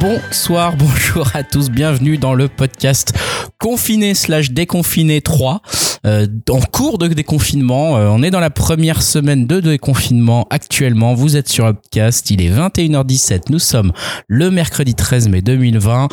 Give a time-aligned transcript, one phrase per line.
[0.00, 3.12] Bonsoir, bonjour à tous, bienvenue dans le podcast
[3.58, 5.60] Confiné slash déconfiné 3.
[6.06, 11.14] Euh, en cours de déconfinement, euh, on est dans la première semaine de déconfinement actuellement.
[11.14, 13.92] Vous êtes sur Upcast, il est 21h17, nous sommes
[14.26, 16.08] le mercredi 13 mai 2020.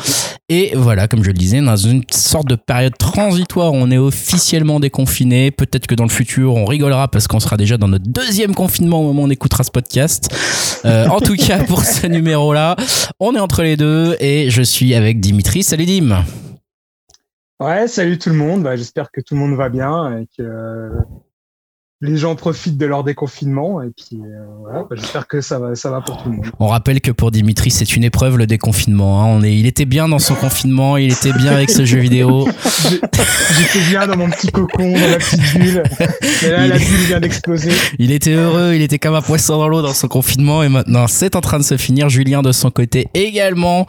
[0.48, 4.78] Et voilà, comme je le disais, dans une sorte de période transitoire, on est officiellement
[4.78, 5.50] déconfiné.
[5.50, 9.00] Peut-être que dans le futur, on rigolera parce qu'on sera déjà dans notre deuxième confinement
[9.00, 10.32] au moment où on écoutera ce podcast.
[10.84, 12.76] Euh, en tout cas, pour ce numéro-là,
[13.18, 15.64] on est entre les deux et je suis avec Dimitri.
[15.64, 16.24] Salut Dim.
[17.58, 18.62] Ouais, salut tout le monde.
[18.62, 20.90] Bah, J'espère que tout le monde va bien et que
[22.02, 23.82] les gens profitent de leur déconfinement.
[23.82, 26.46] Et puis euh, voilà, bah, j'espère que ça va, ça va pour tout le monde.
[26.60, 29.22] On rappelle que pour Dimitri, c'est une épreuve le déconfinement.
[29.22, 29.26] Hein.
[29.28, 32.46] On est, il était bien dans son confinement, il était bien avec ce jeu vidéo.
[32.90, 35.82] J'étais bien dans mon petit cocon, dans ma petite bulle.
[36.44, 37.70] Et là, Il- la bulle vient d'exploser.
[37.98, 41.06] Il était heureux, il était comme un poisson dans l'eau dans son confinement et maintenant
[41.06, 42.08] c'est en train de se finir.
[42.08, 43.86] Julien de son côté également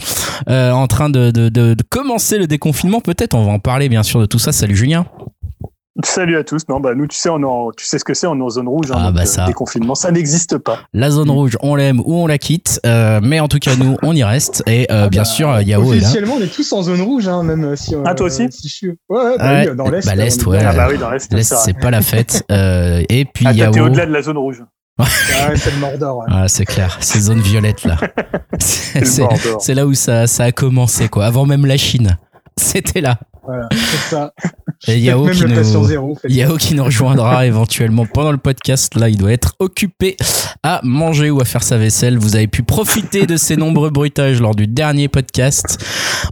[0.49, 3.01] euh, en train de, de, de, de commencer le déconfinement.
[3.01, 4.51] Peut-être on va en parler bien sûr de tout ça.
[4.51, 5.05] Salut Julien.
[6.03, 6.61] Salut à tous.
[6.69, 8.41] Non, bah nous, tu sais, on est en- tu sais ce que c'est, on est
[8.43, 8.91] en zone rouge.
[8.91, 9.45] Hein, Ah, bah, euh, ça.
[9.45, 10.79] Déconfinement, ça n'existe pas.
[10.93, 13.97] La zone rouge, on l'aime ou on la quitte, euh, mais en tout cas nous
[14.03, 16.03] on y reste et euh, bien bah, sûr Yao est là.
[16.07, 17.95] Officiellement, on est tous en zone rouge, hein, même si.
[17.95, 18.87] euh, Ah, toi aussi si je suis...
[18.89, 20.05] Ouais, ouais, bah Ouais, oui, dans l'Est.
[20.05, 20.59] bah, l'Est, ouais.
[20.63, 23.71] Ah bah oui, dans l'Est, Là, c'est pas la fête euh, et puis Ah, t'as-
[23.71, 23.85] t'es Yao.
[23.87, 24.63] au-delà de la zone rouge.
[24.99, 25.05] Ah,
[25.55, 26.17] c'est le Mordor.
[26.17, 26.25] ouais.
[26.29, 27.97] Ah, c'est clair, c'est zone violette là.
[28.59, 29.61] C'est- C'est le C'est Mordor.
[29.61, 31.25] c'est là où ça, ça a commencé quoi.
[31.25, 32.17] Avant même la Chine,
[32.55, 33.17] c'était là.
[33.47, 34.33] Voilà, c'est ça.
[34.87, 36.15] Et Yao Même qui le nous- patient zéro.
[36.21, 38.93] fait- Yao qui nous rejoindra éventuellement pendant le podcast.
[38.95, 40.17] Là, il doit être occupé
[40.63, 42.17] à manger ou à faire sa vaisselle.
[42.17, 45.83] Vous avez pu profiter de ces nombreux bruitages lors du dernier podcast.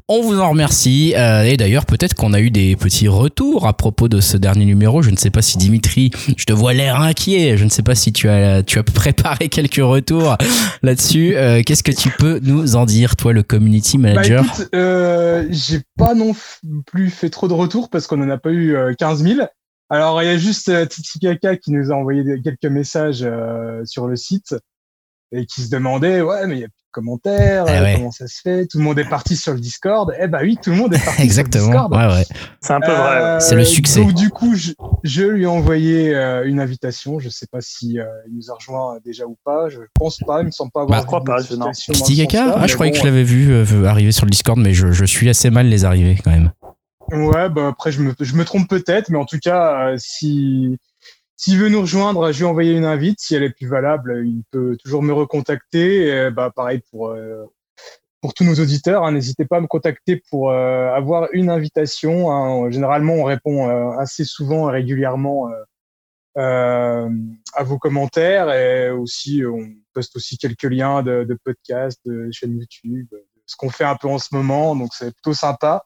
[0.10, 1.14] On vous en remercie.
[1.16, 4.66] Euh, et d'ailleurs, peut-être qu'on a eu des petits retours à propos de ce dernier
[4.66, 5.02] numéro.
[5.02, 7.58] Je ne sais pas si Dimitri, je te vois l'air inquiet.
[7.58, 10.36] Je ne sais pas si tu as, tu as préparé quelques retours
[10.84, 11.34] là-dessus.
[11.38, 15.46] Euh, Qu'est-ce que tu peux nous en dire, toi, le community Bah manager écoute, euh,
[15.50, 16.60] j'ai pas non f-
[17.06, 19.48] plus fait trop de retours parce qu'on en a pas eu euh, 15 000.
[19.90, 23.84] Alors il y a juste euh, Titi Kaka qui nous a envoyé quelques messages euh,
[23.86, 24.56] sur le site
[25.32, 27.94] et qui se demandait ouais mais il y a plus de commentaires, Eh euh, ouais.
[27.98, 28.66] comment ça se fait?
[28.68, 30.12] Tout le monde est parti sur le Discord.
[30.20, 31.64] Eh bah oui, tout le monde est parti Exactement.
[31.72, 31.94] sur le Discord.
[31.94, 32.26] Ouais, ouais.
[32.62, 33.22] C'est un peu vrai.
[33.22, 34.00] Euh, C'est le succès.
[34.00, 34.72] Donc du coup, je,
[35.04, 37.20] je lui ai envoyé euh, une invitation.
[37.20, 39.68] Je sais pas si euh, il nous a rejoint déjà ou pas.
[39.70, 40.40] Je pense pas.
[40.42, 41.00] Il me semble pas avoir.
[41.00, 41.72] Bah, je crois vu pas, je- non.
[41.72, 42.56] Titi Kaka?
[42.58, 44.92] Ah, je croyais bon, que je l'avais vu euh, arriver sur le Discord, mais je,
[44.92, 46.52] je suis assez mal les arrivées quand même.
[47.12, 50.78] Ouais, bah après je me, je me trompe peut-être, mais en tout cas, euh, si
[51.38, 53.20] s'il veut nous rejoindre, je lui ai envoyé une invite.
[53.20, 56.12] Si elle est plus valable, il peut toujours me recontacter.
[56.12, 57.46] Euh, bah pareil pour euh,
[58.22, 62.32] pour tous nos auditeurs, hein, n'hésitez pas à me contacter pour euh, avoir une invitation.
[62.32, 62.72] hein.
[62.72, 65.50] Généralement, on répond assez souvent et régulièrement
[66.36, 73.08] à vos commentaires et aussi on poste aussi quelques liens de, podcasts, de chaînes YouTube,
[73.46, 74.76] ce qu'on fait un peu en ce moment.
[74.76, 75.86] Donc c'est plutôt sympa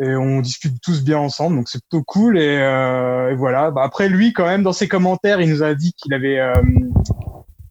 [0.00, 2.38] et on discute tous bien ensemble, donc c'est plutôt cool.
[2.38, 3.70] Et, euh, et voilà.
[3.70, 6.52] Bah, après lui, quand même, dans ses commentaires, il nous a dit qu'il avait, euh,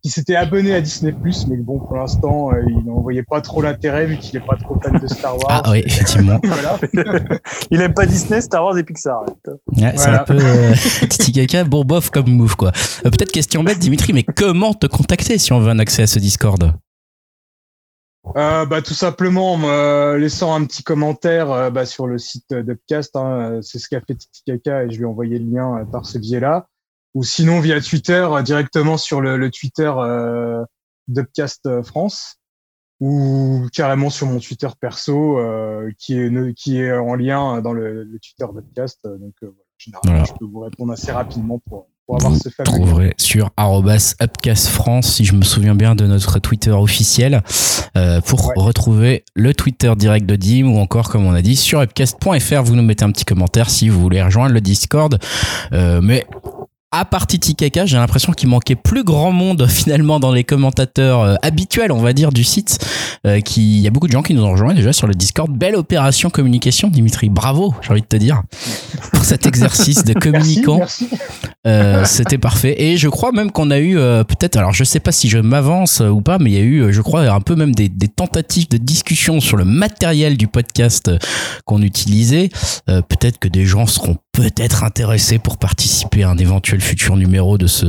[0.03, 1.13] qu'il s'était abonné à Disney+,
[1.49, 4.45] mais que bon, pour l'instant, euh, il n'en voyait pas trop l'intérêt vu qu'il est
[4.45, 5.61] pas trop fan de Star Wars.
[5.65, 6.39] Ah oui, effectivement.
[6.43, 6.77] Voilà.
[7.71, 9.21] Il aime pas Disney, Star Wars et Pixar.
[9.23, 9.33] Ouais,
[9.75, 10.21] C'est Voilà.
[10.21, 10.73] un peu euh,
[11.09, 12.71] Titi Kaka, bon bof comme move quoi.
[13.05, 16.07] Euh, Peut-être question bête, Dimitri, mais comment te contacter si on veut un accès à
[16.07, 16.73] ce Discord?
[18.35, 22.53] Euh, bah, tout simplement en me laissant un petit commentaire euh, bah, sur le site
[22.53, 23.15] d'Upcast.
[23.15, 25.77] Hein, Euh, c'est ce qu'a fait Titi Kaka et je lui ai envoyé le lien
[25.77, 26.67] euh, par ce biais-là.
[27.13, 30.63] Ou sinon via Twitter, euh, directement sur le, le Twitter euh,
[31.07, 32.35] d'Upcast euh, France.
[32.99, 38.03] Ou carrément sur mon Twitter perso euh, qui, est, qui est en lien dans le,
[38.03, 38.99] le Twitter d'Upcast.
[39.05, 40.23] Euh, Donc euh, voilà, généralement, Voilà.
[40.25, 44.69] je peux vous répondre assez rapidement pour, pour avoir Vous ce trouverez sur arrobas Upcast
[44.69, 47.43] France, si je me souviens bien de notre Twitter officiel,
[47.97, 48.53] euh, pour Ouais.
[48.57, 52.61] retrouver le Twitter direct de Dim ou encore, comme on a dit, sur upcast.fr.
[52.63, 55.19] Vous nous mettez un petit commentaire si vous voulez rejoindre le Discord.
[55.73, 56.25] Euh, mais
[56.91, 61.21] à part Titi Kaka, j'ai l'impression qu'il manquait plus grand monde finalement dans les commentateurs
[61.21, 62.79] euh, habituels, on va dire, du site.
[63.25, 65.13] Euh, qui, il y a beaucoup de gens qui nous ont rejoints déjà sur le
[65.13, 65.51] Discord.
[65.51, 67.29] Belle opération communication, Dimitri.
[67.29, 68.43] Bravo, j'ai envie de te dire,
[69.11, 70.81] pour cet exercice de communicant.
[71.65, 72.81] Euh, C'était parfait.
[72.81, 75.39] Et je crois même qu'on a eu euh, peut-être, alors je sais pas si je
[75.39, 77.89] m'avance euh, ou pas, mais il y a eu, je crois, un peu même des,
[77.89, 81.11] des tentatives de discussion sur le matériel du podcast
[81.65, 82.49] qu'on utilisait.
[82.89, 87.57] Euh, peut-être que des gens seront peut-être intéressés pour participer à un éventuel futur numéro
[87.57, 87.87] de ce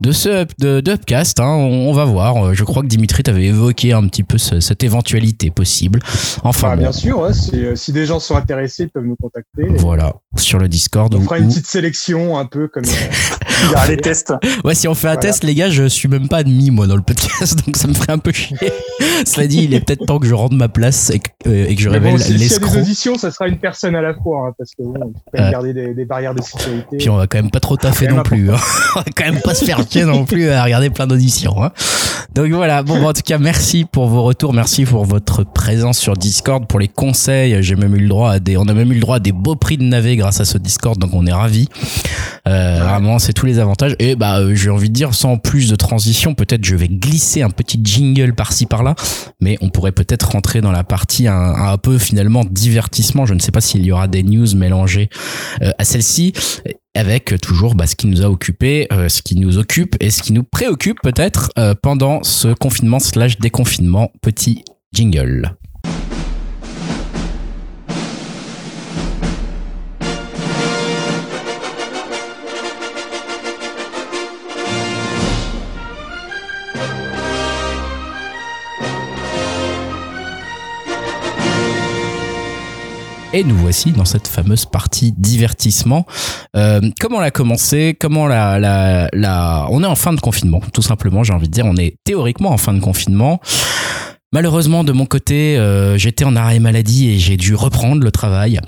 [0.00, 1.40] de ce de, de Upcast.
[1.40, 1.48] hein.
[1.56, 2.36] On, on va voir.
[2.46, 5.98] Euh, Je crois que Dimitri t'avait évoqué un petit peu ce- cette éventualité possible.
[6.44, 9.66] Enfin bon, bien sûr, si, euh, si des gens sont intéressés, ils peuvent nous contacter.
[9.76, 11.12] Voilà sur le Discord.
[11.16, 12.88] On fera une petite sélection un peu comme, euh,
[13.64, 14.32] Il y aura les tests.
[14.64, 16.96] Ouais, si on fait un test, les gars, je suis même pas admis, moi, dans
[16.96, 18.56] le podcast, donc ça me ferait un peu chier.
[19.26, 21.74] Cela dit, il est peut-être temps que je rende ma place et que, euh, et
[21.74, 22.66] que je révèle bon, si, l'escroc.
[22.68, 24.82] S'il y a des auditions, ça sera une personne à la fois, hein, parce que
[24.82, 25.50] bon, quand même Euh.
[25.50, 26.96] garder des, des barrières de sécurité.
[26.98, 28.50] Puis on va quand même pas trop taffer non plus.
[28.50, 28.56] hein.
[28.96, 31.62] On va quand même pas se faire chier non plus à regarder plein d'auditions.
[31.62, 31.72] hein.
[32.34, 32.82] Donc voilà.
[32.82, 36.66] Bon, bah, en tout cas, merci pour vos retours, merci pour votre présence sur Discord,
[36.66, 37.62] pour les conseils.
[37.62, 39.32] J'ai même eu le droit à des, on a même eu le droit à des
[39.32, 41.68] beaux prix de navet grâce à ce Discord, donc on est ravis.
[42.46, 43.96] Euh, Vraiment, c'est tous les avantages.
[43.98, 47.42] Et bah, euh, j'ai envie de dire, sans plus de transition, peut-être je vais glisser
[47.42, 48.94] un petit jingle par-ci par-là,
[49.40, 53.26] mais on pourrait peut-être rentrer dans la partie un, peu finalement divertissement.
[53.26, 55.08] Je ne sais pas s'il y aura des news mélangées
[55.62, 56.32] euh, à celle-ci
[56.94, 60.22] avec toujours bah, ce qui nous a occupé, euh, ce qui nous occupe et ce
[60.22, 61.50] qui nous préoccupe peut-être
[61.82, 64.10] pendant ce confinement slash déconfinement.
[64.22, 65.56] Petit jingle.
[83.38, 86.06] Et nous voici dans cette fameuse partie divertissement.
[86.56, 89.08] Euh, comment on l'a commencé Comment la...
[89.70, 91.64] On est en fin de confinement, tout simplement, j'ai envie de dire.
[91.64, 93.38] On est théoriquement en fin de confinement.
[94.30, 98.60] Malheureusement, de mon côté, euh, j'étais en arrêt maladie et j'ai dû reprendre le travail.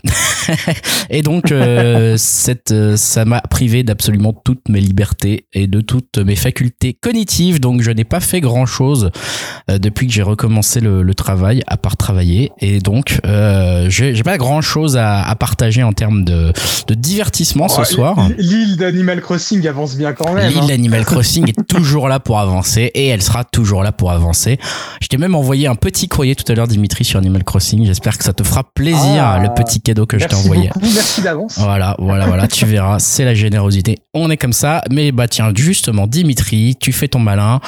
[1.10, 6.16] et donc, euh, cette, euh, ça m'a privé d'absolument toutes mes libertés et de toutes
[6.16, 7.60] mes facultés cognitives.
[7.60, 9.10] Donc, je n'ai pas fait grand-chose
[9.68, 12.52] depuis que j'ai recommencé le, le travail, à part travailler.
[12.60, 13.20] Et donc,
[13.88, 16.54] j'ai pas grand-chose à, à partager en termes de,
[16.86, 18.28] de divertissement ce Oh, soir.
[18.38, 20.48] L'île d'Animal Crossing avance bien quand même.
[20.48, 20.66] L'île hein.
[20.68, 24.58] d'Animal Crossing est toujours là pour avancer et elle sera toujours là pour avancer.
[25.02, 27.84] Je t'ai même envoyé un petit courrier tout à l'heure, Dimitri, sur Animal Crossing.
[27.84, 29.38] J'espère que ça te fera plaisir, Ah.
[29.42, 30.68] le petit cadeau que je t'ai envoyé.
[30.74, 31.58] beaucoup, merci d'avance.
[31.58, 33.98] Voilà, voilà, voilà, tu verras, c'est la générosité.
[34.14, 37.60] On est comme ça, mais bah tiens, justement, Dimitri, tu fais ton malin.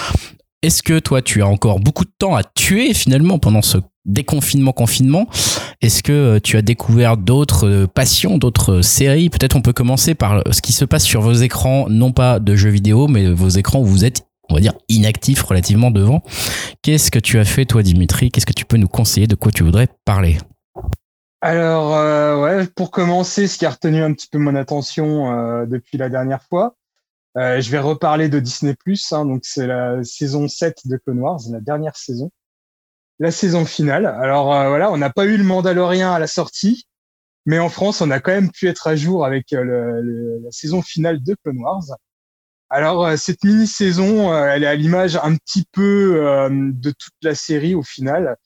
[0.63, 4.73] Est-ce que toi, tu as encore beaucoup de temps à tuer finalement pendant ce déconfinement
[4.73, 5.27] confinement?
[5.81, 9.29] Est-ce que euh, tu as découvert d'autres euh, passions, d'autres euh, séries?
[9.31, 12.55] Peut-être on peut commencer par ce qui se passe sur vos écrans, non pas de
[12.55, 16.23] jeux vidéo, mais vos écrans où vous êtes, on va dire, inactifs relativement devant.
[16.83, 18.31] Qu'est-ce que tu as fait toi, Dimitri?
[18.31, 19.27] Qu'est-ce que tu peux nous conseiller?
[19.27, 20.39] De quoi tu voudrais parler?
[21.45, 25.67] Alors, euh, ouais, pour commencer, ce qui a retenu un petit peu mon attention euh,
[25.67, 26.77] depuis la dernière fois,
[27.37, 28.77] euh, je vais reparler de Disney+.
[29.11, 32.31] Hein, donc, c'est la saison 7 de Clone Wars, la dernière saison.
[33.19, 34.07] La saison finale.
[34.07, 36.87] Alors, voilà, on n'a pas eu le Mandalorien à la sortie,
[37.45, 41.23] mais en France, on a quand même pu être à jour avec la saison finale
[41.23, 41.85] de Clone Wars.
[42.75, 47.13] Alors, euh, cette mini-saison, euh, elle est à l'image un petit peu euh, de toute
[47.23, 48.37] la série au final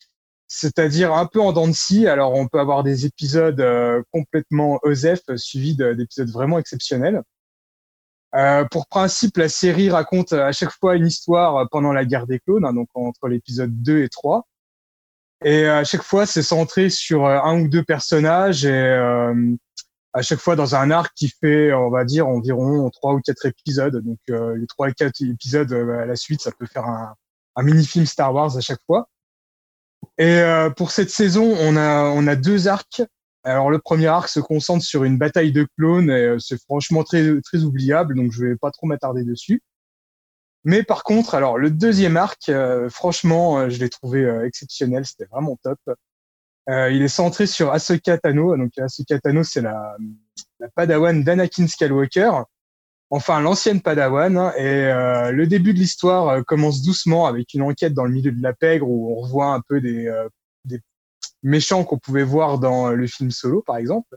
[0.48, 2.06] c'est-à-dire un peu en dents de scie.
[2.06, 3.60] Alors, on peut avoir des épisodes
[4.12, 7.22] complètement OSEF suivis de- d'épisodes vraiment exceptionnels.
[8.36, 12.38] Euh, pour principe, la série raconte à chaque fois une histoire pendant la guerre des
[12.38, 14.46] clones, hein, donc entre l'épisode 2 et 3.
[15.44, 19.34] Et à chaque fois, c'est centré sur un ou deux personnages et euh,
[20.16, 23.44] à chaque fois dans un arc qui fait, on va dire, environ trois ou quatre
[23.44, 24.02] épisodes.
[24.02, 27.14] Donc, euh, les trois et quatre épisodes euh, à la suite, ça peut faire un,
[27.54, 29.10] un mini-film Star Wars à chaque fois.
[30.16, 33.02] Et euh, pour cette saison, on a on a deux arcs.
[33.44, 37.04] Alors le premier arc se concentre sur une bataille de clones et euh, c'est franchement
[37.04, 39.62] très très oubliable, donc je vais pas trop m'attarder dessus.
[40.64, 45.58] Mais par contre, alors le deuxième arc, euh, franchement, je l'ai trouvé exceptionnel, c'était vraiment
[45.62, 45.78] top.
[46.68, 48.56] Euh, il est centré sur Ahsoka Tano.
[48.56, 49.96] Donc Ahsoka Tano, c'est la,
[50.60, 52.32] la Padawan d'Anakin Skywalker,
[53.10, 54.52] enfin l'ancienne Padawan.
[54.56, 58.32] et euh, le début de l'histoire euh, commence doucement avec une enquête dans le milieu
[58.32, 60.28] de la pègre où on revoit un peu des, euh,
[60.64, 60.80] des
[61.42, 64.16] méchants qu'on pouvait voir dans le film Solo, par exemple.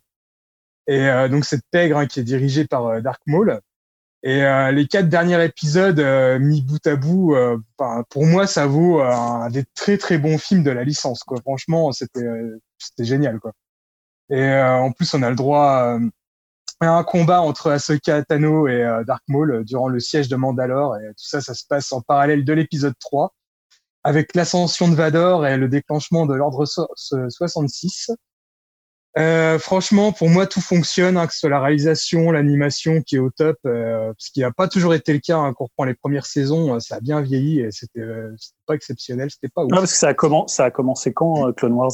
[0.87, 3.61] Et euh, donc cette pègre hein, qui est dirigée par euh, Dark Maul.
[4.23, 8.47] Et euh, les quatre derniers épisodes euh, mis bout à bout, euh, enfin, pour moi,
[8.47, 11.23] ça vaut euh, un des très très bons films de la licence.
[11.23, 11.39] Quoi.
[11.41, 13.39] Franchement, c'était euh, c'était génial.
[13.39, 13.53] Quoi.
[14.29, 15.97] Et euh, en plus, on a le droit
[16.81, 20.97] à un combat entre Ahsoka Tano et Dark Maul durant le siège de Mandalore.
[20.97, 23.33] Et tout ça, ça se passe en parallèle de l'épisode 3,
[24.03, 28.11] avec l'ascension de Vador et le déclenchement de l'ordre so- so- 66.
[29.17, 33.19] Euh, franchement, pour moi, tout fonctionne, hein, que ce soit la réalisation, l'animation qui est
[33.19, 35.37] au top, euh, ce qui n'a pas toujours été le cas.
[35.37, 38.35] Hein, quand on reprend les premières saisons, euh, ça a bien vieilli et c'était euh,
[38.67, 39.71] pas exceptionnel, c'était pas ouf.
[39.71, 41.93] Non, parce que ça a, commen- ça a commencé quand, Clone Wars?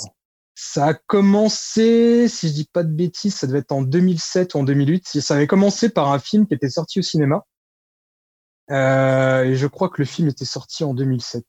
[0.55, 4.59] Ça a commencé, si je dis pas de bêtises, ça devait être en 2007 ou
[4.59, 5.19] en 2008.
[5.21, 7.43] Ça avait commencé par un film qui était sorti au cinéma.
[8.71, 11.45] Euh, et je crois que le film était sorti en 2007.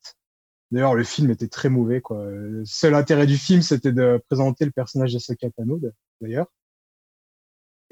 [0.72, 2.00] D'ailleurs, le film était très mauvais.
[2.00, 2.24] Quoi.
[2.26, 5.80] Le seul intérêt du film, c'était de présenter le personnage d'Ahsoka Tano,
[6.20, 6.46] d'ailleurs.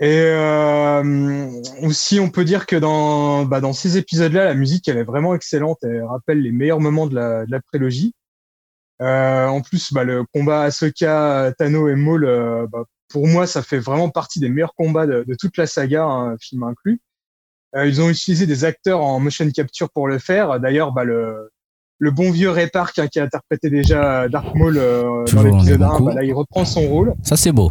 [0.00, 1.50] Et euh,
[1.82, 5.34] aussi, on peut dire que dans, bah, dans ces épisodes-là, la musique, elle est vraiment
[5.34, 5.78] excellente.
[5.82, 8.12] Elle rappelle les meilleurs moments de la, de prélogie.
[9.02, 13.62] Euh, en plus, bah, le combat Ahsoka, Tano et Maul, euh, bah, pour moi, ça
[13.62, 17.00] fait vraiment partie des meilleurs combats de, toute la saga, hein, film inclus.
[17.76, 20.60] Ils ont utilisé des acteurs en motion capture pour le faire.
[20.60, 21.50] D'ailleurs, bah, le,
[21.98, 25.78] le bon vieux Ray Park hein, qui a interprété déjà Dark Maul euh, dans l'épisode
[25.80, 26.04] bons 1, coups.
[26.08, 27.14] bah, là, il reprend son rôle.
[27.22, 27.70] Ça, c'est beau.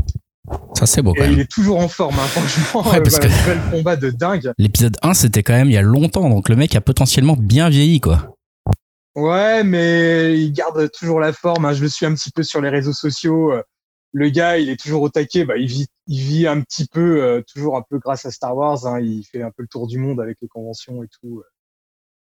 [0.75, 1.33] Ça, c'est beau quand Et même.
[1.33, 2.81] il est toujours en forme, hein, franchement.
[2.91, 4.51] Ouais, parce euh, que- bah, quel combat de dingue.
[4.57, 7.69] L'épisode 1, c'était quand même il y a longtemps, donc le mec a potentiellement bien
[7.69, 8.35] vieilli, quoi.
[9.15, 11.65] Ouais, mais il garde toujours la forme.
[11.65, 11.73] hein.
[11.73, 13.51] Je le suis un petit peu sur les réseaux sociaux.
[13.53, 13.61] Euh,
[14.11, 15.45] Le gars, il est toujours au taquet.
[15.45, 18.55] Bah, il vit, il vit un petit peu, euh, toujours un peu grâce à Star
[18.55, 18.85] Wars.
[18.87, 18.99] hein.
[19.01, 21.41] Il fait un peu le tour du monde avec les conventions et tout.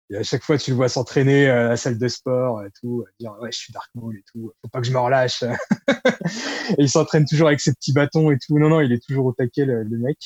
[0.10, 3.04] Et à chaque fois, tu le vois s'entraîner à la salle de sport et tout,
[3.06, 4.52] à dire ouais, je suis Dark Maul et tout.
[4.62, 5.44] Faut pas que je me relâche.
[6.78, 8.58] et il s'entraîne toujours avec ses petits bâtons et tout.
[8.58, 10.18] Non, non, il est toujours au taquet le, le mec.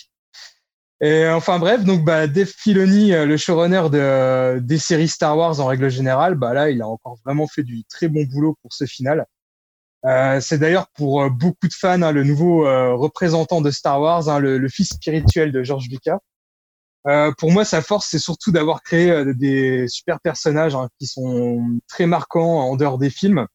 [1.03, 5.35] Et euh, enfin bref, donc bah Dave Filoni, euh, le showrunner de, des séries Star
[5.35, 8.55] Wars en règle générale, bah là il a encore vraiment fait du très bon boulot
[8.61, 9.25] pour ce final.
[10.05, 14.01] Euh, c'est d'ailleurs pour euh, beaucoup de fans hein, le nouveau euh, représentant de Star
[14.01, 16.19] Wars, hein, le, le fils spirituel de George Lucas.
[17.07, 21.07] Euh, pour moi, sa force, c'est surtout d'avoir créé euh, des super personnages hein, qui
[21.07, 23.47] sont très marquants en dehors des films.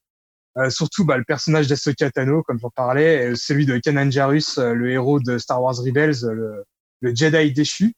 [0.59, 4.73] Euh, surtout bah, le personnage d'Ahsoka Tano, comme j'en parlais, celui de Kanan Jarrus, euh,
[4.73, 6.65] le héros de Star Wars Rebels, le,
[7.00, 7.93] le Jedi déchu.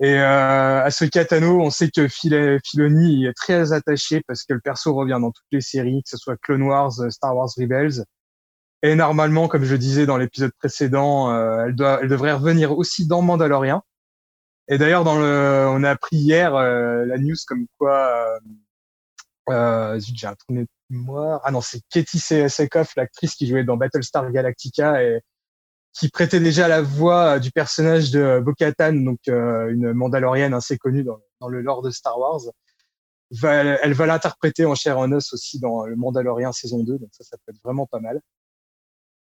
[0.00, 4.60] Et euh, Ahsoka Tano, on sait que Phil- Filoni est très attaché parce que le
[4.60, 8.04] perso revient dans toutes les séries, que ce soit Clone Wars, Star Wars Rebels.
[8.82, 13.06] Et normalement, comme je disais dans l'épisode précédent, euh, elle, doit, elle devrait revenir aussi
[13.06, 13.82] dans Mandalorian.
[14.68, 18.38] Et d'ailleurs, dans le, on a appris hier euh, la news comme quoi, euh,
[19.50, 21.40] euh, j'ai un trou de mémoire.
[21.44, 25.20] Ah non, c'est Katie Sackhoff, l'actrice qui jouait dans Battlestar Galactica et
[25.92, 31.04] qui prêtait déjà la voix du personnage de Bo-Katan, donc euh, une Mandalorienne assez connue
[31.04, 32.40] dans, dans le lore de Star Wars.
[33.42, 37.24] Elle va l'interpréter en chair en os aussi dans le Mandalorian saison 2, donc ça,
[37.24, 38.20] ça peut être vraiment pas mal.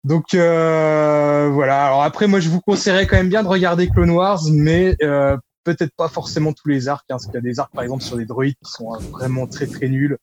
[0.03, 1.85] Donc euh, voilà.
[1.87, 5.35] Alors après, moi, je vous conseillerais quand même bien de regarder Clone Wars, mais euh,
[5.63, 8.03] peut-être pas forcément tous les arcs, hein, parce qu'il y a des arcs, par exemple,
[8.03, 10.17] sur des droïdes qui sont euh, vraiment très très nuls.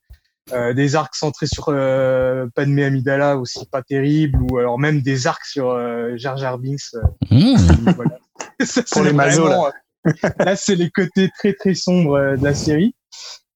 [0.53, 5.27] Euh, des arcs centrés sur euh, Padmé Amidala aussi pas terrible, ou alors même des
[5.27, 6.95] arcs sur euh, Jar Jar Binks.
[6.95, 7.01] euh,
[7.33, 7.57] Mmh.
[7.97, 8.19] voilà.
[8.65, 12.37] Ça, Pour c'est les mazos, vraiment, euh, là, c'est les côtés très très sombres euh,
[12.37, 12.95] de la série.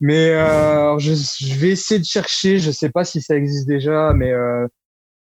[0.01, 4.13] Mais euh, je, je vais essayer de chercher, je sais pas si ça existe déjà,
[4.15, 4.67] mais euh,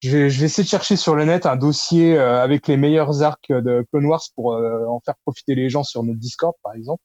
[0.00, 2.76] je, vais, je vais essayer de chercher sur le net un dossier euh, avec les
[2.76, 6.54] meilleurs arcs de Clone Wars pour euh, en faire profiter les gens sur notre Discord,
[6.62, 7.02] par exemple.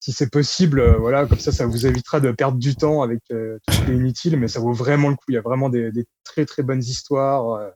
[0.00, 3.20] Si c'est possible, euh, voilà, comme ça, ça vous évitera de perdre du temps avec
[3.32, 5.24] euh, tout ce qui est inutile, mais ça vaut vraiment le coup.
[5.28, 7.50] Il y a vraiment des, des très très bonnes histoires.
[7.50, 7.70] euh,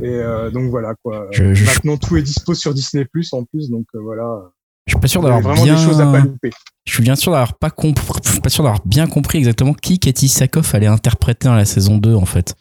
[0.00, 1.28] et euh, donc voilà quoi.
[1.32, 4.50] Je- je- Maintenant tout est dispo sur Disney Plus en plus, donc euh, voilà.
[4.86, 5.74] Je suis pas sûr d'avoir vraiment bien.
[5.76, 6.50] des choses à pas louper.
[6.86, 9.74] Je suis bien sûr d'avoir pas compris, je suis pas sûr d'avoir bien compris exactement
[9.74, 12.54] qui Katie Sackhoff allait interpréter dans la saison 2 en fait.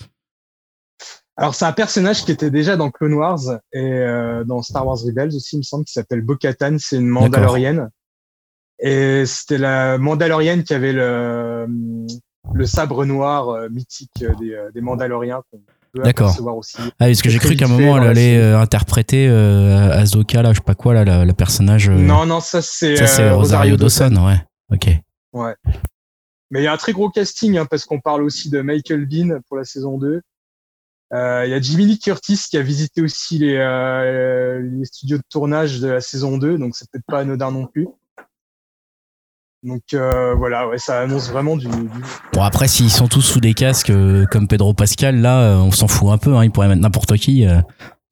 [1.37, 3.39] Alors c'est un personnage qui était déjà dans Clone Wars
[3.73, 6.77] et euh, dans Star Wars Rebels aussi, il me semble, qui s'appelle Bo-Katan.
[6.79, 7.89] C'est une Mandalorienne.
[8.79, 11.67] Et c'était la Mandalorienne qui avait le,
[12.53, 15.59] le sabre noir euh, mythique des, euh, des Mandaloriens qu'on
[15.93, 16.77] peut apercevoir aussi.
[16.79, 20.51] Ah, parce que j'ai cru qu'à un moment elle allait euh, interpréter euh, Ahsoka là,
[20.53, 21.89] je sais pas quoi là, le personnage.
[21.89, 24.37] euh, Non, non, ça c'est ça c'est euh, Rosario Dawson, ouais.
[24.71, 24.89] Ok.
[25.33, 25.55] Ouais.
[26.51, 29.05] Mais il y a un très gros casting hein, parce qu'on parle aussi de Michael
[29.05, 30.21] Bean pour la saison 2.
[31.13, 35.17] Euh, Il y a Jimmy Lee Curtis qui a visité aussi les, euh, les studios
[35.17, 37.87] de tournage de la saison 2, donc c'est peut-être pas anodin non plus.
[39.63, 41.89] Donc euh, voilà, ouais, ça annonce vraiment du, du-
[42.33, 45.71] Bon après s'ils sont tous sous des casques euh, comme Pedro Pascal là, euh, on
[45.71, 46.35] s'en fout un peu.
[46.35, 47.45] Hein, ils pourraient mettre n'importe qui.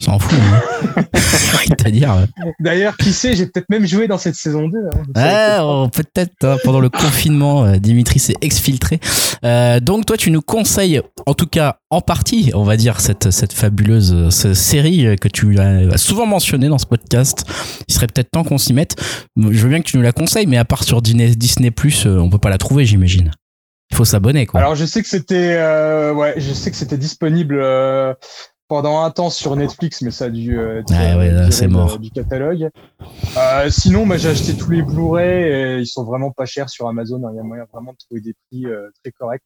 [0.02, 0.38] S'en fout.
[0.38, 1.04] Hein.
[1.68, 2.14] C'est-à-dire.
[2.14, 2.26] euh,
[2.60, 4.78] D'ailleurs, qui sait, j'ai peut-être même joué dans cette saison 2.
[5.16, 9.00] Hein, Ouais, peut-être oh, hein, pendant le confinement, euh, Dimitri s'est exfiltré.
[9.44, 13.32] Euh, donc toi, tu nous conseilles, en tout cas en partie, on va dire cette
[13.32, 17.46] cette fabuleuse série que tu as souvent mentionnée dans ce podcast.
[17.88, 18.96] Il serait peut-être temps qu'on s'y mette.
[19.38, 22.06] Je veux bien que tu nous la conseilles, mais à part sur Disney, Disney Plus,
[22.08, 23.32] on peut pas la trouver, j'imagine.
[23.92, 24.60] Il faut s'abonner, quoi.
[24.60, 28.14] Alors je sais que c'était, euh, ouais, je sais que c'était disponible euh,
[28.68, 31.68] pendant un temps sur Netflix, mais ça a dû euh, Ah ouais, euh, là, c'est
[31.68, 32.00] mort.
[32.00, 32.70] du catalogue.
[33.38, 37.22] Euh, sinon, j'ai acheté tous les Blu-ray et ils sont vraiment pas chers sur Amazon.
[37.26, 37.30] hein.
[37.34, 39.44] Il y a moyen vraiment de trouver des prix euh, très corrects.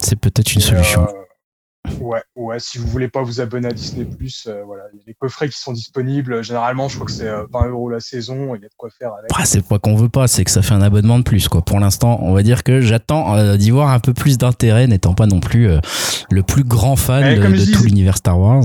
[0.00, 1.06] C'est peut-être une Et, solution.
[1.86, 2.58] Euh, ouais, ouais.
[2.60, 4.06] Si vous voulez pas vous abonner à Disney
[4.46, 6.42] euh, voilà, il y a des coffrets qui sont disponibles.
[6.42, 8.54] Généralement, je crois que c'est euh, 20 euros la saison.
[8.54, 9.30] Il y a de quoi faire avec.
[9.34, 11.62] Ah, c'est pas qu'on veut pas, c'est que ça fait un abonnement de plus, quoi.
[11.62, 15.14] Pour l'instant, on va dire que j'attends euh, d'y voir un peu plus d'intérêt, n'étant
[15.14, 15.78] pas non plus euh,
[16.30, 18.64] le plus grand fan Eh, de, de dis- tout l'univers Star Wars.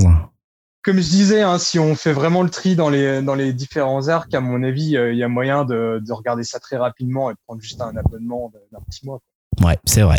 [0.82, 4.08] comme je disais, hein, si on fait vraiment le tri dans les, dans les différents
[4.08, 7.30] arcs, à mon avis, euh, il y a moyen de, de, regarder ça très rapidement
[7.30, 9.20] et prendre juste un abonnement d'un petit mois.
[9.62, 10.18] Ouais, c'est vrai.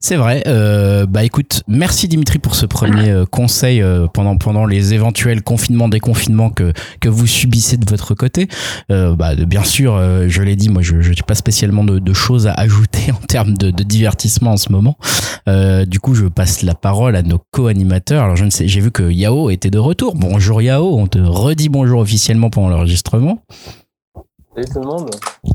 [0.00, 0.44] C'est vrai.
[0.46, 5.42] Euh, bah écoute, merci Dimitri pour ce premier euh, conseil euh, pendant pendant les éventuels
[5.42, 8.46] confinements, déconfinements que que vous subissez de votre côté.
[8.92, 11.98] Euh, bah bien sûr, euh, je l'ai dit, moi je je n'ai pas spécialement de,
[11.98, 14.96] de, choses à ajouter en termes de, de divertissement en ce moment.
[15.86, 18.22] du coup, je passe la parole à nos co-animateurs.
[18.22, 20.14] Alors je ne sais, j'ai vu que Yao était de retour.
[20.14, 23.42] Bonjour Yao, on te redit bonjour officiellement pendant l'enregistrement.
[24.54, 25.10] Salut tout le monde.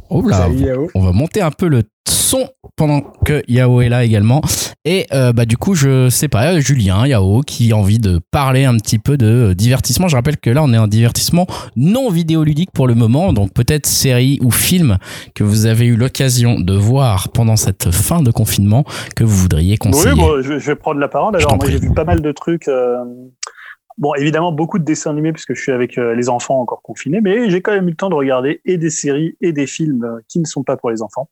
[0.10, 0.48] Oh là,
[0.96, 1.84] on va monter un peu le
[2.34, 4.42] son pendant que Yao est là également.
[4.86, 8.66] Et euh, bah du coup, je sais pas, Julien, Yao, qui a envie de parler
[8.66, 10.08] un petit peu de divertissement.
[10.08, 13.86] Je rappelle que là, on est en divertissement non vidéoludique pour le moment, donc peut-être
[13.86, 14.98] série ou film
[15.36, 18.84] que vous avez eu l'occasion de voir pendant cette fin de confinement
[19.16, 20.14] que vous voudriez conseiller.
[20.20, 21.36] Oui, je vais prendre la parole.
[21.36, 22.68] Alors, moi, j'ai vu pas mal de trucs.
[22.68, 22.98] Euh,
[24.00, 27.22] bon, évidemment, beaucoup de dessins animés puisque je suis avec euh, les enfants encore confinés,
[27.22, 30.20] mais j'ai quand même eu le temps de regarder et des séries et des films
[30.28, 31.30] qui ne sont pas pour les enfants.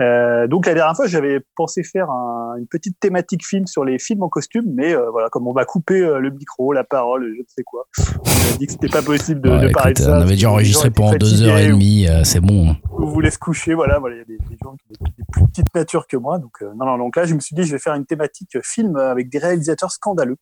[0.00, 3.98] Euh, donc la dernière fois, j'avais pensé faire un, une petite thématique film sur les
[3.98, 7.30] films en costume, mais euh, voilà, comme on va couper euh, le micro, la parole,
[7.36, 9.98] je ne sais quoi, on a dit que c'était pas possible de, de parler de
[9.98, 10.18] ça.
[10.18, 12.70] On avait déjà enregistré pendant deux heures et demie, c'est bon.
[12.70, 12.76] Hein.
[12.98, 15.24] Vous voulez se coucher, voilà, voilà, il y a des, des gens qui ont des,
[15.30, 17.72] plus petites natures que moi, donc non, non, donc là, je me suis dit, je
[17.72, 20.36] vais faire une thématique film avec des réalisateurs scandaleux.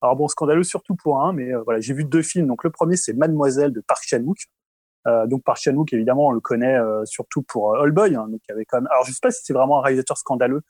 [0.00, 2.46] Alors bon, scandaleux surtout pour un, mais voilà, j'ai vu deux films.
[2.46, 4.36] Donc le premier, c'est Mademoiselle de Park Chan-wook.
[5.06, 8.16] Euh, donc par Chan-wook, évidemment, on le connaît euh, surtout pour euh, All Boy.
[8.16, 8.88] Hein, donc avait quand même.
[8.90, 10.62] Alors je sais pas si c'est vraiment un réalisateur scandaleux,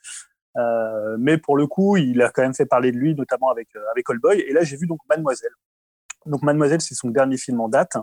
[0.57, 3.69] euh, mais pour le coup, il a quand même fait parler de lui, notamment avec
[3.93, 4.41] avec All Boy.
[4.41, 5.53] Et là, j'ai vu donc Mademoiselle.
[6.27, 7.97] Donc Mademoiselle, c'est son dernier film en date.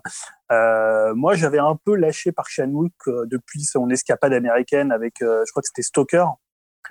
[0.50, 2.94] Moi, j'avais un peu lâché par Chan-wook
[3.25, 6.25] depuis son escapade américaine avec, je crois que c'était Stalker,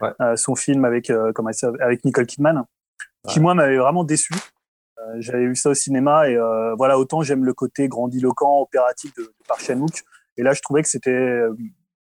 [0.03, 0.37] ouais.
[0.37, 2.65] son film avec comment avec Nicole Kidman, ouais.
[3.33, 4.35] qui moi m'avait vraiment déçu.
[5.03, 9.17] Euh, j'avais vu ça au cinéma et euh, voilà, autant j'aime le côté grandiloquent, opératique
[9.17, 10.03] de, de Park Chan-wook.
[10.37, 11.57] Et là, je trouvais que c'était euh,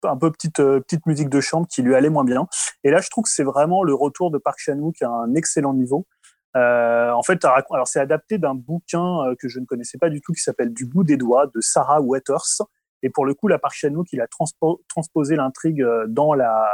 [0.04, 2.46] un peu petite petite musique de chambre qui lui allait moins bien.
[2.84, 5.74] Et là, je trouve que c'est vraiment le retour de Park Chan-wook à un excellent
[5.74, 6.06] niveau.
[6.54, 10.42] En fait, alors c'est adapté d'un bouquin que je ne connaissais pas du tout qui
[10.42, 12.62] s'appelle Du bout des doigts de Sarah Waters.
[13.02, 16.66] Et pour le coup, la Park Chan-wook, il a transpo transposé l'intrigue dans la,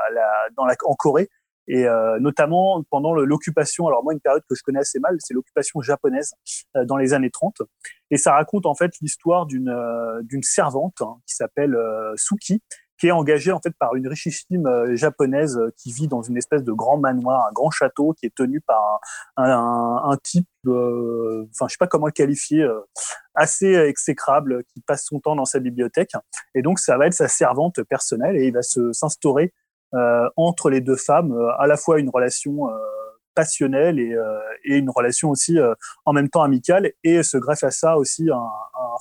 [0.57, 1.29] dans la, en Corée
[1.69, 3.87] et euh, notamment pendant l'occupation.
[3.87, 6.35] Alors moi, une période que je connais assez mal, c'est l'occupation japonaise
[6.77, 7.63] euh, dans les années 30,
[8.11, 12.63] et ça raconte en fait l'histoire d'une euh, d'une servante hein, qui s'appelle euh, Suki,
[12.99, 16.63] qui est engagée en fait par une richissime euh, japonaise qui vit dans une espèce
[16.63, 19.01] de grand manoir, un grand château qui est tenu par
[19.37, 22.67] un, un, un type, enfin je sais pas comment le qualifier,
[23.35, 26.13] assez exécrable, qui passe son temps dans sa bibliothèque,
[26.55, 29.66] et donc ça va être sa servante personnelle et il va se s'instaurer euh,
[30.37, 32.77] entre les deux femmes, euh, à la fois une relation euh,
[33.35, 34.15] passionnelle et,
[34.65, 35.59] une relation aussi
[36.07, 36.93] en même temps amicale.
[37.05, 38.49] Et se greffe à ça aussi un,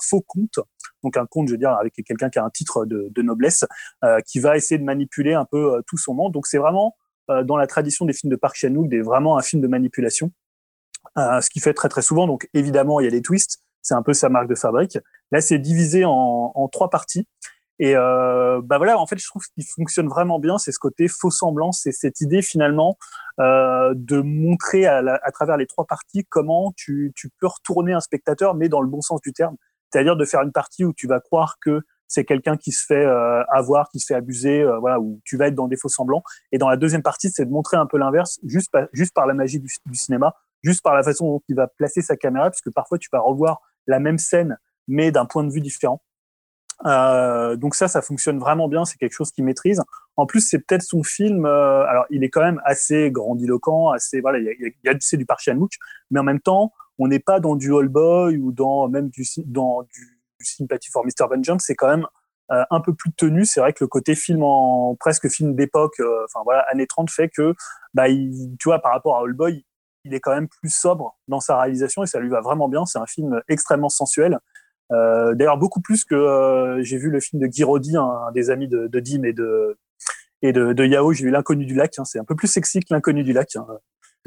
[0.02, 0.60] faux conte
[1.06, 3.64] donc un conte je veux dire avec quelqu'un qui a un titre de, noblesse
[4.04, 6.32] euh, qui va essayer de manipuler un peu euh, tout son monde.
[6.32, 6.96] Donc c'est vraiment
[7.30, 10.32] euh, dans la tradition des films de Park Chan-wook vraiment un film de manipulation
[11.16, 12.26] ce qui fait très très souvent.
[12.26, 14.98] Donc évidemment il y a des twists c'est un peu sa marque de fabrique.
[15.30, 17.26] Là c'est divisé en trois parties
[17.78, 20.78] et euh, bah voilà, en fait, je trouve ce qui fonctionne vraiment bien, c'est ce
[20.78, 22.96] côté faux semblant, c'est cette idée finalement
[23.38, 27.92] euh, de montrer à, la, à, travers les trois parties comment tu, tu peux retourner
[27.92, 29.56] un spectateur, mais dans le bon sens du terme.
[29.92, 33.04] C'est-à-dire de faire une partie où tu vas croire que c'est quelqu'un qui se fait
[33.04, 35.88] euh, avoir, qui se fait abuser, euh, voilà, où tu vas être dans des faux
[35.88, 36.22] semblants.
[36.52, 39.26] Et dans la deuxième partie, c'est de montrer un peu l'inverse, juste, par, juste par
[39.26, 42.50] la magie du, du, cinéma, juste par la façon dont il va placer sa caméra,
[42.50, 44.56] puisque parfois tu vas revoir la même scène,
[44.88, 46.02] mais d'un point de vue différent.
[46.84, 48.84] Euh, donc ça, ça fonctionne vraiment bien.
[48.84, 49.82] C'est quelque chose qu'il maîtrise.
[50.16, 51.46] En plus, c'est peut-être son film.
[51.46, 54.38] Euh, alors, il est quand même assez grandiloquent, assez voilà.
[54.38, 55.72] Il y a, y c'est du Park Chan-wook,
[56.10, 59.24] mais en même temps, on n'est pas dans du All Boy ou dans même du
[59.46, 61.26] dans du, Sympathy for Mr.
[61.28, 61.64] Vengeance.
[61.66, 62.06] C'est quand même
[62.52, 63.44] euh, un peu plus tenu.
[63.44, 67.28] C'est vrai que le côté film en presque film d'époque, enfin voilà, années 30, fait
[67.28, 67.54] que
[67.94, 69.64] bah, il, tu vois, par rapport à All Boy,
[70.04, 72.86] il est quand même plus sobre dans sa réalisation et ça lui va vraiment bien.
[72.86, 74.38] C'est un film extrêmement sensuel
[74.92, 78.50] euh, D'ailleurs, beaucoup plus que euh, j'ai vu le film de Guy Roddy, un, des
[78.50, 79.78] amis de, de Dim et de,
[80.42, 81.12] et de, Yao.
[81.12, 81.98] J'ai vu L'inconnu du lac.
[81.98, 83.56] Hein, c'est un peu plus sexy que L'inconnu du lac.
[83.56, 83.66] Hein.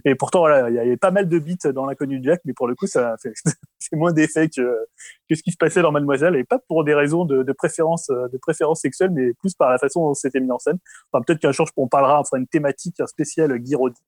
[0.06, 2.54] Et pourtant, voilà, il y avait pas mal de beats dans l'inconnu du lac, mais
[2.54, 3.34] pour le coup, ça fait,
[3.82, 4.86] fait moins d'effet que,
[5.30, 8.08] que ce qui se passait dans Mademoiselle, et pas pour des raisons de, de préférence,
[8.08, 10.78] de préférence sexuelle, mais plus par la façon dont c'était mis en scène.
[11.12, 14.02] Enfin, peut-être qu'un jour, on parlera, enfin, une thématique spéciale Guy Roddy.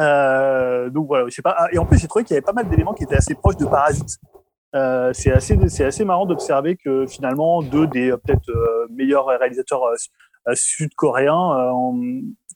[0.00, 1.54] Euh, donc voilà, je sais pas.
[1.58, 3.34] Ah, et en plus, j'ai trouvé qu'il y avait pas mal d'éléments qui étaient assez
[3.34, 4.18] proches de Parasite.
[4.74, 9.26] Euh, c'est assez, c'est assez marrant d'observer que finalement deux des euh, peut-être euh, meilleurs
[9.26, 9.82] réalisateurs
[10.54, 11.72] sud-coréens,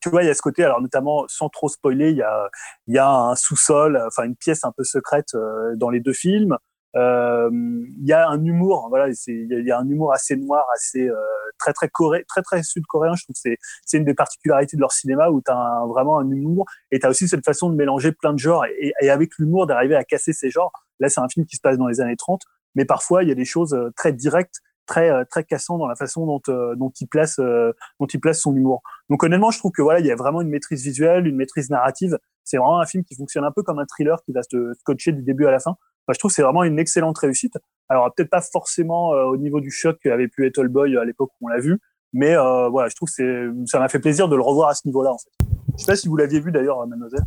[0.00, 2.48] tu vois, il y a ce côté, alors notamment sans trop spoiler, il y a,
[2.86, 5.36] il y a un sous-sol, enfin une pièce un peu secrète
[5.76, 6.56] dans les deux films.
[6.96, 11.08] Euh, il y a un humour, voilà, il y, a un humour assez noir, assez
[11.08, 11.16] euh,
[11.58, 13.14] très très coré, très très sud-coréen.
[13.14, 16.30] Je trouve c'est c'est une des particularités de leur cinéma où tu as vraiment un
[16.30, 19.66] humour et tu as aussi cette façon de mélanger plein de genres et, avec l'humour
[19.66, 20.72] d'arriver à casser ces genres.
[21.00, 22.42] Là, c'est un film qui se passe dans les années 30,
[22.76, 25.96] mais parfois il y a des choses très directes très euh, très cassant dans la
[25.96, 28.82] façon dont euh, dont il place euh, dont il place son humour.
[29.10, 31.70] Donc honnêtement, je trouve que voilà, il y a vraiment une maîtrise visuelle, une maîtrise
[31.70, 32.18] narrative.
[32.44, 35.12] C'est vraiment un film qui fonctionne un peu comme un thriller qui va se scotcher
[35.12, 35.76] du début à la fin.
[36.12, 37.56] Je trouve que c'est vraiment une excellente réussite.
[37.88, 41.46] Alors peut-être pas forcément au niveau du choc qu'avait pu être Boy à l'époque où
[41.46, 41.80] on l'a vu,
[42.14, 44.74] mais euh, voilà, je trouve que c'est ça m'a fait plaisir de le revoir à
[44.74, 45.30] ce niveau-là en fait.
[45.76, 47.24] Je sais pas si vous l'aviez vu d'ailleurs, mademoiselle.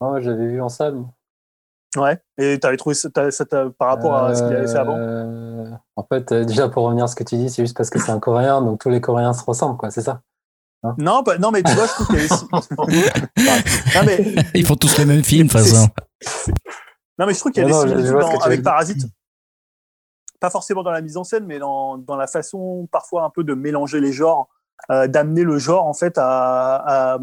[0.00, 1.02] Non, je l'avais vu en salle.
[1.96, 2.20] Ouais.
[2.36, 3.44] Et t'avais trouvé ça, ça
[3.78, 7.04] par rapport à ce qu'il avait fait avant euh, En fait, euh, déjà pour revenir
[7.04, 9.00] à ce que tu dis, c'est juste parce que c'est un Coréen, donc tous les
[9.00, 9.90] Coréens se ressemblent, quoi.
[9.90, 10.20] C'est ça?
[10.82, 10.94] Hein?
[10.98, 12.28] Non, bah, non, mais tu vois, je trouve qu'il y
[13.94, 14.34] non, mais...
[14.54, 15.88] Ils font tous les mêmes films, de toute façon.
[17.18, 19.06] Non, mais je trouve qu'il y a des similitudes avec Parasite.
[20.40, 23.42] Pas forcément dans la mise en scène, mais dans, dans la façon parfois un peu
[23.42, 24.48] de mélanger les genres,
[24.90, 27.18] euh, d'amener le genre en fait à, à,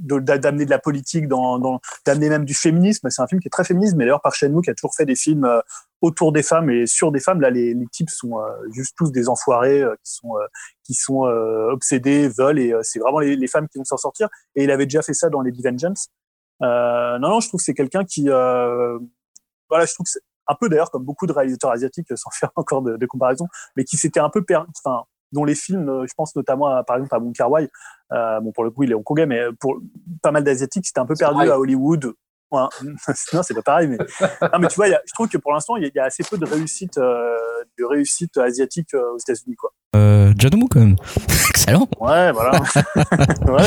[0.00, 3.08] d'amener de la politique, dans, dans d'amener même du féminisme.
[3.10, 5.04] C'est un film qui est très féministe, mais d'ailleurs par Chen qui a toujours fait
[5.04, 5.60] des films euh,
[6.00, 7.40] autour des femmes et sur des femmes.
[7.40, 10.32] Là, les, les types sont euh, juste tous des enfoirés euh, qui sont
[10.84, 14.28] qui sont obsédés, veulent et c'est vraiment les, les, femmes qui vont s'en sortir.
[14.56, 16.08] Et il avait déjà fait ça dans les Vengeance.
[16.60, 18.28] non, non, je trouve que c'est quelqu'un qui,
[19.70, 22.50] voilà, je trouve que c'est un peu d'ailleurs comme beaucoup de réalisateurs asiatiques, sans faire
[22.56, 26.06] encore de, de comparaison, mais qui s'était un peu perdu, enfin dont les films, euh,
[26.08, 27.70] je pense notamment à, par exemple à Wong Kar Wai,
[28.12, 29.78] euh, bon pour le coup il est hongkongais, mais pour
[30.22, 32.14] pas mal d'asiatiques c'était un peu perdu à Hollywood.
[32.50, 32.62] Ouais.
[33.32, 33.98] non, c'est pas pareil, mais
[34.42, 36.04] non, mais tu vois, y a, je trouve que pour l'instant il y, y, a
[36.04, 37.36] assez peu de réussite, euh,
[37.78, 39.72] de réussite asiatique euh, aux États-Unis, quoi.
[39.96, 40.32] Euh,
[40.70, 40.96] quand même.
[41.50, 41.88] Excellent.
[41.98, 42.60] Ouais, voilà.
[43.48, 43.62] ouais,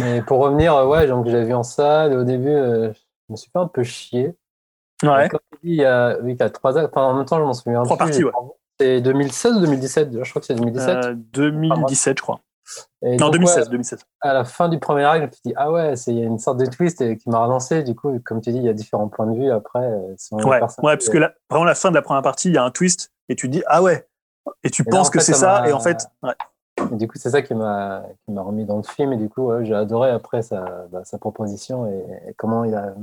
[0.00, 2.14] mais pour revenir, ouais, donc je l'ai vu en salle.
[2.14, 4.34] Au début, euh, je me suis fait un peu chier.
[5.02, 5.28] Ouais.
[5.28, 6.90] Comme tu dis, il y a, oui, il y a trois actes.
[6.94, 7.82] Enfin, en même temps, je m'en souviens.
[7.82, 8.32] Trois parties, ouais.
[8.78, 10.88] C'est 2016 ou 2017 Je crois que c'est 2017.
[11.04, 12.40] Euh, 2017, je crois.
[13.02, 14.00] Et non, 2016, 2016.
[14.20, 16.58] À la fin du premier me suis dit, ah ouais, il y a une sorte
[16.58, 17.82] de twist qui m'a relancé.
[17.82, 19.84] Du coup, comme tu dis, il y a différents points de vue après.
[19.84, 21.18] Euh, ouais, ouais, parce que
[21.50, 23.62] vraiment, la fin de la première partie, il y a un twist et tu dis,
[23.66, 24.06] ah ouais.
[24.62, 26.06] Et tu et penses là, que c'est ça, et en fait.
[26.22, 26.32] Ouais.
[26.92, 29.12] Et du coup, c'est ça qui m'a remis dans le film.
[29.12, 32.74] Et du coup, ouais, j'ai adoré après sa, bah, sa proposition et, et, comment il
[32.74, 32.94] a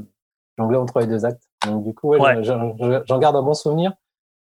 [0.58, 1.44] jonglé entre les deux actes.
[1.66, 3.94] Donc, du coup, ouais, j'en garde un bon souvenir.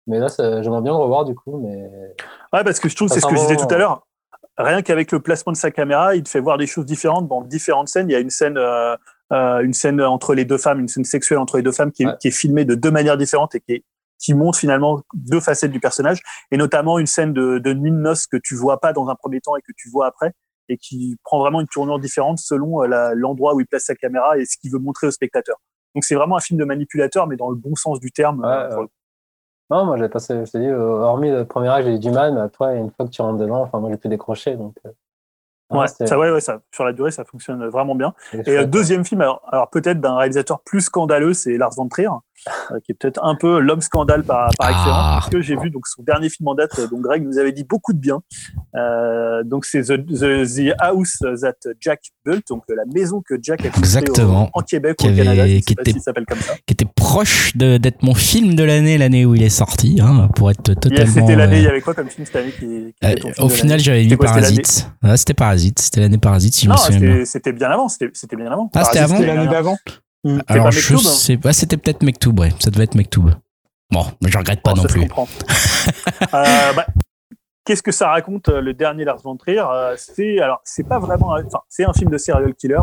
[0.08, 1.60] Mais là, j'aimerais bien le revoir du coup.
[1.60, 1.90] Mais...
[2.54, 4.08] Ouais, parce que je trouve, c'est ce que je disais tout à l'heure.
[4.58, 7.42] Rien qu'avec le placement de sa caméra, il te fait voir des choses différentes dans
[7.42, 8.10] différentes scènes.
[8.10, 8.96] Il y a une scène, euh,
[9.32, 12.04] euh, une scène entre les deux femmes, une scène sexuelle entre les deux femmes qui
[12.04, 12.18] est, ouais.
[12.20, 13.86] qui est filmée de deux manières différentes et qui, est,
[14.20, 16.22] qui montre finalement deux facettes du personnage.
[16.52, 19.16] Et notamment une scène de, de nuit de noces que tu vois pas dans un
[19.16, 20.34] premier temps et que tu vois après
[20.72, 24.38] et qui prend vraiment une tournure différente selon euh, l'endroit où il place sa caméra
[24.38, 25.58] et ce qu'il veut montrer au spectateur.
[25.96, 28.42] Donc c'est vraiment un film de manipulateur, mais dans le bon sens du terme.
[28.42, 28.86] Ouais, euh,
[29.72, 32.12] non, moi, j'ai passé, je t'ai dit, euh, hormis le premier âge, j'ai eu du
[32.12, 34.58] mal, mais après, une fois que tu rentres dedans, enfin, moi, j'ai pu décrocher.
[34.58, 34.90] Donc, euh,
[35.78, 38.14] ouais, ça, ouais, ouais, ça, sur la durée, ça fonctionne vraiment bien.
[38.34, 42.10] Et, et deuxième film, alors, alors peut-être d'un réalisateur plus scandaleux, c'est Lars von Trier,
[42.84, 45.18] qui est peut-être un peu l'homme scandale par, par excellence, ah.
[45.20, 47.64] parce que j'ai vu donc son dernier film en date, dont Greg nous avait dit
[47.64, 48.22] beaucoup de bien.
[48.76, 53.66] Euh, donc c'est the, the, the, House That Jack Built, donc la maison que Jack
[53.66, 56.54] a construite en Québec qui au Canada, avait, qui, était, s'appelle comme ça.
[56.66, 60.52] qui était proche d'être mon film de l'année, l'année où il est sorti, hein, pour
[60.52, 61.12] être totalement.
[61.12, 63.80] C'était l'année, il y avait quoi comme film cette année qui, qui euh, Au final,
[63.80, 64.88] j'avais mis Parasite.
[65.04, 67.26] Ah, c'était Parasite, c'était l'année Parasite, si je non, me souviens.
[67.26, 68.70] C'était bien avant, c'était bien avant.
[68.74, 69.78] Ah, c'était avant l'année d'avant
[70.24, 70.40] Mmh.
[70.48, 72.52] Alors, je sais pas, c'était peut-être Mektoub, ouais.
[72.60, 73.32] Ça devait être Mektoub.
[73.92, 75.02] Bon, mais je regrette pas bon, non plus.
[76.34, 76.86] euh, bah,
[77.66, 79.64] Qu'est-ce que ça raconte le dernier Lars von Trier?
[79.98, 82.82] C'est alors, c'est pas vraiment, enfin, c'est un film de serial killer,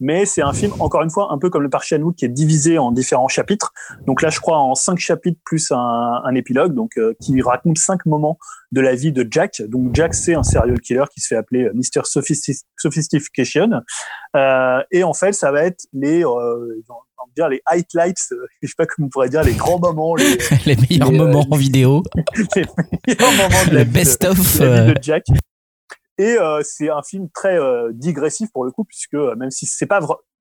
[0.00, 2.28] mais c'est un film, encore une fois, un peu comme le Park Chan-wook, qui est
[2.28, 3.72] divisé en différents chapitres.
[4.06, 7.78] Donc là, je crois en cinq chapitres plus un, un épilogue, donc euh, qui raconte
[7.78, 8.38] cinq moments
[8.72, 9.62] de la vie de Jack.
[9.62, 12.02] Donc Jack, c'est un serial killer qui se fait appeler Mr.
[12.04, 13.70] Sophistication.
[14.36, 16.82] Euh, et en fait, ça va être les, euh,
[17.36, 20.36] dire les highlights, euh, je sais pas comment on pourrait dire, les grands moments, les,
[20.66, 22.02] les meilleurs les, moments en vidéo,
[22.56, 22.64] les
[23.06, 25.24] meilleurs moments de la le best of de, la vie de Jack.
[26.20, 29.86] Et euh, c'est un film très euh, digressif pour le coup, puisque même si c'est
[29.86, 30.00] pas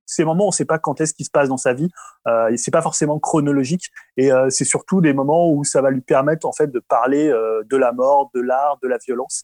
[0.10, 1.90] ces moments, on ne sait pas quand est-ce qui se passe dans sa vie,
[2.28, 3.86] euh, c'est pas forcément chronologique,
[4.18, 7.30] et euh, c'est surtout des moments où ça va lui permettre en fait de parler
[7.30, 9.44] euh, de la mort, de l'art, de la violence.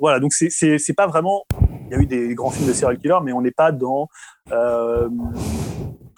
[0.00, 1.44] voilà, donc c'est pas vraiment.
[1.86, 4.08] Il y a eu des grands films de serial killer, mais on n'est pas dans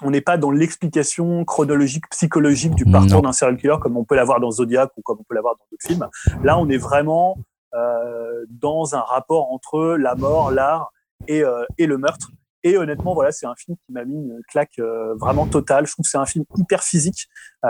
[0.04, 4.16] on n'est pas dans l'explication chronologique, psychologique du parcours d'un serial killer comme on peut
[4.16, 6.08] l'avoir dans Zodiac ou comme on peut l'avoir dans d'autres films.
[6.42, 7.42] Là, on est vraiment euh,
[7.72, 10.92] dans un rapport entre la mort, l'art
[11.28, 11.42] et,
[11.78, 12.30] et le meurtre.
[12.64, 14.78] Et honnêtement, voilà, c'est un film qui m'a mis une claque
[15.18, 15.86] vraiment totale.
[15.86, 17.28] Je trouve que c'est un film hyper physique.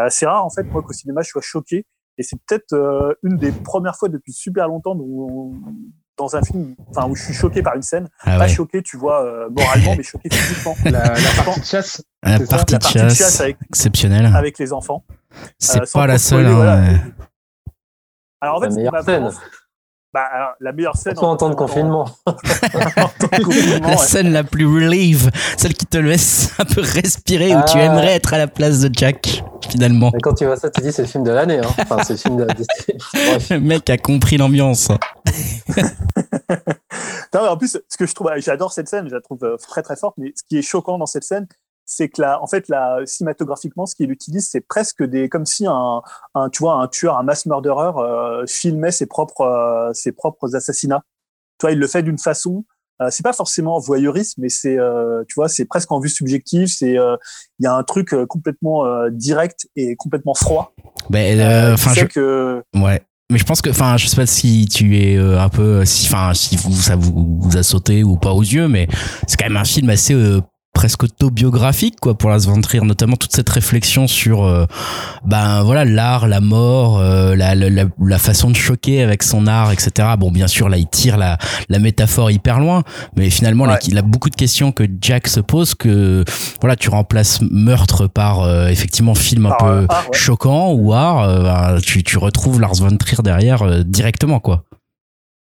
[0.09, 1.87] c'est rare en fait moi qu'au cinéma je sois choqué.
[2.19, 5.55] Et c'est peut-être une des premières fois depuis super longtemps où,
[6.17, 8.09] dans un film enfin où je suis choqué par une scène.
[8.21, 10.75] Ah pas choqué tu vois euh, moralement mais choqué physiquement.
[10.85, 12.03] La, la partie de chasse.
[12.23, 14.27] La partie, de chasse, avec, exceptionnelle.
[14.27, 15.05] avec les enfants.
[15.59, 16.99] C'est euh, pas la seule hein,
[18.41, 19.31] alors en fait la meilleure scène
[20.13, 22.07] bah, alors, la meilleure scène en, temps de confinement.
[23.81, 27.85] la scène la plus relieve, celle qui te laisse un peu respirer, où tu ah.
[27.85, 30.11] aimerais être à la place de Jack, finalement.
[30.13, 31.61] Mais quand tu vois ça, tu dis c'est le film de l'année.
[31.61, 31.75] Hein.
[31.79, 32.47] Enfin, c'est le film de...
[33.55, 34.89] le mec a compris l'ambiance.
[37.35, 39.83] non, en plus, ce que je trouve, j'adore cette scène, je la trouve euh, très
[39.83, 41.47] très forte, mais ce qui est choquant dans cette scène,
[41.85, 45.67] c'est que là, en fait, là, cinématographiquement, ce qu'il utilise, c'est presque des, comme si
[45.67, 46.03] un,
[46.35, 50.55] un, tu vois, un tueur, un mass murderer euh, filmait ses propres, euh, ses propres
[50.55, 51.03] assassinats.
[51.59, 52.65] Tu vois, il le fait d'une façon,
[53.01, 56.69] euh, c'est pas forcément voyeuriste, mais c'est, euh, tu vois, c'est presque en vue subjective.
[56.69, 60.73] C'est, il y a un truc complètement direct et complètement froid.
[61.11, 62.05] Ben, enfin, je...
[62.05, 62.63] que.
[62.75, 63.03] Ouais.
[63.31, 66.35] Mais je pense que, enfin, je sais pas si tu es un peu, si, enfin,
[66.35, 68.89] si vous, ça vous, vous, a sauté ou pas aux yeux, mais
[69.27, 70.15] c'est quand même un film assez
[70.73, 72.31] presque autobiographique quoi pour
[72.63, 74.67] Trier notamment toute cette réflexion sur euh,
[75.25, 79.71] ben voilà l'art la mort euh, la, la, la, façon de choquer avec son art
[79.71, 81.37] etc bon bien sûr là il tire la,
[81.69, 82.83] la métaphore hyper loin
[83.17, 86.25] mais finalement il a beaucoup de questions que Jack se pose que
[86.61, 92.03] voilà tu remplaces meurtre par euh, effectivement film un peu choquant ou art ben, tu,
[92.03, 94.65] tu retrouves Lars Trier derrière directement quoi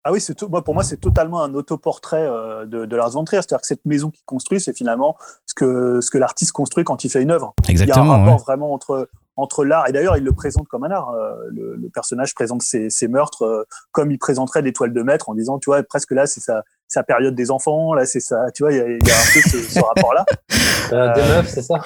[0.06, 3.24] ah oui, c'est moi pour moi c'est totalement un autoportrait euh, de, de Lars von
[3.24, 5.16] Trier, c'est-à-dire que cette maison qu'il construit, c'est finalement
[5.46, 7.54] ce que ce que l'artiste construit quand il fait une œuvre.
[7.68, 8.04] Exactement.
[8.04, 10.84] Il y a un rapport vraiment entre entre l'art et d'ailleurs il le présente comme
[10.84, 11.10] un art.
[11.10, 15.02] Euh, le, le, personnage présente ses, ses meurtres euh, comme il présenterait des toiles de
[15.02, 18.20] maître en disant tu vois presque là c'est sa sa période des enfants, là c'est
[18.20, 18.98] ça, tu vois il y a, y a, un
[19.34, 20.24] peu ce, ce rapport-là.
[21.16, 21.80] des meufs, c'est ça?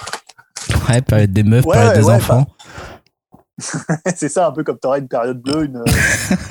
[0.91, 2.45] Ouais, période des meufs, période des enfants.
[4.17, 5.65] c'est ça, un peu comme tu aurais une période bleue.
[5.65, 5.83] Une,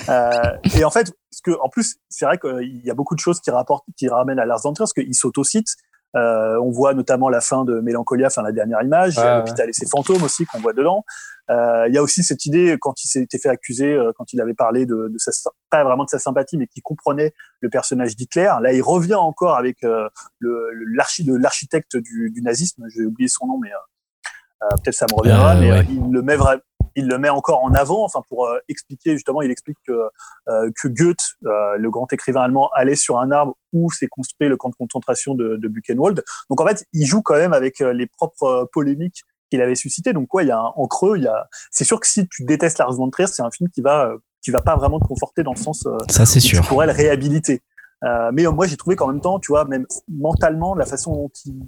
[0.09, 0.31] euh,
[0.77, 3.39] et en fait, ce que, en plus, c'est vrai qu'il y a beaucoup de choses
[3.39, 5.75] qui rapportent, qui ramènent à Lars von Trier, parce qu'il s'autocite.
[6.15, 9.17] Euh, on voit notamment la fin de Mélancolia, enfin la dernière image.
[9.17, 11.03] Ouais, L'hôpital et ses fantômes aussi qu'on voit dedans.
[11.51, 14.41] Euh, il y a aussi cette idée quand il s'était fait accuser, euh, quand il
[14.41, 15.31] avait parlé de, de sa,
[15.69, 18.51] pas vraiment de sa sympathie, mais qui comprenait le personnage d'Hitler.
[18.61, 20.71] Là, il revient encore avec euh, le
[21.37, 22.85] l'architecte du, du, nazisme.
[22.95, 25.55] J'ai oublié son nom, mais euh, peut-être ça me reviendra.
[25.55, 25.85] mais ouais.
[25.89, 26.59] il le met vraiment
[26.99, 29.93] il le met encore en avant, enfin pour euh, expliquer justement, il explique que,
[30.49, 34.47] euh, que Goethe, euh, le grand écrivain allemand, allait sur un arbre où s'est construit
[34.47, 36.23] le camp de concentration de, de Buchenwald.
[36.49, 40.13] Donc en fait, il joue quand même avec les propres polémiques qu'il avait suscité.
[40.13, 41.47] Donc quoi, il y a un, en creux, il y a.
[41.71, 44.51] C'est sûr que si tu détestes Lars von Trier, c'est un film qui va qui
[44.51, 45.87] va pas vraiment te conforter dans le sens.
[46.09, 46.61] Ça c'est sûr.
[46.61, 47.61] Tu pourrais le réhabiliter.
[48.03, 51.31] Euh, mais moi, j'ai trouvé qu'en même temps, tu vois, même mentalement, la façon dont
[51.45, 51.59] il,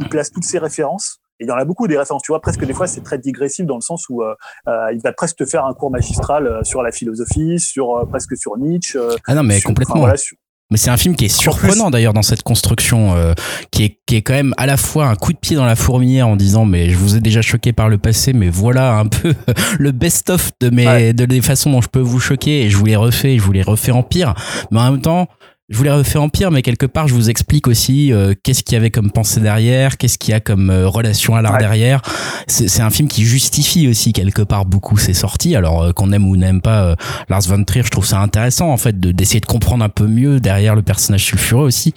[0.00, 2.22] il place toutes ses références, et il y en a beaucoup des références.
[2.22, 4.34] Tu vois, presque des fois, c'est très digressif dans le sens où euh,
[4.68, 8.04] euh, il va presque te faire un cours magistral euh, sur la philosophie, sur euh,
[8.04, 8.98] presque sur Nietzsche.
[9.26, 9.94] ah non, mais complètement.
[9.96, 10.36] Enfin, voilà, sur,
[10.70, 13.34] mais c'est un film qui est surprenant d'ailleurs dans cette construction, euh,
[13.70, 15.76] qui est qui est quand même à la fois un coup de pied dans la
[15.76, 19.06] fourmilière en disant mais je vous ai déjà choqué par le passé, mais voilà un
[19.06, 19.34] peu
[19.78, 21.12] le best-of de mes ouais.
[21.12, 23.52] de les façons dont je peux vous choquer et je vous les refais, je vous
[23.52, 24.34] les refais en pire.
[24.70, 25.28] Mais en même temps,
[25.70, 28.74] je voulais refaire en pire, mais quelque part, je vous explique aussi euh, qu'est-ce qu'il
[28.74, 31.58] y avait comme pensée derrière, qu'est-ce qu'il y a comme euh, relation à l'art ouais.
[31.58, 32.02] derrière.
[32.46, 35.56] C'est un film qui justifie aussi quelque part beaucoup ses sorties.
[35.56, 36.96] Alors euh, qu'on aime ou n'aime pas euh,
[37.30, 40.06] Lars von Trier, je trouve ça intéressant en fait d'essayer de, de, comprendre un peu
[40.06, 41.94] mieux derrière le personnage sulfureux aussi,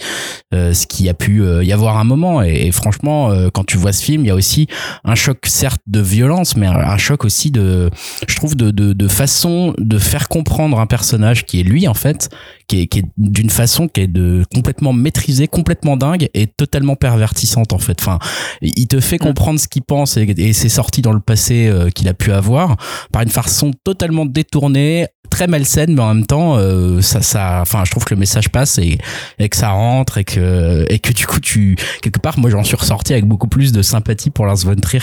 [0.53, 2.41] euh, ce qui a pu y avoir un moment.
[2.41, 4.67] Et, et franchement, quand tu vois ce film, il y a aussi
[5.03, 7.89] un choc certes de violence, mais un, un choc aussi de,
[8.27, 11.93] je trouve, de, de, de façon de faire comprendre un personnage qui est lui en
[11.93, 12.29] fait,
[12.67, 16.95] qui est, qui est d'une façon qui est de complètement maîtrisée, complètement dingue et totalement
[16.95, 17.97] pervertissante en fait.
[18.01, 18.19] Enfin,
[18.61, 21.89] il te fait comprendre ce qu'il pense et, et ses sorties dans le passé euh,
[21.89, 22.75] qu'il a pu avoir
[23.11, 27.83] par une façon totalement détournée, très malsaine, mais en même temps, euh, ça, ça, enfin,
[27.85, 28.97] je trouve que le message passe et,
[29.39, 32.63] et que ça rentre et que et que du coup, tu quelque part, moi, j'en
[32.63, 35.01] suis ressorti avec beaucoup plus de sympathie pour Lars von Trier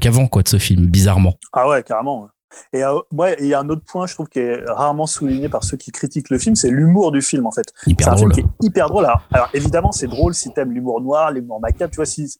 [0.00, 1.34] qu'avant quoi de ce film, bizarrement.
[1.52, 2.28] Ah ouais, carrément.
[2.72, 5.48] Et euh, ouais, il y a un autre point, je trouve, qui est rarement souligné
[5.48, 7.72] par ceux qui critiquent le film, c'est l'humour du film, en fait.
[7.86, 9.04] C'est un film qui est hyper drôle.
[9.04, 11.90] Alors, alors évidemment, c'est drôle si t'aimes l'humour noir, l'humour macabre.
[11.90, 12.38] Tu vois, si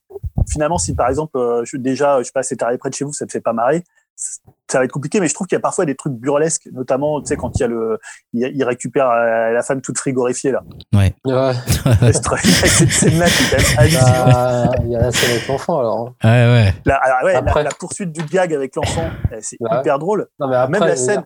[0.49, 3.05] finalement, si par exemple, euh, je, déjà, je sais pas, c'est arrivé près de chez
[3.05, 3.85] vous, ça te fait pas marrer,
[4.17, 7.21] ça va être compliqué, mais je trouve qu'il y a parfois des trucs burlesques, notamment,
[7.21, 7.99] tu sais, quand il y a le,
[8.33, 10.63] il, il récupère euh, la femme toute frigorifiée, là.
[10.95, 11.15] Ouais.
[11.25, 11.53] Ouais.
[12.13, 14.27] cette scène-là qui est quand même hallucinante.
[14.33, 16.05] Bah, il y a la scène avec l'enfant, alors.
[16.23, 16.75] Ouais, ouais.
[16.85, 17.63] La, alors, ouais, après...
[17.63, 19.81] la, la, poursuite du gag avec l'enfant, c'est ouais.
[19.81, 20.29] hyper drôle.
[20.39, 21.25] Non, mais après, Même la scène.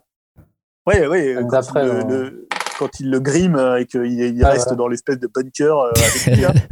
[0.87, 1.37] Ouais, ouais.
[1.45, 2.49] D'après, le, le,
[2.79, 4.77] quand il le grime et qu'il il Ah, reste ouais.
[4.77, 6.43] dans l'espèce de bunker euh, avec lui.
[6.43, 6.53] là.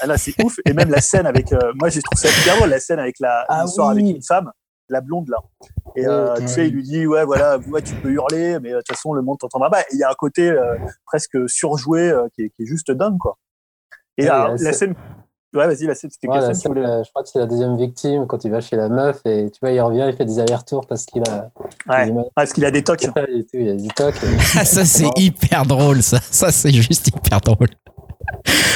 [0.00, 0.56] Ah, là, c'est ouf.
[0.66, 1.50] Et même la scène avec.
[1.54, 3.46] euh, moi, j'ai trouvé ça hyper drôle, la scène avec la.
[3.48, 3.88] Ah il oui.
[3.88, 4.50] avec une femme,
[4.88, 5.38] la blonde, là.
[5.96, 8.76] Et euh, tu sais, il lui dit Ouais, voilà, ouais, tu peux hurler, mais euh,
[8.76, 9.82] de toute façon, le monde t'entendra pas.
[9.92, 13.18] Il y a un côté euh, presque surjoué euh, qui, est, qui est juste dingue,
[13.18, 13.38] quoi.
[14.18, 14.94] Et Ouais, alors, la scène-.
[15.54, 17.76] Ouais, vas-y, la scène, c'était Ouais, scène voulais- euh, je crois que c'est la deuxième
[17.78, 20.38] victime quand il va chez la meuf et tu vois, il revient, il fait des
[20.38, 21.50] allers-retours parce qu'il a.
[21.88, 22.08] Ouais.
[22.08, 23.04] il Parce qu'il a des tocs.
[23.04, 23.08] et
[23.44, 24.14] tout, il a du toc.
[24.58, 26.18] Ah, ça c'est hyper drôle, ça.
[26.30, 27.68] Ça c'est juste hyper drôle.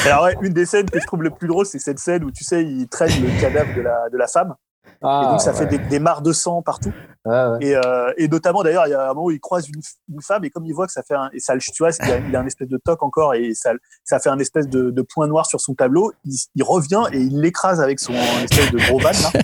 [0.05, 2.31] Alors, ouais, une des scènes que je trouve le plus drôle, c'est cette scène où,
[2.31, 4.55] tu sais, il traîne le cadavre de la, de la femme.
[5.03, 5.57] Ah, et donc, ça ouais.
[5.57, 6.93] fait des, des mares de sang partout.
[7.25, 7.57] Ouais.
[7.61, 9.81] Et, euh, et notamment, d'ailleurs, il y a un moment où il croise une,
[10.13, 11.89] une femme et comme il voit que ça fait un, et ça, le- tu vois,
[12.03, 13.71] il a, il a un espèce de toc encore et ça,
[14.03, 16.11] ça fait un espèce de, de point noir sur son tableau.
[16.25, 19.31] Il, il revient et il l'écrase avec son espèce de gros van, là.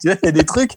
[0.00, 0.72] tu vois, il y a des trucs.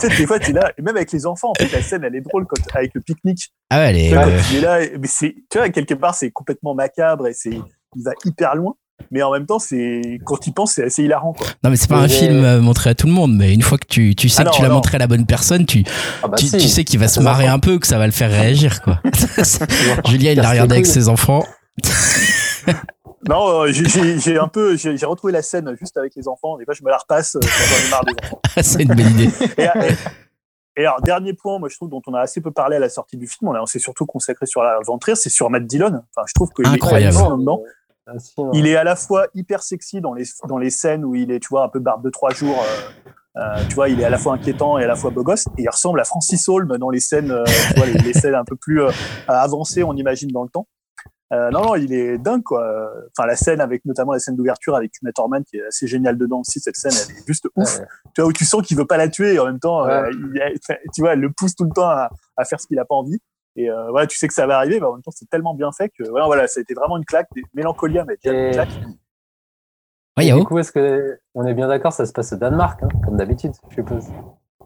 [0.00, 2.14] des fois, tu es là, et même avec les enfants, en fait, la scène, elle
[2.14, 3.52] est drôle quand, avec le pique-nique.
[3.70, 6.14] Ah ouais, les, vois, euh, il est là, et- mais c'est, tu vois, quelque part,
[6.14, 7.50] c'est complètement macabre et c'est,
[7.96, 8.74] il va hyper loin.
[9.10, 11.46] Mais en même temps, c'est, quand il pense, c'est assez hilarant, quoi.
[11.64, 13.78] non mais c'est pas un film euh, montré à tout le monde, mais une fois
[13.78, 15.84] que tu, tu sais Ah que tu l'as montré à la bonne personne, tu,
[16.22, 16.58] Ah, bah, tu, si.
[16.58, 17.54] tu sais qu'il va se marrer enfants.
[17.54, 19.00] un peu, que ça va le faire réagir quoi.
[20.08, 21.44] Julien il l'a regardé avec ses enfants.
[23.28, 26.56] Non, euh, j'ai- un peu, j'ai retrouvé la scène juste avec les enfants.
[26.56, 28.40] Des fois, je me la repasse euh, quand j'en ai marre des enfants.
[28.62, 29.30] c'est une belle idée.
[29.58, 29.94] Et, et-
[30.76, 32.88] et alors, dernier point, moi, je trouve, dont on a assez peu parlé à la
[32.88, 35.88] sortie du film, on, s'est surtout consacré sur la Venture, c'est sur Matt Dillon.
[35.88, 37.16] Enfin, je trouve qu'il est Incroyable.
[37.18, 37.62] Ah, si, non.
[38.54, 41.40] Il est à la fois hyper sexy dans les, dans les scènes où il est,
[41.40, 42.62] tu vois, un peu barbe de trois jours.
[42.62, 45.22] euh, euh, tu vois, il est à la fois inquiétant et à la fois beau
[45.22, 45.46] gosse.
[45.58, 48.34] Et il ressemble à Francis Holm dans les scènes, euh, tu vois, les, les scènes
[48.34, 48.80] un peu plus
[49.28, 50.66] avancées, on imagine, dans le temps.
[51.30, 52.90] Non, non, il est dingue, quoi.
[53.16, 56.16] Enfin, la scène avec notamment la scène d'ouverture avec Uma Thurman qui est assez géniale
[56.16, 56.58] dedans aussi.
[56.58, 57.78] Cette scène, elle est juste ouf.
[57.80, 57.84] Ouais.
[58.14, 60.10] Tu vois, où tu sens qu'il veut pas la tuer et en même temps, Ouais.
[60.10, 60.58] il-
[60.94, 62.94] tu vois, elle le pousse tout le temps à, à faire ce qu'il a pas
[62.94, 63.20] envie.
[63.60, 65.52] Et euh, voilà, tu sais que ça va arriver, mais en même temps, c'est tellement
[65.52, 67.28] bien fait que voilà, voilà, ça a été vraiment une claque.
[67.54, 68.80] Mélancolia, mais déjà une claque.
[70.16, 72.88] Ouais, Du coup, est-ce que on est bien d'accord, ça se passe au Danemark, hein,
[73.04, 74.06] comme d'habitude, je suppose?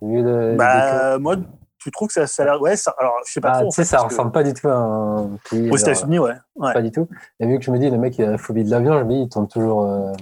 [0.03, 0.57] Vu le, le décor.
[0.59, 1.37] Bah, moi,
[1.79, 2.61] tu trouves que ça, ça a l'air.
[2.61, 3.69] Ouais, ça, alors, je sais pas Ah, trop.
[3.69, 5.71] en fait, ça que ressemble pas du tout à un pays.
[5.71, 6.35] Aux États-Unis, ouais.
[6.57, 6.73] ouais.
[6.75, 7.09] Pas du tout.
[7.41, 9.05] Et vu que je me dis, le mec, il a la phobie de l'avion, je
[9.05, 9.85] me dis, il tourne toujours.
[9.87, 10.13] euh,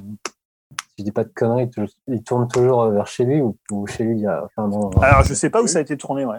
[0.76, 3.56] si je dis pas de conneries, il tourne- il tourne toujours vers chez lui ou,
[3.70, 4.44] ou chez lui, il y a.
[4.44, 6.38] Enfin, non, Alors, je sais pas où ça a été tourné, ouais.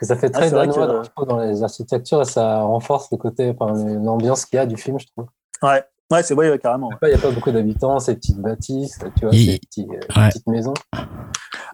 [0.00, 2.62] Que ça fait très Ah, danois que- dans, je trouve, dans les architectures et ça
[2.62, 5.26] renforce le côté, enfin, l'ambiance qu'il y a du film, je trouve.
[5.62, 6.88] Ouais, ouais c'est vrai, ouais, carrément.
[6.88, 6.96] ouais.
[7.02, 10.20] Il n'y a pas beaucoup d'habitants, ces petites bâtisses, tu vois, Et- ces petits, euh,
[10.20, 10.28] ouais.
[10.30, 10.74] petites maisons.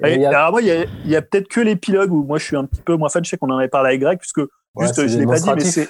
[0.05, 2.39] Et Et il y a- Alors, moi, il y a, peut-être que l'épilogue où moi,
[2.39, 3.25] je suis un petit peu moins fan.
[3.25, 4.49] Je sais qu'on en avait parlé avec Greg, puisque ouais,
[4.81, 5.89] juste, je l'ai pas dit, mais c'est.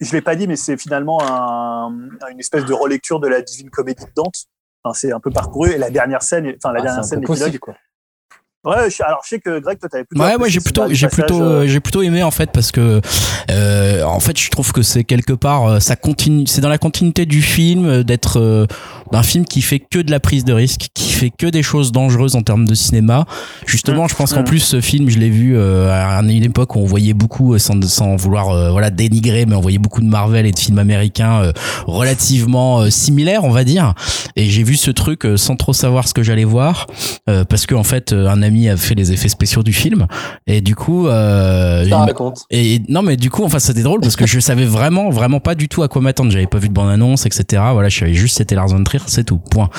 [0.00, 1.90] Je l'ai pas dit, mais c'est finalement un,
[2.30, 4.34] une espèce de relecture de la Divine Comédie de Dante.
[4.82, 5.70] Enfin, c'est un peu parcouru.
[5.70, 7.58] Et la dernière scène, enfin, la Ah, dernière c'est scène un peu d'épilogue.
[7.58, 7.74] possible, quoi.
[8.64, 10.22] Ouais, alors je sais que Greg, toi, t'avais plutôt.
[10.24, 12.72] Ouais, moi j'ai apprécié plutôt, j'ai plutôt, euh, euh, j'ai plutôt aimé en fait parce
[12.72, 13.02] que,
[13.50, 16.78] euh, en fait, je trouve que c'est quelque part, euh, ça continue, c'est dans la
[16.78, 18.66] continuité du film d'être euh,
[19.14, 21.92] d'un film qui fait que de la prise de risque, qui fait que des choses
[21.92, 23.26] dangereuses en termes de cinéma.
[23.64, 24.44] Justement, je pense qu'en Mm.
[24.44, 27.58] plus ce film, je l'ai vu euh, à une époque où on voyait beaucoup, euh,
[27.58, 30.78] sans, sans vouloir euh, voilà dénigrer, mais on voyait beaucoup de Marvel et de films
[30.80, 31.52] américains euh,
[31.86, 33.94] relativement similaires, on va dire.
[34.36, 36.86] Et j'ai vu ce truc euh, sans trop savoir ce que j'allais voir,
[37.30, 40.06] euh, parce que en fait, euh, un ami a fait les effets spéciaux du film,
[40.48, 42.40] et du coup, euh, raconte.
[42.50, 45.54] et non, mais du coup, enfin, c'était drôle parce que je savais vraiment, vraiment pas
[45.54, 46.30] du tout à quoi m'attendre.
[46.32, 47.62] J'avais pas vu de bande annonce, etc.
[47.72, 49.38] Voilà, je savais juste c'était Lars von Trier, c'est tout.
[49.38, 49.70] Point.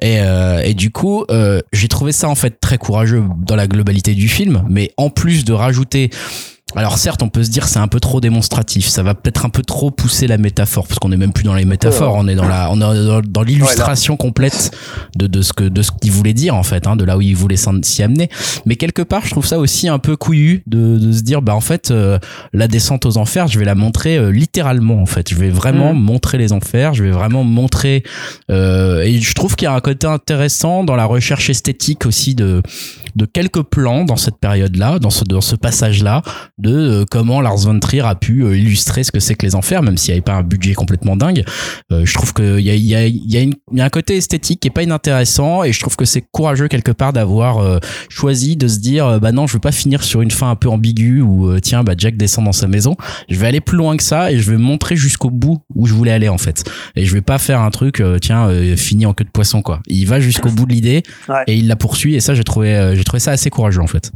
[0.00, 3.66] Et, euh, et du coup, euh, j'ai trouvé ça en fait très courageux dans la
[3.66, 6.10] globalité du film, mais en plus de rajouter
[6.76, 9.48] alors certes, on peut se dire c'est un peu trop démonstratif, ça va peut-être un
[9.48, 12.34] peu trop pousser la métaphore parce qu'on est même plus dans les métaphores, on est
[12.34, 14.70] dans la on est dans, dans l'illustration complète
[15.16, 17.22] de, de ce que de ce qu'il voulait dire en fait, hein, de là où
[17.22, 18.28] il voulait s'y amener.
[18.66, 21.54] Mais quelque part, je trouve ça aussi un peu couillu de, de se dire bah
[21.54, 22.18] en fait euh,
[22.52, 25.94] la descente aux enfers, je vais la montrer euh, littéralement en fait, je vais vraiment
[25.94, 26.00] Mhm.
[26.02, 28.02] montrer les enfers, je vais vraiment montrer
[28.50, 32.34] euh, et je trouve qu'il y a un côté intéressant dans la recherche esthétique aussi
[32.34, 32.62] de
[33.16, 36.22] de quelques plans dans cette période-là, dans ce dans ce passage-là
[36.58, 39.54] de euh, comment Lars von Trier a pu euh, illustrer ce que c'est que les
[39.54, 41.44] enfers, même s'il n'y avait pas un budget complètement dingue.
[41.92, 44.16] Euh, je trouve qu'il y a, y, a, y, a une- y a un côté
[44.16, 47.78] esthétique qui est pas inintéressant et je trouve que c'est courageux quelque part d'avoir euh,
[48.08, 50.56] choisi de se dire euh, bah non je veux pas finir sur une fin un
[50.56, 52.96] peu ambiguë où euh, tiens bah Jack descend dans sa maison.
[53.28, 55.94] Je vais aller plus loin que ça et je vais montrer jusqu'au bout où je
[55.94, 56.64] voulais aller en fait.
[56.96, 59.62] Et je vais pas faire un truc euh, tiens euh, fini en queue de poisson
[59.62, 59.80] quoi.
[59.86, 61.44] Il va jusqu'au bout de l'idée Ouais.
[61.46, 64.10] et il la poursuit et ça j'ai trouvé j'ai trouvé ça assez courageux en fait.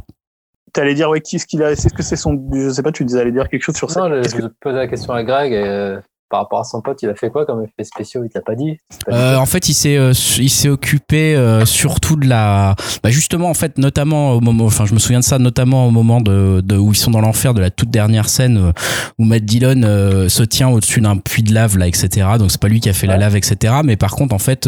[0.73, 3.05] T'allais dire, ouais, qu'est-ce qu'il a, c'est ce que c'est son, je sais pas, tu
[3.05, 4.09] disais, allais dire quelque chose sur ça.
[4.09, 5.99] Non, je, je posais la question à Greg et euh,
[6.33, 8.23] par rapport à son pote, il a fait quoi comme effet spéciaux?
[8.23, 8.79] Il t'a pas dit,
[9.09, 12.73] euh, En fait, il s'est euh, il s'est occupé euh, surtout de la,
[13.03, 15.91] bah justement en fait, notamment au moment, enfin je me souviens de ça, notamment au
[15.91, 18.73] moment de, de où ils sont dans l'enfer de la toute dernière scène
[19.19, 19.83] où Matt Dillon
[20.27, 22.27] se tient au-dessus d'un puits de lave là, etc.
[22.39, 23.75] Donc c'est pas lui qui a fait la lave, etc.
[23.83, 24.67] Mais par contre, en fait,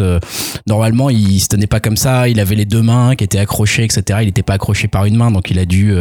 [0.68, 2.28] normalement, il se tenait pas comme ça.
[2.28, 4.20] Il avait les deux mains qui étaient accrochées, etc.
[4.22, 5.92] Il était pas accroché par une main, donc il a dû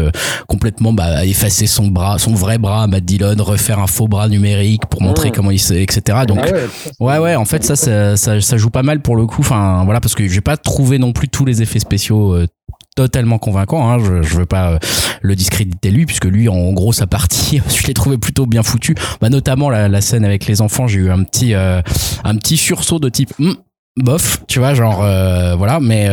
[0.47, 4.29] complètement bah, effacer son bras, son vrai bras à Matt Dillon, refaire un faux bras
[4.29, 6.19] numérique pour montrer comment il etc.
[6.27, 6.51] Donc ah
[6.99, 9.41] ouais, ouais, en fait ça, ça, ça joue pas mal pour le coup.
[9.41, 12.47] Enfin voilà parce que j'ai pas trouvé non plus tous les effets spéciaux euh,
[12.95, 13.99] totalement convaincants Hein.
[13.99, 14.79] Je, je veux pas euh,
[15.21, 18.95] le discréditer lui, puisque lui, en gros, sa partie, je l'ai trouvé plutôt bien foutu.
[19.21, 21.81] Bah, notamment la, la scène avec les enfants, j'ai eu un petit, euh,
[22.23, 23.31] un petit sursaut de type.
[23.39, 23.53] Hmm,
[23.97, 24.97] bof tu vois genre
[25.57, 26.09] voilà mais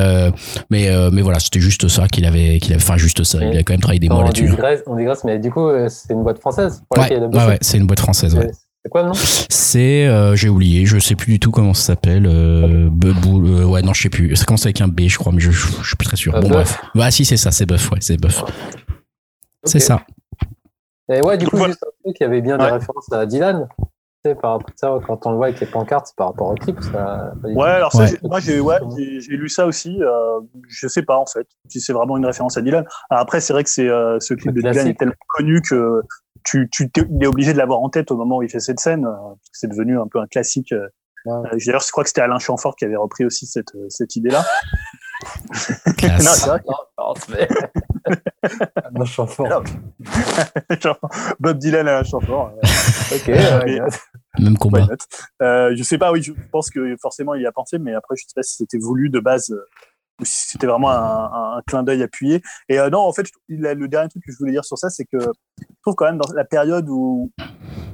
[0.70, 3.64] mais mais voilà c'était juste ça qu'il avait qu'il avait enfin juste ça il a
[3.64, 4.52] quand même travaillé des mois là-dessus
[4.86, 8.36] on digresse mais du coup c'est une boîte française ouais, ouais, c'est une boîte française
[8.36, 8.52] ouais
[8.84, 9.14] c'est quoi le nom?
[9.14, 12.26] C'est, euh, j'ai oublié, je sais plus du tout comment ça s'appelle.
[12.26, 14.34] Euh, euh, ouais, non, je sais plus.
[14.34, 16.32] Ça commence avec un B, je crois, mais je, je, suis plus très sûr.
[16.40, 16.80] bon, bref.
[16.94, 18.42] Bah, si, c'est ça, c'est Buff, ouais, c'est Buff.
[19.64, 20.02] C'est ça.
[21.12, 23.68] Et ouais, du coup, juste un truc, il y avait bien des références à Dylan.
[23.78, 26.28] Tu sais, par rapport à ça, quand on le voit avec les pancartes, c'est par
[26.28, 26.80] rapport au clip.
[26.82, 27.32] Ça...
[27.44, 28.78] Ouais, alors ça, moi, j'ai ouais,
[29.28, 29.96] lu ça aussi.
[30.02, 32.84] Euh, je sais pas, en fait, si c'est vraiment une référence à Dylan.
[33.10, 36.02] Alors, après, c'est vrai que c'est ce clip de Dylan est tellement connu que
[36.44, 38.80] tu, tu il est obligé de l'avoir en tête au moment où il fait cette
[38.80, 39.06] scène.
[39.06, 40.72] Euh, c'est devenu un peu un classique.
[40.72, 40.88] Euh,
[41.26, 44.44] euh, d'ailleurs, je crois que c'était Alain Chamfort qui avait repris aussi cette, cette idée-là.
[46.02, 47.48] non, c'est vrai.
[48.84, 49.62] Alain Chamfort.
[51.40, 52.52] Bob Dylan, Alain Chamfort.
[53.14, 53.30] ok.
[54.38, 54.88] Même combat.
[55.42, 58.16] Euh, je sais pas, oui, je pense que forcément il y a pensé, mais après
[58.16, 59.54] je sais pas si c'était voulu de base
[60.22, 62.42] si c'était vraiment un, un, clin d'œil appuyé.
[62.68, 65.04] Et euh, non, en fait, le dernier truc que je voulais dire sur ça, c'est
[65.04, 67.32] que je trouve quand même dans la période où,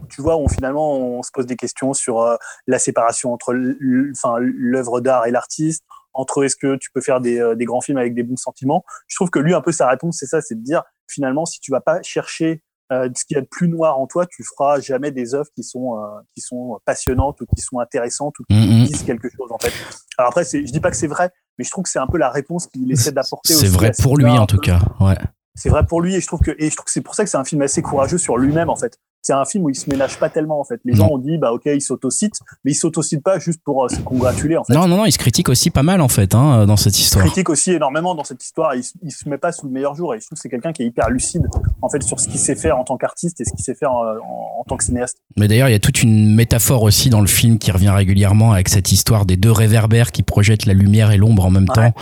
[0.08, 5.00] tu vois, où finalement on se pose des questions sur euh, la séparation entre l'œuvre
[5.00, 8.14] d'art et l'artiste, entre est-ce que tu peux faire des, euh, des, grands films avec
[8.14, 8.84] des bons sentiments.
[9.06, 11.60] Je trouve que lui, un peu sa réponse, c'est ça, c'est de dire finalement, si
[11.60, 14.42] tu vas pas chercher euh, ce qu'il y a de plus noir en toi, tu
[14.42, 15.98] feras jamais des œuvres qui sont
[16.34, 18.86] qui sont passionnantes ou qui sont intéressantes ou qui mm-hmm.
[18.86, 19.72] disent quelque chose en fait.
[20.16, 22.18] Alors après, je dis pas que c'est vrai, mais je trouve que c'est un peu
[22.18, 23.54] la réponse qu'il essaie d'apporter.
[23.54, 25.16] C'est vrai pour lui en tout cas, ouais.
[25.54, 27.24] C'est vrai pour lui et je trouve que et je trouve que c'est pour ça
[27.24, 29.74] que c'est un film assez courageux sur lui-même en fait c'est un film où il
[29.74, 30.80] se ménage pas tellement en fait.
[30.84, 33.88] Les gens ont dit bah ok il s'autocite, mais il s'autocite pas juste pour euh,
[33.88, 34.72] se congratuler en fait.
[34.72, 37.24] Non non non, il se critique aussi pas mal en fait hein, dans cette histoire.
[37.24, 38.74] Il se critique aussi énormément dans cette histoire.
[38.74, 40.72] Il, il se met pas sous le meilleur jour et je trouve que c'est quelqu'un
[40.72, 41.46] qui est hyper lucide
[41.82, 43.92] en fait sur ce qu'il sait faire en tant qu'artiste et ce qu'il sait faire
[43.92, 45.18] euh, en, en, tant que cinéaste.
[45.36, 48.52] Mais d'ailleurs il y a toute une métaphore aussi dans le film qui revient régulièrement
[48.52, 51.92] avec cette histoire des deux réverbères qui projettent la lumière et l'ombre en même temps,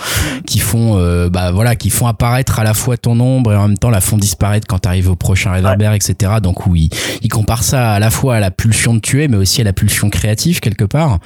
[0.46, 3.68] qui font euh, bah voilà qui font apparaître à la fois ton ombre et en
[3.68, 6.34] même temps la font disparaître quand tu arrives au prochain réverbère etc.
[6.42, 6.90] Donc oui
[7.22, 9.72] il compare ça à la fois à la pulsion de tuer, mais aussi à la
[9.72, 11.18] pulsion créative quelque part.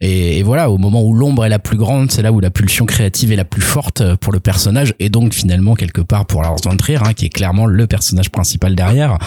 [0.00, 2.86] Et, voilà, au moment où l'ombre est la plus grande, c'est là où la pulsion
[2.86, 6.56] créative est la plus forte pour le personnage, et donc finalement quelque part pour Lars
[6.64, 9.18] von Trier, hein, qui est clairement le personnage principal derrière.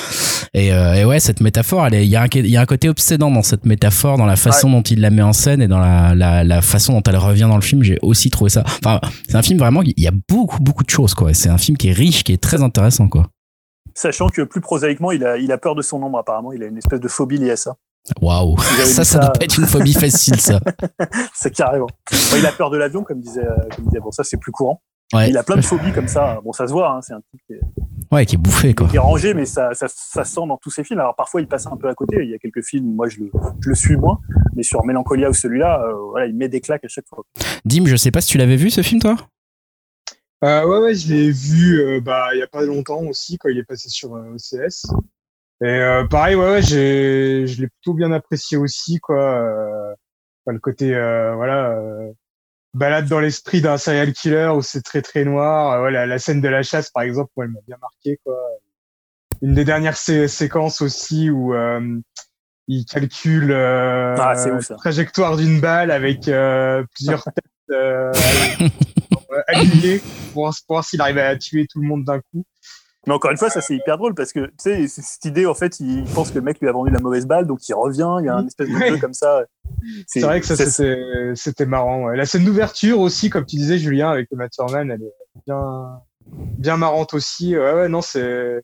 [0.54, 3.44] Et, euh, ouais, cette métaphore, il y, a un, y a un côté obsédant dans
[3.44, 6.44] cette métaphore, dans la façon dont il la met en scène et dans la, la,
[6.44, 7.84] la façon dont elle revient dans le film.
[7.84, 8.64] J'ai aussi trouvé ça.
[8.84, 11.34] Enfin, c'est un film vraiment, il y a beaucoup beaucoup de choses quoi.
[11.34, 13.30] C'est un film qui est riche, qui est très intéressant quoi
[14.00, 16.54] sachant que plus prosaïquement, il a, il a peur de son ombre apparemment.
[16.54, 17.76] Il a une espèce de phobie liée à ça.
[18.22, 20.60] Waouh, ça, ça, doit pas être une phobie facile, ça.
[21.34, 21.90] c'est carrément.
[22.36, 23.46] il a peur de l'avion, comme disait,
[23.76, 24.00] comme disait.
[24.00, 24.82] Bon, ça c'est plus courant.
[25.14, 26.40] Il a plein de phobies comme ça.
[26.44, 26.92] Bon, ça se voit.
[26.92, 27.62] Hein, c'est un type qui est,
[28.12, 28.88] ouais, qui est bouffé quoi.
[28.88, 31.00] Qui est rangé, mais ça, ça, ça sent dans tous ses films.
[31.00, 32.18] Alors parfois, il passe un peu à côté.
[32.22, 34.20] Il y a quelques films, moi, je le, je le suis moins.
[34.56, 37.24] Mais sur Mélancolia ou celui-là, euh, voilà, il met des claques à chaque fois.
[37.66, 39.18] Dim, je sais pas si tu l'avais vu ce film, toi?
[40.44, 43.50] Euh, ouais, ouais, je l'ai vu euh, bah, il y a pas longtemps aussi, quand
[43.50, 44.86] il est passé sur euh, OCS.
[45.62, 49.18] Et euh, pareil, ouais, ouais, j'ai, je l'ai plutôt bien apprécié aussi, quoi.
[49.18, 49.94] Euh,
[50.48, 51.78] le côté, voilà,
[52.74, 55.84] balade dans l'esprit d'un serial killer où c'est très très noir.
[55.84, 58.36] Ouais, la, scène de la chasse, par exemple, moi, elle m'a bien marqué, quoi.
[59.44, 61.54] Une des dernières séquences aussi où
[62.68, 66.22] il calcule ah, la trajectoire d'une balle avec
[66.96, 68.74] plusieurs têtes
[70.34, 72.46] pour, voir s'il arrive à tuer tout le monde d'un coup.
[73.08, 75.54] Mais encore une fois, ça c'est hyper drôle parce que tu sais, cette idée en
[75.54, 78.18] fait, il pense que le mec lui a vendu la mauvaise balle, donc il revient,
[78.20, 79.46] il y a un espèce de jeu comme ça.
[80.08, 80.56] C'est vrai que ça
[81.36, 82.06] c'était marrant.
[82.06, 82.18] Ouais.
[82.18, 85.14] La scène d'ouverture aussi, comme tu disais Julien avec Matt Thurman, elle est
[85.48, 86.02] bien
[86.58, 87.58] bien marrante aussi.
[87.58, 88.62] Ouais ouais non c'est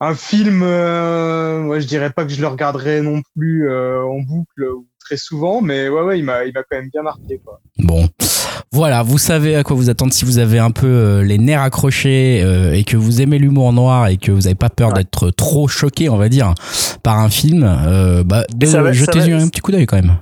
[0.00, 0.62] un film.
[0.62, 4.66] Euh, ouais, je dirais pas que je le regarderai non plus euh, en boucle
[5.00, 7.60] très souvent, mais ouais ouais il m'a il m'a quand même bien marqué quoi.
[7.78, 8.08] Bon.
[8.72, 12.40] Voilà, vous savez à quoi vous attendre si vous avez un peu les nerfs accrochés
[12.76, 16.08] et que vous aimez l'humour noir et que vous n'avez pas peur d'être trop choqué,
[16.08, 16.54] on va dire,
[17.02, 17.62] par un film.
[18.26, 20.16] bah, jetez-y un petit coup d'œil quand même.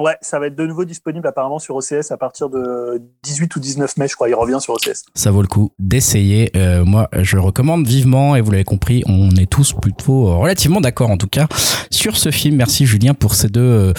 [0.00, 3.58] Ouais, ça va être de nouveau disponible apparemment sur OCS à partir de 18 ou
[3.58, 4.28] 19 mai, je crois.
[4.28, 5.02] Il revient sur OCS.
[5.14, 6.52] Ça vaut le coup d'essayer.
[6.56, 10.80] Euh, moi, je recommande vivement et vous l'avez compris, on est tous plutôt euh, relativement
[10.80, 11.48] d'accord en tout cas
[11.90, 12.54] sur ce film.
[12.54, 13.92] Merci Julien pour ces deux euh,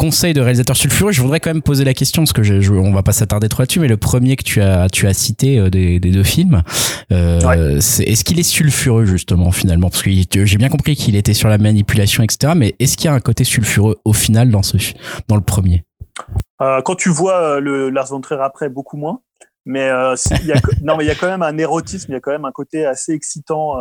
[0.00, 1.12] conseils de réalisateur sulfureux.
[1.12, 3.62] Je voudrais quand même poser la question parce que je, on va pas s'attarder trop
[3.62, 6.62] là-dessus, mais le premier que tu as tu as cité des, des deux films,
[7.10, 9.90] est-ce qu'il est sulfureux justement finalement?
[9.90, 12.54] Parce que j'ai bien compris qu'il était sur la manipulation, etc.
[12.56, 14.78] Mais est-ce qu'il y a un côté sulfureux au final dans ce
[15.28, 15.84] dans le premier?
[16.62, 19.20] Euh, Quand tu vois euh, le Lars von Trier après, beaucoup moins.
[19.66, 22.14] Mais euh, il y a, non, mais il y a quand même un érotisme, il
[22.14, 23.76] y a quand même un côté assez excitant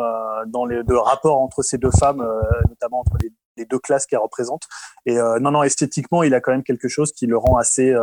[0.48, 2.24] dans les deux rapports entre ces deux femmes,
[2.68, 3.32] notamment entre les,
[3.66, 4.68] deux classes qu'elles représentent.
[5.06, 7.94] Et non, non, esthétiquement, il a quand même quelque chose qui le rend assez,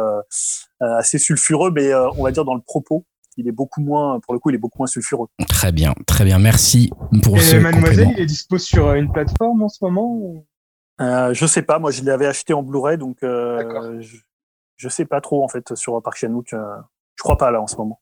[0.80, 3.04] assez sulfureux, mais on va dire dans le propos
[3.38, 5.28] il est beaucoup moins, pour le coup, il est beaucoup moins sulfureux.
[5.46, 6.90] Très bien, très bien, merci
[7.22, 10.42] pour ce Mademoiselle, il est dispo sur une plateforme en ce moment
[11.00, 14.16] euh, je sais pas, moi je l'avais acheté en Blu-ray, donc euh, je,
[14.76, 16.52] je, sais pas trop en fait sur Park Chan-wook.
[16.54, 16.76] Euh,
[17.16, 18.00] je crois pas là en ce moment.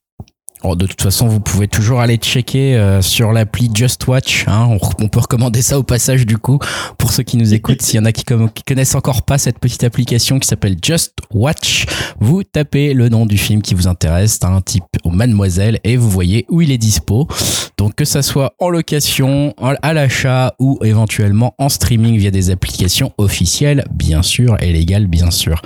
[0.65, 4.47] De toute façon, vous pouvez toujours aller checker euh, sur l'appli Just Watch.
[4.49, 6.59] Hein, on, peut recommander ça au passage du coup
[6.97, 7.83] pour ceux qui nous écoutent.
[7.83, 11.85] S'il y en a qui, connaissent encore pas cette petite application qui s'appelle Just Watch,
[12.19, 16.47] vous tapez le nom du film qui vous intéresse, un type Mademoiselle, et vous voyez
[16.49, 17.29] où il est dispo.
[17.77, 23.13] Donc que ça soit en location, à l'achat ou éventuellement en streaming via des applications
[23.19, 25.61] officielles, bien sûr, et légales, bien sûr.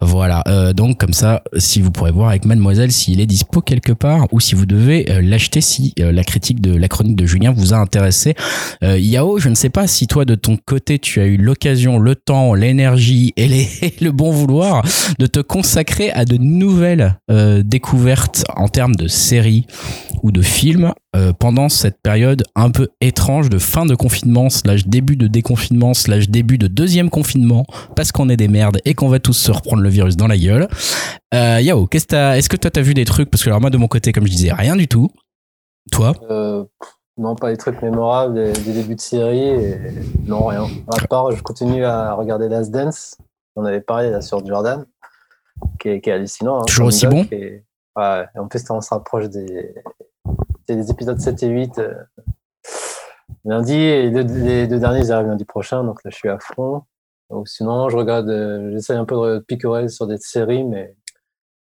[0.00, 0.42] Voilà.
[0.48, 4.26] Euh, donc comme ça, si vous pourrez voir avec Mademoiselle s'il est dispo quelque part
[4.32, 7.52] ou si vous devez euh, l'acheter si euh, la critique de la chronique de Julien
[7.52, 8.34] vous a intéressé.
[8.82, 11.98] Euh, Yao, je ne sais pas si toi de ton côté tu as eu l'occasion,
[11.98, 13.48] le temps, l'énergie et,
[14.00, 14.84] le bon vouloir
[15.18, 17.16] de te consacrer à de nouvelles
[17.64, 19.66] découvertes en termes de séries
[20.22, 20.92] ou de films
[21.38, 26.28] pendant cette période un peu étrange de fin de confinement slash début de déconfinement slash
[26.28, 29.82] début de deuxième confinement parce qu'on est des merdes et qu'on va tous se reprendre
[29.82, 30.68] le virus dans la gueule.
[31.34, 33.30] Euh, Yao, est-ce que toi t'as vu des trucs?
[33.30, 35.10] Parce que alors moi de mon côté, comme je disais, rien du tout.
[35.90, 36.14] Toi?
[36.30, 36.64] Euh,
[37.18, 39.78] Non, pas des trucs mémorables, des, débuts de série, et...
[40.26, 40.66] non rien.
[40.88, 43.18] À part, je continue à regarder Last Dance.
[43.56, 44.86] On avait parlé là sur Jordan,
[45.78, 46.60] qui est, hallucinant.
[46.60, 47.26] Hein, Toujours aussi bon?
[47.30, 47.64] Et...
[47.96, 49.74] Ouais, en plus, on se rapproche des...
[50.68, 51.94] des épisodes 7 et 8 euh,
[53.44, 56.82] lundi, et les deux derniers ils arrivent lundi prochain, donc là je suis à fond.
[57.30, 60.94] Donc, sinon, je regarde, euh, j'essaie un peu de picorer sur des séries, mais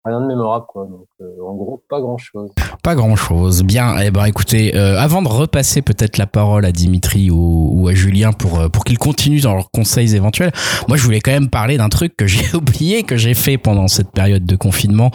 [0.05, 0.85] rien de mémorable quoi.
[0.89, 2.51] Donc euh, en gros pas grand chose
[2.81, 3.95] pas grand chose bien.
[3.99, 7.93] Eh ben écoutez euh, avant de repasser peut-être la parole à Dimitri ou, ou à
[7.93, 10.51] Julien pour euh, pour qu'ils continuent dans leurs conseils éventuels
[10.89, 13.87] moi je voulais quand même parler d'un truc que j'ai oublié que j'ai fait pendant
[13.87, 15.11] cette période de confinement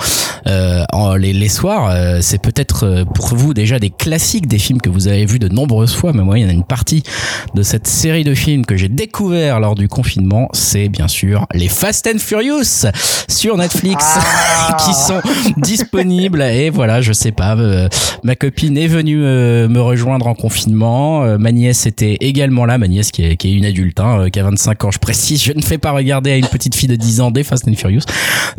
[0.92, 1.92] en, les, les soirs.
[2.22, 5.94] C'est peut-être pour vous déjà des classiques des films que vous avez vus de nombreuses
[5.94, 7.02] fois mais moi il y en a une partie
[7.54, 10.48] de cette série de films que j'ai découvert lors du confinement.
[10.52, 12.86] C'est bien sûr les Fast and Furious
[13.28, 14.16] sur Netflix.
[14.16, 15.20] Ah qui sont
[15.56, 16.42] disponibles.
[16.42, 17.56] Et voilà, je sais pas.
[17.56, 17.88] Euh,
[18.22, 21.24] ma copine est venue euh, me rejoindre en confinement.
[21.24, 22.78] Euh, ma nièce était également là.
[22.78, 25.42] Ma nièce qui est, qui est une adulte, hein, qui a 25 ans, je précise.
[25.42, 27.74] Je ne fais pas regarder à une petite fille de 10 ans des Fast and
[27.74, 28.02] Furious.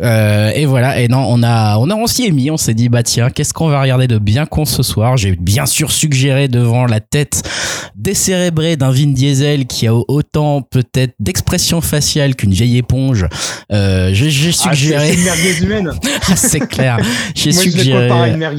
[0.00, 1.00] et voilà.
[1.00, 2.50] Et non, on a, on a, on s'y est mis.
[2.50, 5.16] On s'est dit, bah tiens, qu'est-ce qu'on va regarder de bien con ce soir?
[5.16, 7.42] J'ai bien sûr suggéré devant la tête
[7.96, 13.26] décérébrée d'un Vin Diesel qui a autant peut-être d'expression faciale qu'une vieille éponge.
[13.70, 15.16] j'ai ah, suggéré.
[16.36, 16.98] c'est clair.
[17.34, 18.08] J'ai suggéré.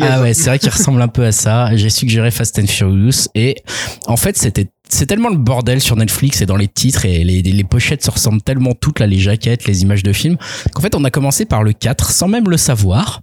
[0.02, 1.76] ah ouais, c'est vrai qu'il ressemble un peu à ça.
[1.76, 3.56] J'ai suggéré Fast and Furious et
[4.08, 7.42] en fait c'était c'est tellement le bordel sur Netflix et dans les titres et les,
[7.42, 10.36] les, pochettes se ressemblent tellement toutes là les jaquettes les images de films
[10.74, 13.22] qu'en fait on a commencé par le 4 sans même le savoir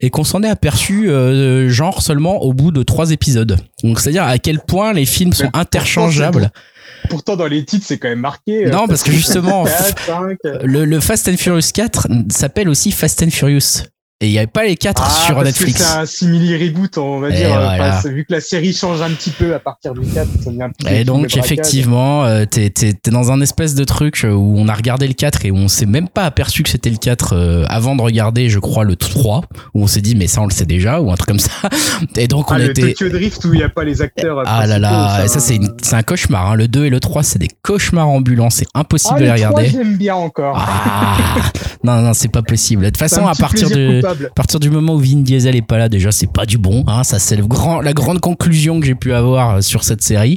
[0.00, 4.10] et qu'on s'en est aperçu euh, genre seulement au bout de trois épisodes donc c'est
[4.10, 6.52] à dire à quel point les films sont interchangeables
[7.08, 8.66] Pourtant, dans les titres, c'est quand même marqué.
[8.66, 9.64] Euh, non, parce que justement,
[10.62, 13.84] le, le, Fast and Furious 4 s'appelle aussi Fast and Furious.
[14.20, 15.80] Et il n'y avait pas les quatre ah, sur Netflix.
[15.80, 17.56] C'est un simili reboot, on va dire.
[17.56, 20.70] Euh, vu que la série change un petit peu à partir du 4, ça devient
[20.90, 24.74] Et donc, effectivement, euh, t'es, t'es, dans un espèce de truc euh, où on a
[24.74, 28.02] regardé le 4 et on s'est même pas aperçu que c'était le 4 avant de
[28.02, 29.42] regarder, je crois, le 3,
[29.74, 31.52] où on s'est dit, mais ça, on le sait déjà, ou un truc comme ça.
[32.16, 32.82] Et donc, on ah, était.
[32.82, 34.42] Le Tokyo Drift où il n'y a pas les acteurs.
[34.46, 36.50] Ah là là, ça, ça c'est, c'est un cauchemar.
[36.50, 36.54] Hein.
[36.56, 38.50] Le 2 et le 3, c'est des cauchemars ambulants.
[38.50, 39.66] C'est impossible ah, de les regarder.
[39.68, 40.56] j'aime bien encore.
[40.58, 41.16] Ah,
[41.84, 42.82] non, non, c'est pas possible.
[42.82, 45.78] De toute façon, à partir de À partir du moment où Vin Diesel est pas
[45.78, 46.84] là, déjà, c'est pas du bon.
[46.86, 50.36] Hein, ça, c'est le grand, la grande conclusion que j'ai pu avoir sur cette série.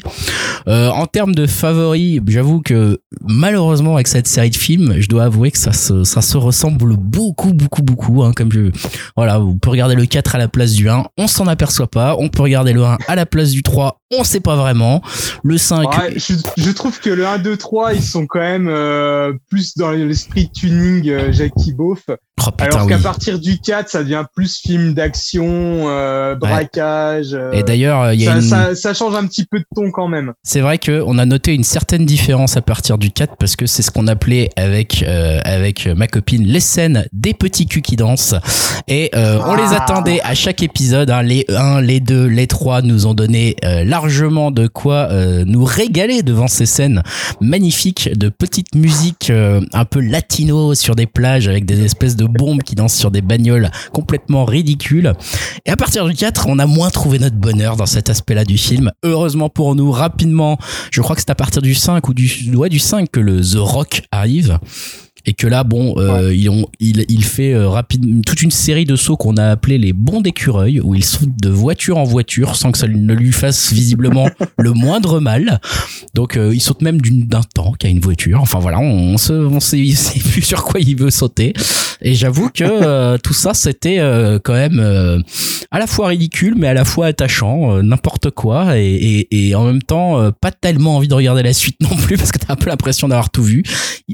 [0.67, 5.24] Euh, en termes de favoris, j'avoue que malheureusement avec cette série de films, je dois
[5.26, 8.24] avouer que ça se, ça se ressemble beaucoup, beaucoup, beaucoup.
[8.24, 8.72] Hein, comme je,
[9.15, 12.15] voilà, on peut regarder le 4 à la place du 1, on s'en aperçoit pas.
[12.17, 15.01] On peut regarder le 1 à la place du 3, on sait pas vraiment.
[15.43, 15.89] Le 5.
[15.89, 19.76] Ouais, je, je, trouve que le 1, 2, 3, ils sont quand même euh, plus
[19.78, 21.99] dans l'esprit tuning euh, Jackie Beauf.
[22.09, 23.03] Oh, putain, alors qu'à oui.
[23.03, 25.43] partir du 4, ça devient plus film d'action,
[25.89, 27.34] euh, braquage.
[27.34, 28.41] euh, Et d'ailleurs, ça, une.
[28.41, 30.34] ça, ça change un petit peu de ton quand même.
[30.43, 33.66] C'est vrai que on a noté une certaine différence à partir du 4 parce que
[33.68, 37.95] c'est ce qu'on appelait avec euh, avec ma copine les scènes des petits culs qui
[37.95, 38.36] dansent
[38.88, 39.84] et euh, on les Ah.
[39.84, 41.22] attendait à chaque épisode hein.
[41.22, 46.24] les 1, les 2, les 3 nous ont donné euh, de quoi euh, nous régaler
[46.24, 47.04] devant ces scènes
[47.39, 52.26] magnifiques de petites musiques euh, un peu latino sur des plages avec des espèces de
[52.26, 55.14] bombes qui dansent sur des bagnoles complètement ridicules.
[55.66, 58.58] Et à partir du 4, on a moins trouvé notre bonheur dans cet aspect-là du
[58.58, 58.91] film.
[59.04, 60.58] Heureusement pour nous, rapidement,
[60.91, 63.41] je crois que c'est à partir du 5 ou du, ouais, du 5 que le
[63.41, 64.58] The Rock arrive.
[65.26, 68.86] Et que là, bon, euh, ils ont, il, il fait euh, rapide, toute une série
[68.86, 72.55] de sauts qu'on a appelé les bonds d'écureuil, où il saute de voiture en voiture
[72.55, 75.59] sans que ça ne lui fasse visiblement le moindre mal.
[76.15, 78.39] Donc, euh, il saute même d'une- d'un tank à une voiture.
[78.41, 81.53] Enfin voilà, on, se, on sait, sait plus sur quoi il veut sauter.
[82.01, 84.80] Et j'avoue que euh, tout ça, c'était euh, quand même
[85.69, 88.86] à la fois ridicule, mais à la fois attachant, n'importe quoi, et,
[89.32, 92.32] et, et en même temps, pas tellement envie de regarder la suite non plus, parce
[92.32, 93.63] que t'as un peu l'impression d'avoir tout vu.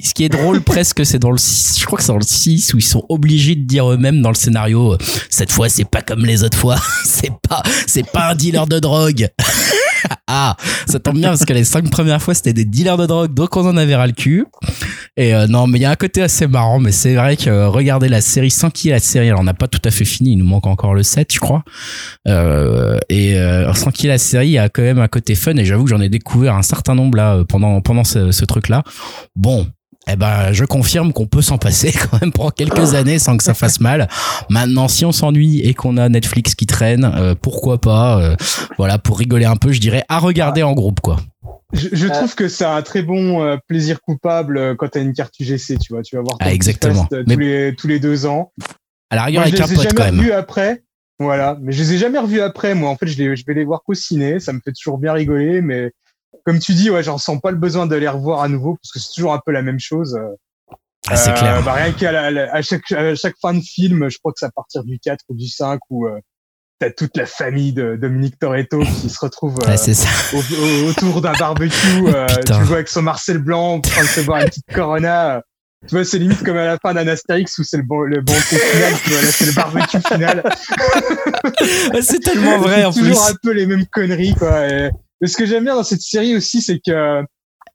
[0.04, 2.24] Ce qui est drôle presque, c'est dans le 6, je crois que c'est dans le
[2.24, 4.98] 6, où ils sont obligés de dire eux-mêmes dans le scénario, euh,
[5.30, 8.80] cette fois, c'est pas comme les autres fois, c'est pas, c'est pas un dealer de
[8.80, 9.30] drogue.
[10.28, 13.34] ah, ça tombe bien parce que les cinq premières fois c'était des dealers de drogue,
[13.34, 14.46] donc on en avait ras le cul.
[15.16, 17.50] Et euh, non, mais il y a un côté assez marrant, mais c'est vrai que
[17.50, 19.92] euh, regarder la série sans qu'il ait la série, alors on n'a pas tout à
[19.92, 21.64] fait fini, il nous manque encore le 7, je crois.
[22.28, 23.36] Euh, et
[23.74, 25.86] sans qu'il ait la série, il y a quand même un côté fun, et j'avoue
[25.86, 28.84] que j'en ai découvert un certain nombre là pendant, pendant ce, ce truc-là.
[29.36, 29.68] Bon.
[30.10, 33.44] Eh ben, je confirme qu'on peut s'en passer quand même pendant quelques années sans que
[33.44, 34.08] ça fasse mal.
[34.50, 38.36] Maintenant, si on s'ennuie et qu'on a Netflix qui traîne, euh, pourquoi pas euh,
[38.78, 41.18] Voilà, pour rigoler un peu, je dirais à regarder en groupe, quoi.
[41.74, 45.12] Je, je trouve que c'est un très bon euh, plaisir coupable euh, quand t'as une
[45.14, 46.02] carte UGC, tu vois.
[46.02, 47.06] Tu vas voir Ah, exactement.
[47.12, 48.54] euh, Mais- tous, les, tous les deux ans.
[49.10, 50.20] À la rigueur, Moi, je avec un les ai pote jamais quand même.
[50.22, 50.84] revus après.
[51.20, 51.58] Voilà.
[51.62, 52.74] Mais je les ai jamais revus après.
[52.76, 54.40] Moi, en fait, je, les, je vais les voir qu'au ciné.
[54.40, 55.60] Ça me fait toujours bien rigoler.
[55.62, 55.92] Mais
[56.48, 58.92] comme tu dis, ouais, j'en sens pas le besoin de les revoir à nouveau parce
[58.94, 60.16] que c'est toujours un peu la même chose.
[60.18, 60.30] Euh,
[61.10, 61.62] Ah, c'est euh, clair.
[61.64, 62.10] Bah, rien qu'à
[62.54, 65.20] à chaque, à chaque fin de film, je crois que c'est à partir du 4
[65.28, 66.18] ou du 5 où euh,
[66.80, 70.08] t'as toute la famille de Dominique Toretto qui se retrouve euh, Ouais, c'est ça.
[70.34, 72.08] au- au- autour d'un barbecue.
[72.08, 75.42] euh, tu vois avec son Marcel Blanc en train de se boire une petite Corona.
[75.88, 78.22] Tu vois, c'est limite comme à la fin d'un Astérix où c'est le bon, le
[78.22, 78.94] bon final.
[79.04, 80.44] Tu vois, là, c'est le barbecue final.
[82.02, 83.10] C'est tellement vrai en C'est plus.
[83.12, 84.68] toujours un peu les mêmes conneries, quoi.
[84.68, 84.90] Et,
[85.22, 87.22] mais ce que j'aime bien dans cette série aussi, c'est que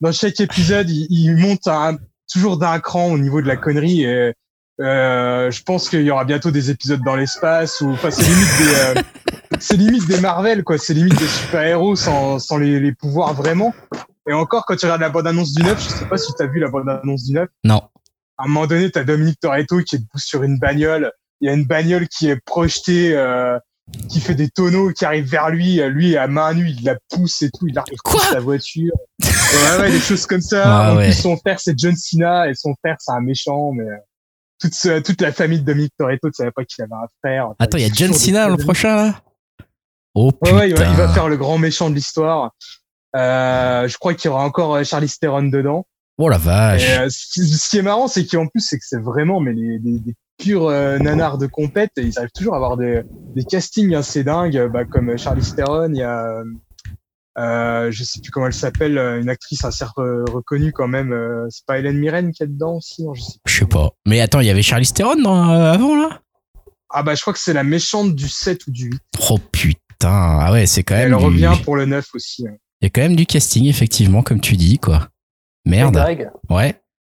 [0.00, 1.96] dans chaque épisode, il, il monte un-
[2.32, 4.04] toujours d'un cran au niveau de la connerie.
[4.04, 4.32] Et
[4.80, 8.48] euh, je pense qu'il y aura bientôt des épisodes dans l'espace ou, enfin, c'est limite
[8.58, 9.02] des, euh,
[9.60, 10.78] c'est limite des Marvel, quoi.
[10.78, 13.74] C'est limite des super-héros sans, sans les, les pouvoirs vraiment.
[14.28, 16.46] Et encore, quand tu regardes la bande-annonce du 9, je sais pas si tu as
[16.46, 17.82] vu la bande-annonce du 9 Non.
[18.38, 21.12] à un moment donné, t'as Dominique Toretto qui est debout sur une bagnole.
[21.40, 23.58] Il y a une bagnole qui est projetée, euh,
[24.08, 25.80] qui fait des tonneaux, qui arrive vers lui.
[25.90, 27.66] Lui, à main nue, il la pousse et tout.
[27.68, 28.92] Il arrive Quoi sa voiture.
[29.22, 30.62] ouais, ouais, des choses comme ça.
[30.64, 31.06] Ah en ouais.
[31.06, 33.72] plus, son frère, c'est John Cena et son frère, c'est un méchant.
[33.72, 33.96] Mais euh,
[34.60, 37.48] toute, ce- toute la famille de Dominique Toretto ne savait pas qu'il avait un frère.
[37.58, 39.20] Attends, il y a John des Cena le prochain là?
[40.14, 40.56] Oh putain.
[40.56, 42.52] ouais, il va, il va faire le grand méchant de l'histoire.
[43.16, 45.86] Euh, je crois qu'il y aura encore euh, Charlize Theron dedans.
[46.18, 46.82] Oh la vache.
[46.82, 49.52] Et, euh, ce ce qui est marrant, c'est qu'en plus, c'est que c'est vraiment mais
[49.52, 51.90] les, des, des purs euh, nanars de compète.
[51.96, 53.02] Et ils arrivent toujours à avoir des,
[53.34, 55.90] des castings assez dingues, bah, comme Charlize Theron.
[55.92, 56.44] Il y a, euh,
[57.38, 61.12] euh, je sais plus comment elle s'appelle, euh, une actrice assez re- reconnue quand même.
[61.12, 63.38] euh, c'est pas Hélène Mirren qui est dedans aussi, non, je sais.
[63.46, 63.90] Je sais pas.
[64.06, 66.20] Mais attends, il y avait Charlize Theron dans, euh, avant là?
[66.94, 69.00] Ah bah je crois que c'est la méchante du 7 ou du 8.
[69.30, 70.10] Oh putain.
[70.10, 71.12] Ah ouais, c'est quand même.
[71.12, 72.46] Elle du- revient pour le 9 aussi.
[72.46, 72.52] hein.
[72.82, 75.08] Il y a quand même du casting, effectivement, comme tu dis, quoi.
[75.64, 75.96] Merde.
[76.50, 76.74] Ouais.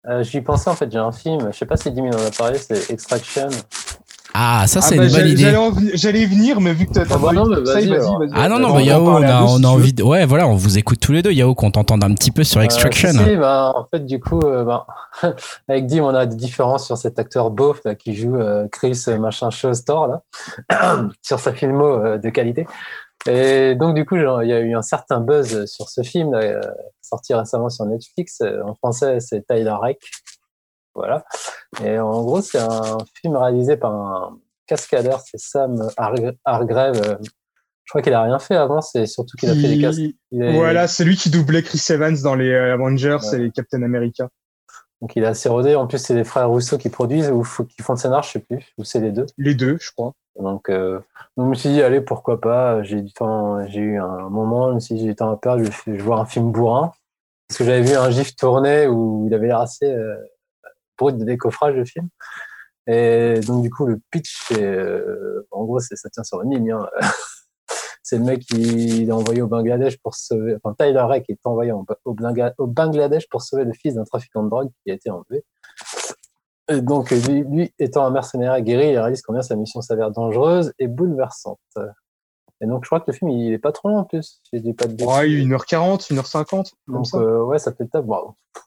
[0.09, 2.30] Euh, j'y pensais en fait, j'ai un film, je sais pas si Dimi en a
[2.36, 3.48] parlé, c'est Extraction.
[4.34, 5.42] Ah, ça, Ah c'est bah, une bonne j'allais- idée.
[5.42, 7.92] J'allais en venir- j'allais y venir, mais vu que t'as Ah bah non, mais vas-y.
[8.32, 10.03] Ah non, On non, bah en Yao, on a, deux, on a envie de...
[10.03, 12.62] Ouais, voilà, on vous écoute tous les deux, Yao, qu'on t'entende un petit peu sur
[12.62, 13.11] Extraction.
[13.11, 14.86] Euh, si, si, bah, en fait, du coup, euh, bah,
[15.68, 19.05] avec Dim, on a des différences sur cet acteur beauf là, qui joue euh, Chris
[19.09, 20.22] euh, machin chose Thor là,
[21.22, 22.66] sur sa filmo euh, de qualité.
[23.28, 26.38] Et donc, du coup, il y a eu un certain buzz sur ce film, là,
[26.40, 26.61] euh,
[27.12, 28.40] sorti récemment sur Netflix.
[28.40, 30.02] Euh, En français, c'est Tyler Rake.
[30.94, 31.24] Voilà.
[31.84, 37.18] Et en gros, c'est un film réalisé par un, cascadeur, c'est Sam Hargrave.
[37.84, 40.00] Je crois qu'il a rien fait avant, c'est surtout qu'il a fait des casques.
[40.30, 44.28] Voilà, c'est lui qui doublait Chris Evans dans les Avengers et les Captain America.
[45.00, 45.74] Donc il est assez rodé.
[45.74, 48.38] En plus, c'est les frères Rousseau qui produisent ou qui font le scénar, je sais
[48.38, 48.72] plus.
[48.78, 50.12] Ou c'est les deux Les deux, je crois.
[50.38, 51.00] Donc, euh,
[51.36, 52.82] donc, je me suis dit, allez, pourquoi pas.
[52.82, 55.36] J'ai du temps, j'ai eu un moment, je me suis dit, j'ai du temps à
[55.36, 56.92] perdre, je vais voir un film bourrin.
[57.53, 60.16] Parce que j'avais vu un gif tourné où il avait l'air assez euh,
[60.96, 62.09] brut de décoffrage de film.
[62.86, 66.72] Et donc, du coup, le pitch, euh, en gros, ça tient sur une ligne.
[66.72, 66.88] Hein.
[68.03, 71.72] c'est le mec qui est envoyé au Bangladesh pour sauver, enfin Tyler Rake est envoyé
[71.72, 72.16] au,
[72.66, 75.44] Bangladesh pour sauver le fils d'un trafiquant de drogue qui a été enlevé.
[76.80, 81.61] Donc lui, étant un mercenaire aguerri, il réalise combien sa mission s'avère dangereuse et bouleversante.
[82.62, 84.40] Et donc je crois que le film il est pas trop long en plus.
[84.52, 86.72] pas de ouais, 1h40, 1h50.
[86.86, 88.04] Donc euh, ouais, ça fait le taf.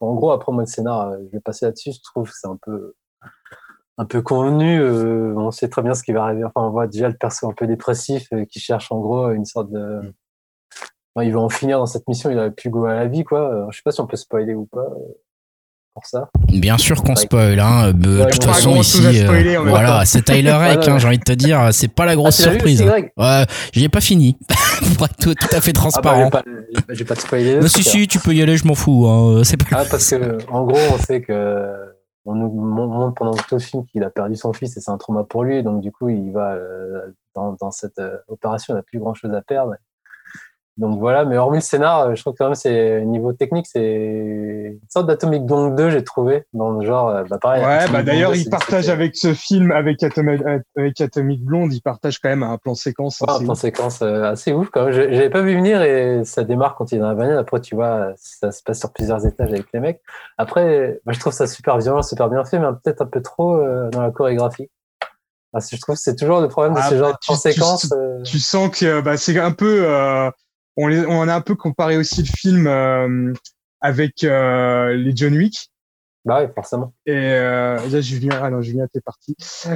[0.02, 1.94] en gros, après moi le scénar, euh, je vais passer là-dessus.
[1.94, 2.94] Je trouve que c'est un peu
[3.98, 4.82] un peu convenu.
[4.82, 6.44] Euh, on sait très bien ce qui va arriver.
[6.44, 9.46] Enfin, on voit déjà le perso un peu dépressif euh, qui cherche en gros une
[9.46, 10.14] sorte de.
[11.16, 11.24] Mm.
[11.24, 12.30] il va en finir dans cette mission.
[12.30, 13.68] Il a plus goût à la vie, quoi.
[13.72, 14.90] Je sais pas si on peut spoiler ou pas
[15.96, 16.30] pour ça.
[16.50, 17.60] Bien sûr qu'on spoil.
[17.60, 17.94] Hein.
[17.94, 19.02] de toute façon, ici,
[19.66, 20.88] voilà, c'est Tyler Rake.
[20.88, 22.82] hein, J'ai envie de te dire, c'est pas la grosse ah, surprise.
[22.82, 24.38] ouais, j'y ai pas fini.
[24.98, 26.30] pour être tout, à fait transparent.
[26.34, 26.44] Ah bah,
[26.90, 27.60] j'ai pas, de spoiler.
[27.62, 29.08] Mais si, si, tu peux y aller, je m'en fous.
[29.08, 29.44] Hein.
[29.46, 29.66] C'est pas.
[29.72, 31.72] Ah, parce que, en gros, on sait que
[32.26, 34.98] on nous montre pendant tout le film qu'il a perdu son fils et c'est un
[34.98, 35.64] trauma pour lui.
[35.64, 39.14] Donc, du coup, il va euh, dans, dans, cette euh, opération, il n'a plus grand
[39.14, 39.76] chose à perdre.
[40.78, 43.66] Donc voilà, mais hormis le scénar, euh, je trouve que quand même c'est niveau technique,
[43.66, 47.08] c'est une sorte d'Atomic Blonde 2, j'ai trouvé dans le genre.
[47.08, 47.64] Euh, bah pareil.
[47.64, 50.42] Ouais, bah d'ailleurs, il partage avec ce film, avec Atomic,
[50.76, 53.22] avec Atomic Blonde, il partage quand même un plan séquence.
[53.26, 54.92] un plan séquence euh, assez ouf quand même.
[54.92, 57.38] J'avais pas vu venir et ça démarre quand il est dans la bagnole.
[57.38, 60.02] Après, tu vois, ça se passe sur plusieurs étages avec les mecs.
[60.38, 63.58] Après, bah, je trouve ça super violent, super bien fait, mais peut-être un peu trop
[63.92, 64.70] dans la chorégraphie.
[65.54, 67.94] je trouve que c'est toujours le problème de ah, ce genre de plan séquence.
[68.26, 69.86] Tu, sens que bah, c'est un peu
[70.78, 73.34] on, les, on a un peu comparé aussi le film euh,
[73.82, 75.70] avec euh, les John Wick.
[76.26, 76.92] Bah oui, forcément.
[77.06, 79.36] Et euh, là, Julien, ah non, Julien, t'es parti.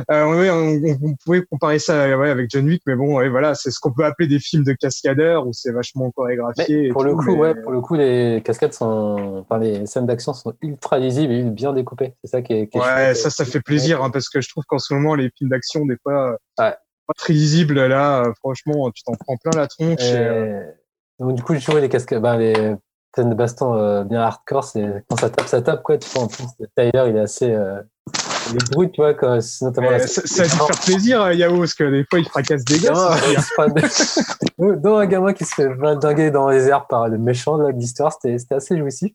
[0.09, 3.53] Euh, oui, on, on, pouvait comparer ça ouais, avec John Wick, mais bon, et voilà,
[3.53, 6.89] c'est ce qu'on peut appeler des films de cascadeurs où c'est vachement chorégraphié.
[6.89, 10.55] pour le coup, ouais, pour le coup, les cascades sont, enfin, les scènes d'action sont
[10.63, 12.15] ultra lisibles et bien découpées.
[12.23, 12.67] C'est ça qui est.
[12.67, 15.29] Qui ouais, ça, ça fait plaisir, hein, parce que je trouve qu'en ce moment, les
[15.37, 16.37] films d'action, des fois, ouais.
[16.57, 17.85] pas très lisibles.
[17.85, 20.01] Là, franchement, tu t'en prends plein la tronche.
[20.01, 20.61] Et...
[21.19, 22.75] Donc, du coup, j'ai trouvé les casques, bah, les
[23.15, 25.97] scènes de baston euh, bien hardcore, c'est quand ça tape, ça tape, quoi.
[25.97, 26.45] Tu vois, en plus,
[26.75, 27.81] Tyler, il est assez, euh,
[28.49, 31.33] il est brut, tu vois, quand, notamment la ça, ça a dû faire plaisir à
[31.33, 32.93] Yao, parce que des fois, il fracasse des gars.
[34.57, 38.11] Non, un gamin qui se fait dinguer dans les airs par le méchant de l'histoire,
[38.11, 39.11] c'était, c'était assez jouissif.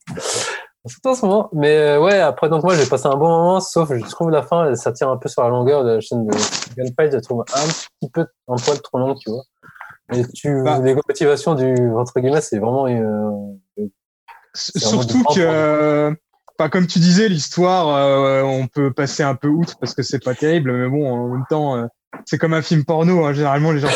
[0.86, 1.48] Surtout en ce moment.
[1.52, 4.42] Mais euh, ouais, après, donc moi, j'ai passé un bon moment, sauf je trouve la
[4.42, 6.32] fin, ça tire un peu sur la longueur de la chaîne de
[6.76, 9.42] Gunfight, je trouve un petit peu, un poil trop long, tu vois.
[10.12, 13.88] Et tu, bah, les motivations du, entre guillemets, c'est vraiment, euh,
[14.54, 16.14] surtout que,
[16.56, 20.22] pas comme tu disais, l'histoire, euh, on peut passer un peu outre parce que c'est
[20.22, 21.86] pas terrible, mais bon, en même temps, euh,
[22.26, 23.24] c'est comme un film porno.
[23.24, 23.88] Hein, généralement, les gens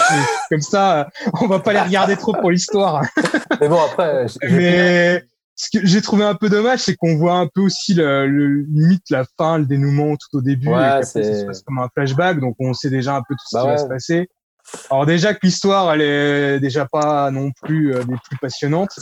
[0.51, 1.05] comme ça, euh,
[1.41, 3.03] on va pas les regarder trop pour l'histoire.
[3.61, 4.27] mais bon, après.
[4.51, 8.27] Mais ce que j'ai trouvé un peu dommage, c'est qu'on voit un peu aussi le,
[8.27, 11.79] le, limite la fin, le dénouement tout au début, ouais, et ça se passe comme
[11.79, 14.29] un flashback, donc on sait déjà un peu tout ce bah qui va se passer.
[14.91, 18.99] Alors déjà que l'histoire, elle est déjà pas non plus euh, des plus passionnantes.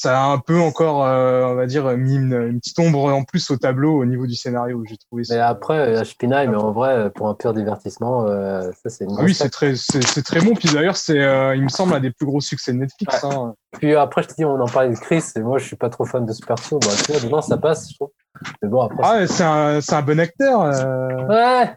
[0.00, 3.50] Ça a un peu encore, euh, on va dire, mis une, petite ombre en plus
[3.50, 4.84] au tableau au niveau du scénario.
[4.88, 5.24] J'ai trouvé.
[5.28, 9.06] Mais après, je pinaille, mais en vrai, pour un pur divertissement, euh, ça c'est.
[9.10, 10.54] Ah oui, c'est très, c'est très bon.
[10.54, 11.16] Puis d'ailleurs, c'est,
[11.56, 13.24] il me semble, un des plus gros succès de Netflix.
[13.24, 13.54] Hein.
[13.72, 15.90] Puis après, je te dis, on en parlait de Chris, et moi, je suis pas
[15.90, 16.78] trop fan de ce perso.
[16.78, 18.10] Bah, tu vois, dedans, ça passe, je trouve.
[18.62, 19.02] Mais bon, après.
[19.02, 20.62] Ah, c'est un, c'est un bon acteur.
[20.62, 21.26] Euh...
[21.26, 21.74] Ouais.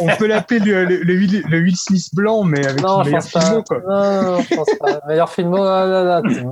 [0.00, 3.22] On peut l'appeler le, le, le, Will, le, Will, Smith blanc, mais avec non, meilleur
[3.22, 3.78] filmo, quoi.
[3.88, 5.00] Non, non, je pense pas.
[5.06, 6.42] meilleur filmo, ah là là, t'es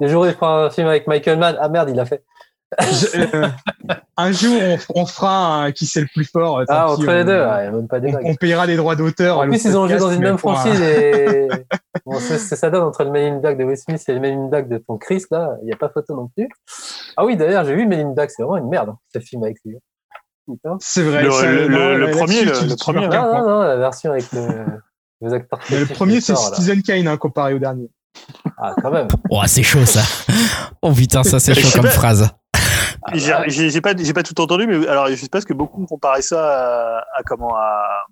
[0.00, 1.56] Des jours, il fera un film avec Michael Mann.
[1.60, 2.24] Ah merde, il l'a fait.
[3.14, 3.48] Euh,
[4.16, 6.62] un jour, on, on fera un qui c'est le plus fort.
[6.68, 9.38] Ah, entre les deux, ouais, même pas on, on, payera les droits d'auteur.
[9.38, 11.48] En plus, ils ont joué dans une même franchise et
[12.06, 14.38] bon, c'est ça donne entre le Men in Black de Will Smith et le Men
[14.38, 15.56] in Black de ton Chris, là.
[15.62, 16.48] Il n'y a pas photo non plus.
[17.16, 19.42] Ah oui, d'ailleurs, j'ai vu Men in Black, c'est vraiment une merde, hein, ce film
[19.42, 19.76] avec lui.
[20.80, 21.22] C'est vrai.
[21.22, 23.06] Le, le, le premier, le, premier.
[23.06, 24.64] Non, non, non, la version avec le,
[25.20, 25.60] les acteurs.
[25.70, 27.88] Le premier, c'est Citizen Kane, hein, comparé au dernier.
[28.58, 29.08] Ah, quand même.
[29.30, 30.02] Oh, c'est chaud, ça.
[30.82, 32.30] Oh putain, ça, c'est chaud comme phrase.
[33.14, 36.22] J'ai pas, j'ai pas tout entendu, mais alors je sais pas ce que beaucoup comparaient
[36.22, 38.04] ça à, à comment à,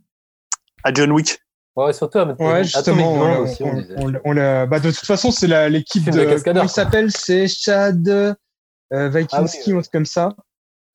[0.85, 1.39] à John Wick.
[1.77, 4.35] Ouais, surtout à ouais, justement, on, aussi, on, on, on
[4.67, 6.43] bah, de toute façon, c'est l'équipe de.
[6.43, 7.13] Comment il s'appelle?
[7.13, 8.35] C'est Chad euh,
[8.91, 10.35] Vikinski, ah, oui, comme ça.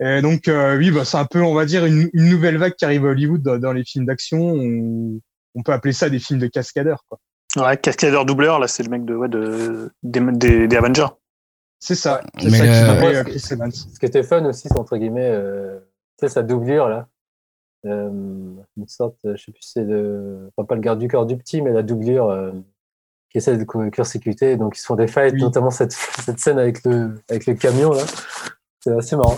[0.02, 3.06] Et donc oui, bah, c'est un peu, on va dire, une, nouvelle vague qui arrive
[3.06, 4.40] à Hollywood dans, les films d'action.
[4.40, 5.20] On,
[5.56, 7.04] on, peut appeler ça des films de cascadeurs.
[7.08, 7.20] Quoi.
[7.56, 11.08] Ouais, cascadeur doubleur, là, c'est le mec de, ouais, de, des, des, Avengers.
[11.80, 12.22] C'est ça.
[12.40, 13.24] C'est ça euh,
[13.72, 15.80] Ce qui était fun aussi, c'est entre guillemets, euh,
[16.18, 17.08] tu sais, sa doublure, là.
[17.86, 18.10] Euh,
[18.78, 21.62] une sorte, je sais plus, c'est de, enfin, pas le garde du corps du petit,
[21.62, 22.52] mais la doublure euh,
[23.30, 24.58] qui essaie de court-circuiter.
[24.58, 27.92] Donc, ils se font des fights, notamment cette, cette scène avec le, avec le camion,
[27.92, 28.04] là.
[28.80, 29.38] C'est assez marrant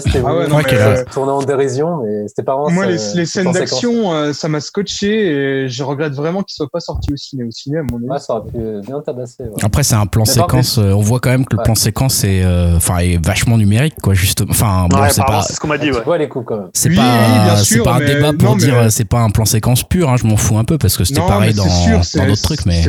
[0.00, 2.70] c'était ah ouais, euh, tourné en dérision, mais c'était pas vraiment.
[2.70, 5.26] Moi, les, les scènes d'action, euh, ça m'a scotché
[5.64, 7.44] et je regrette vraiment qu'ils soient pas sortis au ciné.
[7.44, 8.08] Au ciné, à mon avis.
[8.08, 9.44] Ouais, ça aurait pu bien tabasser.
[9.62, 10.78] Après, c'est un plan séquence.
[10.78, 14.14] Euh, on voit quand même que le plan séquence est, enfin, est vachement numérique, quoi.
[14.14, 14.50] Justement.
[14.50, 15.42] Enfin, bon, c'est pas.
[15.42, 15.90] C'est ce qu'on m'a dit.
[15.90, 16.04] Ouais.
[16.04, 16.18] ouais.
[16.18, 16.70] les coups quand même.
[16.72, 17.56] C'est pas.
[17.56, 18.90] C'est pas un débat pour dire.
[18.90, 20.10] C'est pas un plan séquence pur.
[20.10, 22.82] Hein, je m'en fous un peu parce que c'était pareil dans d'autres trucs, mais.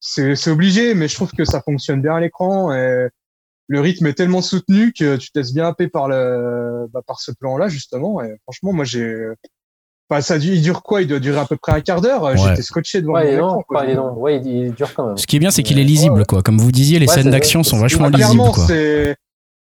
[0.00, 2.72] C'est obligé, mais je trouve que ça fonctionne bien à l'écran.
[2.72, 3.08] Et
[3.68, 7.20] le rythme est tellement soutenu que tu te laisses bien happer par le bah, par
[7.20, 8.22] ce plan-là justement.
[8.22, 9.28] Et franchement, moi j'ai
[10.08, 11.02] Enfin, ça, il dure quoi?
[11.02, 12.36] Il doit durer à peu près un quart d'heure.
[12.36, 13.64] J'étais scotché devant ouais, écran.
[13.88, 15.16] il, ouais, il, dure quand même.
[15.16, 16.42] Ce qui est bien, c'est qu'il est lisible, quoi.
[16.42, 18.42] Comme vous disiez, les scènes d'action sont vachement lisibles.
[18.52, 18.66] Quoi.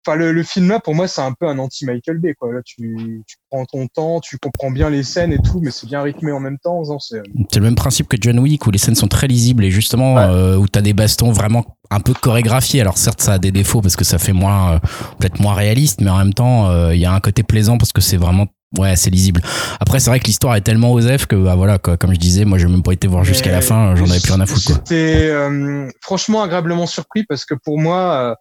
[0.05, 2.53] Enfin, le, le, film là, pour moi, c'est un peu un anti-Michael Bay, quoi.
[2.53, 5.87] Là, tu, tu, prends ton temps, tu comprends bien les scènes et tout, mais c'est
[5.87, 6.83] bien rythmé en même temps.
[6.99, 7.21] C'est
[7.55, 10.55] le même principe que John Wick, où les scènes sont très lisibles et justement, euh,
[10.55, 12.81] où t'as des bastons vraiment un peu chorégraphiés.
[12.81, 14.79] Alors certes, ça a des défauts parce que ça fait moins, euh,
[15.19, 17.91] peut-être moins réaliste, mais en même temps, euh, il y a un côté plaisant parce
[17.91, 18.47] que c'est vraiment
[18.77, 19.41] Ouais, c'est lisible.
[19.79, 22.45] Après, c'est vrai que l'histoire est tellement osef que, bah voilà, quoi, comme je disais,
[22.45, 24.73] moi, j'ai même pas été voir jusqu'à la fin, j'en avais plus rien à foutre.
[24.75, 28.37] J'étais euh, franchement agréablement surpris parce que pour moi,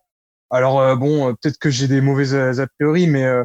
[0.51, 3.45] alors euh, bon, euh, peut-être que j'ai des mauvaises a priori, mais euh,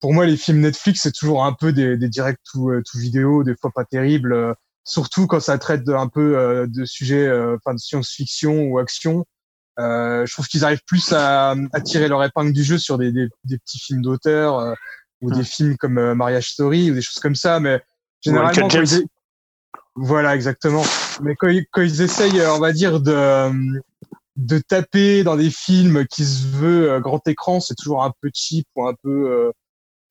[0.00, 3.42] pour moi, les films Netflix, c'est toujours un peu des, des directs tout, tout vidéo,
[3.44, 7.78] des fois pas terribles, surtout quand ça traite de, un peu de sujets enfin de
[7.78, 9.24] science-fiction ou action.
[9.78, 13.28] je trouve qu'ils arrivent plus à, à, tirer leur épingle du jeu sur des, des,
[13.44, 14.76] des petits films d'auteur
[15.22, 17.82] ou des films comme Mariage Story ou des choses comme ça, mais
[18.20, 18.68] généralement,
[19.94, 20.84] voilà, exactement.
[21.22, 23.50] Mais quand, quand ils essayent, on va dire, de
[24.36, 28.30] de taper dans des films qui se veut euh, grand écran, c'est toujours un peu
[28.34, 29.52] cheap ou un peu euh,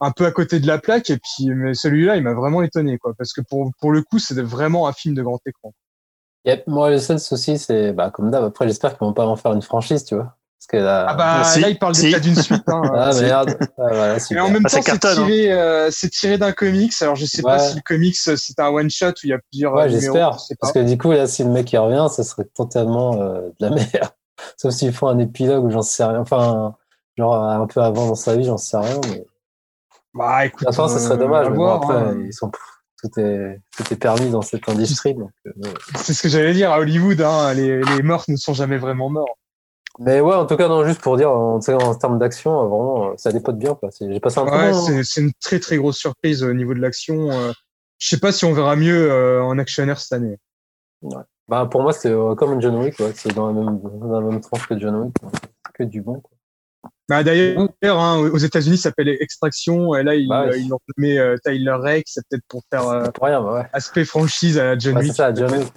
[0.01, 1.09] un peu à côté de la plaque.
[1.09, 4.19] Et puis, mais celui-là, il m'a vraiment étonné, quoi, parce que pour pour le coup,
[4.19, 5.73] c'est vraiment un film de grand écran.
[6.45, 8.43] Yep, moi, le seul souci, c'est bah, comme d'hab.
[8.43, 10.34] Après, j'espère qu'ils vont pas en faire une franchise, tu vois.
[10.59, 12.63] Parce que là, ah bah, là, il parle déjà d'une suite.
[12.67, 13.57] Hein, ah merde.
[13.77, 15.57] Ah, voilà, Et en même ah, temps, c'est tiré, hein.
[15.57, 16.93] euh, c'est tiré d'un comics.
[17.01, 19.39] Alors, je sais pas si le comics c'est un one shot ou il y a
[19.51, 19.73] plusieurs.
[19.73, 20.37] Ouais, j'espère.
[20.59, 23.69] Parce que du coup, là, si le mec il revient, ça serait totalement de la
[23.93, 24.11] merde.
[24.57, 26.19] Sauf s'il faut un épilogue où j'en sais rien.
[26.19, 26.75] Enfin,
[27.17, 28.99] genre un peu avant dans sa vie, j'en sais rien.
[29.09, 29.25] Mais...
[30.13, 30.67] Bah écoute.
[30.67, 31.49] Enfin, ça serait dommage.
[31.49, 32.17] Mais bon, après, hein.
[32.25, 35.15] ils sont, tout, est, tout est permis dans cette industrie.
[35.45, 35.51] Euh,
[35.95, 37.21] c'est ce que j'allais dire à Hollywood.
[37.21, 39.37] Hein, les, les morts ne sont jamais vraiment morts.
[39.99, 43.11] Mais ouais, en tout cas, non, juste pour dire, en, en termes d'action, euh, vraiment,
[43.11, 43.77] euh, ça dépote bien.
[44.01, 45.03] J'ai passé un ouais, hein.
[45.03, 47.29] c'est une très très grosse surprise au niveau de l'action.
[47.97, 50.37] Je sais pas si on verra mieux en actionnaire cette année.
[51.01, 51.23] Ouais.
[51.47, 54.41] Bah, pour moi, c'est euh, comme John Wick, c'est dans, la même, dans la même
[54.41, 55.15] tranche que John Wick,
[55.75, 56.19] que du bon.
[56.19, 56.31] Quoi.
[57.07, 61.19] Bah, D'ailleurs, hein, aux États-Unis, ça s'appelle Extraction, et là, ils bah, il ont nommé
[61.19, 63.69] euh, Tyler Rex, c'est peut-être pour faire euh, pour rien, bah, ouais.
[63.73, 65.07] aspect franchise à John Wick.
[65.07, 65.71] C'est ça, John Wick.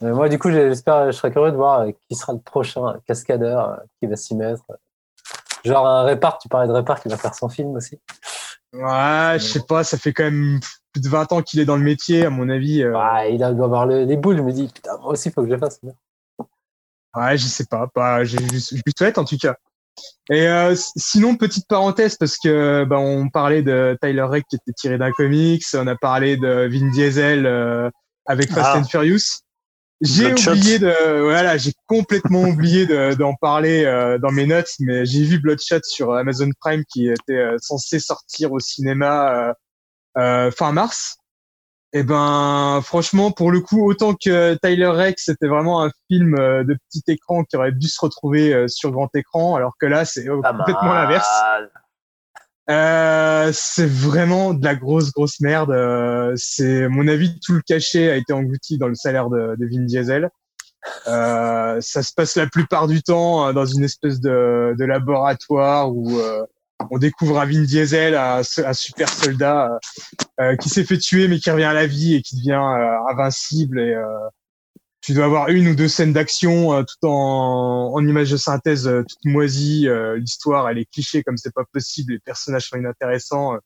[0.00, 4.06] Moi, du coup, j'espère, je serais curieux de voir qui sera le prochain cascadeur qui
[4.06, 4.64] va s'y mettre.
[5.64, 7.98] Genre un répart, tu parlais de répart qui va faire son film aussi.
[8.72, 10.60] Ouais, je sais pas, ça fait quand même
[10.92, 12.82] plus de 20 ans qu'il est dans le métier, à mon avis.
[12.82, 12.92] Euh...
[12.92, 14.36] Ouais, il doit avoir les boules.
[14.36, 15.80] Je me dis, putain, moi aussi, il faut que je fasse.
[17.14, 17.86] Ouais, je sais pas.
[17.94, 19.56] pas je, je, lui souhaite, en tout cas.
[20.30, 24.72] Et euh, sinon, petite parenthèse, parce que bah, on parlait de Tyler Reck qui était
[24.72, 27.90] tiré d'un comics, on a parlé de Vin Diesel euh,
[28.26, 28.78] avec Fast ah.
[28.78, 29.40] and Furious.
[30.02, 32.86] J'ai oublié de, voilà, j'ai complètement oublié
[33.16, 37.32] d'en parler euh, dans mes notes, mais j'ai vu Bloodshot sur Amazon Prime qui était
[37.32, 39.54] euh, censé sortir au cinéma
[40.18, 41.16] euh, fin mars.
[41.92, 46.76] Et ben, franchement, pour le coup, autant que Tyler Rex, c'était vraiment un film de
[46.90, 50.92] petit écran qui aurait dû se retrouver sur grand écran, alors que là, c'est complètement
[50.92, 51.28] l'inverse.
[52.68, 55.70] Euh, c'est vraiment de la grosse grosse merde.
[55.70, 59.84] Euh, c'est mon avis tout le cachet a été englouti dans le salaire de, Vin
[59.84, 60.30] Diesel.
[61.06, 66.18] Euh, ça se passe la plupart du temps euh, dans une espèce de, laboratoire où
[66.90, 69.78] on découvre un Vin Diesel, un, un super soldat
[70.60, 72.60] qui s'est fait tuer mais qui revient à la vie et qui devient
[73.10, 73.94] invincible et
[75.06, 78.88] tu dois avoir une ou deux scènes d'action euh, tout en, en image de synthèse
[78.88, 79.86] euh, toute moisie.
[79.86, 82.14] Euh, l'histoire, elle est cliché comme c'est pas possible.
[82.14, 83.56] Les personnages sont inintéressants.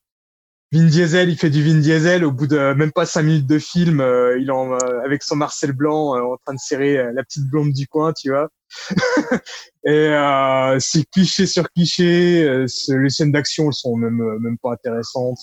[0.71, 2.27] Vin Diesel, il fait du Vin Diesel.
[2.27, 5.73] Au bout de même pas cinq minutes de film, euh, il en avec son Marcel
[5.73, 8.51] Blanc en train de serrer la petite blonde du coin, tu vois.
[9.87, 12.67] et c'est cliché sur cliché.
[12.89, 15.41] les scènes d'action sont même même pas intéressantes.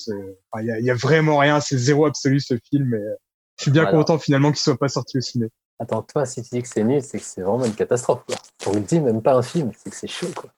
[0.60, 1.60] Il y, a, y, a, vraiment rien.
[1.60, 2.94] C'est zéro absolu ce film.
[2.94, 3.04] Et
[3.58, 5.48] je suis bien content finalement qu'il soit pas sorti au ciné.
[5.80, 8.22] Attends, toi, si tu dis que c'est nul, c'est que c'est vraiment une catastrophe.
[8.26, 8.36] Quoi.
[8.64, 10.28] Pour le dire, même pas un film, c'est que c'est chaud.
[10.36, 10.50] Quoi.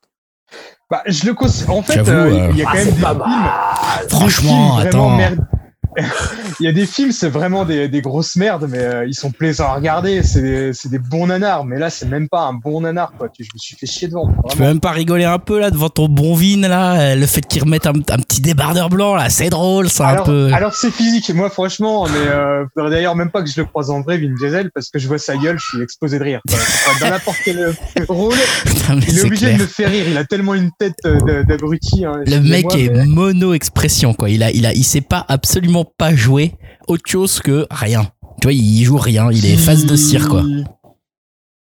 [0.90, 1.36] Bah, je le
[1.70, 4.10] En fait, euh, il y a quand ah, même des pas films, mal.
[4.10, 5.10] Franchement, des films attends.
[5.18, 5.40] merd-
[6.60, 9.32] il y a des films, c'est vraiment des, des grosses merdes, mais euh, ils sont
[9.32, 10.22] plaisants à regarder.
[10.24, 10.42] C'est
[10.90, 13.28] des, bons nanars, mais là, c'est même pas un bon nanar, quoi.
[13.40, 14.28] Je me suis fait chier devant.
[14.50, 17.26] Tu peux même pas rigoler un peu là devant ton bon vin là, euh, le
[17.26, 20.52] fait qu'ils remettent un, un petit débardeur blanc là, c'est drôle, c'est un peu.
[20.54, 21.30] alors c'est physique.
[21.34, 24.34] Moi, franchement, mais euh, faudrait d'ailleurs même pas que je le croise en vrai, Vin
[24.36, 26.42] Diesel, parce que je vois sa gueule, je suis explosé de rire.
[26.48, 26.58] quoi.
[27.02, 27.74] Dans n'importe quel euh,
[28.08, 28.36] rôle,
[29.08, 29.58] il est obligé clair.
[29.58, 30.06] de me faire rire.
[30.10, 30.96] Il a tellement une tête
[31.48, 32.06] d'abruti.
[32.06, 34.30] Hein, Le mec est mais- mono expression quoi.
[34.30, 36.54] Il a, il a, il sait pas absolument pas jouer
[36.88, 38.12] autre chose que rien.
[38.42, 39.30] Tu vois, il joue rien.
[39.32, 40.44] Il est face de cire quoi.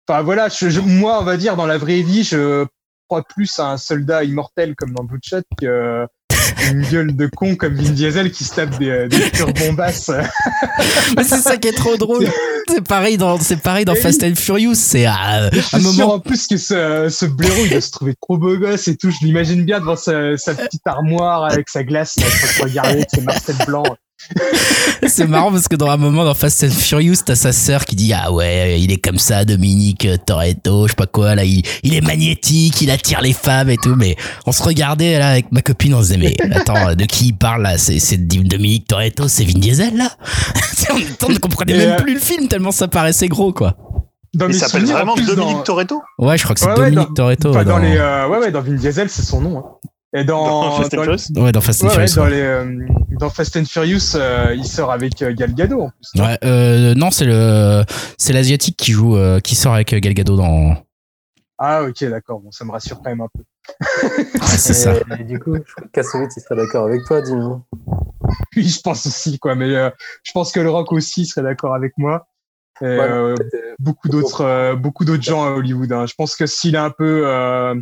[0.08, 2.66] Enfin voilà, je, je- moi on va dire dans la vraie vie, je
[3.08, 6.06] crois plus à un soldat immortel comme dans Bloodshot que
[6.70, 10.10] une gueule de con comme Vin Diesel qui se tape des, des pures bombasses.
[11.16, 12.26] Mais c'est ça qui est trop drôle.
[12.68, 14.74] C'est pareil dans, c'est pareil dans Et Fast and Furious.
[14.74, 16.14] C'est à Je un sûr moment.
[16.14, 19.10] en plus que ce, ce blaireau il doit se trouver trop beau gosse et tout.
[19.10, 22.26] Je l'imagine bien devant sa, sa petite armoire avec sa glace, là,
[22.62, 23.96] regarder ses Marcel blancs.
[25.06, 27.94] C'est marrant parce que dans un moment dans Fast and Furious, t'as sa sœur qui
[27.94, 31.44] dit ah ouais, il est comme ça, Dominique euh, Toretto, je sais pas quoi là,
[31.44, 33.94] il, il est magnétique, il attire les femmes et tout.
[33.96, 37.26] Mais on se regardait là avec ma copine, on se disait mais attends, de qui
[37.28, 40.10] il parle là C'est c'est Dominique Toretto, c'est Vin Diesel là?
[41.26, 43.76] On ne comprenait même euh, plus le film tellement ça paraissait gros quoi.
[44.34, 46.02] Dans Il s'appelle vraiment Dominique dans- Toretto?
[46.18, 47.50] Ouais, je crois que c'est Ouais, ouais, Dominique dans- Toretto.
[47.50, 49.58] Enfin, ouais, dans dans, les, euh, ouais, ouais, dans Vin Diesel, c'est son nom.
[49.58, 49.62] hein.
[50.16, 52.30] Et dans, Dans Fast and Furious Ouais, dans Fast and ouais, ouais, Furious.
[52.30, 52.86] dans, ouais.
[53.10, 54.16] les, dans Fast and Furious,
[54.54, 56.20] il sort avec euh, Gal Gadot en plus.
[56.22, 57.82] Ouais, euh, non, c'est le,
[58.16, 60.76] c'est l'asiatique qui joue, euh, qui sort avec Gal Gadot dans.
[61.58, 62.40] Ah ok, d'accord.
[62.40, 63.42] Bon, ça me rassure quand même un peu.
[64.34, 64.92] Ouais, c'est ça.
[65.18, 67.62] Et, du coup, je crois que Kassovitz, il serait d'accord avec toi, dis-nous.
[68.56, 69.54] Oui, je pense aussi, quoi.
[69.54, 69.90] Mais euh,
[70.22, 72.26] je pense que le Rock aussi serait d'accord avec moi.
[72.80, 75.92] Et, Ouais, euh, peut-être, beaucoup d'autres, euh, beaucoup d'autres gens à Hollywood.
[75.92, 76.06] hein.
[76.06, 77.74] Je pense que s'il a un peu, euh,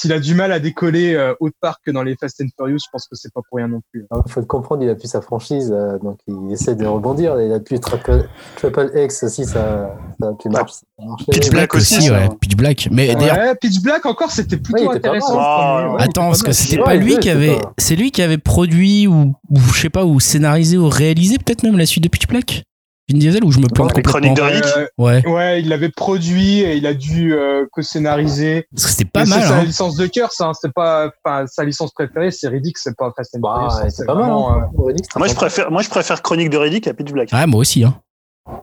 [0.00, 2.78] s'il a du mal à décoller euh, autre part que dans les Fast and Furious,
[2.78, 4.06] je pense que c'est pas pour rien non plus.
[4.26, 7.40] Il faut le comprendre, il a plus sa franchise, euh, donc il essaie de rebondir.
[7.40, 10.74] Il a plus Triple, Triple X aussi, ça, ça a plus marché.
[10.74, 11.24] ça a marché.
[11.32, 12.28] Pitch Black aussi, ouais.
[12.40, 12.88] Pitch Black.
[12.92, 15.26] Mais d'ailleurs, Ouais, Pitch Black encore, c'était plutôt Ouais, pas intéressant.
[15.32, 15.40] premier.
[15.44, 18.22] Ah, Ouais, attends, parce que c'était pas lui qui c'est avait, pas- c'est lui qui
[18.22, 22.04] avait produit ou, ou je sais pas, ou scénarisé ou réalisé peut-être même la suite
[22.04, 22.62] de Pitch Black?
[23.10, 24.34] Vin Diesel ou je me plante les complètement.
[24.34, 24.76] chroniques de Riddick.
[24.76, 28.66] Euh, Ouais, ouais, il l'avait produit et il a dû euh, co-scénariser.
[28.74, 29.40] parce que c'était pas mal.
[29.40, 29.64] C'est sa Hein.
[29.64, 30.46] licence de cœur, ça.
[30.48, 30.52] hein.
[30.60, 33.86] C'est pas, enfin, sa licence préférée, c'est Riddick, c'est pas Fast and Bah, Furious.
[33.86, 33.90] hein.
[33.90, 34.30] c'est pas mal.
[34.30, 34.68] Hein.
[34.78, 37.30] euh, Riddick, Moi, je préfère, moi, je préfère Chronique de Riddick à Pitch Black.
[37.32, 37.84] Ouais, moi aussi.
[37.84, 37.98] Hein.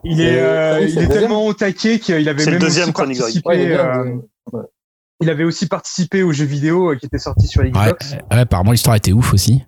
[0.04, 1.08] Il est, euh, oui, il deuxième.
[1.12, 3.44] tellement au taquet qu'il avait C'est le même deuxième aussi Chronique de Riddick.
[3.44, 3.72] participé.
[3.72, 4.62] Ouais, il euh,
[5.22, 5.30] ouais.
[5.30, 8.12] avait aussi participé aux jeux vidéo qui étaient sortis sur Ouais, Xbox.
[8.12, 9.62] ouais, apparemment l'histoire était ouf aussi.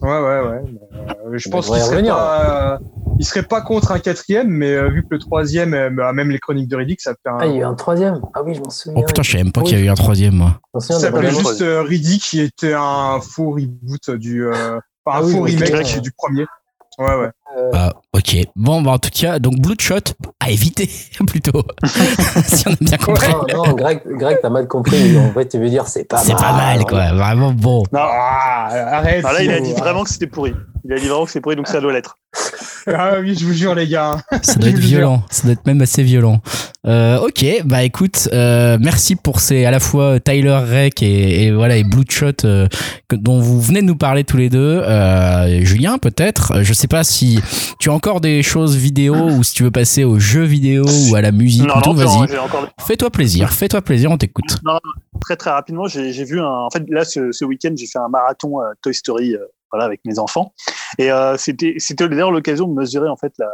[0.00, 0.60] Ouais, ouais, ouais.
[1.26, 2.14] euh, je pense qu'il serait revenir.
[2.14, 2.78] pas, euh,
[3.18, 6.30] il serait pas contre un quatrième, mais euh, vu que le troisième, euh, bah, même
[6.30, 8.20] les chroniques de Riddick, ça fait un, Ah, il y a eu un troisième.
[8.34, 9.00] Ah oui, je m'en souviens.
[9.02, 9.66] Oh putain, je savais même pas Oui.
[9.68, 10.60] qu'il y a eu un troisième, moi.
[10.78, 15.22] Ça s'appelait juste euh, Riddick, qui était un faux reboot du, euh, enfin, Ah un
[15.24, 16.46] oui, faux remake du premier.
[16.98, 17.30] Ouais, ouais.
[17.56, 18.36] Euh, Ah, ok.
[18.56, 20.88] Bon, bah, en tout cas, donc Bloodshot à éviter
[21.26, 21.64] plutôt.
[22.46, 23.32] si on a bien compris.
[23.32, 25.16] Non, non, Greg, Greg t'as mal compris.
[25.18, 26.42] En fait, tu veux dire, c'est pas C'est mal.
[26.42, 27.12] pas mal, quoi.
[27.12, 27.82] Vraiment bon.
[27.92, 28.00] Non.
[28.02, 28.68] Ah,
[28.98, 29.24] arrête.
[29.26, 30.54] Ah, là, il a dit vraiment que c'était pourri.
[30.88, 32.16] Il a dit vraiment que c'est pourri, donc ça doit l'être.
[32.86, 34.16] Ah oui, je vous jure, les gars.
[34.42, 35.22] Ça doit être violent.
[35.30, 36.40] Ça doit être même assez violent.
[36.86, 41.52] Euh, ok, bah écoute, euh, merci pour ces à la fois Tyler Rek et, et
[41.52, 42.66] voilà et Bloodshot euh,
[43.12, 44.80] dont vous venez de nous parler tous les deux.
[44.82, 46.52] Euh, Julien, peut-être.
[46.52, 47.40] Euh, Je sais pas si
[47.78, 51.14] tu as encore des choses vidéo ou si tu veux passer aux jeux vidéo ou
[51.16, 51.92] à la musique Non, ou tout.
[51.92, 53.52] non, non, Vas-y, encore fais-toi plaisir.
[53.52, 54.56] Fais-toi plaisir, on t'écoute.
[55.20, 56.46] très très rapidement, j'ai j'ai vu un.
[56.46, 59.40] En fait, là, ce, ce week-end, j'ai fait un marathon euh, Toy Story, euh,
[59.72, 60.52] voilà, avec mes enfants,
[60.98, 63.50] et euh, c'était c'était d'ailleurs l'occasion de mesurer en fait la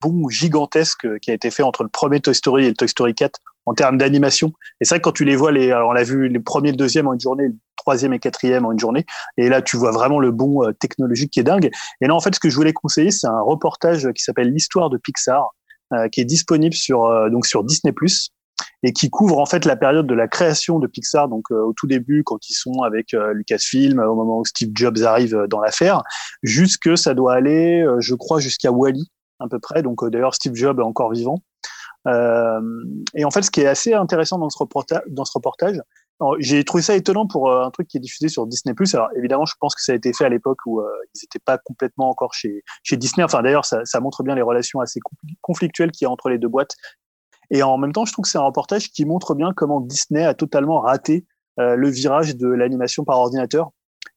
[0.00, 3.14] boom gigantesque qui a été fait entre le premier Toy Story et le Toy Story
[3.14, 4.52] 4 en termes d'animation.
[4.80, 6.76] Et c'est que quand tu les vois, les, alors on l'a vu les premiers, le
[6.76, 9.92] deuxième en une journée, le troisième et quatrième en une journée, et là tu vois
[9.92, 11.70] vraiment le bon euh, technologique qui est dingue.
[12.00, 14.90] Et là, en fait, ce que je voulais conseiller, c'est un reportage qui s'appelle l'histoire
[14.90, 15.54] de Pixar,
[15.92, 17.94] euh, qui est disponible sur euh, donc sur Disney+
[18.82, 21.72] et qui couvre en fait la période de la création de Pixar, donc euh, au
[21.72, 25.46] tout début quand ils sont avec euh, Lucasfilm, au moment où Steve Jobs arrive euh,
[25.46, 26.02] dans l'affaire,
[26.42, 29.10] jusque ça doit aller, euh, je crois, jusqu'à Wally
[29.40, 29.82] à peu près.
[29.82, 31.38] Donc euh, d'ailleurs Steve Jobs est encore vivant.
[32.08, 32.60] Euh,
[33.14, 35.80] et en fait, ce qui est assez intéressant dans ce reportage, dans ce reportage,
[36.38, 38.74] J'ai trouvé ça étonnant pour un truc qui est diffusé sur Disney+.
[38.94, 41.58] Alors évidemment, je pense que ça a été fait à l'époque où ils n'étaient pas
[41.58, 43.24] complètement encore chez, chez Disney.
[43.24, 45.00] Enfin d'ailleurs, ça, ça montre bien les relations assez
[45.40, 46.76] conflictuelles qu'il y a entre les deux boîtes.
[47.50, 50.24] Et en même temps, je trouve que c'est un reportage qui montre bien comment Disney
[50.24, 51.26] a totalement raté
[51.58, 53.72] le virage de l'animation par ordinateur.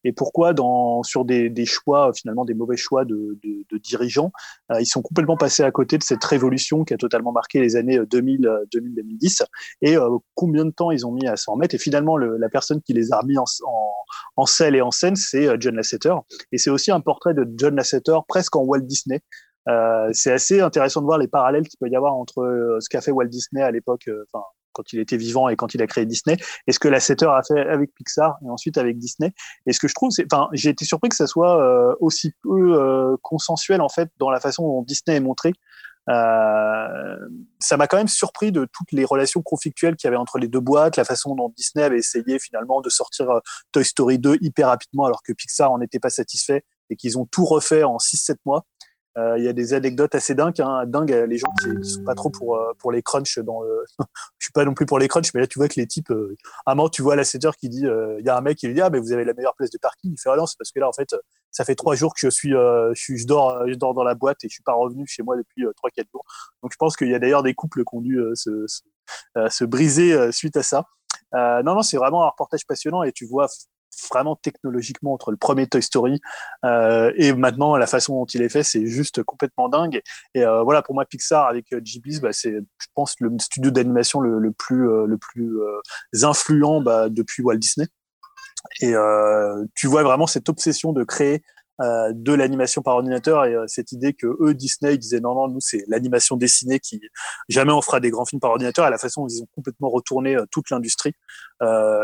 [0.06, 4.30] Et pourquoi dans sur des, des choix finalement des mauvais choix de, de, de dirigeants
[4.70, 7.74] euh, ils sont complètement passés à côté de cette révolution qui a totalement marqué les
[7.74, 9.42] années 2000 2000 2010
[9.82, 11.74] et euh, combien de temps ils ont mis à s'en remettre?
[11.74, 13.92] Et finalement le, la personne qui les a remis en, en,
[14.36, 16.14] en selle et en scène c'est euh, John Lasseter.
[16.52, 19.20] Et c'est aussi un portrait de John Lasseter presque en Walt Disney
[19.68, 23.00] euh, c'est assez intéressant de voir les parallèles qu'il peut y avoir entre ce qu'a
[23.00, 24.44] fait Walt Disney à l'époque, enfin
[24.76, 26.36] quand il était vivant et quand il a créé Disney,
[26.66, 29.32] et ce que Lasseter a fait avec Pixar et ensuite avec Disney.
[29.64, 32.32] Et ce que je trouve, c'est, enfin, j'ai été surpris que ça soit euh, aussi
[32.42, 35.52] peu euh, consensuel en fait dans la façon dont Disney est montré.
[36.08, 37.16] Euh,
[37.58, 40.46] ça m'a quand même surpris de toutes les relations conflictuelles qu'il y avait entre les
[40.46, 43.26] deux boîtes, la façon dont Disney avait essayé finalement de sortir
[43.72, 47.26] Toy Story 2 hyper rapidement alors que Pixar en était pas satisfait et qu'ils ont
[47.26, 48.64] tout refait en 6-7 mois.
[49.18, 52.04] Euh, il y a des anecdotes assez dingues, hein, dingues les gens qui, qui, sont
[52.04, 53.84] pas trop pour euh, pour les crunchs dans le.
[54.38, 56.10] je suis pas non plus pour les crunchs, mais là tu vois que les types,
[56.10, 56.36] euh,
[56.66, 58.66] à un moment tu vois la setter qui dit, il y a un mec qui
[58.66, 60.12] lui dit ah mais vous avez la meilleure place de parking.
[60.12, 61.14] Il fait ah c'est parce que là en fait
[61.50, 64.44] ça fait trois jours que je suis, je je dors, je dors dans la boîte
[64.44, 66.24] et je suis pas revenu chez moi depuis trois quatre jours.
[66.62, 68.82] Donc je pense qu'il y a d'ailleurs des couples qui ont dû se, se,
[69.48, 70.84] se briser suite à ça.
[71.32, 73.48] non non c'est vraiment un reportage passionnant et tu vois
[74.10, 76.20] vraiment technologiquement entre le premier Toy Story
[76.64, 80.00] euh, et maintenant la façon dont il est fait, c'est juste complètement dingue.
[80.34, 83.70] Et euh, voilà, pour moi, Pixar avec euh, Ghibli, bah, c'est, je pense, le studio
[83.70, 85.58] d'animation le, plus, le plus
[86.22, 87.86] influent bah, depuis Walt Disney.
[88.80, 88.94] Et
[89.74, 91.42] tu vois vraiment cette obsession de créer
[91.80, 95.48] de l'animation par ordinateur et euh, cette idée que eux Disney ils disaient non non
[95.48, 97.02] nous c'est l'animation dessinée qui
[97.50, 99.90] jamais on fera des grands films par ordinateur et la façon dont ils ont complètement
[99.90, 101.12] retourné euh, toute l'industrie.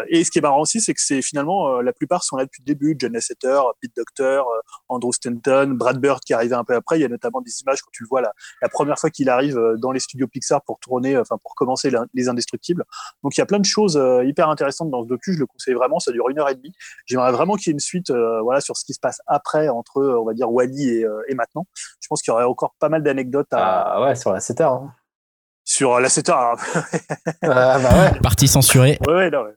[0.09, 2.63] Et ce qui est marrant aussi c'est que c'est finalement la plupart sont là depuis
[2.63, 4.43] le début John Lasseter Pete Docter
[4.89, 6.99] Andrew Stanton Brad Bird qui arrivé un peu après.
[6.99, 9.29] Il y a notamment des images quand tu le vois la, la première fois qu'il
[9.29, 12.85] arrive dans les studios Pixar pour tourner enfin pour commencer les Indestructibles.
[13.23, 15.35] Donc il y a plein de choses hyper intéressantes dans ce docu.
[15.35, 16.73] Je le conseille vraiment ça dure une heure et demie.
[17.05, 20.03] J'aimerais vraiment qu'il y ait une suite voilà sur ce qui se passe après entre,
[20.03, 21.67] on va dire, Wally et, euh, et maintenant.
[22.01, 23.95] Je pense qu'il y aurait encore pas mal d'anecdotes à.
[23.95, 24.95] Ah ouais, sur la 7 Hein.
[25.65, 26.55] Sur la 7 ah,
[27.43, 28.21] bah ouais.
[28.21, 28.99] Partie censurée.
[29.07, 29.55] Ouais, ouais, non, ouais.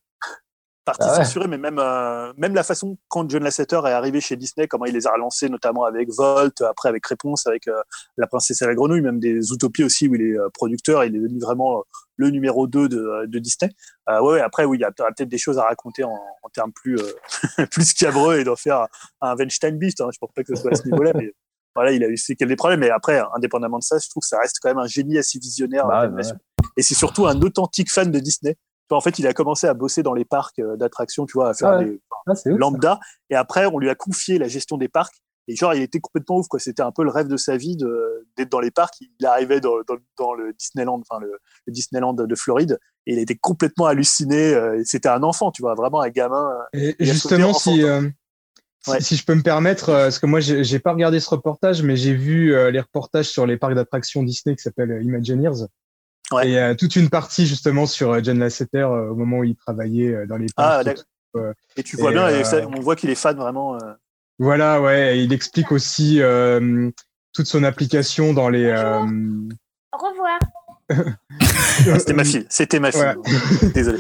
[0.86, 4.36] Partie ah censurée, mais même, euh, même la façon quand John Lasseter est arrivé chez
[4.36, 7.82] Disney, comment il les a relancés, notamment avec Volt, après avec Réponse, avec euh,
[8.18, 11.20] La Princesse et la Grenouille, même des Utopies aussi, où il est producteur, il est
[11.20, 11.84] devenu vraiment
[12.18, 13.72] le numéro 2 de, de Disney.
[14.10, 16.72] Euh, ouais, après, oui, il y a peut-être des choses à raconter en, en termes
[16.72, 18.88] plus, euh, plus scabreux et d'en faire
[19.22, 20.02] un Weinstein Beast.
[20.02, 20.10] Hein.
[20.14, 21.34] Je pense pas que ce soit à ce niveau-là, mais
[21.76, 22.80] voilà, il a eu des problèmes.
[22.80, 25.40] Mais après, indépendamment de ça, je trouve que ça reste quand même un génie assez
[25.40, 25.88] visionnaire.
[25.88, 26.22] Bah, bah
[26.78, 28.56] Et c'est surtout un authentique fan de Disney.
[28.90, 31.54] En fait, il a commencé à bosser dans les parcs euh, d'attractions, tu vois, à
[31.54, 33.00] faire ah des ah, lambda.
[33.30, 35.16] Et après, on lui a confié la gestion des parcs.
[35.48, 36.60] Et genre, il était complètement ouf, quoi.
[36.60, 38.96] C'était un peu le rêve de sa vie d'être dans les parcs.
[39.20, 42.80] Il arrivait dans, dans, dans le Disneyland, enfin, le, le, Disneyland de Floride.
[43.06, 44.54] Et il était complètement halluciné.
[44.54, 46.52] Euh, c'était un enfant, tu vois, vraiment un gamin.
[46.74, 48.10] Et justement, si, euh,
[48.82, 51.84] si, si, je peux me permettre, euh, parce que moi, j'ai pas regardé ce reportage,
[51.84, 55.68] mais j'ai vu les reportages sur les parcs d'attractions Disney qui s'appellent Imagineers.
[56.32, 56.52] Ouais.
[56.52, 60.48] Et toute une partie, justement, sur John Lasseter au moment où il travaillait dans les
[60.58, 61.00] ah, parcs.
[61.36, 61.40] Ah,
[61.76, 63.78] et tu vois et bien, on voit qu'il est fan vraiment.
[64.40, 65.20] Voilà, ouais.
[65.24, 66.90] Il explique aussi euh,
[67.34, 68.66] toute son application dans les.
[68.66, 69.06] Euh...
[69.94, 70.40] Au revoir.
[72.00, 72.46] C'était ma fille.
[72.50, 73.02] C'était ma fille.
[73.74, 74.00] Désolé.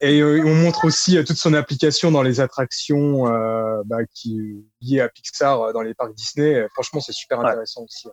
[0.00, 4.66] Et euh, on montre aussi euh, toute son application dans les attractions euh, bah, qui
[4.82, 6.66] liées à Pixar dans les parcs Disney.
[6.74, 7.86] Franchement, c'est super intéressant ouais.
[7.86, 8.08] aussi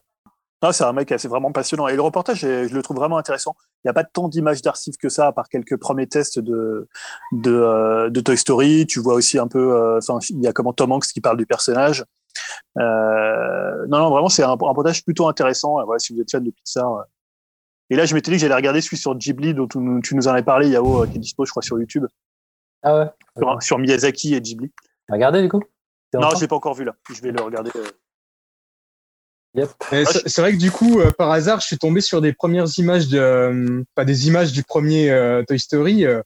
[0.72, 1.88] c'est un mec assez vraiment passionnant.
[1.88, 3.56] Et le reportage, je le trouve vraiment intéressant.
[3.84, 6.88] Il n'y a pas tant d'images d'archives que ça, à part quelques premiers tests de,
[7.32, 8.86] de, euh, de Toy Story.
[8.88, 11.38] Tu vois aussi un peu, euh, enfin, il y a comment Tom Hanks qui parle
[11.38, 12.06] du personnage.
[12.80, 15.84] Euh, non, non, vraiment, c'est un, un, reportage plutôt intéressant.
[15.86, 17.06] Voilà, si vous êtes fan de Pixar.
[17.90, 20.28] Et là, je m'étais dit que j'allais regarder celui sur Ghibli, dont tu, tu nous
[20.28, 22.06] en avais parlé, Yao, qui est dispo, je crois, sur YouTube.
[22.82, 23.10] Ah ouais.
[23.38, 24.72] Sur, sur Miyazaki et Ghibli.
[25.10, 25.62] Regardez, du coup?
[26.14, 26.96] Non, je l'ai pas encore vu là.
[27.12, 27.72] Je vais le regarder.
[29.56, 29.70] Yep.
[30.26, 33.08] C'est vrai que du coup, euh, par hasard, je suis tombé sur des premières images
[33.08, 36.06] de, euh, pas des images du premier euh, Toy Story.
[36.06, 36.22] Euh,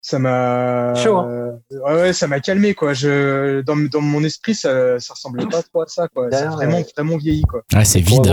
[0.00, 2.92] ça m'a, hein ouais, ouais, ça m'a calmé quoi.
[2.92, 6.28] Je, dans, dans mon esprit, ça, ça ressemblait pas trop à ça quoi.
[6.30, 6.86] C'est vraiment, ouais.
[6.94, 7.62] vraiment vieilli quoi.
[7.72, 8.26] Ah, c'est vide.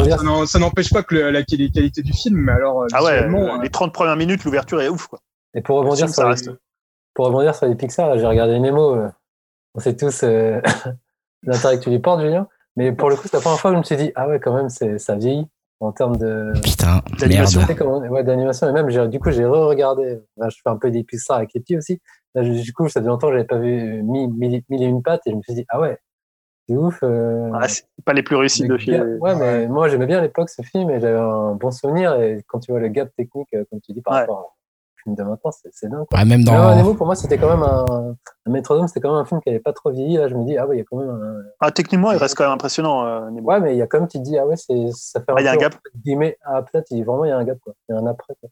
[0.48, 2.88] Ça n'empêche pas que le, la qualité du film, mais alors.
[2.92, 3.26] Ah ouais,
[3.62, 5.20] les 30 premières minutes, l'ouverture est ouf quoi.
[5.54, 6.36] Et pour rebondir sur, les,
[7.14, 8.98] pour rebondir sur les Pixar, j'ai regardé Nemo.
[9.74, 10.24] On sait tous
[11.44, 12.50] l'intérêt que tu lui portes, Julien.
[12.78, 14.40] Mais pour le coup, c'est la première fois que je me suis dit, ah ouais,
[14.40, 15.48] quand même, ça vieillit.
[15.84, 17.62] en termes de Putain, D'animation.
[17.68, 18.12] merde.
[18.12, 18.70] ouais, d'animation.
[18.70, 20.20] Et même, j'ai- du coup, j'ai re-regardé.
[20.38, 22.00] Enfin, je fais un peu des Pixar avec les petits aussi.
[22.36, 24.86] Là, je- du coup, ça fait longtemps que j'avais pas vu mille, mille, mille et
[24.86, 25.98] une pattes et je me suis dit, ah ouais,
[26.70, 27.00] c'est ouf.
[27.02, 30.22] euh, Ah, c'est pas les plus réussis de gap- Ouais, mais moi, j'aimais bien à
[30.22, 32.14] l'époque ce film et j'avais un bon souvenir.
[32.22, 34.20] Et quand tu vois le gap technique, euh, comme tu dis, par Ouais.
[34.20, 34.56] rapport
[35.04, 36.06] film de maintenant, c'est c'est dingue.
[36.10, 36.20] quoi.
[36.20, 36.76] Ouais, même Mais dans.
[36.76, 38.16] Nemo, pour moi, c'était quand même un,
[38.46, 40.18] un Métronome, c'était quand même un film qui avait pas trop vieilli.
[40.18, 42.18] Là, je me dis, ah ouais, il y a quand même un, Ah, techniquement, il
[42.18, 43.48] reste quand même impressionnant, euh, Nemo.
[43.50, 45.26] Ouais, mais il y a quand même, tu te dis, ah ouais, c'est, ça fait
[45.30, 45.76] Ah, il y a un gap.
[46.04, 47.74] guillemets, ah, peut-être, il, vraiment, il y a un gap, quoi.
[47.90, 48.50] Il y a un après, quoi.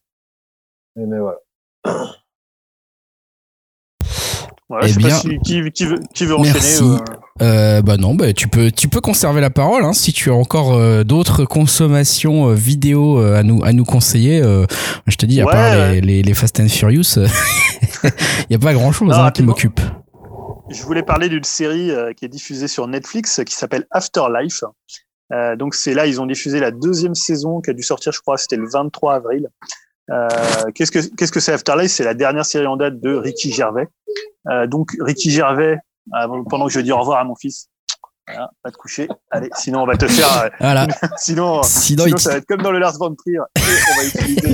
[0.96, 1.40] Mais, mais voilà.
[4.70, 6.54] Voilà, Eh je sais bien, pas si, qui, qui veut, qui veut enchaîner.
[6.54, 6.84] merci.
[6.84, 6.98] euh,
[7.41, 10.34] Euh, bah non, bah tu peux, tu peux conserver la parole hein, si tu as
[10.36, 14.41] encore euh, d'autres consommations euh, vidéo à nous, à nous conseiller.
[15.08, 16.02] je te dis, à Ouais, part les, ouais.
[16.02, 18.10] les, les Fast and Furious, il
[18.52, 19.80] y a pas grand chose Non, hein, qui m'occupe.
[20.70, 24.64] Je voulais parler d'une série qui est diffusée sur Netflix qui s'appelle Afterlife.
[25.58, 28.38] Donc c'est là, ils ont diffusé la deuxième saison qui a dû sortir, je crois,
[28.38, 29.48] c'était le 23 avril.
[30.11, 30.27] Euh,
[30.73, 31.91] qu'est-ce que qu'est-ce que c'est Afterlife?
[31.91, 33.88] C'est la dernière série en date de Ricky Gervais.
[34.49, 35.77] Euh, donc Ricky Gervais,
[36.15, 37.68] euh, pendant que je dis au revoir à mon fils,
[38.27, 39.07] voilà, va te coucher.
[39.30, 40.49] Allez, sinon on va te faire.
[40.60, 40.88] Voilà.
[41.18, 43.40] sinon, Sinon, sinon il- ça va être comme dans le Lars von Trier.
[43.40, 44.49] On va utiliser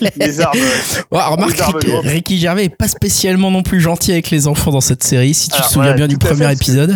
[0.00, 0.58] les, les armes.
[1.10, 4.70] Ouais, remarque, Les armes Ricky, Gervais est pas spécialement non plus gentil avec les enfants
[4.70, 5.34] dans cette série.
[5.34, 6.94] Si tu Alors, te souviens ouais, bien du fait, premier épisode.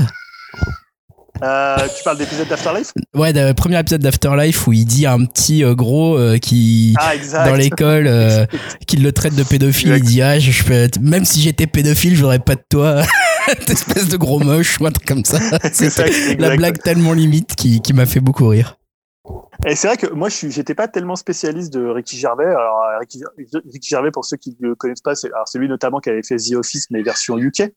[1.43, 2.93] Euh, tu parles d'épisode d'Afterlife?
[3.15, 6.95] Ouais, le premier épisode d'Afterlife où il dit à un petit euh, gros euh, qui
[6.99, 7.13] Ah,
[7.47, 8.47] dans l'école euh,
[8.87, 11.67] qui le traite de pédophile, il dit ah je, je peux être- même si j'étais
[11.67, 13.03] pédophile, j'aurais pas de toi.
[13.69, 15.39] Espèce de gros moche ou un truc comme ça.
[15.65, 18.79] Exact, la blague tellement limite qui, qui m'a fait beaucoup rire.
[19.67, 22.45] Et c'est vrai que moi, je suis, j'étais pas tellement spécialiste de Ricky Gervais.
[22.47, 23.23] Alors, Ricky,
[23.73, 26.23] Ricky Gervais, pour ceux qui ne le connaissent pas, c'est, c'est lui notamment qui avait
[26.23, 27.73] fait The Office, mais version UK.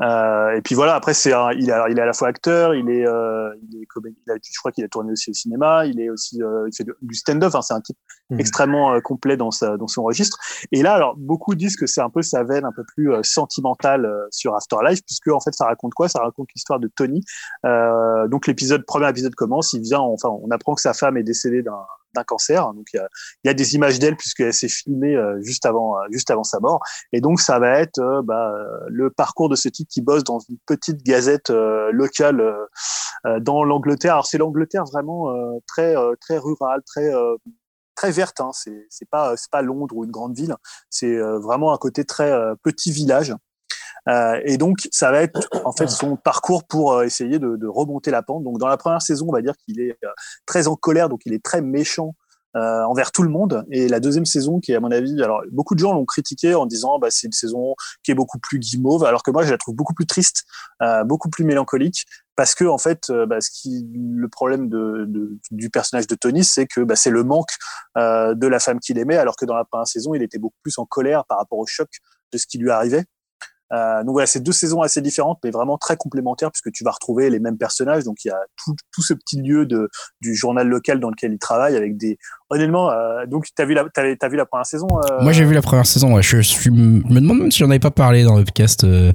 [0.00, 2.74] Euh, et puis voilà, après, c'est un- il, est, il est à la fois acteur,
[2.74, 3.86] il est, euh, il est
[4.26, 6.76] il a- je crois qu'il a tourné aussi au cinéma, il est aussi, euh, il
[6.76, 7.96] fait du stand-up, hein, c'est un type
[8.30, 8.40] Mhm.
[8.40, 10.38] extrêmement euh, complet dans, sa, dans son registre.
[10.70, 13.22] Et là, alors, beaucoup disent que c'est un peu sa veine un peu plus euh,
[13.22, 16.08] sentimentale euh, sur Afterlife, puisque en fait, ça raconte quoi?
[16.08, 17.24] Ça raconte l'histoire de Tony.
[17.64, 21.22] Euh, donc l'épisode, premier épisode commence, il vient, enfin, on apprend que sa femme est
[21.24, 21.78] décédée d'un
[22.24, 22.72] cancer.
[22.74, 23.00] Donc il
[23.44, 26.60] y a, des images d'elle puisqu'elle s'est filmée euh, juste avant, euh, juste avant sa
[26.60, 26.80] mort.
[27.12, 28.52] Et donc ça va être euh, bah,
[28.88, 32.42] le parcours de ce type qui bosse dans une petite gazette locale
[33.40, 34.12] dans l'Angleterre.
[34.12, 35.32] Alors c'est l'Angleterre vraiment
[35.66, 37.10] très très rurale, très
[37.94, 38.40] très verte.
[38.40, 38.50] Hein.
[38.52, 40.54] C'est pas c'est pas Londres ou une grande ville.
[40.90, 42.32] C'est vraiment un côté très
[42.62, 43.34] petit village.
[44.08, 47.66] Euh, et donc, ça va être en fait son parcours pour euh, essayer de, de
[47.66, 48.42] remonter la pente.
[48.44, 50.08] Donc, dans la première saison, on va dire qu'il est euh,
[50.46, 52.14] très en colère, donc il est très méchant
[52.56, 53.66] euh, envers tout le monde.
[53.70, 56.54] Et la deuxième saison, qui est à mon avis, alors beaucoup de gens l'ont critiqué
[56.54, 59.50] en disant, bah, c'est une saison qui est beaucoup plus guimauve, alors que moi, je
[59.50, 60.44] la trouve beaucoup plus triste,
[60.82, 65.04] euh, beaucoup plus mélancolique, parce que en fait, euh, bah, ce qui, le problème de,
[65.06, 67.50] de- du personnage de Tony, c'est que bah, c'est le manque
[67.96, 70.78] de la femme qu'il aimait, alors que dans la première saison, il était beaucoup plus
[70.78, 71.88] en colère par rapport au choc
[72.32, 73.04] de ce qui lui arrivait.
[73.72, 76.90] Euh, donc voilà, c'est deux saisons assez différentes, mais vraiment très complémentaires, puisque tu vas
[76.90, 78.04] retrouver les mêmes personnages.
[78.04, 79.88] Donc il y a tout, tout ce petit lieu de,
[80.20, 82.18] du journal local dans lequel il travaille, avec des.
[82.50, 85.44] Honnêtement, euh, donc t'as vu la, t'as, t'as vu la première saison euh, Moi j'ai
[85.44, 86.22] vu la première saison, ouais.
[86.22, 89.12] je, suis, je me demande même si j'en avais pas parlé dans le podcast euh,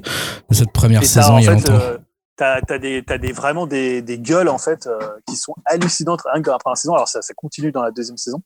[0.50, 1.84] de cette première et saison il y a fait, longtemps.
[1.84, 1.98] euh,
[2.36, 4.98] T'as, t'as des, t'as des vraiment des, des gueules en fait euh,
[5.28, 6.94] qui sont hallucinantes rien que dans la première saison.
[6.94, 8.42] Alors ça, ça continue dans la deuxième saison.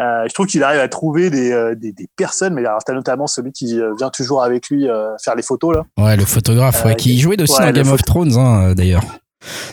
[0.00, 2.92] Euh, je trouve qu'il arrive à trouver des, euh, des, des personnes, mais alors t'as
[2.92, 5.84] notamment celui qui euh, vient toujours avec lui euh, faire les photos là.
[6.02, 9.02] Ouais, le photographe, ouais, qui jouait aussi ouais, dans Game of Thrones, hein, d'ailleurs.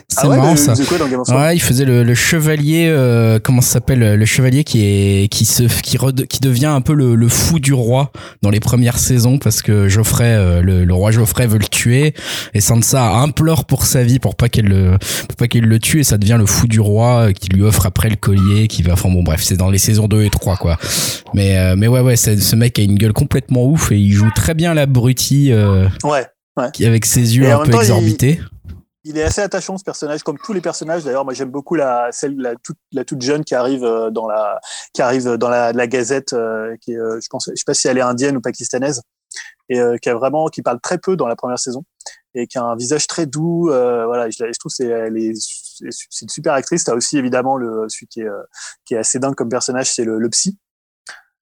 [0.07, 0.73] C'est ah ouais, marrant mais ça.
[0.77, 4.63] il quoi dans Ouais, il faisait le, le chevalier, euh, comment ça s'appelle, le chevalier
[4.63, 8.11] qui est qui se qui, rede- qui devient un peu le, le fou du roi
[8.43, 12.13] dans les premières saisons parce que Geoffrey, euh, le, le roi Geoffrey veut le tuer
[12.53, 14.97] et Sansa implore pour sa vie pour pas qu'elle le
[15.27, 17.63] pour pas qu'il le tue et ça devient le fou du roi euh, qui lui
[17.63, 20.29] offre après le collier qui va, enfin bon bref, c'est dans les saisons 2 et
[20.29, 20.77] 3 quoi.
[21.33, 24.29] Mais euh, mais ouais ouais, ce mec a une gueule complètement ouf et il joue
[24.35, 26.23] très bien l'abruti euh, Ouais.
[26.71, 28.39] qui- avec ses yeux Et un peu temps, exorbités.
[28.39, 28.55] Il
[29.19, 31.03] est assez attachant ce personnage, comme tous les personnages.
[31.03, 34.27] D'ailleurs, moi j'aime beaucoup la celle la toute la toute jeune qui arrive euh, dans
[34.27, 34.60] la
[34.94, 37.76] qui arrive dans la, la Gazette, euh, qui est, euh, je pense, je sais pas
[37.76, 39.02] si elle est indienne ou pakistanaise,
[39.69, 41.84] et euh, qui a vraiment qui parle très peu dans la première saison
[42.34, 43.69] et qui a un visage très doux.
[43.69, 46.84] euh, voilà, je, je trouve c'est elle est c'est c'est une super actrice.
[46.84, 48.44] T'as aussi évidemment le celui qui est euh,
[48.86, 50.57] qui est assez dingue comme personnage, c'est le, le psy.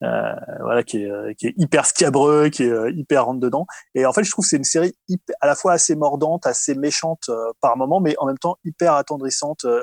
[0.04, 3.66] Euh, voilà qui est euh, qui est hyper scabreux qui est euh, hyper rentre dedans.
[3.96, 6.46] Et en fait je trouve que c'est une série hyper- à la fois assez mordante
[6.46, 9.82] assez méchante euh, par moment mais en même temps hyper attendrissante euh,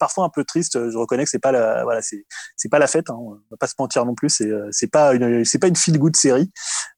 [0.00, 0.90] parfois un peu triste.
[0.90, 2.24] Je reconnais que c'est pas la voilà c'est
[2.56, 4.30] c'est pas la fête hein, on va pas se mentir non plus.
[4.30, 6.50] C'est euh, c'est pas une c'est pas une feel good série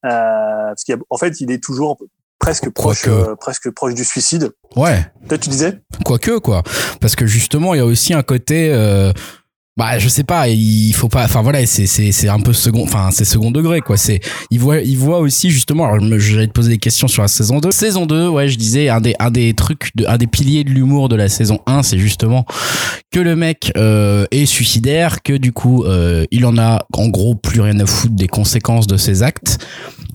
[0.06, 1.98] euh, parce qu'en fait il est toujours
[2.38, 4.52] presque proche euh, presque proche du suicide.
[4.74, 5.04] Ouais.
[5.28, 5.80] toi tu disais?
[6.02, 6.62] Quoique quoi.
[7.02, 9.12] Parce que justement il y a aussi un côté euh,
[9.76, 12.84] bah je sais pas il faut pas enfin voilà c'est c'est c'est un peu second
[12.84, 13.96] enfin c'est second degré quoi.
[13.96, 14.20] C'est
[14.50, 17.58] il voit il voit aussi justement alors j'allais te poser des questions sur la saison
[17.58, 20.62] 2 saison 2 ouais je disais un des un des trucs de, un des piliers
[20.62, 22.46] de l'humour de la saison 1 c'est justement
[23.10, 27.34] que le mec euh, est suicidaire que du coup euh, il en a en gros
[27.34, 29.58] plus rien à foutre des conséquences de ses actes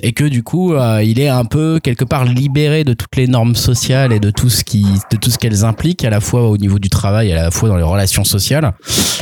[0.02, 3.28] et que du coup euh, il est un peu quelque part libéré de toutes les
[3.28, 6.50] normes sociales et de tout ce qui de tout ce qu'elles impliquent à la fois
[6.50, 8.74] au niveau du travail à la fois dans les relations sociales.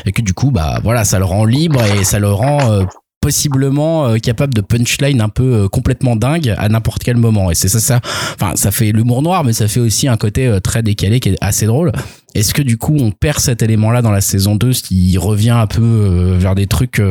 [0.06, 2.84] Et que du coup bah voilà ça le rend libre et ça le rend euh,
[3.22, 7.52] possiblement euh, capable de punchline un peu euh, complètement dingue à n'importe quel moment.
[7.52, 8.00] Et c'est ça ça
[8.36, 11.38] enfin ça fait l'humour noir mais ça fait aussi un côté très décalé qui est
[11.42, 11.92] assez drôle.
[12.36, 15.50] Est-ce que du coup on perd cet élément là dans la saison 2 s'il revient
[15.52, 17.02] un peu vers des trucs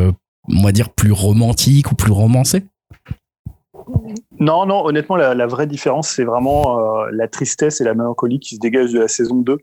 [0.49, 2.63] on va dire plus romantiques ou plus romancés?
[4.39, 8.57] Non, non, honnêtement, la, vraie différence, c'est vraiment euh, la tristesse et la mélancolie qui
[8.57, 9.59] se dégagent de la saison 2.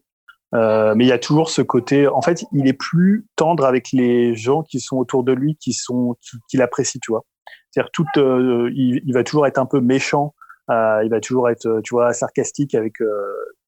[0.56, 2.08] Euh, mais il y a toujours ce côté.
[2.08, 5.74] En fait, il est plus tendre avec les gens qui sont autour de lui, qui
[5.74, 6.16] sont,
[6.48, 7.26] qui, l'apprécient, tu vois.
[7.72, 10.34] C'est-à-dire tout, euh, il, il, va toujours être un peu méchant.
[10.70, 12.96] Il va toujours être, tu vois, sarcastique avec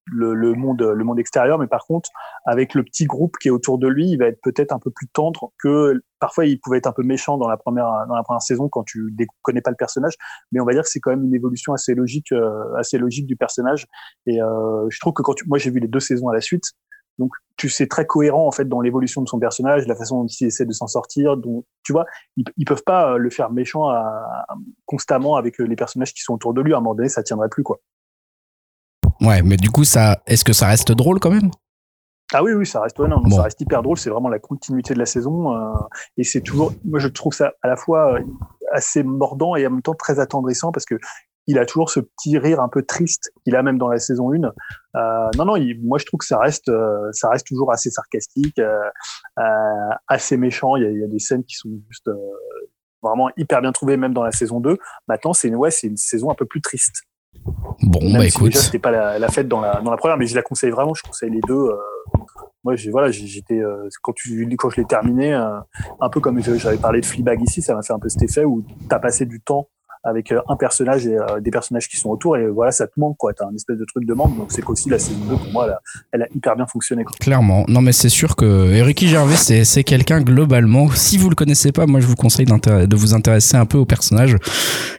[0.06, 2.10] le, le, monde, le monde extérieur, mais par contre,
[2.46, 4.92] avec le petit groupe qui est autour de lui, il va être peut-être un peu
[4.92, 8.24] plus tendre que parfois il pouvait être un peu méchant dans la première dans la
[8.24, 10.14] première saison quand tu ne connais pas le personnage.
[10.52, 13.28] Mais on va dire que c'est quand même une évolution assez logique, euh, assez logique
[13.28, 13.88] du personnage.
[14.28, 16.42] Et euh, je trouve que quand tu, moi j'ai vu les deux saisons à la
[16.42, 16.66] suite,
[17.18, 20.28] donc tu sais très cohérent en fait dans l'évolution de son personnage, la façon dont
[20.28, 21.38] il essaie de s'en sortir.
[21.38, 22.06] Donc tu vois,
[22.36, 24.46] ils, peuvent pas le faire méchant à,
[24.86, 26.74] constamment avec les personnages qui sont autour de lui.
[26.74, 27.80] À un moment donné, ça tiendrait plus quoi.
[29.22, 31.50] Ouais, mais du coup, ça, est-ce que ça reste drôle quand même?
[32.34, 33.36] Ah oui, oui, ça reste, ouais, non, bon.
[33.36, 33.98] ça reste hyper drôle.
[33.98, 35.74] C'est vraiment la continuité de la saison, euh,
[36.18, 38.24] et c'est toujours, moi, je trouve ça à la fois euh,
[38.74, 40.96] assez mordant et en même temps très attendrissant parce que
[41.48, 44.32] il a toujours ce petit rire un peu triste qu'il a même dans la saison
[44.34, 44.44] 1.
[44.46, 47.92] Euh, non, non, il, moi je trouve que ça reste, euh, ça reste toujours assez
[47.92, 48.60] sarcastique,
[50.08, 50.76] assez méchant.
[50.76, 52.10] Il y, a, il y, a, des scènes qui sont juste
[53.04, 54.80] vraiment hyper bien trouvées même dans la saison 2.
[55.08, 57.04] Maintenant, c'est une, ouais, c'est une saison un peu plus triste.
[57.82, 58.52] Bon, Même bah si écoute.
[58.54, 60.72] Déjà, c'était pas la, la, fête dans la, dans la première, mais je la conseille
[60.72, 60.94] vraiment.
[60.94, 61.54] Je conseille les deux.
[61.54, 61.78] Euh,
[62.64, 65.60] moi, j'ai, voilà, j'étais, euh, quand, tu, quand je l'ai terminé, euh,
[66.02, 68.44] un peu comme j'avais parlé de Fleabag ici, ça m'a fait un peu cet effet
[68.44, 69.70] où tu as passé du temps
[70.06, 72.94] avec euh, un personnage et euh, des personnages qui sont autour et voilà ça te
[72.98, 75.36] manque quoi t'as un espèce de truc de manque donc c'est qu'aussi la saison 2
[75.36, 75.82] pour moi elle a,
[76.14, 77.16] elle a hyper bien fonctionné quoi.
[77.20, 81.36] clairement non mais c'est sûr que Ricky Gervais c'est c'est quelqu'un globalement si vous le
[81.36, 84.36] connaissez pas moi je vous conseille de vous intéresser un peu au personnage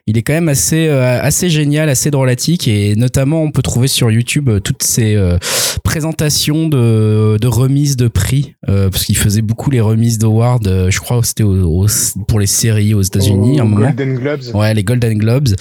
[0.07, 3.89] il est quand même assez euh, assez génial assez drôlatique et notamment on peut trouver
[3.89, 5.39] sur YouTube toutes ces euh,
[5.83, 10.99] présentations de de remises de prix euh, parce qu'il faisait beaucoup les remises d'awards je
[11.01, 11.87] crois c'était au, au,
[12.29, 14.41] pour les séries aux États-Unis Au un moment Golden Globes.
[14.55, 15.55] ouais les Golden Globes.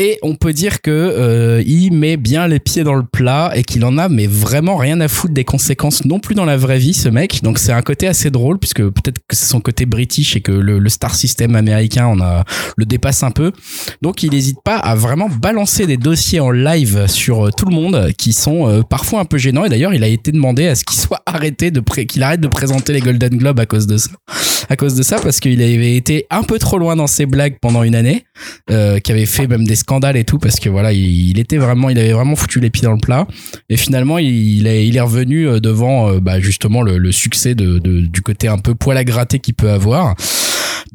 [0.00, 3.64] Et on peut dire que euh, il met bien les pieds dans le plat et
[3.64, 6.78] qu'il en a mais vraiment rien à foutre des conséquences non plus dans la vraie
[6.78, 7.42] vie ce mec.
[7.42, 10.52] Donc c'est un côté assez drôle puisque peut-être que c'est son côté british et que
[10.52, 12.44] le, star system américain on a
[12.76, 13.50] le dépasse un peu.
[14.00, 17.74] Donc il n'hésite pas à vraiment balancer des dossiers en live sur euh, tout le
[17.74, 19.64] monde qui sont euh, parfois un peu gênants.
[19.64, 22.46] Et d'ailleurs il a été demandé à ce qu'il soit arrêté de qu'il arrête de
[22.46, 24.10] présenter les Golden Globes à cause de ça.
[24.68, 27.56] À cause de ça parce qu'il avait été un peu trop loin dans ses blagues
[27.60, 28.24] pendant une année
[28.70, 31.88] euh, qui avait fait même des scandales et tout parce que voilà il, était vraiment
[31.88, 33.26] il avait vraiment foutu les pieds dans le plat.
[33.68, 38.48] Et finalement il est revenu euh, devant euh, bah, justement le, succès de, du côté
[38.48, 40.14] un peu poil à gratter qu'il peut avoir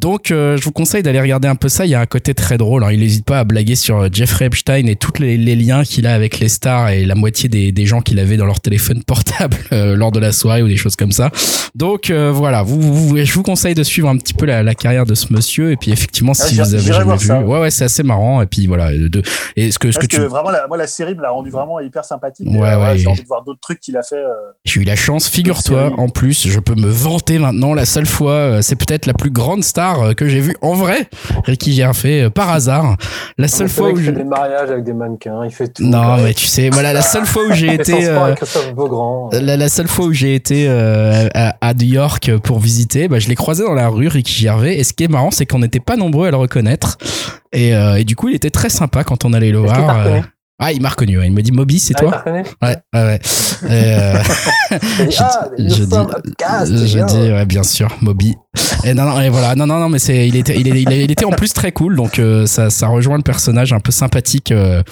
[0.03, 1.85] donc, euh, je vous conseille d'aller regarder un peu ça.
[1.85, 2.83] Il y a un côté très drôle.
[2.83, 2.91] Hein.
[2.91, 6.13] Il n'hésite pas à blaguer sur Jeffrey Epstein et tous les, les, liens qu'il a
[6.13, 9.55] avec les stars et la moitié des, des gens qu'il avait dans leur téléphone portable
[9.71, 11.31] euh, lors de la soirée ou des choses comme ça.
[11.73, 12.63] Donc, euh, voilà.
[12.63, 15.31] Vous, vous, je vous conseille de suivre un petit peu la, la carrière de ce
[15.31, 15.71] monsieur.
[15.71, 17.39] Et puis, effectivement, si ah, vous avez jamais vu, ça.
[17.39, 18.41] ouais, ouais, c'est assez marrant.
[18.41, 18.91] Et puis, voilà.
[18.91, 19.21] De,
[19.55, 20.27] et ce que, ce Parce que, que tu...
[20.27, 22.45] vraiment, la, moi, la série me l'a rendu vraiment hyper sympathique.
[22.49, 22.97] Ouais, et, ouais.
[22.97, 24.17] J'ai envie de voir d'autres trucs qu'il a fait.
[24.17, 24.33] euh,
[24.65, 27.73] J'ai eu la chance, figure-toi, en plus, je peux me vanter maintenant.
[27.73, 30.73] La seule fois, euh, c'est peut-être la plus grande star euh, que j'ai vue en
[30.73, 31.07] vrai.
[31.45, 32.97] Ricky Gervais, euh, par hasard.
[33.37, 34.11] La seule fois où il je...
[34.11, 35.83] fait des mariages avec des mannequins, il fait tout.
[35.83, 38.35] Non, mais tu sais, voilà, la seule fois où j'ai été, euh,
[39.31, 43.19] la, la, seule fois où j'ai été euh, à, à, New York pour visiter, bah,
[43.19, 44.77] je l'ai croisé dans la rue, Ricky Gervais.
[44.77, 46.97] Et ce qui est marrant, c'est qu'on n'était pas nombreux à le reconnaître.
[47.51, 50.05] Et, euh, et, du coup, il était très sympa quand on allait le voir.
[50.59, 51.17] Ah, il m'a reconnu.
[51.17, 51.27] Ouais.
[51.27, 53.19] Il m'a dit Moby, c'est ah, toi Ouais, ouais, ouais.
[53.65, 54.13] Et euh...
[55.07, 58.35] dit, ah, je, dis, podcast, je dis, ouais, bien sûr, Moby.
[58.83, 61.11] Et non, non, et voilà, non, non, non, mais c'est, il était, il, il, il,
[61.11, 64.51] était en plus très cool, donc euh, ça, ça rejoint le personnage un peu sympathique
[64.51, 64.83] euh,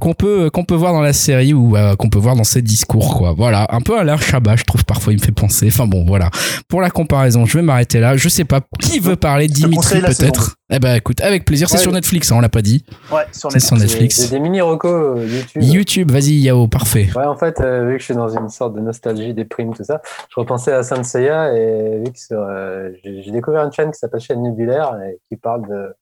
[0.00, 2.62] qu'on peut, qu'on peut voir dans la série ou euh, qu'on peut voir dans ses
[2.62, 3.32] discours, quoi.
[3.36, 5.68] Voilà, un peu à l'air Chabat, je trouve parfois il me fait penser.
[5.68, 6.30] Enfin bon, voilà.
[6.68, 8.16] Pour la comparaison, je vais m'arrêter là.
[8.16, 10.56] Je sais pas qui veut parler, Dimitri peut-être.
[10.76, 11.68] Eh ben écoute, avec plaisir.
[11.68, 11.82] C'est Ouais.
[11.82, 12.84] sur Netflix, hein, on l'a pas dit.
[13.12, 14.16] Ouais, sur C'est sur Netflix.
[14.16, 14.30] J'ai Netflix.
[14.30, 15.62] des mini recos euh, YouTube.
[15.62, 17.08] YouTube, vas-y Yao, parfait.
[17.14, 19.72] Ouais, en fait, euh, vu que je suis dans une sorte de nostalgie des primes,
[19.72, 23.72] tout ça, je repensais à Saint Seiya et vu que sur, euh, j'ai découvert une
[23.72, 25.94] chaîne qui s'appelle Chaîne Nébulaire et qui parle de,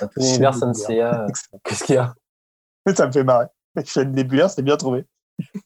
[0.00, 1.26] de tout l'univers Saint Seiya.
[1.64, 2.14] Qu'est-ce qu'il y a?
[2.94, 3.46] Ça me fait marrer.
[3.84, 5.04] Chaîne nébulaire, c'est bien trouvé.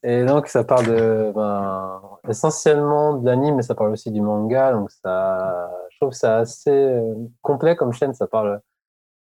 [0.02, 4.72] Et donc, ça parle de, ben, essentiellement de l'anime, mais ça parle aussi du manga.
[4.72, 8.14] Donc, ça, je trouve c'est assez euh, complet comme chaîne.
[8.14, 8.60] Ça parle,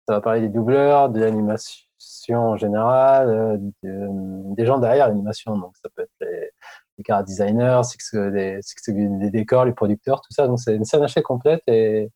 [0.08, 1.86] ça va parler des doubleurs, de l'animation
[2.34, 5.58] en général, euh, de- des gens derrière l'animation.
[5.58, 6.52] Donc, ça peut être les,
[6.98, 10.48] les car designers, c'est des décors, les producteurs, tout ça.
[10.48, 12.12] Donc, c'est une scène assez complète et,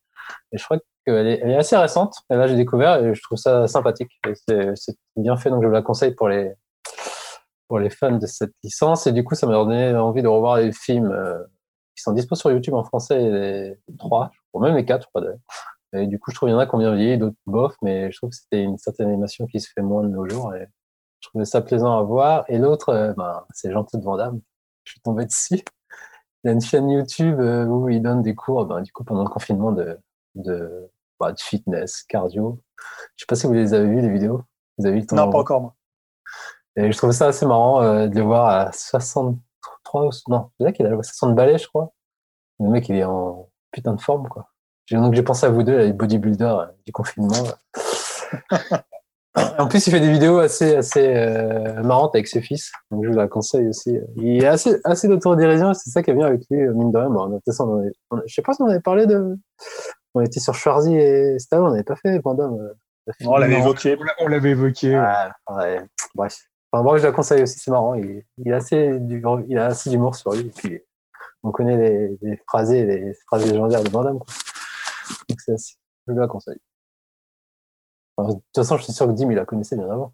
[0.52, 2.14] je crois qu'elle est, assez récente.
[2.30, 4.10] Et là, j'ai découvert et je trouve ça sympathique.
[4.48, 6.52] C'est, bien fait, donc je vous la conseille pour les,
[7.68, 9.06] pour les fans de cette licence.
[9.06, 11.38] Et du coup, ça m'a donné envie de revoir les films euh,
[11.96, 15.22] qui sont dispo sur YouTube en français, les trois, ou même les quatre, je crois.
[15.92, 17.74] Et du coup, je trouve qu'il y en a qui ont bien vieilli, d'autres bof,
[17.82, 20.54] mais je trouve que c'était une certaine animation qui se fait moins de nos jours.
[20.54, 20.68] Et
[21.20, 22.44] je trouvais ça plaisant à voir.
[22.48, 24.40] Et l'autre, euh, ben, c'est Jean-Claude Van Damme.
[24.84, 25.62] Je suis tombé dessus.
[26.42, 29.04] Il y a une chaîne YouTube euh, où il donne des cours, ben, du coup,
[29.04, 29.98] pendant le confinement de,
[30.36, 32.60] de, bah, de fitness, cardio.
[33.16, 34.42] Je sais pas si vous les avez vus, les vidéos.
[34.78, 35.74] Vous avez vu Non, pas encore, moi.
[36.76, 40.64] et je trouve ça assez marrant euh, de le voir à 63 ou non, c'est
[40.64, 41.92] là qu'il a 60 balais, je crois.
[42.58, 44.48] Le mec, il est en putain de forme, quoi.
[44.86, 47.32] J'ai- Donc j'ai pensé à vous deux, les bodybuilders euh, du confinement.
[49.58, 52.72] en plus, il fait des vidéos assez, assez euh, marrantes avec ses fils.
[52.90, 53.98] Donc je vous la conseille aussi.
[54.16, 57.10] Il est assez, assez d'autodérision, c'est ça qui est bien avec lui, mine de rien.
[57.10, 59.36] Bon, de toute façon, on avait- on- je sais pas si on avait parlé de.
[60.14, 62.20] On était sur Schwarzy et Stallone, on n'avait pas fait euh,
[63.06, 63.96] la On l'avait évoqué.
[63.98, 64.96] On l'a- On l'avait évoqué.
[64.96, 65.80] ah, ouais,
[66.14, 66.36] bref.
[66.72, 67.94] Enfin, moi, je la conseille aussi, c'est marrant.
[67.94, 70.40] Il, il, a assez d'humour- il a assez d'humour sur lui.
[70.40, 70.80] Et puis,
[71.42, 74.32] on connaît les, les phrasés, les phrases légendaires de Van Damme, quoi.
[75.28, 75.74] Donc, c'est assez,
[76.06, 76.58] je la conseille.
[78.16, 80.12] Enfin, de toute façon, je suis sûr que Dim, il la connaissait bien avant.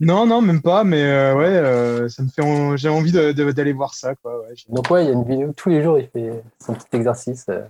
[0.00, 3.32] Non, non, même pas, mais euh, ouais, euh, ça me fait, en- j'ai envie de-
[3.32, 4.38] de- d'aller voir ça, quoi.
[4.42, 6.74] Ouais, j'ai- Donc, ouais, il y a une vidéo, tous les jours, il fait son
[6.74, 7.46] petit exercice.
[7.48, 7.62] euh.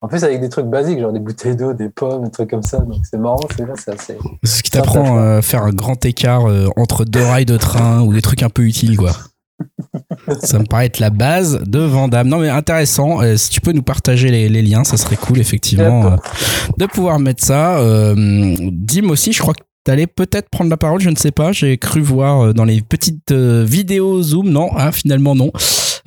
[0.00, 2.62] En plus, avec des trucs basiques, genre des bouteilles d'eau, des pommes, des trucs comme
[2.62, 2.78] ça.
[2.78, 4.16] Donc, c'est marrant, c'est là, c'est assez.
[4.44, 7.56] C'est ce qui t'apprend euh, à faire un grand écart euh, entre deux rails de
[7.58, 9.10] train ou des trucs un peu utiles, quoi.
[10.42, 12.28] Ça me paraît être la base de Vandame.
[12.28, 13.22] Non, mais intéressant.
[13.22, 16.16] Euh, si tu peux nous partager les, les liens, ça serait cool, effectivement, euh,
[16.78, 17.78] de pouvoir mettre ça.
[17.78, 18.14] Euh,
[18.72, 21.52] Dim aussi, je crois que t'allais peut-être prendre la parole, je ne sais pas.
[21.52, 24.48] J'ai cru voir euh, dans les petites euh, vidéos Zoom.
[24.50, 25.50] Non, hein, finalement, non.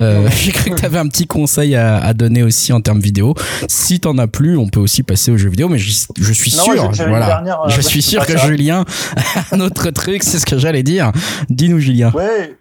[0.00, 3.00] Euh, J'ai cru que tu avais un petit conseil à, à donner aussi en termes
[3.00, 3.34] vidéo.
[3.68, 6.54] Si t'en as plus, on peut aussi passer aux jeux vidéo, mais je, je suis
[6.56, 6.90] Non, sûr.
[7.08, 7.26] voilà.
[7.26, 8.46] dernière, je suis sûr pas que ça.
[8.46, 8.84] Julien
[9.16, 11.12] a un autre truc, c'est ce que j'allais dire.
[11.50, 12.10] Dis-nous, Julien.
[12.14, 12.56] Ouais,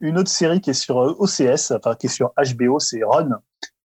[0.00, 3.30] une- autre série qui est sur euh, OCS, enfin qui est sur HBO, c'est Run.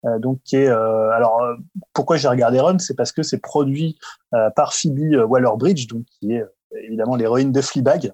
[0.05, 1.55] Euh, donc qui est euh, alors euh,
[1.93, 3.97] pourquoi j'ai regardé Run, c'est parce que c'est produit
[4.33, 6.47] euh, par Phoebe Waller-Bridge, donc qui est euh,
[6.83, 8.11] évidemment l'héroïne de Fleabag.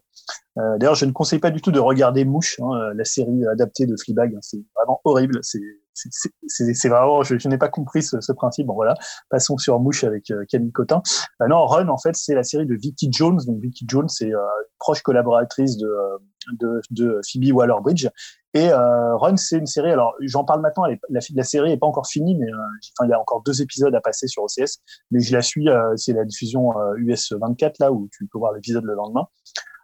[0.58, 3.46] Euh, D'ailleurs, je ne conseille pas du tout de regarder Mouche, hein, euh, la série
[3.48, 4.34] adaptée de Fleabag.
[4.36, 5.40] hein, c'est vraiment horrible.
[5.42, 8.68] C'est vraiment, je, je n'ai pas compris ce, ce principe.
[8.68, 8.96] Bon voilà,
[9.30, 11.02] passons sur Mouche avec euh, Camille Cotin.
[11.42, 13.40] Euh, non, Run en fait, c'est la série de Vicky Jones.
[13.46, 14.40] Donc Vicky Jones, c'est euh,
[14.80, 15.90] proche collaboratrice de
[16.54, 18.08] de, de Phoebe Waller-Bridge.
[18.54, 19.92] Et euh, Run, c'est une série.
[19.92, 20.84] Alors, j'en parle maintenant.
[21.10, 22.48] La, série est pas encore finie, mais
[23.04, 24.80] il y a encore deux épisodes à passer sur OCS.
[25.12, 25.70] Mais je la suis.
[25.70, 29.28] euh, c'est la diffusion US 24 là où tu peux voir l'épisode le lendemain.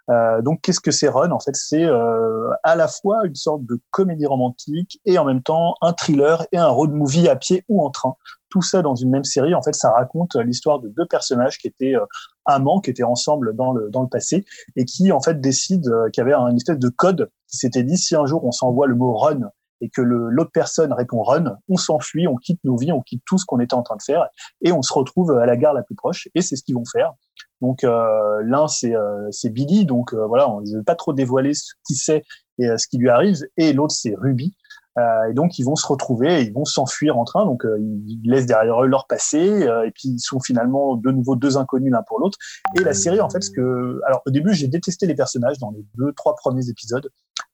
[0.09, 1.31] Euh, donc, qu'est-ce que c'est Run?
[1.31, 5.41] En fait, c'est euh, à la fois une sorte de comédie romantique et en même
[5.41, 8.15] temps un thriller et un road movie à pied ou en train.
[8.49, 9.55] Tout ça dans une même série.
[9.55, 12.05] En fait, ça raconte l'histoire de deux personnages qui étaient euh,
[12.45, 14.45] amants, qui étaient ensemble dans le dans le passé
[14.75, 17.83] et qui en fait décident euh, qu'il y avait un espèce de code qui s'était
[17.83, 19.49] dit si un jour on s'envoie le mot Run
[19.85, 23.37] et que l'autre personne répond Run, on s'enfuit, on quitte nos vies, on quitte tout
[23.37, 24.27] ce qu'on était en train de faire
[24.63, 26.27] et on se retrouve à la gare la plus proche.
[26.33, 27.13] Et c'est ce qu'ils vont faire.
[27.61, 31.13] Donc euh, l'un c'est euh, c'est Billy, donc euh, voilà, on ne veut pas trop
[31.13, 32.23] dévoiler ce qui c'est
[32.57, 33.37] et euh, ce qui lui arrive.
[33.57, 34.55] Et l'autre c'est Ruby.
[34.97, 37.45] Euh, et donc ils vont se retrouver, et ils vont s'enfuir en train.
[37.45, 41.11] Donc euh, ils laissent derrière eux leur passé, euh, et puis ils sont finalement de
[41.11, 42.37] nouveau deux inconnus l'un pour l'autre.
[42.79, 45.71] Et la série en fait, ce que, alors au début j'ai détesté les personnages dans
[45.71, 47.09] les deux trois premiers épisodes.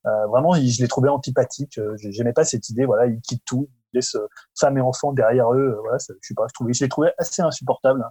[0.08, 1.78] Euh, vraiment, je les trouvais antipathiques.
[1.78, 2.86] Euh, J'aimais pas cette idée.
[2.86, 4.28] Voilà, ils quittent tout, ils laissent euh,
[4.60, 5.76] femme et enfants derrière eux.
[5.76, 8.04] Euh, Voilà, ça, je sais pas, je trouvais, je les trouvais assez insupportables.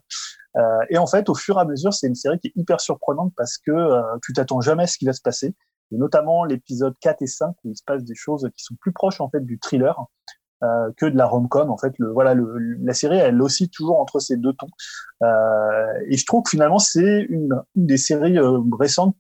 [0.57, 2.81] Euh, et en fait, au fur et à mesure, c'est une série qui est hyper
[2.81, 5.55] surprenante parce que euh, tu t'attends jamais à ce qui va se passer.
[5.93, 8.93] Et notamment l'épisode 4 et 5 où il se passe des choses qui sont plus
[8.93, 9.97] proches en fait du thriller
[10.62, 11.71] euh, que de la rom-com.
[11.71, 14.69] En fait, le, voilà, le, la série elle oscille toujours entre ces deux tons.
[15.23, 19.17] Euh, et je trouve que finalement c'est une, une des séries euh, récentes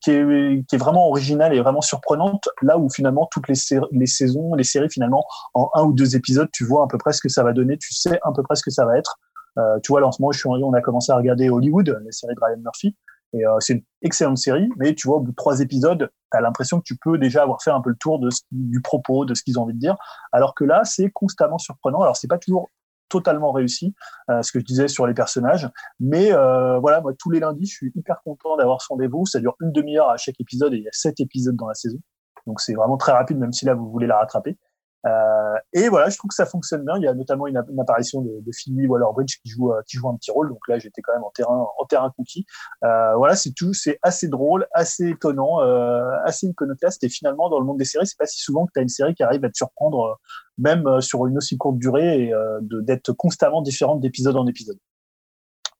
[0.00, 3.54] qui est, vraiment originale et vraiment surprenante, là où finalement toutes les,
[3.92, 7.12] les saisons, les séries finalement, en un ou deux épisodes, tu vois à peu près
[7.12, 9.18] ce que ça va donner, tu sais à peu près ce que ça va être.
[9.58, 11.88] Euh, tu vois, là, en ce moment, je suis, on a commencé à regarder Hollywood,
[11.88, 12.96] la série de Ryan Murphy.
[13.34, 16.36] Et euh, c'est une excellente série, mais tu vois, au bout de trois épisodes, tu
[16.36, 19.24] as l'impression que tu peux déjà avoir fait un peu le tour de du propos,
[19.24, 19.96] de ce qu'ils ont envie de dire.
[20.32, 22.02] Alors que là, c'est constamment surprenant.
[22.02, 22.70] Alors, c'est pas toujours
[23.12, 23.94] totalement réussi,
[24.30, 25.68] euh, ce que je disais sur les personnages.
[26.00, 29.26] Mais euh, voilà, moi, tous les lundis, je suis hyper content d'avoir ce rendez-vous.
[29.26, 31.74] Ça dure une demi-heure à chaque épisode et il y a sept épisodes dans la
[31.74, 31.98] saison.
[32.46, 34.56] Donc, c'est vraiment très rapide, même si là, vous voulez la rattraper.
[35.04, 36.96] Euh, et voilà, je trouve que ça fonctionne bien.
[36.96, 39.96] Il y a notamment une, une apparition de, de Phoebe Waller-Bridge qui joue euh, qui
[39.96, 40.48] joue un petit rôle.
[40.48, 42.46] Donc là, j'étais quand même en terrain en terrain cookie.
[42.84, 43.74] Euh, voilà, c'est tout.
[43.74, 47.02] C'est assez drôle, assez étonnant, euh, assez iconoclaste.
[47.02, 48.88] Et finalement, dans le monde des séries, c'est pas si souvent que tu as une
[48.88, 50.14] série qui arrive à te surprendre, euh,
[50.58, 54.78] même euh, sur une aussi courte durée, et d'être constamment différente d'épisode en épisode.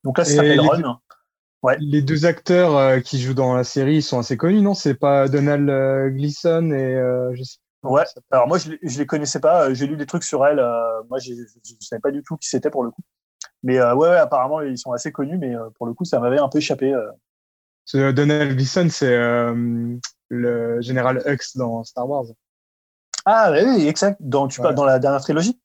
[0.03, 0.99] Donc là, ça s'appelle Run.
[1.63, 1.77] Ouais.
[1.79, 4.75] Les deux acteurs qui jouent dans la série sont assez connus, non?
[4.75, 5.69] C'est pas Donald
[6.13, 6.97] Gleason et
[7.35, 10.23] je sais Ouais, alors moi je, je les connaissais pas, euh, j'ai lu des trucs
[10.23, 13.03] sur elle, euh, moi je, je, savais pas du tout qui c'était pour le coup.
[13.65, 16.21] Mais euh, ouais, ouais, apparemment ils sont assez connus, mais euh, pour le coup ça
[16.21, 16.95] m'avait un peu échappé.
[17.85, 19.17] Ce Donald Gleason, c'est
[20.29, 22.27] le général Hux dans Star Wars.
[23.25, 24.65] Ah oui, exact, dans, tu ouais.
[24.65, 25.61] parles dans la dernière trilogie?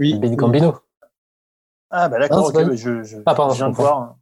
[0.00, 0.18] Oui.
[0.18, 0.80] Ben Gambino.
[1.90, 4.16] Ah bah d'accord, ok, je, je, ah, pardon, je viens de voir.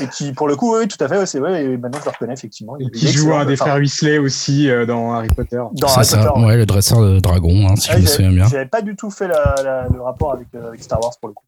[0.00, 1.64] Et qui, pour le coup, oui, tout à fait, ouais, c'est vrai.
[1.64, 2.76] Et maintenant, je le reconnais effectivement.
[2.78, 5.60] Et qui joue un des frères Weasley aussi euh, dans Harry Potter.
[5.72, 6.46] Dans Harry ça, Potter, ouais.
[6.46, 6.56] ouais.
[6.56, 8.48] le dresseur de dragon, hein, si je me souviens bien.
[8.48, 11.28] J'avais pas du tout fait la, la, le rapport avec, euh, avec, Star Wars pour
[11.28, 11.44] le coup.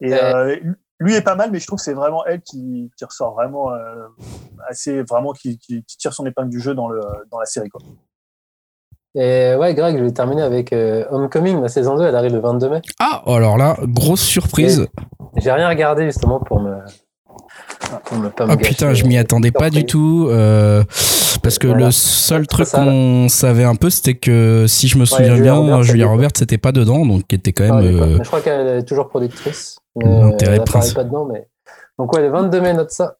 [0.00, 0.56] Et euh,
[0.98, 3.72] lui est pas mal, mais je trouve que c'est vraiment elle qui, qui ressort vraiment
[3.72, 4.06] euh,
[4.68, 7.00] assez, vraiment qui, qui, qui, tire son épingle du jeu dans le
[7.30, 7.80] dans la série quoi.
[9.16, 12.38] Et ouais, Greg, je vais terminer avec euh, Homecoming, la saison 2, elle arrive le
[12.38, 12.80] 22 mai.
[13.00, 14.86] Ah, alors là, grosse surprise.
[15.36, 16.78] J'ai rien regardé justement pour me
[17.92, 20.28] oh putain, je m'y attendais pas du tout.
[20.30, 20.82] Euh,
[21.42, 21.86] parce que voilà.
[21.86, 25.54] le seul truc qu'on savait un peu, c'était que si je me souviens ouais, bien,
[25.54, 27.84] Robert, Julia Roberts n'était pas dedans, donc qui était quand même.
[27.84, 28.18] Euh...
[28.18, 29.78] Je crois qu'elle est toujours productrice.
[29.96, 31.04] L'intérêt principal.
[31.04, 31.48] pas dedans, mais.
[31.98, 33.16] Donc ouais, le 22 mai, note ça.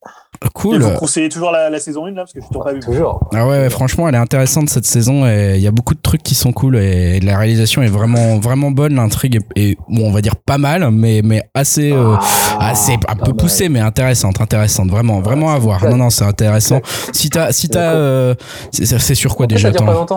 [0.55, 0.77] Cool.
[0.77, 2.81] Et vous conseillez toujours la, la, saison 1 là parce que je t'en pas vu.
[2.81, 3.29] Toujours.
[3.35, 6.23] Ah ouais, franchement, elle est intéressante cette saison et il y a beaucoup de trucs
[6.23, 10.13] qui sont cool et la réalisation est vraiment vraiment bonne, l'intrigue est, est, bon, on
[10.13, 12.17] va dire pas mal mais mais assez euh,
[12.59, 15.85] ah, assez un peu poussée mais intéressante, intéressante, vraiment vraiment à voir.
[15.85, 16.81] Non non, c'est intéressant.
[17.13, 18.35] Si t'as si t'as euh,
[18.73, 19.71] c'est sur quoi déjà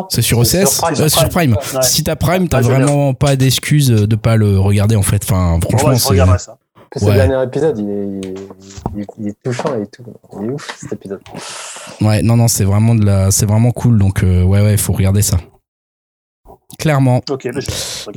[0.09, 1.01] C'est sur OCS, sur Prime.
[1.01, 1.51] Euh, sur Prime.
[1.51, 1.81] Ouais.
[1.81, 5.21] Si t'as Prime, t'as vraiment pas d'excuse de pas le regarder en fait.
[5.25, 6.51] Enfin, franchement, ouais, c'est
[6.99, 7.15] ce ouais.
[7.15, 8.07] dernier épisode, il est,
[8.93, 10.03] il, est, il est, touchant et tout.
[10.39, 11.21] Il est ouf cet épisode.
[12.01, 13.97] Ouais, non, non, c'est vraiment de la, c'est vraiment cool.
[13.97, 15.37] Donc, euh, ouais, ouais, il faut regarder ça.
[16.79, 17.21] Clairement.
[17.29, 17.47] Ok,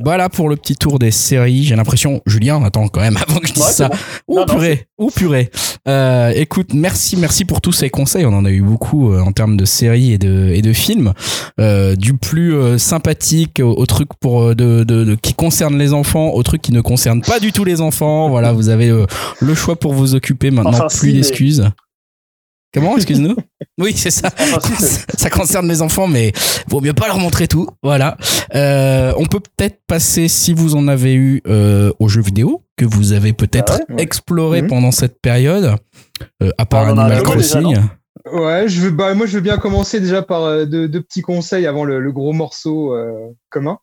[0.03, 1.65] voilà pour le petit tour des séries.
[1.65, 3.91] J'ai l'impression, Julien, attends quand même avant que je dise ouais, ça.
[4.29, 4.43] Bon.
[4.43, 5.51] Ouh purée, ouh purée.
[5.89, 8.27] Euh, écoute, merci, merci pour tous ces conseils.
[8.27, 11.13] On en a eu beaucoup euh, en termes de séries et de et de films,
[11.61, 15.93] euh, du plus euh, sympathique au, au, truc pour de, de, de, qui concerne les
[15.93, 18.29] enfants, au truc qui ne concerne pas du tout les enfants.
[18.29, 19.07] Voilà, vous avez euh,
[19.41, 20.71] le choix pour vous occuper maintenant.
[20.71, 21.71] Enfin, plus si, d'excuses.
[22.77, 23.35] Comment Excuse-nous.
[23.79, 24.31] Oui, c'est ça.
[25.19, 26.33] ça concerne les enfants, mais
[26.67, 27.69] vaut mieux pas leur montrer tout.
[27.83, 28.17] Voilà.
[28.55, 32.87] Euh, on peut peut-être passer, si vous en avez eu, euh, aux jeux vidéo que
[32.87, 34.69] vous avez peut-être ah ouais, exploré mmh.
[34.69, 35.75] pendant cette période,
[36.43, 37.69] euh, à part ah, Animal Crossing.
[37.69, 37.83] Déjà,
[38.33, 41.23] ouais, je veux, bah, moi, je veux bien commencer déjà par euh, deux, deux petits
[41.23, 43.79] conseils avant le, le gros morceau euh, commun,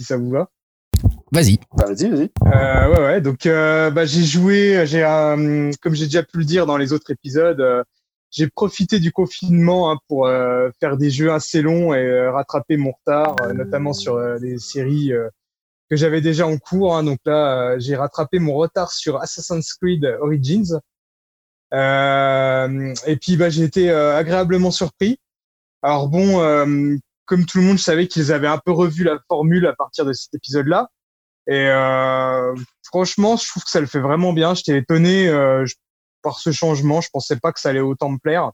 [0.00, 0.48] si ça vous va.
[1.32, 1.58] Vas-y.
[1.76, 2.30] Bah, vas-y, vas-y.
[2.46, 3.20] Euh, ouais, ouais.
[3.20, 6.94] Donc, euh, bah, j'ai joué, j'ai, euh, comme j'ai déjà pu le dire dans les
[6.94, 7.84] autres épisodes,
[8.30, 12.76] j'ai profité du confinement hein, pour euh, faire des jeux assez longs et euh, rattraper
[12.76, 15.12] mon retard, euh, notamment sur des séries
[15.88, 16.96] que j'avais déjà en cours.
[16.96, 17.04] Hein.
[17.04, 20.80] Donc là, j'ai rattrapé mon retard sur Assassin's Creed Origins.
[21.72, 25.18] et puis, bah, j'ai été agréablement surpris.
[25.82, 26.38] Alors bon,
[27.26, 30.04] comme tout le monde, je savais qu'ils avaient un peu revu la formule à partir
[30.04, 30.88] de cet épisode-là.
[31.48, 31.68] Et
[32.82, 34.54] franchement, je trouve que ça le fait vraiment bien.
[34.54, 35.26] J'étais étonné.
[35.28, 35.74] je
[36.22, 37.00] par ce changement.
[37.00, 38.52] Je pensais pas que ça allait autant me plaire.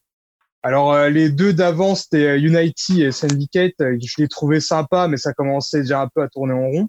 [0.62, 3.74] Alors euh, les deux d'avant, c'était euh, Unity et Syndicate.
[3.80, 6.88] Euh, je les trouvais sympas, mais ça commençait déjà un peu à tourner en rond.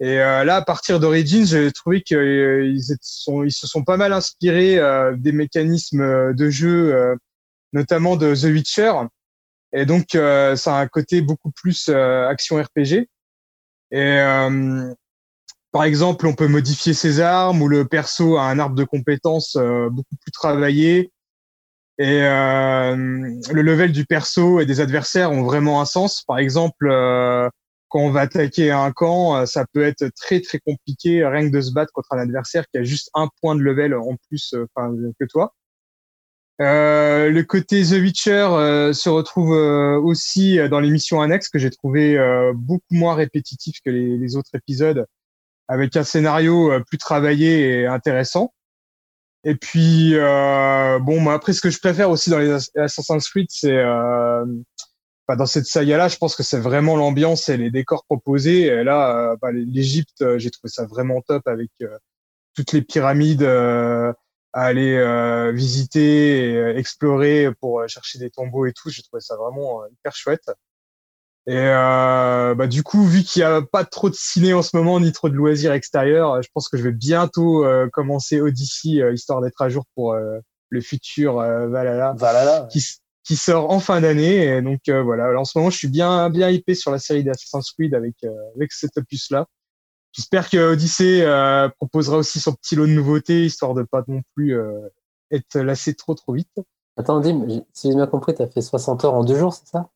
[0.00, 4.78] Et là, à partir d'Origins, j'ai trouvé qu'ils ils se sont pas mal inspirés
[5.16, 7.16] des mécanismes de jeu,
[7.72, 8.92] notamment de The Witcher.
[9.72, 13.08] Et donc, ça a un côté beaucoup plus action RPG.
[13.90, 14.20] Et
[15.70, 19.56] par exemple, on peut modifier ses armes ou le perso a un arbre de compétences
[19.56, 21.12] euh, beaucoup plus travaillé.
[21.98, 26.22] Et euh, le level du perso et des adversaires ont vraiment un sens.
[26.22, 27.50] Par exemple, euh,
[27.88, 31.60] quand on va attaquer un camp, ça peut être très très compliqué rien que de
[31.60, 34.54] se battre contre un adversaire qui a juste un point de level en plus
[35.18, 35.54] que toi.
[36.58, 39.52] Le côté The Witcher se retrouve
[40.04, 42.18] aussi dans les missions annexes que j'ai trouvé
[42.54, 45.06] beaucoup moins répétitif que les, autres épisodes
[45.68, 48.52] avec un scénario plus travaillé et intéressant.
[49.44, 53.76] Et puis, euh, bon, après, ce que je préfère aussi dans les Assassin's Creed, c'est
[53.76, 54.44] euh,
[55.28, 58.82] bah, dans cette saga-là, je pense que c'est vraiment l'ambiance et les décors proposés.
[58.82, 61.98] Là, euh, bah, l'Égypte, euh, j'ai trouvé ça vraiment top avec euh,
[62.54, 64.14] toutes les pyramides à
[64.54, 68.90] aller visiter, explorer pour chercher des tombeaux et tout.
[68.90, 70.50] J'ai trouvé ça vraiment hyper chouette.
[71.48, 74.76] Et euh, bah, du coup, vu qu'il n'y a pas trop de ciné en ce
[74.76, 79.00] moment, ni trop de loisirs extérieurs, je pense que je vais bientôt euh, commencer Odyssey,
[79.00, 82.84] euh, histoire d'être à jour pour euh, le futur Valhalla, Valhalla qui,
[83.24, 84.44] qui, sort en fin d'année.
[84.44, 87.72] Et donc voilà, en ce moment, je suis bien bien hypé sur la série d'Assassin's
[87.72, 88.16] Creed avec
[88.54, 89.46] avec cet opus-là.
[90.12, 91.24] J'espère que Odyssey
[91.78, 94.54] proposera aussi son petit lot de nouveautés, histoire de pas non plus
[95.30, 96.52] être lassé trop trop vite.
[96.98, 99.68] Attends, Dim, si j'ai bien compris, tu as fait 60 heures en deux jours, c'est
[99.68, 99.88] ça?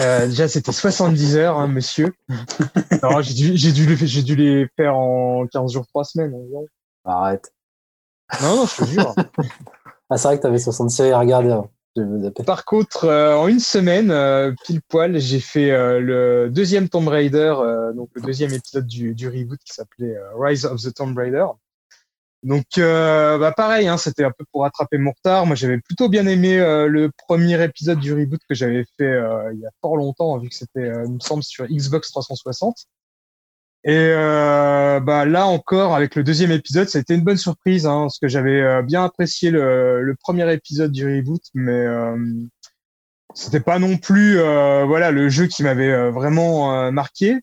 [0.00, 2.14] Euh, déjà, c'était 70 heures, hein, monsieur.
[3.20, 6.34] j'ai dû, j'ai dû, j'ai dû les faire en 15 jours, 3 semaines.
[7.04, 7.52] Arrête.
[8.40, 9.14] Non, non, je te jure.
[10.10, 11.50] ah, c'est vrai que tu avais 60 séries à regarder.
[11.50, 11.68] Hein.
[12.46, 17.06] Par contre, euh, en une semaine, euh, pile poil, j'ai fait euh, le deuxième Tomb
[17.08, 17.54] Raider,
[17.94, 21.46] donc le deuxième épisode du, du reboot qui s'appelait Rise of the Tomb Raider.
[22.42, 25.46] Donc, euh, bah pareil, hein, c'était un peu pour rattraper mon retard.
[25.46, 29.52] Moi, j'avais plutôt bien aimé euh, le premier épisode du reboot que j'avais fait euh,
[29.54, 32.86] il y a fort longtemps, vu que c'était, il me semble, sur Xbox 360.
[33.84, 38.02] Et bah là encore, avec le deuxième épisode, ça a été une bonne surprise, hein,
[38.02, 41.84] parce que j'avais bien apprécié le, le, premier épisode du reboot, mais
[43.34, 47.40] c'était pas non plus, voilà, le jeu qui m'avait vraiment marqué.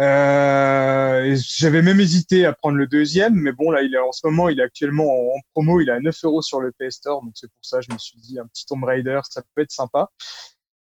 [0.00, 4.26] Euh, J'avais même hésité à prendre le deuxième, mais bon, là, il est en ce
[4.26, 7.22] moment, il est actuellement en, promo, il est à 9 euros sur le PS Store,
[7.22, 9.72] donc c'est pour ça je me suis dit un petit Tomb Raider, ça peut être
[9.72, 10.10] sympa.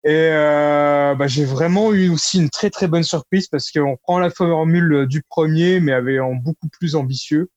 [0.03, 4.19] Et euh, bah, j'ai vraiment eu aussi une très très bonne surprise parce qu'on prend
[4.19, 7.49] la formule du premier, mais avec en beaucoup plus ambitieux,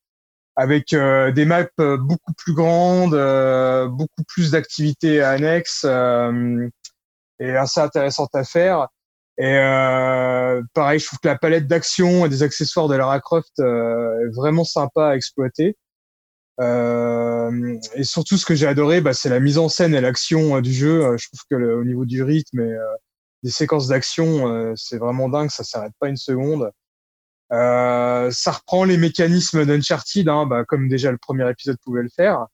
[0.57, 5.85] avec euh, des maps euh, beaucoup plus grandes, euh, beaucoup plus d'activités annexes
[7.41, 8.89] et assez intéressantes à faire.
[9.39, 13.59] Et euh, pareil, je trouve que la palette d'action et des accessoires de Lara Croft
[13.59, 15.77] euh, est vraiment sympa à exploiter.
[16.61, 20.57] Euh, et surtout, ce que j'ai adoré, bah, c'est la mise en scène et l'action
[20.57, 21.05] euh, du jeu.
[21.05, 22.77] Euh, je trouve que le, au niveau du rythme et
[23.43, 25.51] des séquences d'action, c'est vraiment dingue.
[25.51, 26.71] Ça s'arrête pas une seconde.
[27.51, 32.47] ça reprend les mécanismes d'Uncharted, hein, bah, comme déjà le premier épisode pouvait le faire.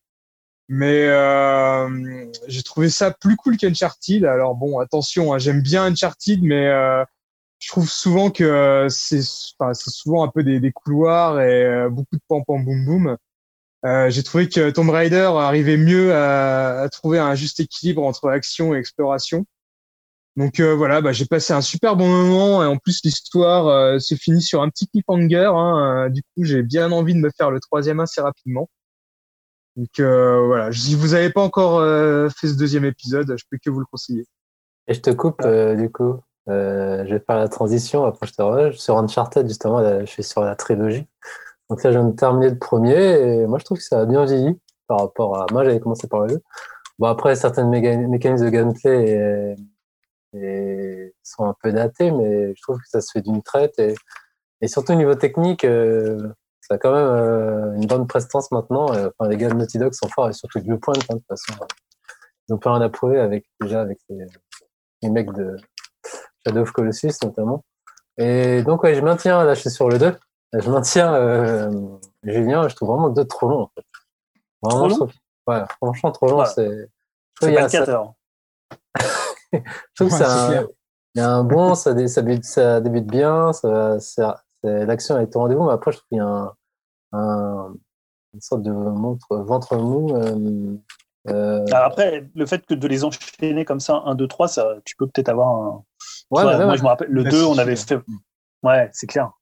[0.73, 4.25] Mais euh, j'ai trouvé ça plus cool qu'Uncharted.
[4.25, 7.05] Alors bon, attention, hein, j'aime bien Uncharted, mais euh,
[7.61, 9.21] je trouve souvent que euh, c'est
[9.59, 13.17] enfin, souvent un peu des, couloirs et euh, beaucoup de pam pam boum boum.
[13.85, 18.75] Euh, j'ai trouvé que Tomb Raider arrivait mieux à, trouver un juste équilibre entre action
[18.75, 19.45] et exploration.
[20.37, 24.43] Donc voilà, bah, j'ai passé un super bon moment et en plus l'histoire se finit
[24.43, 25.51] sur un petit cliffhanger.
[25.55, 28.69] Hein, du coup, j'ai bien envie de me faire le troisième assez rapidement.
[29.77, 33.59] Donc euh, voilà, si vous n'avez pas encore euh, fait ce deuxième épisode, je peux
[33.63, 34.27] que vous le conseiller.
[34.89, 36.21] Et je te coupe euh, du coup.
[36.47, 38.73] je vais faire la transition, après je te rejoins.
[38.73, 41.07] Sur Uncharted, justement, je suis sur la trilogie.
[41.69, 44.07] Donc là, je viens de terminer le premier et moi, je trouve que ça a
[44.07, 45.47] bien vieilli par rapport à.
[45.53, 46.43] Moi, j'avais commencé par le jeu.
[46.99, 49.57] Bon, après, certaines mécanismes de gameplay
[50.35, 53.95] et, sont un peu datés, mais je trouve que ça se fait d'une traite et,
[54.61, 55.65] et surtout au niveau technique,
[56.71, 58.95] ça a quand même euh, une bonne prestance maintenant.
[58.95, 61.19] Euh, enfin, les gars de Naughty Dog sont forts et surtout du point hein, de
[61.19, 61.53] toute façon.
[62.49, 65.57] Ils ont plein à prouver avec, déjà avec les, mecs de
[66.47, 67.65] Shadow of Colossus notamment.
[68.19, 70.17] Et donc, ouais, je maintiens, là, je suis sur le 2.
[70.53, 71.73] Je maintiens euh,
[72.23, 73.85] Julien, je trouve vraiment le 2 trop long, en fait.
[74.63, 75.11] Vraiment, trop long
[75.49, 76.45] ouais, franchement, trop long.
[76.45, 76.89] C'est
[77.41, 78.15] c'est 24 heures.
[79.53, 79.59] je
[79.97, 80.63] trouve que ça,
[81.17, 85.35] il y a un bon, ça, ça, débute, ça débute bien, ça, ça, l'action est
[85.35, 86.53] au rendez-vous, mais après, je trouve qu'il y a un,
[87.12, 87.74] un,
[88.35, 90.15] une sorte de montre, ventre mou.
[90.16, 90.77] Euh,
[91.28, 91.66] euh...
[91.73, 95.07] après, le fait que de les enchaîner comme ça, 1, 2, 3, ça, tu peux
[95.07, 95.85] peut-être avoir un.
[96.31, 97.99] Ouais, vois, moi, je me rappelle, le 2, on avait fait.
[98.62, 99.32] Ouais, c'est clair.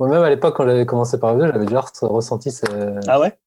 [0.00, 2.64] Moi-même, à l'époque, quand j'avais commencé par le 2, j'avais déjà ressenti ce.
[3.06, 3.38] Ah ouais?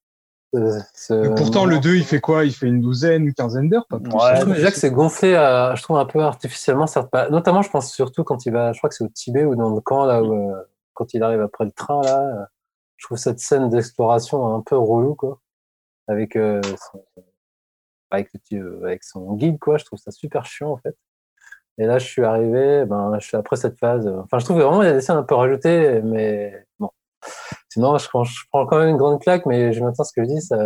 [0.94, 2.46] ce, pourtant, le 2, il fait quoi?
[2.46, 5.74] Il fait une douzaine, une quinzaine d'heures ouais, Je trouve déjà que c'est gonflé, à,
[5.74, 7.28] je trouve un peu artificiellement, certes pas.
[7.28, 9.74] Notamment, je pense surtout quand il va, je crois que c'est au Tibet ou dans
[9.74, 10.54] le camp, là où, euh,
[10.94, 12.48] quand il arrive après le train là,
[12.96, 15.40] je trouve cette scène d'exploration un peu relou quoi,
[16.08, 17.04] avec euh, son,
[18.10, 19.78] avec, le, avec son guide quoi.
[19.78, 20.96] Je trouve ça super chiant en fait.
[21.78, 24.08] Et là, je suis arrivé, ben, je suis après cette phase.
[24.08, 26.90] Enfin, je trouve vraiment il y a des scènes un peu rajoutées, mais bon.
[27.68, 30.28] Sinon, je, je prends quand même une grande claque, mais je m'attends ce que je
[30.28, 30.56] dis, ça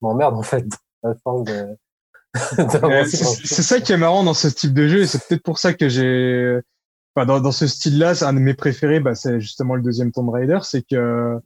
[0.00, 0.64] m'emmerde en fait.
[1.02, 1.76] À force de,
[3.06, 5.74] c'est ça qui est marrant dans ce type de jeu, et c'est peut-être pour ça
[5.74, 6.60] que j'ai
[7.16, 9.00] dans, dans ce style-là, c'est un de mes préférés.
[9.00, 10.58] Bah, c'est justement le deuxième Tomb Raider.
[10.62, 11.38] C'est que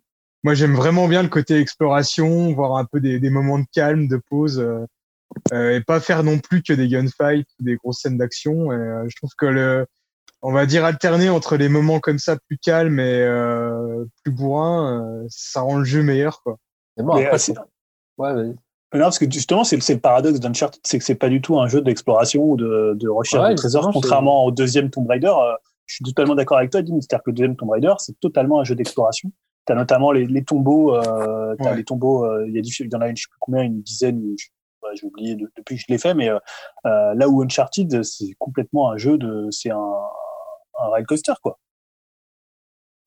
[0.47, 4.07] moi, j'aime vraiment bien le côté exploration, voir un peu des, des moments de calme,
[4.07, 8.17] de pause, euh, et pas faire non plus que des gunfights ou des grosses scènes
[8.17, 8.73] d'action.
[8.73, 9.87] Et je trouve que le,
[10.43, 13.29] on va dire alterner entre les moments comme ça plus calmes et
[14.23, 16.59] plus bourrins, ça rend le jeu meilleur, quoi.
[16.97, 17.39] Bon, après,
[18.19, 18.55] ouais, vas-y.
[18.95, 21.67] Non, parce que justement, c'est le paradoxe d'Uncharted, c'est que c'est pas du tout un
[21.67, 25.27] jeu d'exploration ou de, de recherche de trésors, contrairement au deuxième Tomb Raider.
[25.27, 25.57] Euh,
[25.87, 27.01] je suis totalement d'accord avec toi, Dim.
[27.01, 29.33] C'est-à-dire que le deuxième Tomb Raider, c'est totalement un jeu d'exploration.
[29.67, 32.93] Tu as notamment les, les tombeaux, euh, as les tombeaux, euh, il y, a, il
[32.93, 34.37] y en a une, je sais plus combien, une dizaine,
[34.95, 36.39] j'ai oublié depuis que je l'ai fait, mais euh,
[36.87, 39.95] euh, là où Uncharted, c'est complètement un jeu de, c'est un,
[40.81, 41.59] un rail coaster, quoi.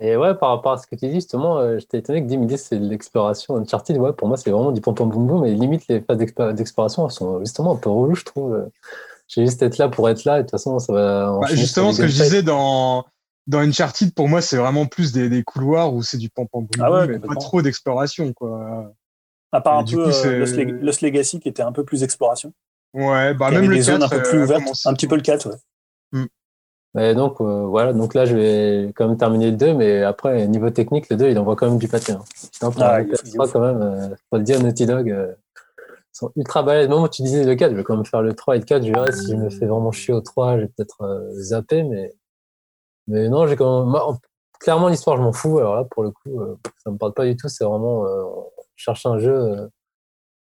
[0.02, 2.46] Et ouais, par rapport à ce que tu dis, justement, euh, j'étais étonné que Dim
[2.46, 3.98] disent c'est l'exploration Uncharted.
[3.98, 5.46] Ouais, pour moi, c'est vraiment du pom-pom boum boum.
[5.46, 6.18] Et limite, les phases
[6.56, 8.70] d'exploration sont justement un peu reloues, je trouve.
[9.28, 10.36] J'ai juste être là pour être là.
[10.36, 11.38] Et de toute façon, ça va.
[11.42, 13.04] Bah, justement, ce que je disais dans,
[13.50, 16.86] dans Uncharted, pour moi, c'est vraiment plus des, des couloirs où c'est du pom-pom boum
[16.86, 18.94] ah mais pas trop d'exploration, quoi.
[19.52, 22.54] À part un peu euh, Lost, Legacy qui était un peu plus exploration.
[22.94, 25.50] Ouais, bah même le 4, un peu plus euh, ouvert, un petit peu le 4,
[25.50, 25.56] ouais.
[26.12, 26.26] Hmm.
[26.94, 30.48] Mais donc euh, voilà, donc là je vais quand même terminer le 2, mais après
[30.48, 32.12] niveau technique, le 2 il envoie quand même du pâté.
[32.12, 32.22] Hein.
[32.60, 33.02] pour ah,
[33.52, 35.34] quand même, euh, faut le dire, Naughty Dog euh,
[36.12, 36.90] sont ultra balèzes.
[36.90, 38.86] Moi, tu disais le 4, je vais quand même faire le 3 et le 4,
[38.86, 41.82] je verrai si je me fais vraiment chier au 3, je vais peut-être euh, zapper,
[41.82, 42.14] mais
[43.10, 44.18] mais non, j'ai quand même
[44.60, 45.60] clairement l'histoire, je m'en fous.
[45.60, 46.42] Alors là, pour le coup,
[46.84, 47.50] ça me parle pas du tout.
[47.50, 48.06] C'est vraiment
[48.76, 49.70] chercher un jeu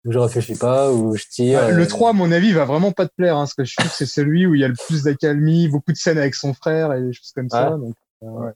[0.07, 1.71] où je réfléchis pas, où je tire.
[1.71, 3.91] le 3, à mon avis, va vraiment pas te plaire, hein, parce que je trouve
[3.91, 6.55] que c'est celui où il y a le plus d'accalmie, beaucoup de scènes avec son
[6.55, 7.71] frère et des choses comme ça.
[7.71, 8.53] Donc, euh, ouais.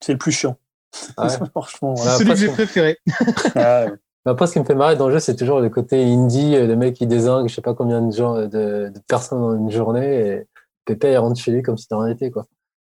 [0.00, 0.56] C'est le plus chiant.
[1.50, 2.98] Franchement, c'est celui que j'ai préféré.
[4.24, 6.66] Après, ce qui me fait marrer dans le jeu, c'est toujours le côté indie, euh,
[6.66, 9.70] le mec qui désingue, je sais pas combien de gens, de, de personnes dans une
[9.70, 10.46] journée, et
[10.84, 12.46] Pépé, il rentre chez lui comme si c'était rien n'était, quoi.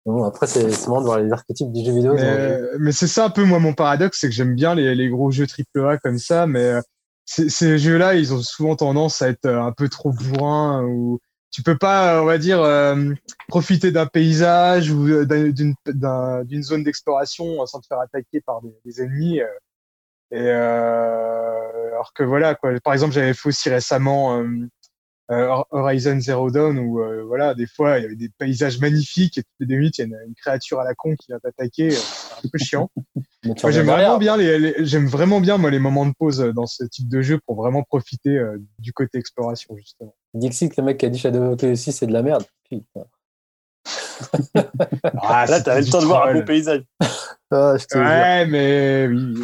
[0.06, 2.14] Bon, après, c'est marrant de voir les archétypes du jeu vidéo.
[2.14, 5.10] Mais, mais c'est ça un peu, moi, mon paradoxe, c'est que j'aime bien les, les
[5.10, 6.82] gros jeux AAA comme ça, mais euh,
[7.26, 11.20] ces jeux-là, ils ont souvent tendance à être euh, un peu trop bourrins ou
[11.52, 13.14] tu peux pas, on va dire, euh,
[13.48, 19.40] profiter d'un paysage ou euh, d'une zone d'exploration sans te faire attaquer par des, ennemis.
[20.32, 22.72] et alors que voilà, quoi.
[22.84, 24.44] Par exemple, j'avais fait aussi récemment
[25.32, 29.40] euh, Horizon Zero Dawn où euh, voilà des fois il y avait des paysages magnifiques
[29.40, 31.40] et toutes les deux minutes il y a une, créature à la con qui vient
[31.40, 32.92] t'attaquer euh, c'est un peu chiant.
[33.70, 37.10] J'aime vraiment bien les, j'aime vraiment bien moi les moments de pause dans ce type
[37.10, 38.40] de jeu pour vraiment profiter
[38.80, 40.16] du côté exploration justement.
[40.34, 42.44] Dixit le mec qui a dit Shadow of aussi c'est de la merde.
[42.70, 43.06] Putain.
[45.22, 46.84] ah, là t'avais le temps de voir un beau paysage
[47.52, 49.42] ah, ouais mais oui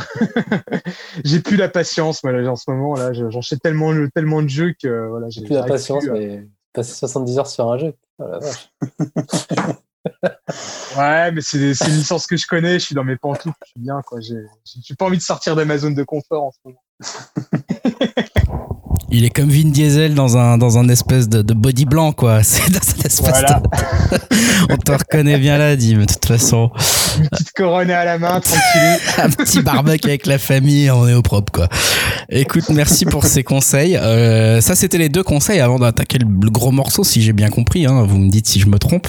[1.24, 2.94] j'ai plus la patience, moi, en ce moment.
[2.94, 5.28] Là, j'enchaîne tellement, tellement de jeux que voilà.
[5.30, 7.94] J'ai plus la patience, mais passer 70 heures sur un jeu.
[8.18, 8.24] Oh,
[10.98, 12.78] ouais, mais c'est une licence que je connais.
[12.78, 13.56] Je suis dans mes pantoufles.
[13.64, 14.20] Je suis bien, quoi.
[14.20, 14.44] J'ai
[14.96, 16.82] pas envie de sortir de ma zone de confort en ce moment.
[19.14, 22.42] Il est comme Vin Diesel dans un, dans un espèce de, de body blanc, quoi.
[22.42, 23.54] C'est dans cette espèce de...
[24.70, 26.70] On te reconnaît bien là, Dim, de toute façon.
[27.18, 28.98] Une petite couronne à la main, tranquille.
[29.18, 31.68] un petit barbecue avec la famille, on est au propre, quoi.
[32.28, 33.96] Écoute, merci pour ces conseils.
[33.96, 37.86] Euh, ça, c'était les deux conseils avant d'attaquer le, gros morceau, si j'ai bien compris.
[37.86, 38.04] Hein.
[38.04, 39.08] Vous me dites si je me trompe.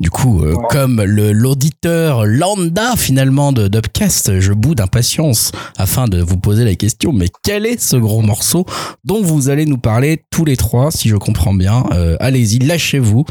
[0.00, 6.20] Du coup, euh, comme le l'auditeur lambda, finalement, de Dubcast, je bout d'impatience afin de
[6.20, 8.64] vous poser la question, mais quel est ce gros morceau
[9.04, 11.84] dont vous vous allez nous parler tous les trois, si je comprends bien?
[11.92, 13.24] Euh, allez-y, lâchez-vous.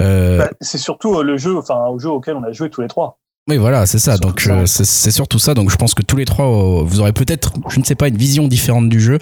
[0.00, 2.80] Euh, bah, c'est surtout euh, le jeu, enfin, au jeu auquel on a joué tous
[2.80, 3.19] les trois.
[3.48, 4.16] Oui, voilà, c'est ça.
[4.16, 5.54] Donc, c'est surtout ça.
[5.54, 6.46] Donc, je pense que tous les trois,
[6.84, 9.18] vous aurez peut-être, je ne sais pas, une vision différente du jeu.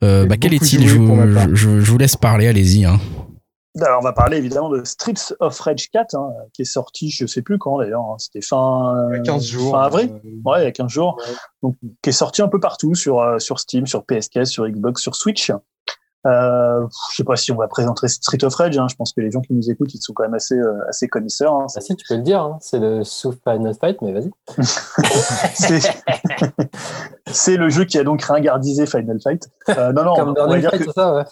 [0.00, 0.86] bah, quel est-il?
[0.86, 0.94] je,
[1.54, 2.46] je, vous laisse parler.
[2.48, 2.84] Allez-y.
[2.84, 2.98] Hein.
[3.78, 7.24] Alors, on va parler évidemment de Streets of Rage 4, hein, qui est sorti, je
[7.26, 8.16] sais plus quand d'ailleurs, hein.
[8.18, 11.22] c'était fin, 15 jours, fin avril, ouais, il y a 15 jours,
[11.62, 15.14] donc qui est sorti un peu partout sur sur Steam, sur PS4, sur Xbox, sur
[15.14, 15.52] Switch.
[16.26, 18.76] Euh, je sais pas si on va présenter Street of Rage.
[18.76, 18.86] Hein.
[18.90, 21.08] Je pense que les gens qui nous écoutent, ils sont quand même assez euh, assez
[21.08, 21.54] connaisseurs.
[21.54, 21.66] Hein.
[21.74, 22.42] Ah si, tu peux le dire.
[22.42, 22.58] Hein.
[22.60, 24.30] C'est le sous Final Fight, mais vas-y.
[27.26, 29.48] c'est le jeu qui a donc ringardisé Final Fight.
[29.70, 31.24] Euh, non, non, Comme Burning Fight, c'est ça, ouais.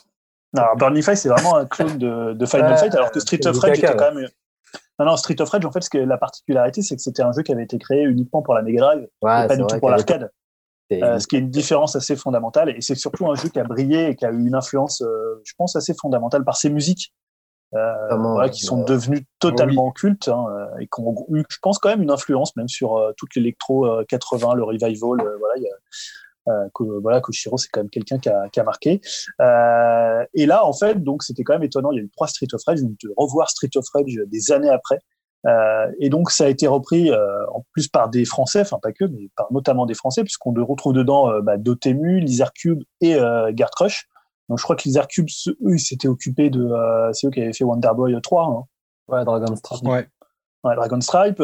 [0.55, 3.59] Non, Burning Fight, c'est vraiment un clone de, de Final Fight, alors que Street of
[3.59, 4.29] Rage était quand même.
[4.99, 7.33] Non, non, Street of Rage, en fait, ce que la particularité, c'est que c'était un
[7.33, 9.91] jeu qui avait été créé uniquement pour la Mega Drive, ouais, pas du tout pour
[9.91, 10.31] l'arcade.
[10.93, 12.71] Euh, ce qui est une différence assez fondamentale.
[12.71, 15.41] Et c'est surtout un jeu qui a brillé et qui a eu une influence, euh,
[15.45, 17.13] je pense, assez fondamentale par ses musiques,
[17.75, 20.47] euh, voilà, qui sont devenues totalement cultes hein,
[20.81, 23.87] et qui ont eu, je pense, quand même une influence même sur euh, toute l'électro
[24.09, 25.19] 80, le revival.
[25.19, 25.75] voilà, il y a,
[26.49, 29.01] euh, que, voilà, Koshiro, c'est quand même quelqu'un qui a, qui a marqué.
[29.41, 31.91] Euh, et là, en fait, donc, c'était quand même étonnant.
[31.93, 34.53] Il y a eu trois Street of Rage, donc de revoir Street of Rage des
[34.53, 34.99] années après.
[36.01, 39.31] Et donc ça a été repris en plus par des Français, enfin pas que, mais
[39.37, 43.17] par notamment des Français, puisqu'on retrouve dedans bah, Dotemu, Lizard Cube et
[43.51, 44.09] Guard Crush.
[44.49, 46.71] Donc je crois que Lizard Cube, eux, ils s'étaient occupés de,
[47.13, 48.45] c'est eux qui avaient fait Wonder Boy 3.
[48.45, 48.65] Hein.
[49.09, 49.87] Ouais, Dragon Stripe.
[49.87, 50.09] Ouais.
[50.65, 51.43] ouais Dragon Stripe.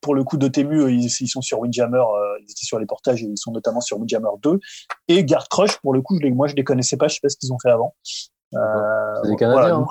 [0.00, 2.04] pour le coup, Dotemu, ils, ils sont sur Windjammer,
[2.40, 4.60] ils étaient sur les portages et ils sont notamment sur Windjammer 2.
[5.08, 7.20] Et Guard Crush, pour le coup, je les, moi je les connaissais pas, je sais
[7.22, 7.94] pas ce qu'ils ont fait avant.
[8.52, 9.80] c'est des Canadiens.
[9.80, 9.86] Hein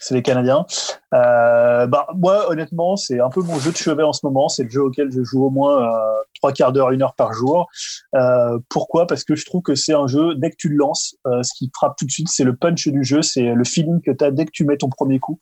[0.00, 0.64] c'est les Canadiens.
[1.14, 4.48] Euh, bah, moi, honnêtement, c'est un peu mon jeu de chevet en ce moment.
[4.48, 7.32] C'est le jeu auquel je joue au moins euh, trois quarts d'heure, une heure par
[7.32, 7.68] jour.
[8.14, 9.06] Euh, pourquoi?
[9.06, 11.52] Parce que je trouve que c'est un jeu, dès que tu le lances, euh, ce
[11.56, 14.24] qui frappe tout de suite, c'est le punch du jeu, c'est le feeling que tu
[14.24, 15.40] as dès que tu mets ton premier coup,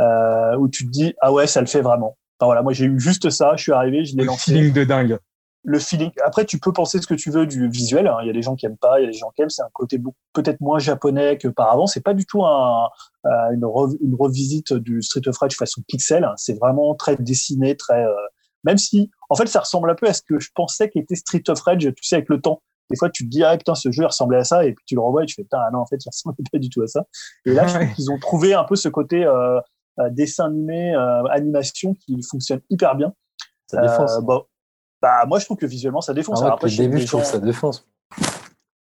[0.00, 2.16] euh, où tu te dis, ah ouais, ça le fait vraiment.
[2.38, 4.52] Enfin, voilà, moi j'ai eu juste ça, je suis arrivé, je l'ai lancé.
[4.52, 5.18] feeling de dingue
[5.64, 6.10] le feeling.
[6.24, 8.06] Après, tu peux penser ce que tu veux du visuel.
[8.06, 8.18] Hein.
[8.22, 9.50] Il y a des gens qui aiment pas, il y a des gens qui aiment.
[9.50, 9.98] C'est un côté
[10.34, 11.86] peut-être moins japonais que par avant.
[11.86, 12.88] C'est pas du tout un,
[13.24, 13.64] euh, une,
[14.02, 16.22] une, revisite du Street of Rage façon pixel.
[16.22, 16.34] Hein.
[16.36, 18.04] C'est vraiment très dessiné, très.
[18.04, 18.14] Euh,
[18.62, 21.42] même si, en fait, ça ressemble un peu à ce que je pensais qu'était Street
[21.48, 21.80] of Rage.
[21.82, 22.62] Tu sais, avec le temps.
[22.90, 24.94] Des fois, tu te dis ah putain, ce jeu ressemblait à ça, et puis tu
[24.94, 26.82] le revois et tu fais putain, ah non, en fait, il ressemblait pas du tout
[26.82, 27.06] à ça.
[27.46, 29.58] Et là, je trouve qu'ils ont trouvé un peu ce côté euh,
[29.98, 30.94] euh dessin animé,
[31.30, 33.14] animation qui fonctionne hyper bien.
[33.66, 34.20] Ça défonce.
[34.22, 34.44] Bon,
[35.04, 36.40] bah, moi, je trouve que visuellement, ça défonce.
[36.42, 37.86] Ah après, début, je trouve que ça défonce.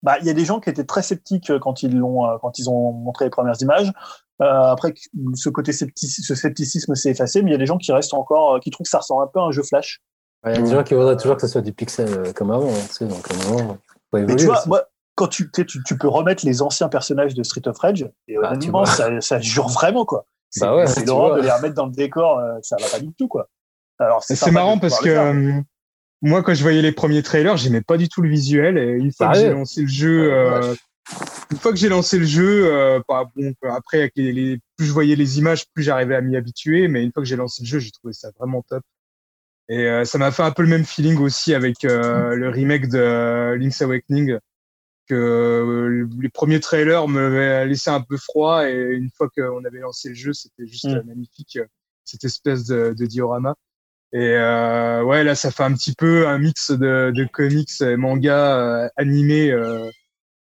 [0.02, 2.36] Bah, il y a des gens qui étaient très sceptiques euh, quand ils l'ont, euh,
[2.42, 3.92] quand ils ont montré les premières images.
[4.42, 4.92] Euh, après,
[5.34, 8.14] ce côté scepticisme, ce scepticisme s'est effacé, mais il y a des gens qui restent
[8.14, 10.00] encore, qui trouvent que ça ressemble un peu à un jeu flash.
[10.46, 12.72] Il y a des gens qui voudraient toujours que ce soit du pixel comme avant.
[12.72, 13.28] Tu sais, donc,
[14.12, 14.82] mais tu vois, moi,
[15.14, 18.50] quand tu, tu, tu, peux remettre les anciens personnages de Street of Rage, et bah,
[18.50, 20.26] honnêtement, ça, ça jure vraiment, quoi.
[20.48, 23.28] C'est bah ouais, l'horreur de les remettre dans le décor, ça va pas du tout,
[23.28, 23.48] quoi.
[24.00, 25.62] Alors, c'est marrant parce que
[26.22, 28.78] moi, quand je voyais les premiers trailers, j'aimais pas du tout le visuel.
[28.78, 30.74] Et une fois que j'ai lancé le jeu, euh,
[31.50, 34.92] une fois que j'ai lancé le jeu, euh, bah, bon, après, avec les, plus je
[34.92, 36.88] voyais les images, plus j'arrivais à m'y habituer.
[36.88, 38.82] Mais une fois que j'ai lancé le jeu, j'ai trouvé ça vraiment top.
[39.70, 42.88] Et euh, ça m'a fait un peu le même feeling aussi avec euh, le remake
[42.88, 44.36] de Link's Awakening,
[45.06, 48.68] que euh, les premiers trailers me laissé un peu froid.
[48.68, 51.06] Et une fois qu'on avait lancé le jeu, c'était juste mm.
[51.06, 51.60] magnifique,
[52.04, 53.54] cette espèce de, de diorama.
[54.12, 57.96] Et euh, ouais, là, ça fait un petit peu un mix de, de comics et
[57.96, 59.88] manga euh, animés euh,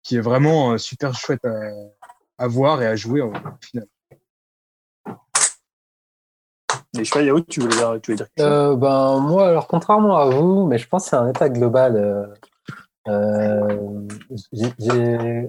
[0.03, 1.71] qui est vraiment euh, super chouette à,
[2.37, 3.87] à, voir et à jouer au final.
[6.97, 8.79] Et je sais pas, Yahoo, tu voulais dire, tu voulais dire quelque chose?
[8.79, 12.37] Ben, Moi, alors, contrairement à vous, mais je pense que c'est un état global.
[13.07, 13.13] j'ai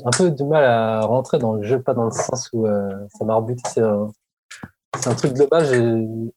[0.05, 3.25] un peu du mal à rentrer dans le jeu, pas dans le sens où ça
[3.25, 3.81] m'a rebuté
[4.99, 5.65] c'est un truc global.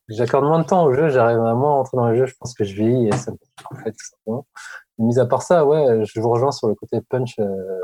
[0.08, 2.26] J'accorde moins de temps au jeu, j'arrive à moins rentrer dans le jeu.
[2.26, 3.38] Je pense que je vieillis et ça me
[3.70, 3.94] en fait,
[4.26, 4.44] tout
[4.98, 7.38] Mis à part ça, ouais, je vous rejoins sur le côté punch.
[7.38, 7.80] Euh,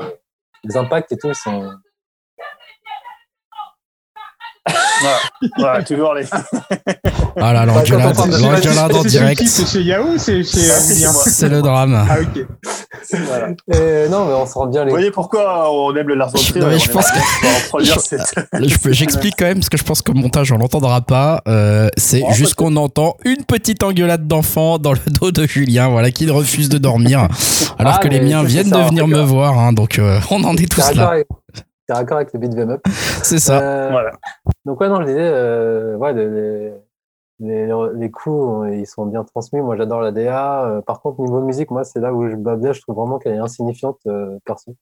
[0.63, 1.71] les impacts et tout, ils sont,
[5.59, 6.25] ouais, toujours les.
[7.37, 9.43] Ah là, l'engueulade, l'engueulade en direct.
[9.45, 12.05] C'est chez Yahoo c'est chez euh, C'est le drame.
[12.09, 12.45] Ah, ok.
[13.27, 13.49] Voilà.
[13.73, 14.89] Et non, mais on se rend bien les.
[14.89, 18.91] Vous voyez pourquoi on aime le Lars von Trier Je pense que.
[18.91, 21.41] J'explique quand même parce que je pense que montage on l'entendra pas.
[21.47, 25.89] Euh, c'est oh, juste qu'on entend une petite engueulade d'enfant dans le dos de Julien,
[25.89, 27.27] voilà, qui refuse de dormir,
[27.77, 29.59] alors ah, que les miens viennent de venir me voir.
[29.59, 31.15] Hein, donc euh, on en est tous là.
[31.87, 32.81] C'est raccord avec le beat'em up.
[33.23, 33.61] C'est ça.
[33.61, 34.11] Euh, voilà.
[34.65, 36.73] Donc ouais, non, je disais, euh, ouais, les,
[37.39, 39.61] les, les, coups, ils sont bien transmis.
[39.61, 40.65] Moi, j'adore la DA.
[40.65, 42.71] Euh, par contre, niveau musique, moi, c'est là où je bats bien.
[42.71, 44.75] Je trouve vraiment qu'elle est insignifiante euh, perso.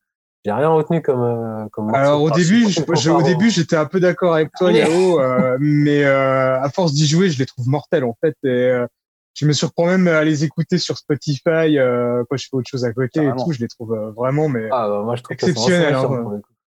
[0.45, 1.93] J'ai rien retenu comme euh, comme.
[1.95, 5.19] Alors au début, je, au début, j'étais un peu d'accord avec toi, Yao,
[5.59, 8.35] mais à force d'y jouer, je les trouve mortels en fait.
[8.43, 8.83] Et,
[9.35, 12.93] je me surprends même à les écouter sur Spotify quand je fais autre chose à
[12.93, 13.51] côté et tout.
[13.51, 15.95] Je les trouve vraiment mais ah, bah, moi, je trouve exceptionnels.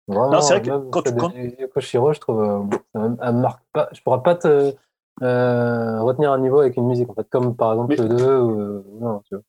[0.08, 1.32] Non, c'est vrai que quand tu quand...
[1.72, 3.88] Koshiro, je trouve, euh, elle marque pas.
[3.92, 4.74] Je pourrais pas te
[5.22, 8.98] euh, retenir un niveau avec une musique, en fait, comme par exemple le 2 ou
[9.00, 9.44] non, tu vois.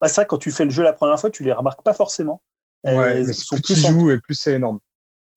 [0.00, 2.42] Bah, ça, quand tu fais le jeu la première fois, tu les remarques pas forcément.
[2.84, 4.80] Ouais, mais sont plus tu joues et plus c'est énorme.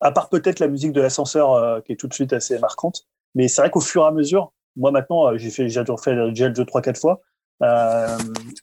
[0.02, 3.06] À part peut-être la musique de l'ascenseur euh, qui est tout de suite assez marquante.
[3.36, 5.98] Mais c'est vrai qu'au fur et à mesure, moi maintenant, euh, j'ai fait, j'ai déjà
[5.98, 7.22] fait le gel 2 3 4 fois.
[7.62, 8.18] Euh,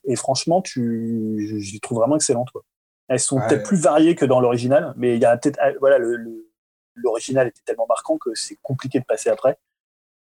[0.05, 2.49] et franchement, tu, j'y trouve vraiment excellente.
[2.51, 2.63] Quoi.
[3.13, 5.99] Elles sont peut-être plus variées que dans l'original, mais il y a peut-être ah, voilà
[5.99, 6.47] le,
[6.95, 9.59] l'original était tellement marquant que c'est compliqué de passer après.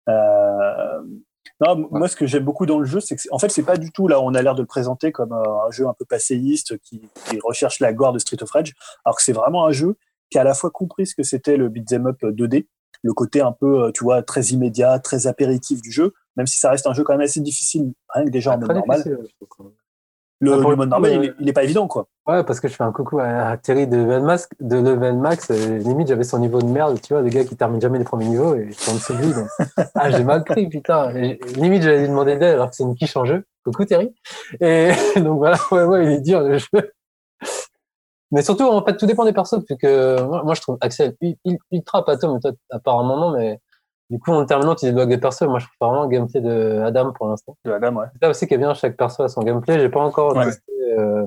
[0.09, 1.03] Euh,
[1.61, 3.77] non, moi ce que j'aime beaucoup dans le jeu, c'est que en fait c'est pas
[3.77, 6.05] du tout là on a l'air de le présenter comme euh, un jeu un peu
[6.05, 8.73] passéiste qui, qui recherche la gloire de Street of Rage,
[9.05, 9.97] alors que c'est vraiment un jeu
[10.31, 12.67] qui a à la fois compris ce que c'était le beat'em up 2D,
[13.03, 16.59] le côté un peu euh, tu vois très immédiat, très apéritif du jeu, même si
[16.59, 19.19] ça reste un jeu quand même assez difficile, rien que déjà en ah, mode normal.
[20.43, 22.07] Le, Ah, pour le le mode normal, euh, il, est- il est pas évident, quoi.
[22.27, 25.51] Ouais, parce que je fais un coucou à Terry de Level Max, de Level Max.
[25.51, 28.05] euh, limite, j'avais son niveau de merde, tu vois, le gars qui termine jamais les
[28.05, 29.33] premiers niveaux et je suis en dessous de lui.
[29.35, 29.49] donc-
[29.95, 31.15] Ah, j'ai mal pris, putain.
[31.15, 33.45] Et limite, j'allais lui demander d'aide alors que c'est une quiche en jeu.
[33.65, 34.15] Coucou Terry.
[34.61, 36.67] Et donc voilà, ouais, ouais, il est dur le jeu.
[38.33, 41.37] Mais surtout, en fait, tout dépend des persos, vu que moi, je trouve Axel ul-
[41.45, 43.59] ul- ultra pâteau, mais toi, apparemment non, mais
[44.11, 45.43] du coup, en terminant, tu débloques des persos.
[45.43, 47.57] Moi, je préfère vraiment le gameplay de Adam pour l'instant.
[47.65, 48.07] De la dame, ouais.
[48.13, 49.79] C'est ça aussi qui est bien, chaque perso a son gameplay.
[49.79, 50.47] J'ai pas encore Ouais.
[50.47, 50.73] testé.
[50.99, 51.27] Euh...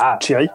[0.00, 0.48] Ah, Thierry,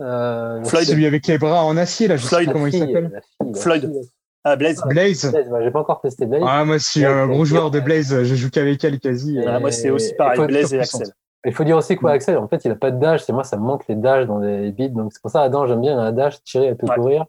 [0.00, 0.86] euh, Floyd.
[0.86, 2.44] Celui avec les bras en acier, là, je sais Floyd.
[2.46, 3.10] plus comment il fille, s'appelle.
[3.12, 3.82] la fille, la Floyd.
[3.82, 4.10] fille.
[4.44, 4.80] ah, Blaze.
[4.86, 5.30] Blaze.
[5.32, 6.42] Blaze, bah, j'ai pas encore testé Blaze.
[6.46, 8.22] Ah, moi, je suis un gros joueur de Blaze.
[8.22, 9.38] Je joue qu'avec elle quasi.
[9.38, 11.00] Et- Ah, moi, c'est aussi pareil, il faut- Blaze et puissante.
[11.02, 11.14] Axel.
[11.46, 13.22] Il faut dire aussi quoi, Axel, en fait, il a pas de dash.
[13.24, 14.88] C'est moi, ça me manque les dash dans les beats.
[14.88, 16.94] Donc, c'est pour ça, Adam, j'aime bien, il a un dash, tirer, elle peut Ouais.
[16.96, 17.24] courir.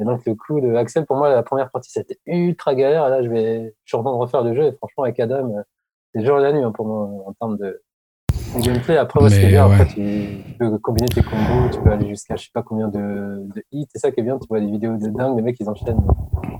[0.00, 3.06] Et donc, le coup de Axel, pour moi, la première partie, c'était ultra galère.
[3.06, 4.64] Et là, je vais, je suis en train de refaire le jeu.
[4.66, 5.62] Et franchement, avec Adam, euh,
[6.14, 7.82] c'est le jour et la nuit, hein, pour moi, en termes de,
[8.54, 8.96] de gameplay.
[8.96, 9.74] Après, moi, ce qui est Mais bien, ouais.
[9.74, 12.86] après, tu, tu peux combiner tes combos, tu peux aller jusqu'à je sais pas combien
[12.88, 13.86] de, de hits.
[13.92, 14.38] C'est ça qui est bien.
[14.38, 16.00] Tu vois des vidéos de dingue, les mecs, ils enchaînent.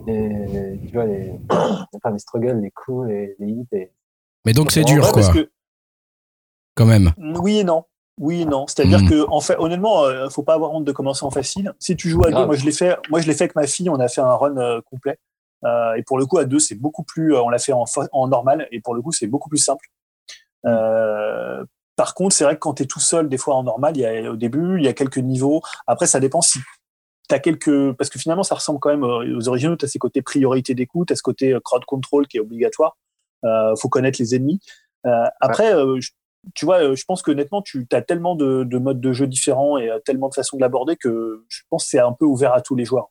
[0.09, 3.67] Et, tu vois, les, enfin, les struggles, les coups, les, les hits.
[3.73, 3.93] Et,
[4.47, 5.51] Mais donc c'est dur, quoi, parce que-
[6.75, 7.13] quand même.
[7.41, 7.85] Oui et non.
[8.19, 8.67] Oui non.
[8.67, 9.09] C'est-à-dire Mm.
[9.09, 11.73] que, en fait, honnêtement, euh, faut pas avoir honte de commencer en facile.
[11.79, 12.97] Si tu joues à deux, moi je l'ai fait.
[13.11, 13.89] Moi je l'ai fait avec ma fille.
[13.91, 15.19] On a fait un run euh, complet.
[15.65, 17.35] Euh, et pour le coup, à deux, c'est beaucoup plus.
[17.35, 18.67] euh, on l'a fait en, normal.
[18.73, 19.87] Et pour le coup, c'est beaucoup plus simple.
[21.97, 24.01] Par contre, c'est vrai que quand tu es tout seul, des fois en normal, il
[24.01, 25.63] y a, au début, il y a quelques niveaux.
[25.89, 26.61] Après, ça dépend si
[27.29, 27.93] t'as quelques.
[27.95, 29.77] Parce que finalement, ça ressemble quand même aux originaux.
[29.77, 32.97] Tu as ces côtés priorité d'écoute, tu as ce côté crowd control qui est obligatoire.
[33.81, 34.61] Faut connaître les ennemis.
[35.07, 36.11] Euh, après, euh, je-
[36.55, 39.27] tu vois, euh, je pense que honnêtement, tu as tellement de, de modes de jeu
[39.27, 42.25] différents et euh, tellement de façons de l'aborder que je pense que c'est un peu
[42.25, 43.11] ouvert à tous les joueurs.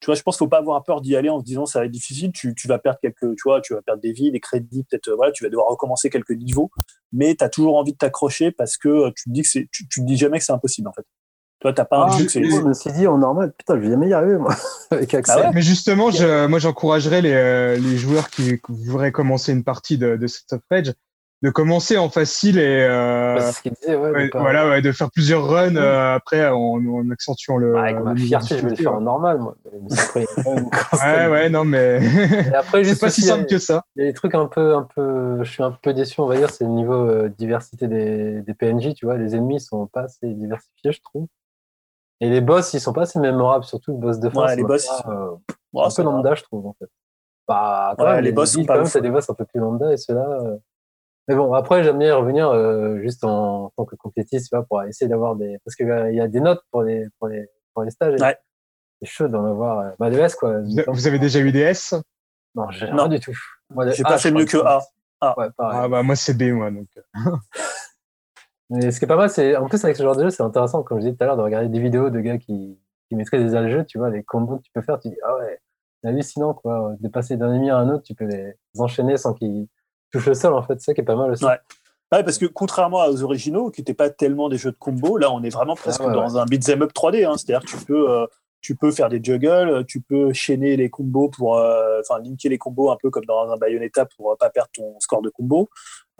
[0.00, 1.78] Tu vois, je pense qu'il faut pas avoir peur d'y aller en se disant ça
[1.80, 2.30] va être difficile.
[2.32, 5.08] Tu, tu vas perdre quelques, tu vois, tu vas perdre des vies, des crédits, peut-être,
[5.08, 6.70] euh, voilà, tu vas devoir recommencer quelques niveaux,
[7.12, 9.88] mais tu as toujours envie de t'accrocher parce que tu te dis que c'est, tu,
[9.88, 11.02] tu te dis jamais que c'est impossible en fait.
[11.60, 12.44] Tu vois, t'as pas un Ah, jeu que c'est.
[12.44, 14.54] je me suis dit en normal, putain, je vais jamais y arriver, moi,
[14.90, 15.36] avec Axel.
[15.38, 19.96] Ah ouais Mais justement, je, moi, j'encouragerais les, les joueurs qui voudraient commencer une partie
[19.96, 20.92] de, de Streets of Rage
[21.42, 24.10] de commencer en facile et euh, Ouais, c'est ce qu'il disait, ouais.
[24.10, 27.76] ouais, de pas- voilà, ouais, de faire plusieurs runs euh, après en, en accentuant le.
[27.76, 29.54] Avec ma fierté, je vais le faire en normal, moi.
[29.92, 30.26] Après,
[31.26, 33.82] Ouais, ouais, non, mais Et après, c'est juste pas si simple a- que ça.
[33.96, 36.26] Il y a des trucs un peu, un peu, je suis un peu déçu, on
[36.26, 39.16] va dire, c'est le niveau euh, diversité des, des PNJ, tu vois.
[39.18, 41.26] Les ennemis sont pas assez diversifiés, je trouve.
[42.20, 44.54] Et les boss, ils sont pas assez mémorables, surtout le boss de fin.
[44.54, 45.34] Les boss, pas, euh,
[45.84, 46.88] un peu lambda, je trouve, en fait.
[47.46, 48.92] Bah, quand Ouais, même, les boss sont pas quand même, ouf.
[48.92, 50.38] c'est des boss un peu plus lambda, et ceux-là.
[51.28, 54.48] Euh, Mais bon, après, j'aime bien y revenir euh, juste en, en tant que complétiste,
[54.50, 55.58] tu vois, pour essayer d'avoir des.
[55.64, 58.20] Parce qu'il y a des notes pour les, pour les, pour les stages.
[58.20, 58.36] Ouais.
[59.02, 59.78] C'est chaud d'en avoir.
[59.80, 60.60] euh, Bah, des S, quoi.
[60.60, 61.94] Vous, vous avez déjà eu des S?
[62.54, 63.34] Non, j'ai rien du tout.
[63.92, 64.80] J'ai A, pas fait mieux que A.
[65.36, 65.78] Ouais, pareil.
[65.82, 66.88] Ah bah moi c'est B moi donc.
[68.70, 70.42] Mais ce qui est pas mal, c'est en plus avec ce genre de jeu, c'est
[70.42, 72.78] intéressant, comme je disais tout à l'heure, de regarder des vidéos de gars qui,
[73.08, 75.16] qui maîtrisent déjà le jeu, tu vois, les combos que tu peux faire, tu dis,
[75.24, 75.60] ah ouais,
[76.02, 76.94] c'est hallucinant, quoi.
[76.98, 79.68] De passer d'un ennemi à un autre, tu peux les enchaîner sans qu'ils
[80.12, 80.74] touchent le sol, en fait.
[80.80, 81.44] C'est ça qui est pas mal aussi.
[81.44, 81.58] Ouais.
[82.12, 85.32] Ouais, parce que contrairement aux originaux, qui n'étaient pas tellement des jeux de combo, là,
[85.32, 87.24] on est vraiment presque Ah ouais, dans un beat'em up 3D.
[87.24, 87.36] Hein.
[87.36, 88.26] C'est-à-dire que tu peux, euh,
[88.66, 92.58] tu peux faire des juggles, tu peux chaîner les combos pour, euh, enfin, linker les
[92.58, 95.68] combos un peu comme dans un Bayonetta pour euh, pas perdre ton score de combo.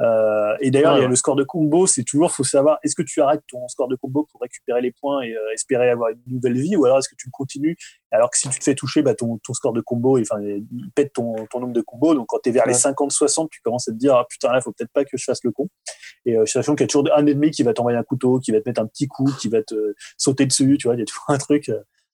[0.01, 2.79] Euh, et d'ailleurs, Ouais, il y a le score de combo, c'est toujours, faut savoir,
[2.85, 5.91] est-ce que tu arrêtes ton score de combo pour récupérer les points et euh, espérer
[5.91, 7.77] avoir une nouvelle vie, ou alors est-ce que tu continues?
[8.13, 10.91] Alors que si tu te fais toucher, bah, ton, ton score de combo, enfin, il
[10.95, 12.15] pète ton, ton nombre de combos.
[12.15, 12.93] Donc, quand tu es vers les Ouais.
[12.93, 15.43] 50-60, tu commences à te dire, ah, putain, là, faut peut-être pas que je fasse
[15.43, 15.69] le con.
[16.27, 18.53] Et euh, sachant qu'il y a toujours un ennemi qui va t'envoyer un couteau, qui
[18.53, 21.03] va te mettre un petit coup, qui va te sauter dessus, tu vois, il y
[21.03, 21.71] a toujours un truc.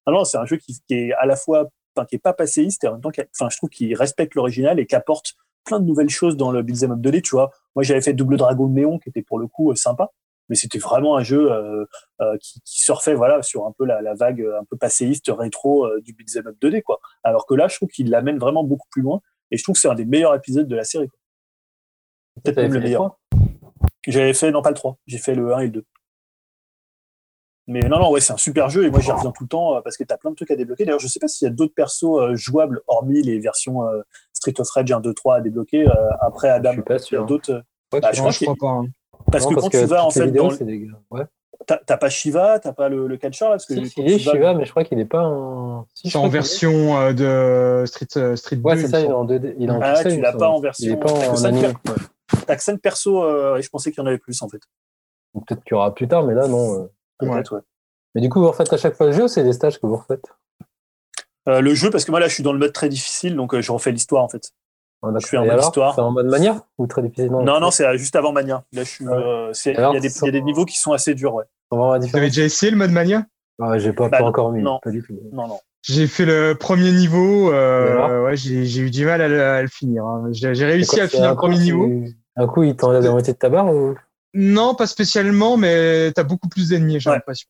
[0.07, 2.33] Ah non, c'est un jeu qui, qui est à la fois, enfin, qui est pas
[2.33, 5.35] passéiste et en même temps, qui enfin, je trouve qu'il respecte l'original et qui apporte
[5.65, 7.51] plein de nouvelles choses dans le beat'em up 2D, tu vois.
[7.77, 10.11] Moi, j'avais fait Double Dragon Néon, qui était pour le coup euh, sympa,
[10.49, 11.85] mais c'était vraiment un jeu euh,
[12.21, 15.31] euh, qui, qui surfait, voilà, sur un peu la, la vague euh, un peu passéiste
[15.33, 17.01] rétro euh, du beat'em up 2D, quoi.
[17.23, 19.21] Alors que là, je trouve qu'il l'amène vraiment beaucoup plus loin
[19.53, 21.09] et je trouve que c'est un des meilleurs épisodes de la série.
[21.09, 21.19] quoi.
[22.43, 23.19] Peut-être même le meilleur.
[24.09, 25.85] J'avais fait, non pas le 3, j'ai fait le 1 et le 2.
[27.69, 29.77] Mais non, non, ouais, c'est un super jeu et moi j'y reviens tout le temps
[29.77, 30.85] euh, parce que t'as plein de trucs à débloquer.
[30.85, 34.03] D'ailleurs, je sais pas s'il y a d'autres persos euh, jouables hormis les versions euh,
[34.33, 36.73] Street of Rage 1, 2, 3 à débloquer euh, après Je Adam.
[36.73, 37.27] suis pas Il y a sûr.
[37.27, 37.63] d'autres.
[37.93, 38.75] Ouais, Bah, tu je Non, crois je crois pas.
[38.75, 38.87] hein.
[39.31, 40.65] Parce Non, que quand tu vas en fait vidéos, dans.
[40.65, 40.89] des.
[41.13, 41.23] Ouais.
[41.65, 44.19] T'as t'as pas Shiva, t'as pas le, le catcher là parce que Si, il est
[44.19, 45.87] tu vas- Shiva, mais je crois qu'il est pas en.
[45.95, 46.31] Si, je C'est en est.
[46.31, 48.63] version de Street euh, Street 2.
[48.63, 49.55] Ouais, c'est ça, il est en 2D.
[49.59, 51.67] Il est en Ah, pixel, tu l'as pas en Il est version- pas t'as que
[51.67, 51.95] en.
[52.47, 54.61] T'as que 5 persos et je pensais qu'il y en avait plus en fait.
[55.35, 56.89] Peut-être qu'il y aura plus tard, mais là, non.
[57.23, 57.35] Euh.
[57.35, 57.63] Peut-être, ouais.
[58.15, 59.87] Mais du coup, vous refaites à chaque fois le jeu ou c'est des stages que
[59.87, 60.27] vous refaites?
[61.49, 63.53] Euh, le jeu, parce que moi là je suis dans le mode très difficile donc
[63.53, 64.53] euh, je refais l'histoire en fait.
[65.03, 65.95] je suis en mode histoire.
[65.95, 67.33] C'est en mode mania ou très difficile?
[67.33, 68.63] Non, non, c'est juste avant mania.
[68.73, 69.09] Là, je suis.
[69.09, 71.45] Euh, il y, a des, y a des niveaux qui sont assez durs, ouais.
[71.71, 73.27] Vous avez déjà essayé le mode mania?
[73.59, 74.63] Ouais, j'ai pas, bah, encore mis.
[74.63, 74.79] Non.
[74.83, 75.19] Pas du tout.
[75.33, 75.59] Non, non.
[75.83, 77.53] J'ai fait le premier niveau.
[77.53, 80.05] Euh, ouais, j'ai eu du mal à, le, finir.
[80.05, 80.29] Hein.
[80.31, 81.89] J'ai réussi à finir le premier niveau.
[82.37, 83.97] Un coup, il t'enlève la moitié de ta barre ou?
[84.35, 87.49] Non, pas spécialement, mais t'as beaucoup plus d'ennemis, j'ai l'impression.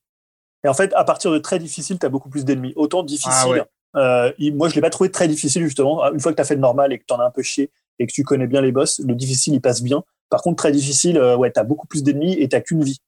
[0.64, 2.72] Et en fait, à partir de très difficile, t'as beaucoup plus d'ennemis.
[2.76, 3.64] Autant difficile.
[3.94, 6.10] Ah euh, moi, je l'ai pas trouvé très difficile justement.
[6.12, 8.06] Une fois que t'as fait le normal et que t'en as un peu chié et
[8.06, 10.02] que tu connais bien les boss, le difficile il passe bien.
[10.30, 13.00] Par contre, très difficile, euh, ouais, t'as beaucoup plus d'ennemis et t'as qu'une vie.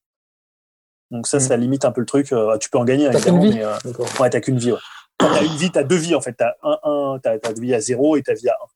[1.10, 1.40] Donc ça, mm.
[1.40, 2.32] ça limite un peu le truc.
[2.32, 3.74] Euh, tu peux en gagner, évidemment, mais euh,
[4.20, 4.72] ouais, t'as qu'une vie.
[4.72, 4.78] Ouais.
[5.18, 6.32] Quand t'as une vie, t'as deux vies en fait.
[6.32, 8.66] T'as un, un, t'as ta vie à zéro et ta vie à un.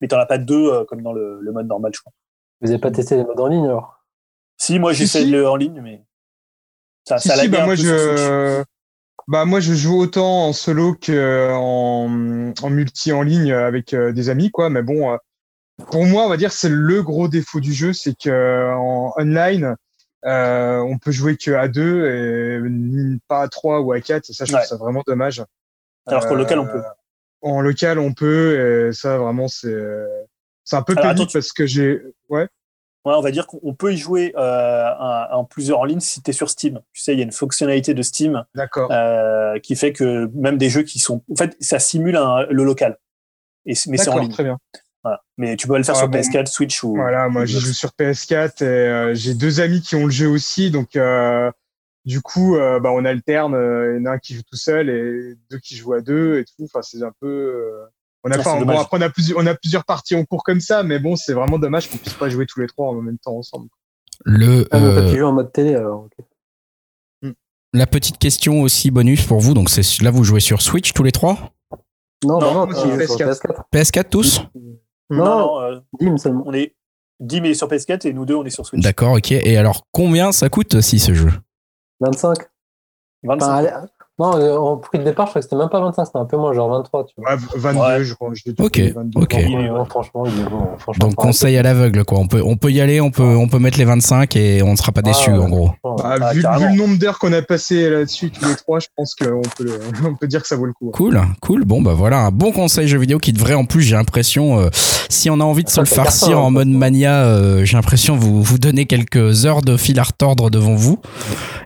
[0.00, 2.12] Mais t'en as pas deux euh, comme dans le, le, mode normal, je crois.
[2.60, 3.97] Vous avez pas testé les modes en ligne alors?
[4.58, 6.02] Si, moi j'ai fait le en ligne, mais
[7.04, 8.62] ça, si, ça si, bah moi je,
[9.28, 14.50] bah moi je joue autant en solo qu'en en multi en ligne avec des amis,
[14.50, 14.68] quoi.
[14.68, 15.16] Mais bon,
[15.90, 19.76] pour moi, on va dire c'est le gros défaut du jeu, c'est que en online
[20.24, 22.60] euh, on peut jouer que à deux et
[23.28, 24.30] pas à trois ou à quatre.
[24.30, 25.44] Et ça, je trouve ça vraiment dommage.
[26.06, 26.78] Alors qu'en local, on peut.
[26.78, 26.90] Euh,
[27.42, 28.88] en local, on peut.
[28.88, 29.76] Et ça, vraiment, c'est
[30.64, 32.48] c'est un peu pénible parce que j'ai ouais.
[33.16, 34.84] On va dire qu'on peut y jouer euh,
[35.30, 36.80] en plusieurs en ligne si tu es sur Steam.
[36.92, 38.44] Tu sais, il y a une fonctionnalité de Steam
[38.76, 41.22] euh, qui fait que même des jeux qui sont.
[41.32, 42.18] En fait, ça simule
[42.50, 42.98] le local.
[43.66, 44.32] Et, mais c'est en ligne.
[44.32, 44.58] Très bien.
[45.36, 46.94] Mais tu peux le faire sur PS4, Switch ou.
[46.94, 50.28] Voilà, moi je joue sur PS4 et euh, j'ai deux amis qui ont le jeu
[50.28, 51.50] aussi, donc euh,
[52.04, 53.52] du coup, euh, bah, on alterne.
[53.52, 56.38] Il y en a un qui joue tout seul et deux qui jouent à deux
[56.38, 56.64] et tout.
[56.64, 57.84] Enfin, c'est un peu.
[58.24, 60.60] On a, ah, bon, après, on a, plusieurs, on a plusieurs parties en cours comme
[60.60, 63.18] ça, mais bon, c'est vraiment dommage qu'on puisse pas jouer tous les trois en même
[63.18, 63.68] temps ensemble.
[64.24, 64.66] Le.
[64.72, 64.80] Ah,
[65.10, 66.08] tu joues en mode télé alors.
[67.22, 67.32] Hmm.
[67.72, 71.04] La petite question aussi bonus pour vous, donc c'est là vous jouez sur Switch tous
[71.04, 71.52] les trois?
[72.24, 73.62] Non, non, non, PS4.
[73.72, 74.42] PS4 tous?
[75.10, 76.42] Non, non, euh, Dim seulement.
[76.46, 76.74] On est
[77.20, 78.82] Dim est sur PS4 et nous deux on est sur Switch.
[78.82, 79.30] D'accord, ok.
[79.30, 81.30] Et alors combien ça coûte si ce jeu?
[82.00, 82.36] 25.
[83.22, 83.88] 25.
[84.18, 86.36] Non, euh, prix de départ, je crois que c'était même pas 25, c'était un peu
[86.36, 87.06] moins, genre 23.
[87.06, 87.34] Tu vois.
[87.34, 88.30] Ouais, 22, je crois.
[88.34, 89.88] Je ok, 22, ok.
[89.88, 90.66] franchement, il est bon.
[90.98, 92.18] Donc, conseil à l'aveugle, quoi.
[92.18, 94.72] On peut, on peut y aller, on peut, on peut mettre les 25 et on
[94.72, 95.70] ne sera pas déçu, en gros.
[95.84, 98.88] Bah, ah, vu, vu, le nombre d'heures qu'on a passé là-dessus, tous les trois, je
[98.96, 100.90] pense qu'on peut, on peut dire que ça vaut le coup.
[100.92, 101.64] Cool, cool.
[101.64, 104.68] Bon, bah voilà, un bon conseil jeu vidéo qui devrait, en plus, j'ai l'impression, euh,
[105.08, 108.42] si on a envie de se le farcir en mode mania, euh, j'ai l'impression vous
[108.42, 110.98] vous donner quelques heures de fil à retordre devant vous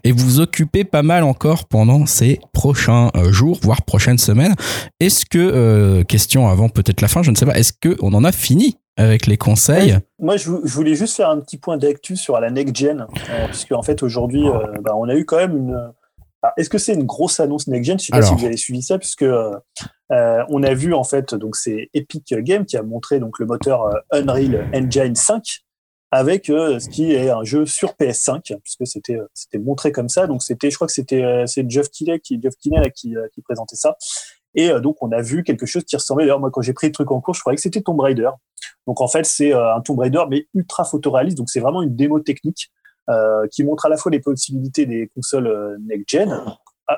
[0.05, 4.55] et vous occuper pas mal encore pendant ces prochains euh, jours, voire prochaines semaines.
[5.01, 8.25] Est-ce que, euh, question avant peut-être la fin, je ne sais pas, est-ce qu'on en
[8.25, 9.99] a fini avec les conseils?
[10.19, 13.73] Moi, je, voulais juste faire un petit point d'actu sur la next gen, euh, puisque
[13.73, 14.45] en fait aujourd'hui,
[14.83, 15.93] bah, on a eu quand même une.
[16.57, 17.99] Est-ce que c'est une grosse annonce next gen?
[18.01, 19.25] Je sais pas si vous avez suivi ça, puisque
[20.11, 23.89] on a vu en fait, donc c'est Epic Games qui a montré donc le moteur
[24.11, 25.63] Unreal Engine 5
[26.13, 30.11] avec euh, ce qui est un jeu sur PS5 puisque c'était euh, c'était montré comme
[30.11, 30.27] ça.
[30.27, 33.41] Donc c'était je crois que c'était euh, c'est Jeff Keighley qui Jeff Keighley qui, qui
[33.41, 33.97] présentait ça.
[34.55, 36.27] Et donc on a vu quelque chose qui ressemblait.
[36.27, 38.29] D'ailleurs moi quand j'ai pris le truc en cours je croyais que c'était Tomb Raider.
[38.87, 41.39] Donc en fait c'est un Tomb Raider mais ultra photoréaliste.
[41.39, 42.71] Donc c'est vraiment une démo technique
[43.09, 46.39] euh, qui montre à la fois les possibilités des consoles next gen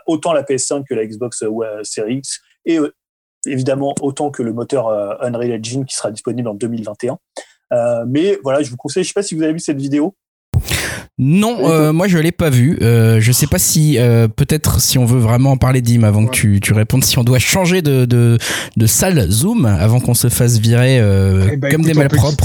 [0.08, 1.44] autant la PS5 que la Xbox
[1.84, 2.80] Series X et
[3.46, 4.88] évidemment autant que le moteur
[5.22, 7.16] Unreal Engine qui sera disponible en 2021 euh,
[8.08, 10.14] mais voilà, je vous conseille, je sais pas si vous avez vu cette vidéo.
[11.16, 12.76] Non, euh, moi je l'ai pas vu.
[12.82, 13.98] Euh, je sais pas si
[14.36, 17.24] peut-être si on veut vraiment en parler Dim avant que tu, tu répondes, si on
[17.24, 18.36] doit changer de, de,
[18.76, 22.44] de salle Zoom avant qu'on se fasse virer eh ben, comme des malpropres.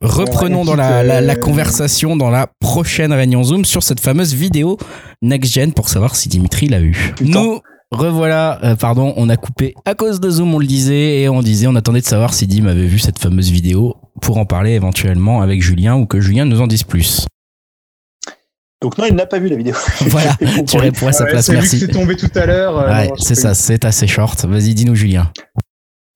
[0.00, 4.78] Reprenons dans la, la, la, conversation dans la prochaine réunion Zoom sur cette fameuse vidéo
[5.22, 7.14] Next Gen pour savoir si Dimitri l'a vu.
[7.20, 7.60] Nous
[7.94, 11.42] Revoilà, euh, pardon, on a coupé à cause de Zoom, on le disait, et on
[11.42, 13.94] disait, on attendait de savoir si Dim avait vu cette fameuse vidéo
[14.24, 17.26] pour en parler éventuellement avec Julien ou que Julien nous en dise plus.
[18.80, 19.74] Donc non, il n'a pas vu la vidéo.
[20.06, 20.36] voilà,
[20.66, 21.78] tu réponds à sa place, merci.
[21.78, 22.78] C'est tombé tout à l'heure.
[22.78, 24.44] Euh, ouais, c'est ça, c'est assez short.
[24.44, 25.30] Vas-y, dis-nous Julien.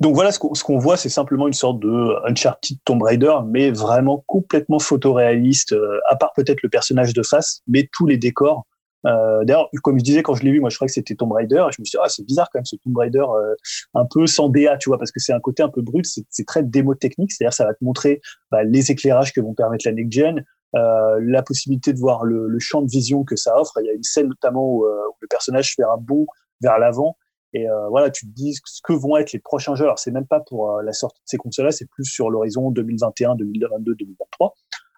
[0.01, 4.23] Donc voilà, ce qu'on voit, c'est simplement une sorte de Uncharted Tomb Raider, mais vraiment
[4.27, 8.65] complètement photoréaliste, euh, à part peut-être le personnage de face, mais tous les décors
[9.07, 11.33] euh, D'ailleurs, comme je disais quand je l'ai vu, moi je croyais que c'était Tomb
[11.33, 11.65] Raider.
[11.69, 13.55] Et je me suis dit, ah, c'est bizarre quand même ce Tomb Raider euh,
[13.95, 16.47] un peu sans DA, tu vois, parce que c'est un côté un peu brut, c'est
[16.47, 18.21] très démo technique, c'est-à-dire ça va te montrer
[18.51, 20.45] bah, les éclairages que vont permettre la next gen,
[20.77, 23.79] euh, la possibilité de voir le, le, champ de vision que ça offre.
[23.81, 26.27] Il y a une scène notamment où, euh, où le personnage fait un bond
[26.61, 27.17] vers l'avant.
[27.55, 29.85] Et euh, voilà, tu te dis ce que vont être les prochains jeux.
[29.85, 32.71] Alors c'est même pas pour euh, la sortie de ces consoles-là, c'est plus sur l'horizon
[32.71, 34.55] 2021, 2022, 2023.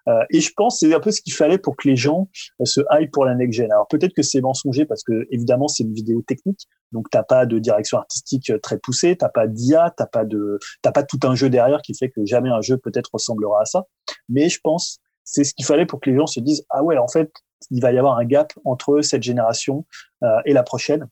[0.07, 2.29] Euh, et je pense c'est un peu ce qu'il fallait pour que les gens
[2.59, 3.71] euh, se hype pour la next gen.
[3.71, 7.45] Alors peut-être que c'est mensonger parce que évidemment c'est une vidéo technique, Donc t'as pas
[7.45, 11.35] de direction artistique très poussée, t'as pas d'IA, t'as pas de, t'as pas tout un
[11.35, 13.83] jeu derrière qui fait que jamais un jeu peut-être ressemblera à ça.
[14.29, 16.97] Mais je pense c'est ce qu'il fallait pour que les gens se disent ah ouais
[16.97, 17.31] en fait
[17.69, 19.85] il va y avoir un gap entre cette génération
[20.23, 21.07] euh, et la prochaine.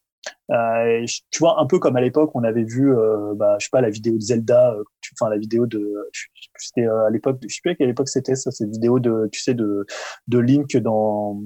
[0.51, 3.69] Euh, tu vois, un peu comme à l'époque, on avait vu, euh, bah, je sais
[3.71, 4.83] pas, la vidéo de Zelda, euh,
[5.13, 6.09] enfin la vidéo de,
[6.57, 9.29] c'était euh, à l'époque, je sais plus à quelle époque c'était ça, cette vidéo de,
[9.31, 9.85] tu sais, de,
[10.27, 11.41] de Link dans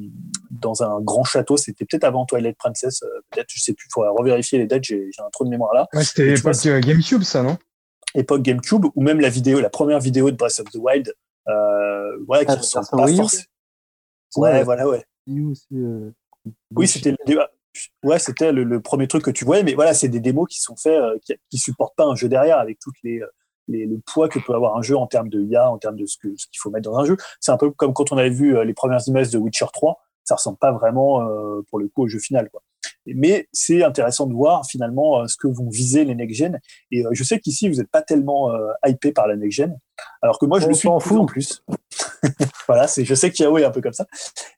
[0.51, 1.57] dans un grand château.
[1.57, 3.87] C'était peut-être avant Twilight Princess, peut-être, je sais plus.
[3.93, 4.83] Faut revérifier les dates.
[4.83, 5.87] J'ai un trou de mémoire là.
[5.93, 6.55] Ouais, c'était époque
[6.85, 7.57] GameCube, ça, non?
[8.15, 11.13] Époque GameCube, ou même la vidéo, la première vidéo de Breath of the Wild,
[11.47, 13.27] euh, voilà, qui ah, pas forcément.
[14.35, 15.03] Ouais, voilà, ouais.
[16.75, 17.15] oui, c'était
[18.03, 20.75] ouais, c'était le, premier truc que tu voyais, mais voilà, c'est des démos qui sont
[20.75, 21.17] faits, euh,
[21.49, 23.27] qui, supportent pas un jeu derrière avec toutes les, euh,
[23.67, 26.05] les, le poids que peut avoir un jeu en termes de IA, en termes de
[26.05, 27.17] ce qu'il faut mettre dans un jeu.
[27.39, 29.99] C'est un peu comme quand on avait vu euh, les premières images de Witcher 3,
[30.23, 31.19] ça ressemble pas vraiment
[31.69, 32.61] pour le coup au jeu final, quoi.
[33.05, 36.59] Mais c'est intéressant de voir finalement ce que vont viser les next-gen.
[36.91, 38.51] Et je sais qu'ici, vous n'êtes pas tellement
[38.85, 39.77] hypé par la next-gen,
[40.21, 41.63] alors que moi, je me suis en fou en plus.
[42.67, 44.05] voilà, c'est, je sais qu'il y a oui, un peu comme ça.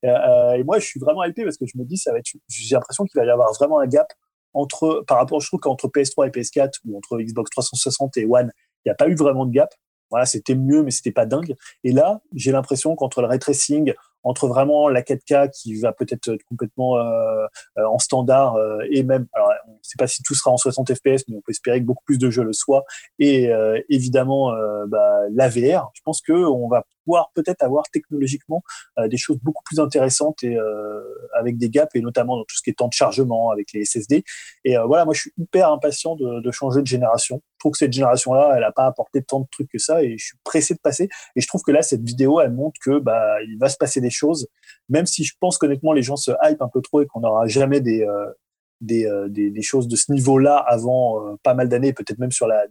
[0.04, 2.32] Euh, et moi, je suis vraiment hypé parce que je me dis, ça va être,
[2.48, 4.08] j'ai l'impression qu'il va y avoir vraiment un gap
[4.54, 8.52] entre, par rapport, je trouve qu'entre PS3 et PS4 ou entre Xbox 360 et One,
[8.86, 9.74] il n'y a pas eu vraiment de gap.
[10.12, 11.56] Voilà, c'était mieux, mais c'était pas dingue.
[11.84, 13.94] Et là, j'ai l'impression qu'entre le ray tracing,
[14.26, 17.46] entre vraiment la 4K qui va peut-être être complètement euh,
[17.78, 20.58] euh, en standard euh, et même, alors on ne sait pas si tout sera en
[20.58, 22.84] 60 fps, mais on peut espérer que beaucoup plus de jeux le soient.
[23.20, 23.50] Et
[23.90, 24.52] évidemment,
[24.88, 25.92] bah, la VR.
[25.94, 28.64] Je pense que on va pouvoir peut-être avoir technologiquement
[28.98, 30.57] des choses beaucoup plus intéressantes et
[31.38, 33.86] avec des gaps et notamment dans tout ce qui est temps de chargement avec les
[33.86, 34.23] SSD.
[34.64, 37.41] Et voilà, moi je suis hyper impatient de, de changer de génération.
[37.56, 40.18] Je trouve que cette génération-là, elle n'a pas apporté tant de trucs que ça et
[40.18, 41.10] je suis pressé de passer.
[41.36, 44.02] Et je trouve que là, cette vidéo, elle montre que bah il va se passer
[44.02, 44.48] des choses,
[44.90, 47.48] même si je pense qu'honnêtement les gens se hype un peu trop et qu'on n'aura
[47.48, 48.32] jamais des, euh,
[48.91, 52.66] euh, des, choses de ce niveau-là avant euh, pas mal d'années, peut-être même sur la,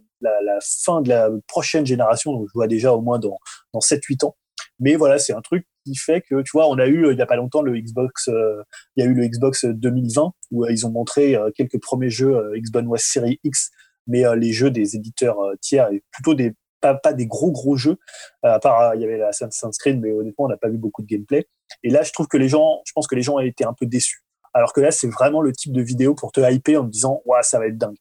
[0.61, 3.37] fin de la prochaine génération, donc je vois déjà au moins dans,
[3.73, 4.35] dans 7-8 ans.
[4.79, 7.21] Mais voilà, c'est un truc qui fait que, tu vois, on a eu il y
[7.21, 10.91] a pas longtemps le Xbox, il y a eu le Xbox 2020 où ils ont
[10.91, 13.71] montré quelques premiers jeux Xbox Series X,
[14.07, 16.55] mais les jeux des éditeurs tiers et plutôt des
[16.93, 17.97] pas, des gros gros jeux.
[18.45, 20.77] Euh, à part, il y avait la Assassin's Creed, mais honnêtement, on n'a pas vu
[20.77, 21.47] beaucoup de gameplay.
[21.83, 23.85] Et là, je trouve que les gens, je pense que les gens été un peu
[23.85, 24.23] déçus.
[24.55, 27.21] Alors que là, c'est vraiment le type de vidéo pour te hyper en te disant,
[27.25, 27.97] ouais, ça va être dingue.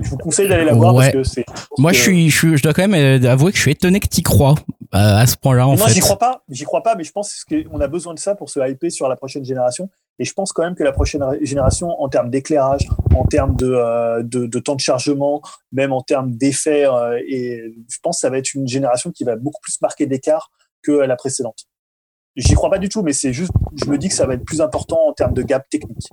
[0.00, 1.44] je vous conseille d'aller la voir parce que c'est.
[1.78, 4.08] Moi, je suis, je, je dois quand même euh, avouer que je suis étonné que
[4.08, 4.54] tu crois
[4.94, 5.68] euh, à ce point-là.
[5.68, 6.42] En moi, j'y crois pas.
[6.48, 9.08] J'y crois pas, mais je pense qu'on a besoin de ça pour se hyper sur
[9.08, 9.90] la prochaine génération.
[10.18, 13.70] Et je pense quand même que la prochaine génération, en termes d'éclairage, en termes de,
[13.70, 15.42] euh, de, de, temps de chargement,
[15.72, 19.24] même en termes d'effets, euh, et je pense que ça va être une génération qui
[19.24, 20.50] va beaucoup plus marquer d'écart
[20.82, 21.66] que la précédente.
[22.36, 24.44] J'y crois pas du tout, mais c'est juste, je me dis que ça va être
[24.44, 26.08] plus important en termes de gap technique.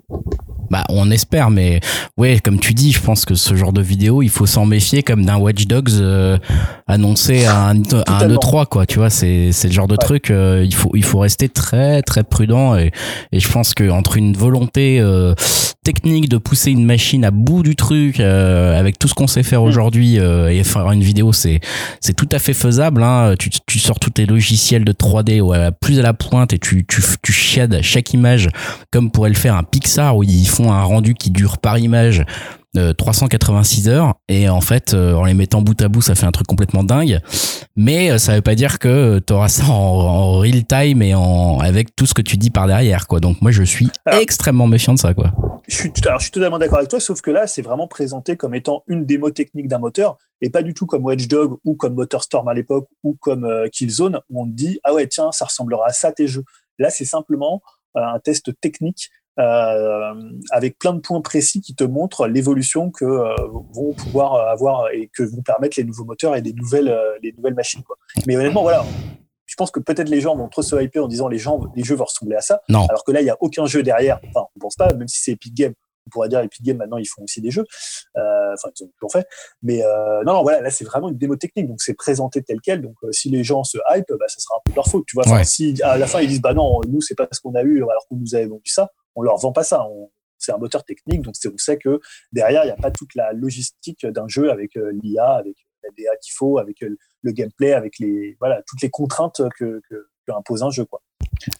[0.70, 1.80] Bah, on espère, mais
[2.18, 5.02] ouais, comme tu dis, je pense que ce genre de vidéo, il faut s'en méfier
[5.02, 6.38] comme d'un Watch Dogs euh,
[6.88, 8.86] annoncé à un, à un E3, quoi.
[8.86, 10.30] Tu vois, c'est c'est le genre de truc.
[10.30, 12.92] Euh, il faut il faut rester très très prudent et
[13.32, 15.34] et je pense que entre une volonté euh,
[15.84, 19.62] technique de pousser une machine à bout du truc avec tout ce qu'on sait faire
[19.62, 19.68] mm.
[19.68, 21.62] aujourd'hui et faire une vidéo, c'est
[22.02, 23.04] c'est tout à fait faisable.
[23.04, 23.36] Hein.
[23.40, 26.86] Tu tu sors tous tes logiciels de 3D ouais, plus à la pointe et tu
[26.86, 28.50] tu tu chiades chaque image
[28.92, 32.26] comme pourrait le faire un Pixar où il font un rendu qui dure par image
[32.98, 36.26] 386 euh, heures et en fait euh, en les mettant bout à bout ça fait
[36.26, 37.20] un truc complètement dingue.
[37.76, 41.60] Mais euh, ça veut pas dire que tu auras ça en, real time et en
[41.60, 43.20] avec tout ce que tu dis par derrière quoi.
[43.20, 45.32] Donc moi je suis extrêmement méfiant de ça quoi
[45.68, 48.38] je suis, alors, je suis totalement d'accord avec toi sauf que là c'est vraiment présenté
[48.38, 51.96] comme étant une démo technique d'un moteur et pas du tout comme Dog ou comme
[51.96, 55.88] Motorstorm à l'époque ou comme Killzone où on te dit ah ouais tiens ça ressemblera
[55.88, 56.44] à ça tes jeux
[56.80, 57.62] là c'est simplement
[57.96, 60.14] un test technique euh,
[60.50, 63.36] avec plein de points précis qui te montrent l'évolution que euh,
[63.72, 67.34] vont pouvoir avoir et que vont permettre les nouveaux moteurs et les nouvelles, euh, les
[67.34, 67.84] nouvelles machines.
[68.26, 68.84] Mais honnêtement, voilà,
[69.58, 71.96] pense que peut-être les gens vont trop se hyper en disant les gens, les jeux
[71.96, 72.62] vont ressembler à ça.
[72.70, 72.86] Non.
[72.88, 74.20] Alors que là, il n'y a aucun jeu derrière.
[74.30, 75.74] Enfin, on pense pas, même si c'est Epic Games.
[76.06, 77.66] On pourrait dire Epic Games maintenant ils font aussi des jeux.
[78.16, 79.28] Euh, enfin, ils ont toujours fait.
[79.62, 82.62] Mais euh, non, non, voilà, là c'est vraiment une démo technique, donc c'est présenté tel
[82.62, 82.82] quel.
[82.82, 85.06] Donc si les gens se hype, bah, ça sera un peu leur faute.
[85.06, 87.56] Tu vois, si à la fin ils disent bah non, nous c'est pas ce qu'on
[87.56, 89.86] a eu alors qu'on nous avait vendu ça, on leur vend pas ça.
[90.38, 92.00] c'est un moteur technique, donc on sait que
[92.32, 95.90] derrière il n'y a pas toute la logistique d'un jeu avec euh, l'IA, avec la
[95.90, 100.08] DA qu'il faut, avec euh, le gameplay, avec les voilà toutes les contraintes que, que,
[100.30, 101.02] impose un jeu quoi.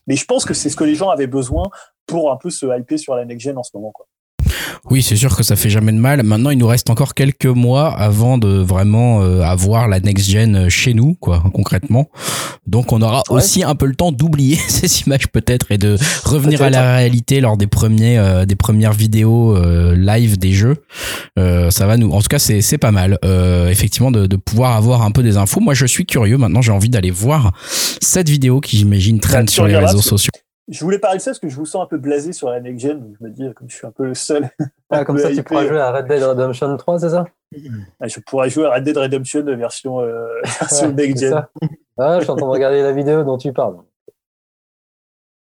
[0.08, 1.64] Mais je pense que c'est ce que les gens avaient besoin
[2.06, 4.08] pour un peu se hyper sur la next gen en ce moment quoi.
[4.90, 6.24] Oui, c'est sûr que ça fait jamais de mal.
[6.24, 10.70] Maintenant, il nous reste encore quelques mois avant de vraiment euh, avoir la next gen
[10.70, 12.10] chez nous, quoi, concrètement.
[12.66, 16.62] Donc, on aura aussi un peu le temps d'oublier ces images peut-être et de revenir
[16.62, 20.78] à la réalité lors des premiers, euh, des premières vidéos euh, live des jeux.
[21.38, 23.18] ça va nous, en tout cas, c'est c'est pas mal,
[23.70, 25.60] effectivement, de, de pouvoir avoir un peu des infos.
[25.60, 26.38] Moi, je suis curieux.
[26.38, 27.52] Maintenant, j'ai envie d'aller voir
[28.02, 30.32] cette vidéo qui, j'imagine, traîne sur les réseaux sociaux.
[30.70, 32.60] Je voulais parler de ça parce que je vous sens un peu blasé sur la
[32.60, 34.50] next gen, donc je me dis, comme je suis un peu le seul.
[34.90, 37.26] Ah, comme ça, tu pourras jouer à Red Dead Redemption 3, c'est ça?
[38.00, 41.46] Ah, Je pourrais jouer à Red Dead Redemption version, euh, version next gen.
[41.98, 43.78] Ah, je suis en train de regarder la vidéo dont tu parles.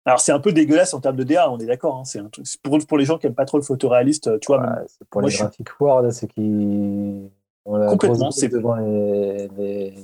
[0.05, 1.95] Alors, c'est un peu dégueulasse en termes de DA, on est d'accord.
[1.95, 2.21] Hein, c'est
[2.61, 4.79] pour, pour les gens qui n'aiment pas trop le photoréaliste, tu vois.
[4.87, 7.29] c'est pour les graphiques Word, c'est qui.
[7.63, 8.31] Complètement.
[8.31, 9.95] C'est devant les, les,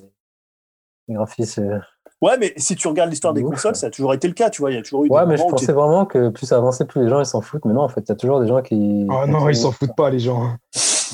[1.09, 1.81] les graphismes.
[2.21, 4.61] Ouais, mais si tu regardes l'histoire des consoles, ça a toujours été le cas, tu
[4.61, 4.71] vois.
[4.71, 5.09] Il y a toujours eu.
[5.09, 7.63] Ouais, mais je pensais vraiment que plus ça avançait, plus les gens ils s'en foutent.
[7.65, 9.07] Mais non, en fait, il y a toujours des gens qui.
[9.09, 10.57] Ah non, ils s'en foutent pas, les gens.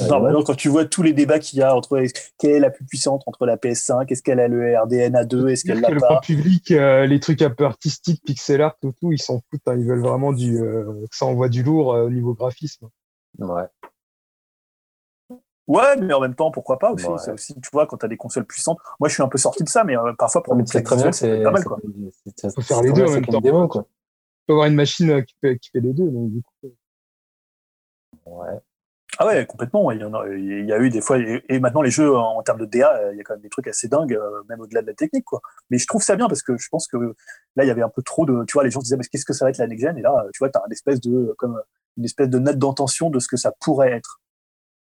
[0.10, 2.04] Non, mais non, quand tu vois tous les débats qu'il y a entre
[2.38, 5.64] quelle est la plus puissante entre la PS5, est-ce qu'elle a le RDNA 2, est-ce
[5.64, 5.94] qu'elle l'a pas.
[5.94, 9.40] Le grand public, euh, les trucs un peu artistiques, pixel art, tout, tout, ils s'en
[9.50, 9.62] foutent.
[9.68, 9.76] Hein.
[9.78, 12.88] Ils veulent vraiment du, euh, que ça envoie du lourd euh, au niveau graphisme.
[13.40, 13.64] Ouais.
[15.68, 18.18] Ouais, mais en même temps, pourquoi pas aussi, aussi Tu vois, quand tu as des
[18.18, 20.84] consoles puissantes, moi je suis un peu sorti de ça, mais euh, parfois pour c'est
[20.84, 21.64] très bien, c'est pas mal.
[21.64, 21.80] Quoi.
[22.54, 23.42] faut faire les deux en même temps.
[23.42, 23.88] Démo, quoi.
[24.48, 26.08] avoir une machine euh, qui fait, qui fait les deux.
[26.08, 26.54] Donc, du coup.
[26.66, 26.70] Euh.
[28.28, 28.60] Ouais.
[29.18, 29.90] Ah ouais, complètement.
[29.92, 32.44] Il y, en a, il y a eu des fois, et, maintenant les jeux en,
[32.44, 34.20] termes de DA, il y a quand même des trucs assez dingues,
[34.50, 35.42] même au-delà de la technique, quoi.
[35.70, 36.98] Mais je trouve ça bien parce que je pense que
[37.56, 39.06] là, il y avait un peu trop de, tu vois, les gens se disaient, mais
[39.06, 39.98] qu'est-ce que ça va être la next gen?
[39.98, 41.62] Et là, tu vois, tu as une espèce de, comme
[41.98, 44.20] une espèce de note d'intention de ce que ça pourrait être.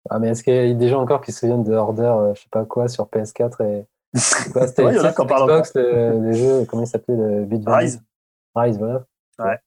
[0.10, 2.34] Ah, mais est-ce qu'il y a des gens encore qui se souviennent de Order, euh,
[2.34, 3.86] je sais pas quoi, sur PS4 et.
[4.14, 7.16] C'était ouais, il y en a qui en parlent Xbox, les jeux, comment il s'appelait
[7.16, 8.02] le Beat Rise.
[8.54, 9.06] Rise, voilà.
[9.40, 9.58] Ouais.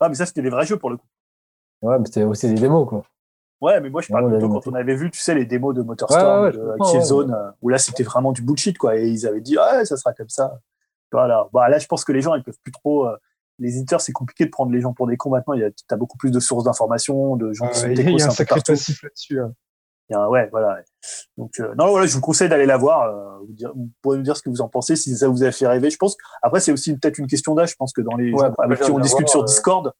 [0.00, 1.06] Ah, mais ça, c'était des vrais jeux pour le coup.
[1.82, 3.04] Ouais, mais c'était aussi des démos, quoi.
[3.60, 5.82] Ouais, mais moi, je parle plutôt quand on avait vu, tu sais, les démos de
[5.82, 8.96] Motorstorm, de Killzone, euh, où là, c'était vraiment du bullshit, quoi.
[8.96, 10.60] Et ils avaient dit, ah, ça sera comme ça.
[11.12, 11.48] Voilà.
[11.52, 13.06] Bah, là, je pense que les gens, ils peuvent plus trop.
[13.06, 13.16] Euh,
[13.58, 15.54] les éditeurs, c'est compliqué de prendre les gens pour des cons maintenant.
[15.54, 18.30] Tu as beaucoup plus de sources d'informations, de gens qui sont Il y a un
[18.30, 19.40] sacré passif là-dessus.
[19.40, 19.54] Hein
[20.10, 20.78] ouais, voilà.
[21.36, 23.02] Donc, euh, non, voilà, je vous conseille d'aller la voir.
[23.02, 25.42] Euh, vous, dire, vous pourrez nous dire ce que vous en pensez, si ça vous
[25.42, 25.90] a fait rêver.
[25.90, 26.16] Je pense.
[26.42, 27.70] Après, c'est aussi peut-être une question d'âge.
[27.70, 29.92] Je pense que dans les gens avec qui on discute sur euh, Discord,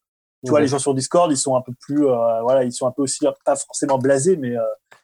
[0.45, 2.03] tu vois, les gens sur Discord, ils sont un peu plus,
[2.43, 4.55] voilà, ils sont un peu aussi pas forcément blasés, mais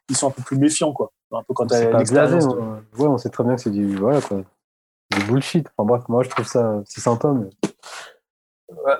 [0.08, 1.10] ils sont un peu plus méfiants, quoi.
[1.32, 2.46] Un peu quand t'as l'expérience.
[2.46, 4.42] Ouais, on sait très bien que c'est du, voilà, quoi,
[5.10, 5.66] du bullshit.
[5.76, 7.48] Enfin bref, moi, je trouve ça, c'est sympa, mais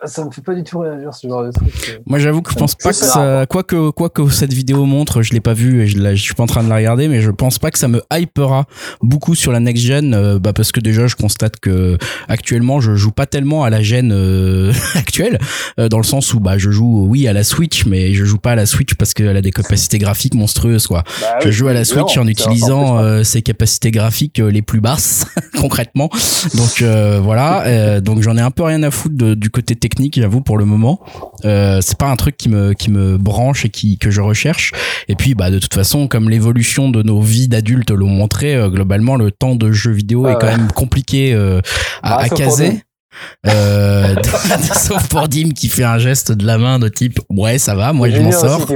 [0.05, 1.73] ça me fait pas du tout réagir ce genre de truc.
[1.91, 1.99] Euh.
[2.07, 5.23] Moi j'avoue que je pense pas que ça, quoi que, quoi que cette vidéo montre,
[5.23, 7.21] je l'ai pas vue et je, je suis pas en train de la regarder, mais
[7.21, 8.65] je pense pas que ça me hypera
[9.01, 12.95] beaucoup sur la next gen, euh, bah parce que déjà je constate que actuellement je
[12.95, 15.39] joue pas tellement à la gen euh, actuelle,
[15.79, 18.53] dans le sens où bah je joue oui à la Switch, mais je joue pas
[18.53, 21.05] à la Switch parce qu'elle a des capacités graphiques monstrueuses quoi.
[21.21, 25.27] Bah je joue à la Switch en utilisant ses capacités graphiques les plus basses
[25.59, 26.09] concrètement.
[26.55, 26.83] Donc
[27.23, 30.65] voilà, donc j'en ai un peu rien à foutre du côté technique, j'avoue, pour le
[30.65, 31.01] moment.
[31.45, 34.73] Euh, c'est pas un truc qui me, qui me branche et qui, que je recherche.
[35.09, 38.69] Et puis, bah, de toute façon, comme l'évolution de nos vies d'adultes l'ont montré, euh,
[38.69, 41.61] globalement, le temps de jeu vidéo est quand même compliqué euh,
[42.03, 42.83] à, à caser.
[43.47, 44.15] Euh,
[44.77, 47.93] sauf pour Dim qui fait un geste de la main de type ouais ça va
[47.93, 48.67] moi je m'en sors.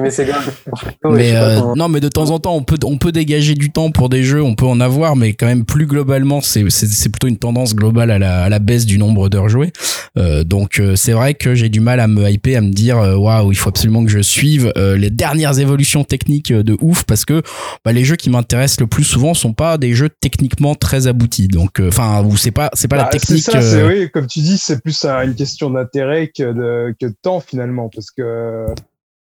[1.04, 3.90] mais euh, non mais de temps en temps on peut on peut dégager du temps
[3.90, 7.28] pour des jeux on peut en avoir mais quand même plus globalement c'est c'est plutôt
[7.28, 9.72] une tendance globale à la, à la baisse du nombre d'heures jouées.
[10.18, 12.96] Euh, donc euh, c'est vrai que j'ai du mal à me hyper à me dire
[12.96, 17.42] waouh il faut absolument que je suive les dernières évolutions techniques de ouf parce que
[17.84, 21.48] bah, les jeux qui m'intéressent le plus souvent sont pas des jeux techniquement très aboutis.
[21.48, 24.58] Donc enfin où c'est pas c'est pas la bah, technique ça, oui, comme tu dis,
[24.58, 27.88] c'est plus une question d'intérêt que de, que de temps finalement.
[27.88, 28.66] Parce que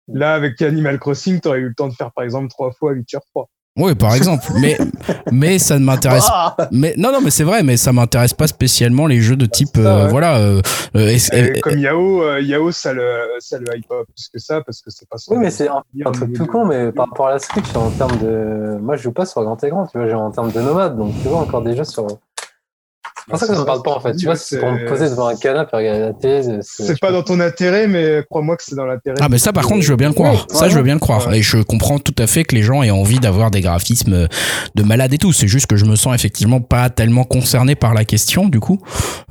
[0.07, 2.93] là, avec Animal Crossing, tu aurais eu le temps de faire par exemple trois fois
[2.93, 3.49] Witcher 3.
[3.77, 4.45] Oui, par exemple.
[4.59, 4.77] mais,
[5.31, 6.27] mais ça ne m'intéresse.
[6.29, 9.45] Ah mais non, non, mais c'est vrai, mais ça m'intéresse pas spécialement les jeux de
[9.45, 10.39] type, euh, voilà.
[10.39, 10.61] Euh,
[10.95, 11.17] euh,
[11.61, 13.07] comme Yao, Yao, ça le,
[13.39, 15.15] ça le hype pas plus que ça parce que c'est pas.
[15.29, 18.17] Oui, mais c'est un, truc tout con, mais par rapport à la Switch, en termes
[18.17, 20.97] de, moi, je joue pas sur grand écran, tu vois, j'ai en termes de nomade,
[20.97, 22.07] donc tu vois encore des jeux sur
[23.31, 24.15] pour ça que ça me parle pas en fait.
[24.15, 26.59] Tu vois, c'est pour me poser devant un canapé et regarder la télé.
[26.61, 29.17] C'est pas dans ton intérêt, mais crois-moi que c'est dans l'intérêt.
[29.19, 30.45] Ah, mais ça, par contre, je veux bien le croire.
[30.49, 31.33] ça, je veux bien le croire.
[31.33, 34.27] Et je comprends tout à fait que les gens aient envie d'avoir des graphismes
[34.75, 35.33] de malade et tout.
[35.33, 38.79] C'est juste que je me sens effectivement pas tellement concerné par la question, du coup.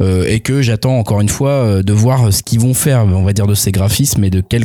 [0.00, 3.22] Euh, et que j'attends encore une fois euh, de voir ce qu'ils vont faire, on
[3.22, 4.64] va dire, de ces graphismes et de quelle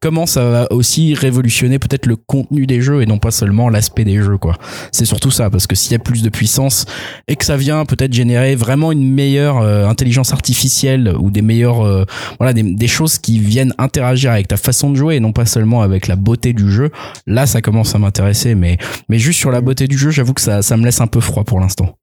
[0.00, 4.04] comment ça va aussi révolutionner peut-être le contenu des jeux et non pas seulement l'aspect
[4.04, 4.56] des jeux quoi.
[4.90, 6.84] C'est surtout ça parce que s'il y a plus de puissance
[7.28, 11.84] et que ça vient peut-être générer vraiment une meilleure euh, intelligence artificielle ou des meilleures
[11.84, 12.04] euh,
[12.38, 15.46] voilà des, des, choses qui viennent interagir avec ta façon de jouer et non pas
[15.46, 16.90] seulement avec la beauté du jeu,
[17.26, 18.78] là ça commence à m'intéresser mais
[19.08, 21.20] mais juste sur la beauté du jeu, j'avoue que ça ça me laisse un peu
[21.20, 21.96] froid pour l'instant.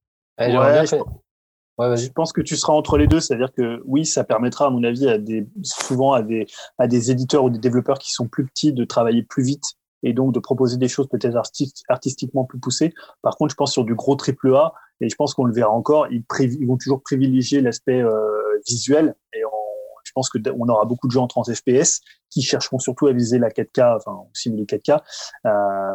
[1.79, 4.69] Ouais, je pense que tu seras entre les deux, c'est-à-dire que oui, ça permettra, à
[4.69, 6.45] mon avis, à des, souvent à des,
[6.77, 9.63] à des éditeurs ou des développeurs qui sont plus petits de travailler plus vite
[10.03, 11.37] et donc de proposer des choses peut-être
[11.87, 12.93] artistiquement plus poussées.
[13.21, 15.71] Par contre, je pense sur du gros triple A, et je pense qu'on le verra
[15.71, 16.23] encore, ils,
[16.67, 19.15] vont toujours privilégier l'aspect euh, visuel
[20.10, 23.38] je pense qu'on aura beaucoup de gens en 30 FPS qui chercheront surtout à viser
[23.38, 24.94] la 4K, enfin, simuler 4K.
[25.45, 25.49] Euh,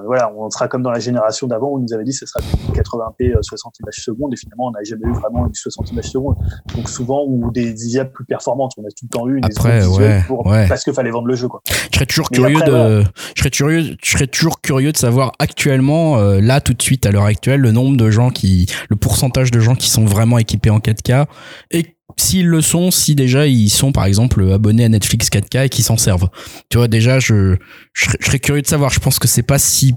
[0.07, 2.27] voilà, on sera comme dans la génération d'avant où on nous avait dit que ce
[2.27, 2.41] sera
[2.73, 6.37] 80p 60 images secondes et finalement on n'a jamais eu vraiment du 60 images secondes.
[6.77, 9.85] Donc souvent, ou des IA plus performantes, on a tout le temps eu des Après,
[9.85, 10.69] ouais, pour, ouais.
[10.69, 11.61] parce qu'il fallait vendre le jeu, quoi.
[11.91, 13.05] Je serais toujours curieux après, de, ouais.
[13.35, 17.07] je serais curieux, je serais toujours curieux de savoir actuellement, euh, là, tout de suite,
[17.07, 20.39] à l'heure actuelle, le nombre de gens qui, le pourcentage de gens qui sont vraiment
[20.39, 21.27] équipés en 4K
[21.71, 25.69] et s'ils le sont, si déjà ils sont par exemple abonnés à Netflix 4K et
[25.69, 26.29] qui s'en servent.
[26.69, 27.57] Tu vois, déjà, je,
[27.93, 28.91] je, serais, je serais curieux de savoir.
[28.91, 29.95] Je pense que c'est pas si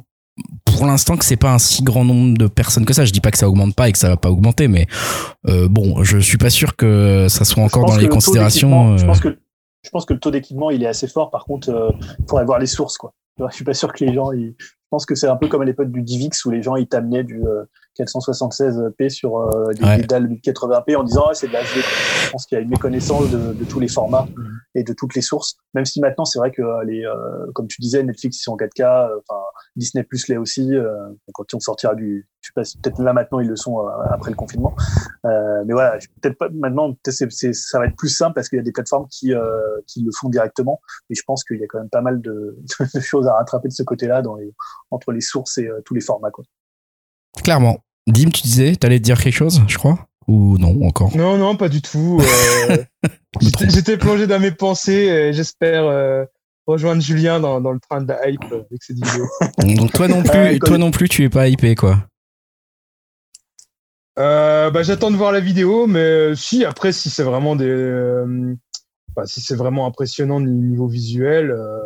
[0.66, 3.06] pour l'instant que c'est pas un si grand nombre de personnes que ça.
[3.06, 4.88] Je dis pas que ça augmente pas et que ça va pas augmenter, mais
[5.48, 8.94] euh, bon, je suis pas sûr que ça soit encore dans les considérations.
[8.94, 8.98] Euh...
[8.98, 9.38] Je pense que
[9.84, 11.32] je pense que le taux d'équipement il est assez fort.
[11.32, 13.14] Par contre, euh, il faudrait voir les sources quoi.
[13.40, 14.32] Je suis pas sûr que les gens.
[14.32, 14.56] Ils...
[14.60, 16.88] Je pense que c'est un peu comme à l'époque du DivX où les gens ils
[16.88, 17.64] t'amenaient du euh,
[17.98, 19.98] 476p sur euh, des, Ouais.
[19.98, 21.66] des dalles 1080p en disant ah, c'est de la HD.
[22.26, 24.28] Je pense qu'il y a une méconnaissance de, de tous les formats
[24.76, 25.58] et de toutes les sources.
[25.74, 28.54] Même si maintenant c'est vrai que euh, les, euh, comme tu disais, Netflix ils sont
[28.54, 29.20] en 4K, euh,
[29.76, 30.74] Disney Plus l'est aussi.
[30.76, 30.94] euh,
[31.34, 34.32] quand on sortira du, je sais pas, peut-être là maintenant ils le sont euh, après
[34.32, 34.76] le confinement.
[35.26, 36.94] Euh, mais voilà, peut-être pas maintenant.
[36.94, 39.34] peut-être c'est- c'est- ça va être plus simple parce qu'il y a des plateformes qui
[39.34, 40.80] euh, qui le font directement.
[41.10, 42.58] Mais je pense qu'il y a quand même pas mal de,
[42.96, 44.54] de choses à rattraper de ce côté-là dans les,
[44.92, 46.44] entre les sources et tous les formats quoi.
[47.44, 47.78] Clairement.
[48.08, 51.16] Dim, tu disais, t'allais dire quelque chose, je crois Ou non, encore?
[51.16, 52.20] Non, non, pas du tout.
[52.22, 52.84] euh,
[53.70, 54.92] J'étais plongé dans mes pensées.
[54.94, 56.24] et J'espère euh,
[56.66, 59.28] rejoindre Julien dans, dans le train de la hype euh, avec cette vidéo.
[59.78, 62.04] Donc toi non plus, Ouais, toi comme- non plus, tu es pas hypé quoi.
[64.20, 67.66] Euh, bah, j'attends de voir la vidéo, mais euh, si après, si c'est vraiment des,
[67.68, 68.56] euh,
[69.16, 71.78] bah, si c'est vraiment impressionnant ni- niveau visuel, euh,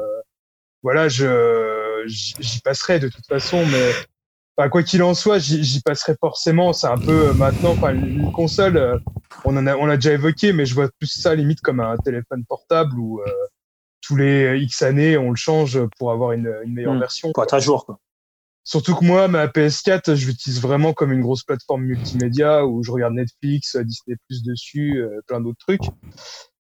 [0.83, 3.91] voilà, je j'y passerai de toute façon, mais
[4.57, 6.73] enfin, quoi qu'il en soit, j'y passerai forcément.
[6.73, 8.97] C'est un peu euh, maintenant, enfin, une console, euh,
[9.43, 11.97] on en a, on l'a déjà évoqué, mais je vois plus ça limite comme un
[11.97, 13.25] téléphone portable où euh,
[14.01, 16.99] tous les X années, on le change pour avoir une, une meilleure Mm.
[16.99, 17.31] version.
[17.33, 17.99] Pour être à jour quoi.
[18.63, 22.91] Surtout que moi, ma PS4, je l'utilise vraiment comme une grosse plateforme multimédia où je
[22.91, 25.81] regarde Netflix, Disney Plus dessus, euh, plein d'autres trucs.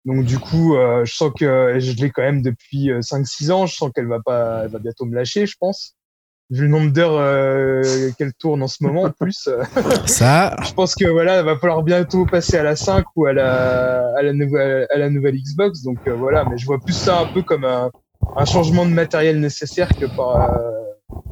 [0.07, 3.51] Donc du coup, euh, je sens que et je l'ai quand même depuis euh, 5-6
[3.53, 3.67] ans.
[3.67, 5.95] Je sens qu'elle va pas, elle va bientôt me lâcher, je pense.
[6.51, 7.83] Vu le nombre d'heures euh,
[8.19, 9.63] qu'elle tourne en ce moment, en plus, euh,
[10.07, 13.33] Ça, je pense que voilà, il va falloir bientôt passer à la 5 ou à
[13.33, 15.83] la à la nouvelle à la nouvelle Xbox.
[15.83, 17.91] Donc euh, voilà, mais je vois plus ça un peu comme un,
[18.37, 20.71] un changement de matériel nécessaire que par euh,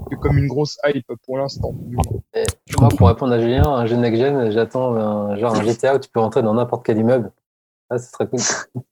[0.08, 1.74] que comme une grosse hype pour l'instant.
[2.34, 6.08] Je pour répondre à Julien, un jeu next-gen, j'attends un, genre un GTA où tu
[6.10, 7.32] peux rentrer dans n'importe quel immeuble.
[7.90, 8.40] Ah, ce serait cool.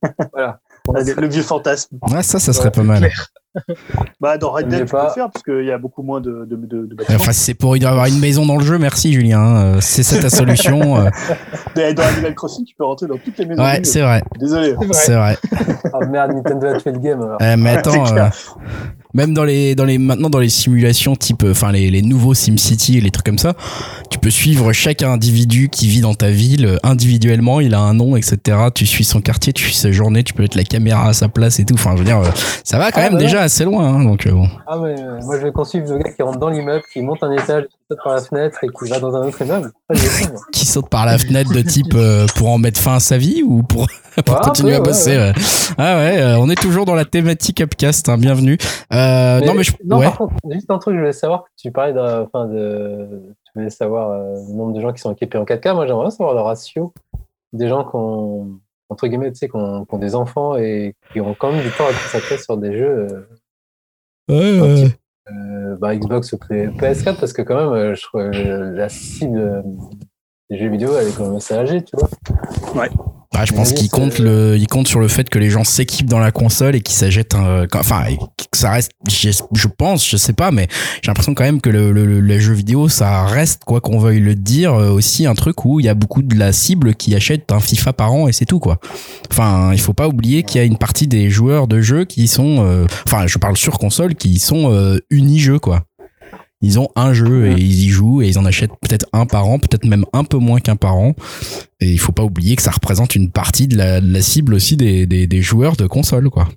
[0.33, 0.59] voilà.
[0.93, 1.99] Ah, Le vieux fantasme.
[2.11, 3.09] ouais, ça, ça serait pas mal.
[4.19, 5.07] Bah, dans Red Dead, tu peux pas.
[5.07, 7.19] le faire, parce qu'il y a beaucoup moins de, de, de, de bâtiments.
[7.19, 9.57] Enfin, c'est pour y avoir une maison dans le jeu, merci Julien.
[9.57, 10.97] Euh, C'est ça ta solution.
[10.97, 11.09] euh.
[11.75, 13.63] Dans Animal Crossing, tu peux rentrer dans toutes les maisons.
[13.63, 14.75] Ouais, c'est vrai, Désolé.
[14.91, 15.37] C'est vrai.
[15.43, 15.75] c'est vrai.
[15.93, 17.37] Ah merde, Nintendo a tué le game alors.
[17.41, 18.29] Euh, mais attends, euh,
[19.13, 22.97] même dans les, dans les, maintenant dans les simulations type, enfin les, les nouveaux SimCity
[22.97, 23.53] et les trucs comme ça,
[24.09, 27.59] tu peux suivre chaque individu qui vit dans ta ville individuellement.
[27.61, 28.57] Il a un nom, etc.
[28.73, 31.29] Tu suis son quartier, tu suis sa journée, tu peux mettre la caméra à sa
[31.29, 31.75] place et tout.
[31.75, 32.21] Enfin, je veux dire,
[32.63, 33.85] ça va quand Ah, même bah déjà assez loin.
[33.85, 34.47] Hein, donc euh, bon.
[34.65, 37.23] Ah mais euh, moi je vais poursuivre le gars qui rentre dans l'immeuble, qui monte
[37.23, 39.71] un étage, qui saute par la fenêtre et qui va dans un autre immeuble.
[39.89, 39.93] Ah.
[40.51, 43.43] Qui saute par la fenêtre de type euh, pour en mettre fin à sa vie
[43.43, 43.87] ou pour,
[44.25, 45.17] pour un continuer peu, à bosser.
[45.17, 45.27] ouais.
[45.29, 45.33] ouais.
[45.77, 48.09] Ah ouais, euh, on est toujours dans la thématique Upcast.
[48.09, 48.57] Hein, bienvenue.
[48.91, 51.93] Non mais je, non, par contre, juste un truc, je voulais savoir que tu parlais
[51.93, 53.07] de, enfin de,
[53.45, 55.73] tu voulais savoir le nombre de gens qui sont équipés en 4K.
[55.73, 56.93] Moi, j'aimerais savoir le ratio
[57.53, 58.59] des gens qui ont,
[58.89, 61.85] entre guillemets, tu sais, qui ont, des enfants et qui ont quand même du temps
[61.85, 63.07] à consacrer sur des jeux.
[63.11, 63.27] euh,
[64.29, 64.85] Ouais, ouais.
[65.31, 68.89] euh, bah, Xbox ou Play- PS4 parce que quand même, euh, je trouve euh, la
[68.89, 69.63] cible
[70.49, 72.09] des jeux vidéo, elle est quand même assez âgée, tu vois.
[72.81, 72.89] Ouais.
[73.33, 76.09] Bah, je pense qu'il compte le, il compte sur le fait que les gens s'équipent
[76.09, 78.05] dans la console et qu'ils s'achètent un, enfin,
[78.51, 80.67] que ça reste, je, pense, je sais pas, mais
[81.03, 84.21] j'ai l'impression quand même que le, le, les jeux vidéo, ça reste, quoi qu'on veuille
[84.21, 87.13] le dire, euh, aussi un truc où il y a beaucoup de la cible qui
[87.13, 88.79] achète un FIFA par an et c'est tout, quoi.
[89.29, 92.27] Enfin, il faut pas oublier qu'il y a une partie des joueurs de jeux qui
[92.27, 95.83] sont, euh, enfin, je parle sur console, qui sont euh, uni-jeux, quoi
[96.61, 99.47] ils ont un jeu et ils y jouent et ils en achètent peut-être un par
[99.47, 101.13] an, peut-être même un peu moins qu'un par an.
[101.79, 104.53] Et il faut pas oublier que ça représente une partie de la, de la cible
[104.55, 106.47] aussi des, des, des, joueurs de console, quoi.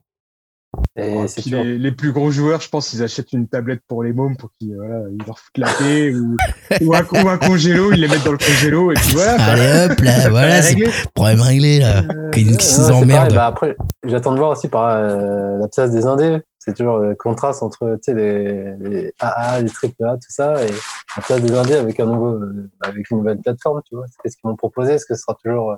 [0.96, 1.16] Et
[1.46, 4.50] les, les, plus gros joueurs, je pense, ils achètent une tablette pour les mômes pour
[4.52, 6.36] qu'ils voilà, ils leur foutent la paix ou,
[6.80, 9.42] ou, un, ou, un, congélo, ils les mettent dans le congélo et puis voilà.
[9.42, 10.76] Allez hop là, voilà, c'est
[11.12, 12.04] problème réglé là.
[12.04, 13.34] Euh, Qu'ils s'emmerdent.
[13.34, 17.16] Bah après, j'attends de voir aussi par euh, la place des indés c'est toujours le
[17.16, 20.70] contraste entre les, les AA, les triple A, tout ça, et
[21.16, 22.38] la place des avec un nouveau,
[22.80, 24.04] avec une nouvelle plateforme, tu vois.
[24.22, 25.76] Qu'est-ce qu'ils vont proposer Est-ce que ce sera toujours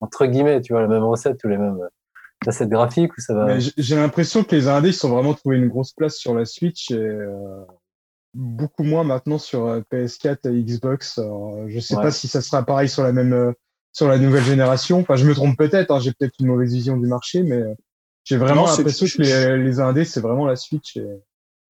[0.00, 1.78] entre guillemets, tu vois, la même recette ou les mêmes
[2.44, 5.68] recettes graphiques ou ça va J'ai l'impression que les indés ils sont vraiment trouvé une
[5.68, 7.64] grosse place sur la Switch et euh,
[8.34, 11.18] beaucoup moins maintenant sur euh, PS4 et Xbox.
[11.18, 13.52] Alors, je sais pas si ça sera pareil sur la même euh,
[13.92, 15.00] sur la nouvelle génération.
[15.00, 15.90] Enfin, je me trompe peut-être.
[15.90, 17.62] Hein, J'ai peut-être une mauvaise vision du marché, mais
[18.24, 20.96] j'ai vraiment l'impression que les, les indés, c'est vraiment la Switch.
[20.96, 21.06] Et...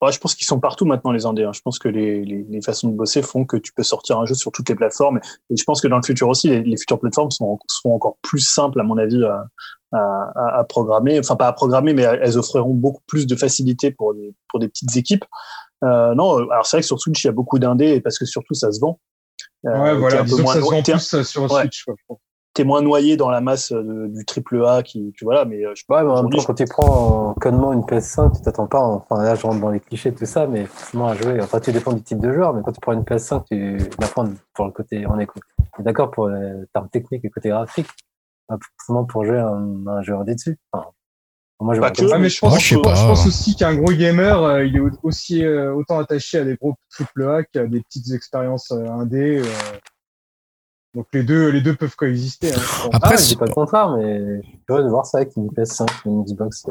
[0.00, 1.44] Ouais, je pense qu'ils sont partout maintenant, les indés.
[1.44, 1.52] Hein.
[1.52, 4.26] Je pense que les, les, les, façons de bosser font que tu peux sortir un
[4.26, 5.18] jeu sur toutes les plateformes.
[5.50, 8.18] Et je pense que dans le futur aussi, les, les futures plateformes sont, seront encore
[8.22, 9.46] plus simples, à mon avis, à,
[9.92, 11.18] à, à, programmer.
[11.18, 14.68] Enfin, pas à programmer, mais elles offriront beaucoup plus de facilité pour des, pour des
[14.68, 15.24] petites équipes.
[15.82, 18.26] Euh, non, alors c'est vrai que sur Switch, il y a beaucoup d'indés parce que
[18.26, 19.00] surtout, ça se vend.
[19.66, 21.84] Euh, ouais, voilà, ça se vend plus sur Switch.
[21.84, 22.18] Quoi,
[22.54, 25.74] t'es moins noyé dans la masse du triple A qui, tu vois là, mais euh,
[25.74, 28.68] je ouais, mais en même temps, quand tu prends en connement une PS5, tu t'attends
[28.68, 31.58] pas, enfin là, je rentre dans les clichés, tout ça, mais forcément à jouer, enfin,
[31.58, 34.32] tu dépends du type de joueur, mais quand tu prends une PS5, tu vas prendre
[34.54, 35.26] pour le côté, on est
[35.80, 37.88] d'accord pour le terme technique et le côté graphique,
[38.46, 40.56] pas forcément pour jouer un, un jeu dessus.
[40.72, 40.86] Enfin,
[41.60, 44.76] moi, je, pas que, mais je pense, je, pense aussi qu'un gros gamer, euh, il
[44.76, 49.42] est aussi euh, autant attaché à des gros triple A qu'à des petites expériences indé.
[50.94, 52.52] Donc les deux, les deux peuvent coexister.
[52.52, 52.88] Hein.
[52.92, 55.88] Après, ah, pas le contraire, mais je suis curieux de voir ça avec une PS5,
[56.06, 56.66] une Xbox.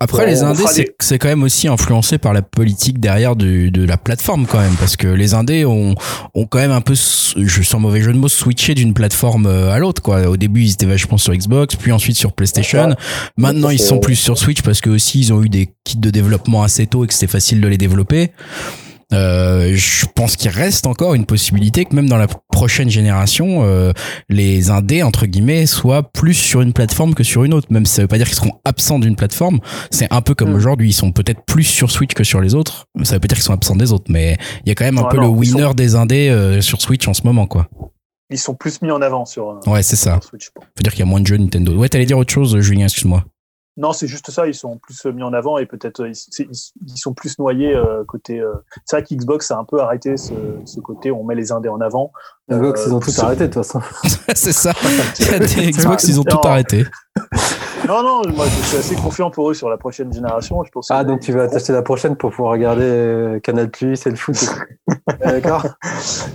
[0.00, 0.64] Après, les indés,
[0.98, 4.74] c'est quand même aussi influencé par la politique derrière de, de, la plateforme quand même,
[4.74, 5.94] parce que les indés ont,
[6.34, 9.70] ont quand même un peu, je sens mauvais jeu de mots, switché d'une plateforme euh,
[9.70, 10.02] à l'autre.
[10.02, 10.28] quoi.
[10.28, 12.96] Au début, ils étaient vachement sur Xbox, puis ensuite sur PlayStation.
[13.36, 16.10] Maintenant, ils sont plus sur Switch parce que aussi ils ont eu des kits de
[16.10, 18.32] développement assez tôt et que c'était facile de les développer.
[19.12, 23.92] Euh, je pense qu'il reste encore une possibilité que même dans la prochaine génération, euh,
[24.28, 27.68] les indés entre guillemets soient plus sur une plateforme que sur une autre.
[27.70, 29.60] Même si ça veut pas dire qu'ils seront absents d'une plateforme.
[29.90, 30.56] C'est un peu comme mm.
[30.56, 32.86] aujourd'hui, ils sont peut-être plus sur Switch que sur les autres.
[33.02, 34.98] Ça veut pas dire qu'ils sont absents des autres, mais il y a quand même
[34.98, 37.68] un peu le winner des indés euh, sur Switch en ce moment, quoi.
[38.30, 39.60] Ils sont plus mis en avant sur.
[39.66, 40.18] ouais, c'est ça.
[40.26, 40.50] Switch.
[40.54, 41.76] Faut dire qu'il y a moins de jeux Nintendo.
[41.76, 43.24] Ouais, t'allais dire autre chose, Julien, excuse-moi.
[43.78, 44.46] Non, c'est juste ça.
[44.46, 48.38] Ils sont plus mis en avant et peut-être euh, ils, sont plus noyés euh, côté.
[48.38, 48.52] Euh...
[48.84, 50.34] C'est vrai qu'Xbox a un peu arrêté ce,
[50.66, 51.10] ce, côté.
[51.10, 52.12] On met les indés en avant.
[52.50, 53.80] Xbox, ils ont tout arrêté de toute façon.
[54.34, 54.72] c'est ça.
[55.18, 56.84] Xbox, ils ont tout arrêté.
[57.86, 60.62] Non, non, moi je suis assez confiant pour eux sur la prochaine génération.
[60.62, 64.06] Je pense ah, donc tu vas t'acheter la prochaine pour pouvoir regarder euh, Canal Plus
[64.06, 64.36] et le foot.
[65.20, 65.66] D'accord.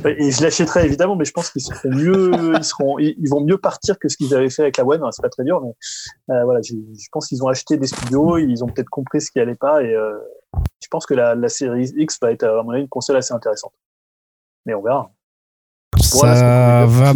[0.06, 3.58] Et je l'achèterai évidemment, mais je pense qu'ils seront mieux, ils seront, ils vont mieux
[3.58, 5.02] partir que ce qu'ils avaient fait avec la One.
[5.12, 8.38] C'est pas très dur, mais euh, voilà, je, je pense qu'ils ont acheté des studios,
[8.38, 10.18] ils ont peut-être compris ce qui allait pas, et euh,
[10.82, 13.34] je pense que la, la série X va être à mon avis une console assez
[13.34, 13.74] intéressante.
[14.66, 15.12] Mais on verra
[16.04, 17.14] ça va,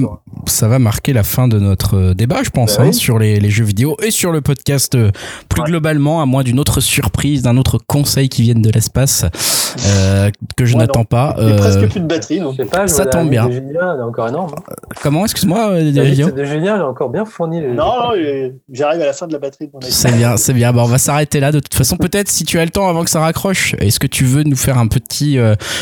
[0.48, 3.40] ça va marquer la fin de notre euh, débat, je pense, bah hein, sur les,
[3.40, 5.12] les, jeux vidéo et sur le podcast euh,
[5.50, 9.26] plus globalement, à moins d'une autre surprise, d'un autre conseil qui vienne de l'espace
[9.88, 11.36] euh, que je n'attends pas.
[11.40, 13.50] Il n'y a presque plus de batterie, donc sais pas, ça tombe bien.
[13.50, 14.52] Julien, est encore énorme.
[14.58, 14.74] Hein.
[15.02, 17.62] Comment, excuse-moi, de Julien, est encore bien fourni.
[17.62, 18.12] Non, non,
[18.72, 19.70] j'arrive à la fin de la batterie.
[19.82, 20.74] C'est bien, c'est bien.
[20.74, 21.52] Bon, on va s'arrêter là.
[21.52, 24.08] De toute façon, peut-être si tu as le temps avant que ça raccroche, est-ce que
[24.08, 25.38] tu veux nous faire un petit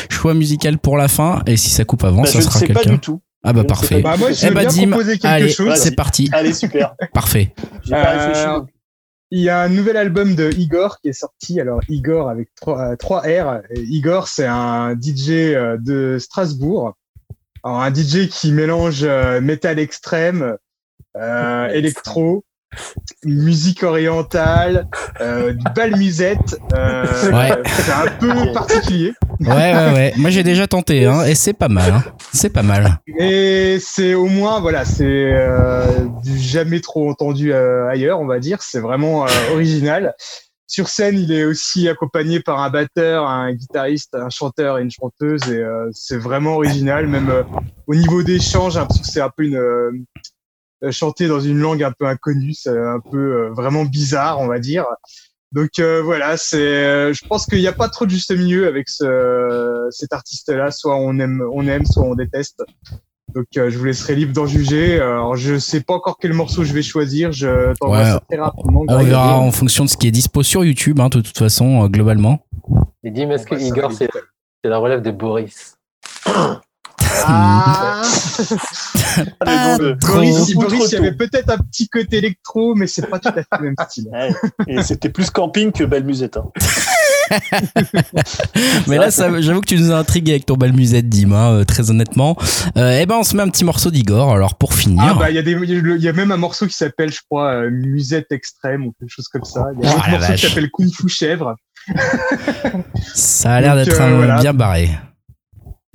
[0.09, 1.41] choix musical pour la fin?
[1.45, 3.21] Et si ça coupe avant, bah, ça sera quelqu'un du tout.
[3.43, 4.01] Ah bah parfait.
[4.01, 4.91] Bah moi, je eh bah, Dim,
[5.23, 6.29] allez, c'est parti.
[6.33, 6.95] Allez, super.
[7.13, 7.53] parfait.
[7.91, 8.61] Euh,
[9.31, 11.59] il y a un nouvel album de Igor qui est sorti.
[11.61, 13.61] Alors Igor avec trois, trois R.
[13.75, 16.95] Igor, c'est un DJ euh, de Strasbourg.
[17.63, 20.57] Alors, un DJ qui mélange euh, métal extrême,
[21.17, 22.45] euh, électro,
[23.23, 24.87] musique orientale,
[25.21, 26.59] euh, du bal musette.
[26.73, 27.05] Euh,
[27.65, 29.13] C'est un peu particulier.
[29.39, 30.13] Ouais, ouais, ouais.
[30.17, 31.93] Moi, j'ai déjà tenté, hein, et c'est pas mal.
[31.93, 32.03] Hein.
[32.33, 32.99] C'est pas mal.
[33.19, 35.83] Et c'est au moins, voilà, c'est euh,
[36.23, 38.61] du jamais trop entendu euh, ailleurs, on va dire.
[38.61, 40.13] C'est vraiment euh, original.
[40.67, 44.91] Sur scène, il est aussi accompagné par un batteur, un guitariste, un chanteur et une
[44.91, 45.63] chanteuse, et
[45.93, 47.07] c'est vraiment original.
[47.07, 47.31] Même
[47.87, 50.05] au niveau des chants, j'ai l'impression que c'est un peu une
[50.91, 54.85] chanter dans une langue un peu inconnue, c'est un peu vraiment bizarre, on va dire.
[55.51, 59.87] Donc voilà, c'est, je pense qu'il n'y a pas trop de juste milieu avec ce,
[59.89, 60.71] cet artiste-là.
[60.71, 62.63] Soit on aime, on aime, soit on déteste.
[63.33, 64.99] Donc je vous laisserai libre d'en juger.
[64.99, 67.31] Alors je sais pas encore quel morceau je vais choisir.
[67.31, 68.85] Je t'envoie très rapidement.
[68.87, 71.87] On verra en fonction de ce qui est dispo sur YouTube, hein, de toute façon,
[71.87, 72.45] globalement.
[73.03, 74.09] Et dis, est-ce que Igor, c'est
[74.63, 75.77] la relève de Boris?
[77.27, 78.01] ah,
[79.45, 83.29] ah Boris, Boris il y avait peut-être un petit côté électro, mais c'est pas tout
[83.29, 84.09] à fait le même style.
[84.67, 86.37] et c'était plus camping que belle musette.
[86.37, 86.45] Hein.
[88.87, 91.63] mais là, j'avoue que tu nous as intrigué avec ton belle musette, Dim, hein, euh,
[91.63, 92.35] très honnêtement.
[92.77, 95.03] Euh, eh ben, on se met un petit morceau d'Igor, alors pour finir.
[95.03, 97.69] Ah, bah, il y, a y a même un morceau qui s'appelle, je crois, euh,
[97.69, 99.67] Musette Extrême ou quelque chose comme ça.
[99.77, 101.55] Il y a un oh, morceau qui s'appelle Kung Fu Chèvre.
[103.13, 104.89] ça a l'air d'être euh, bien barré.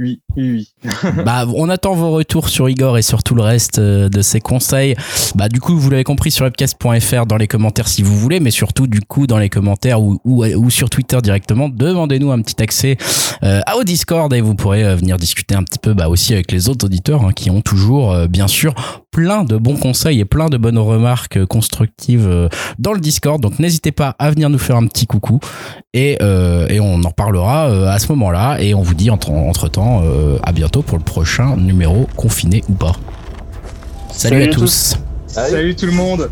[0.00, 0.90] Oui, oui, oui.
[1.24, 4.40] bah, on attend vos retours sur Igor et sur tout le reste euh, de ses
[4.40, 4.96] conseils.
[5.36, 8.50] Bah, du coup, vous l'avez compris sur webcast.fr dans les commentaires si vous voulez, mais
[8.50, 12.96] surtout, du coup, dans les commentaires ou, ou, sur Twitter directement, demandez-nous un petit accès
[13.44, 16.50] euh, au Discord et vous pourrez euh, venir discuter un petit peu bah, aussi avec
[16.50, 18.74] les autres auditeurs hein, qui ont toujours, bien sûr,
[19.14, 23.40] plein de bons conseils et plein de bonnes remarques constructives dans le Discord.
[23.40, 25.38] Donc, n'hésitez pas à venir nous faire un petit coucou
[25.92, 30.02] et, et on en reparlera à ce moment-là et on vous dit entre, entre temps
[30.04, 32.92] euh, à bientôt pour le prochain numéro confiné ou pas.
[34.10, 34.96] Salut, à, tous.
[35.26, 36.30] Salut tout le monde.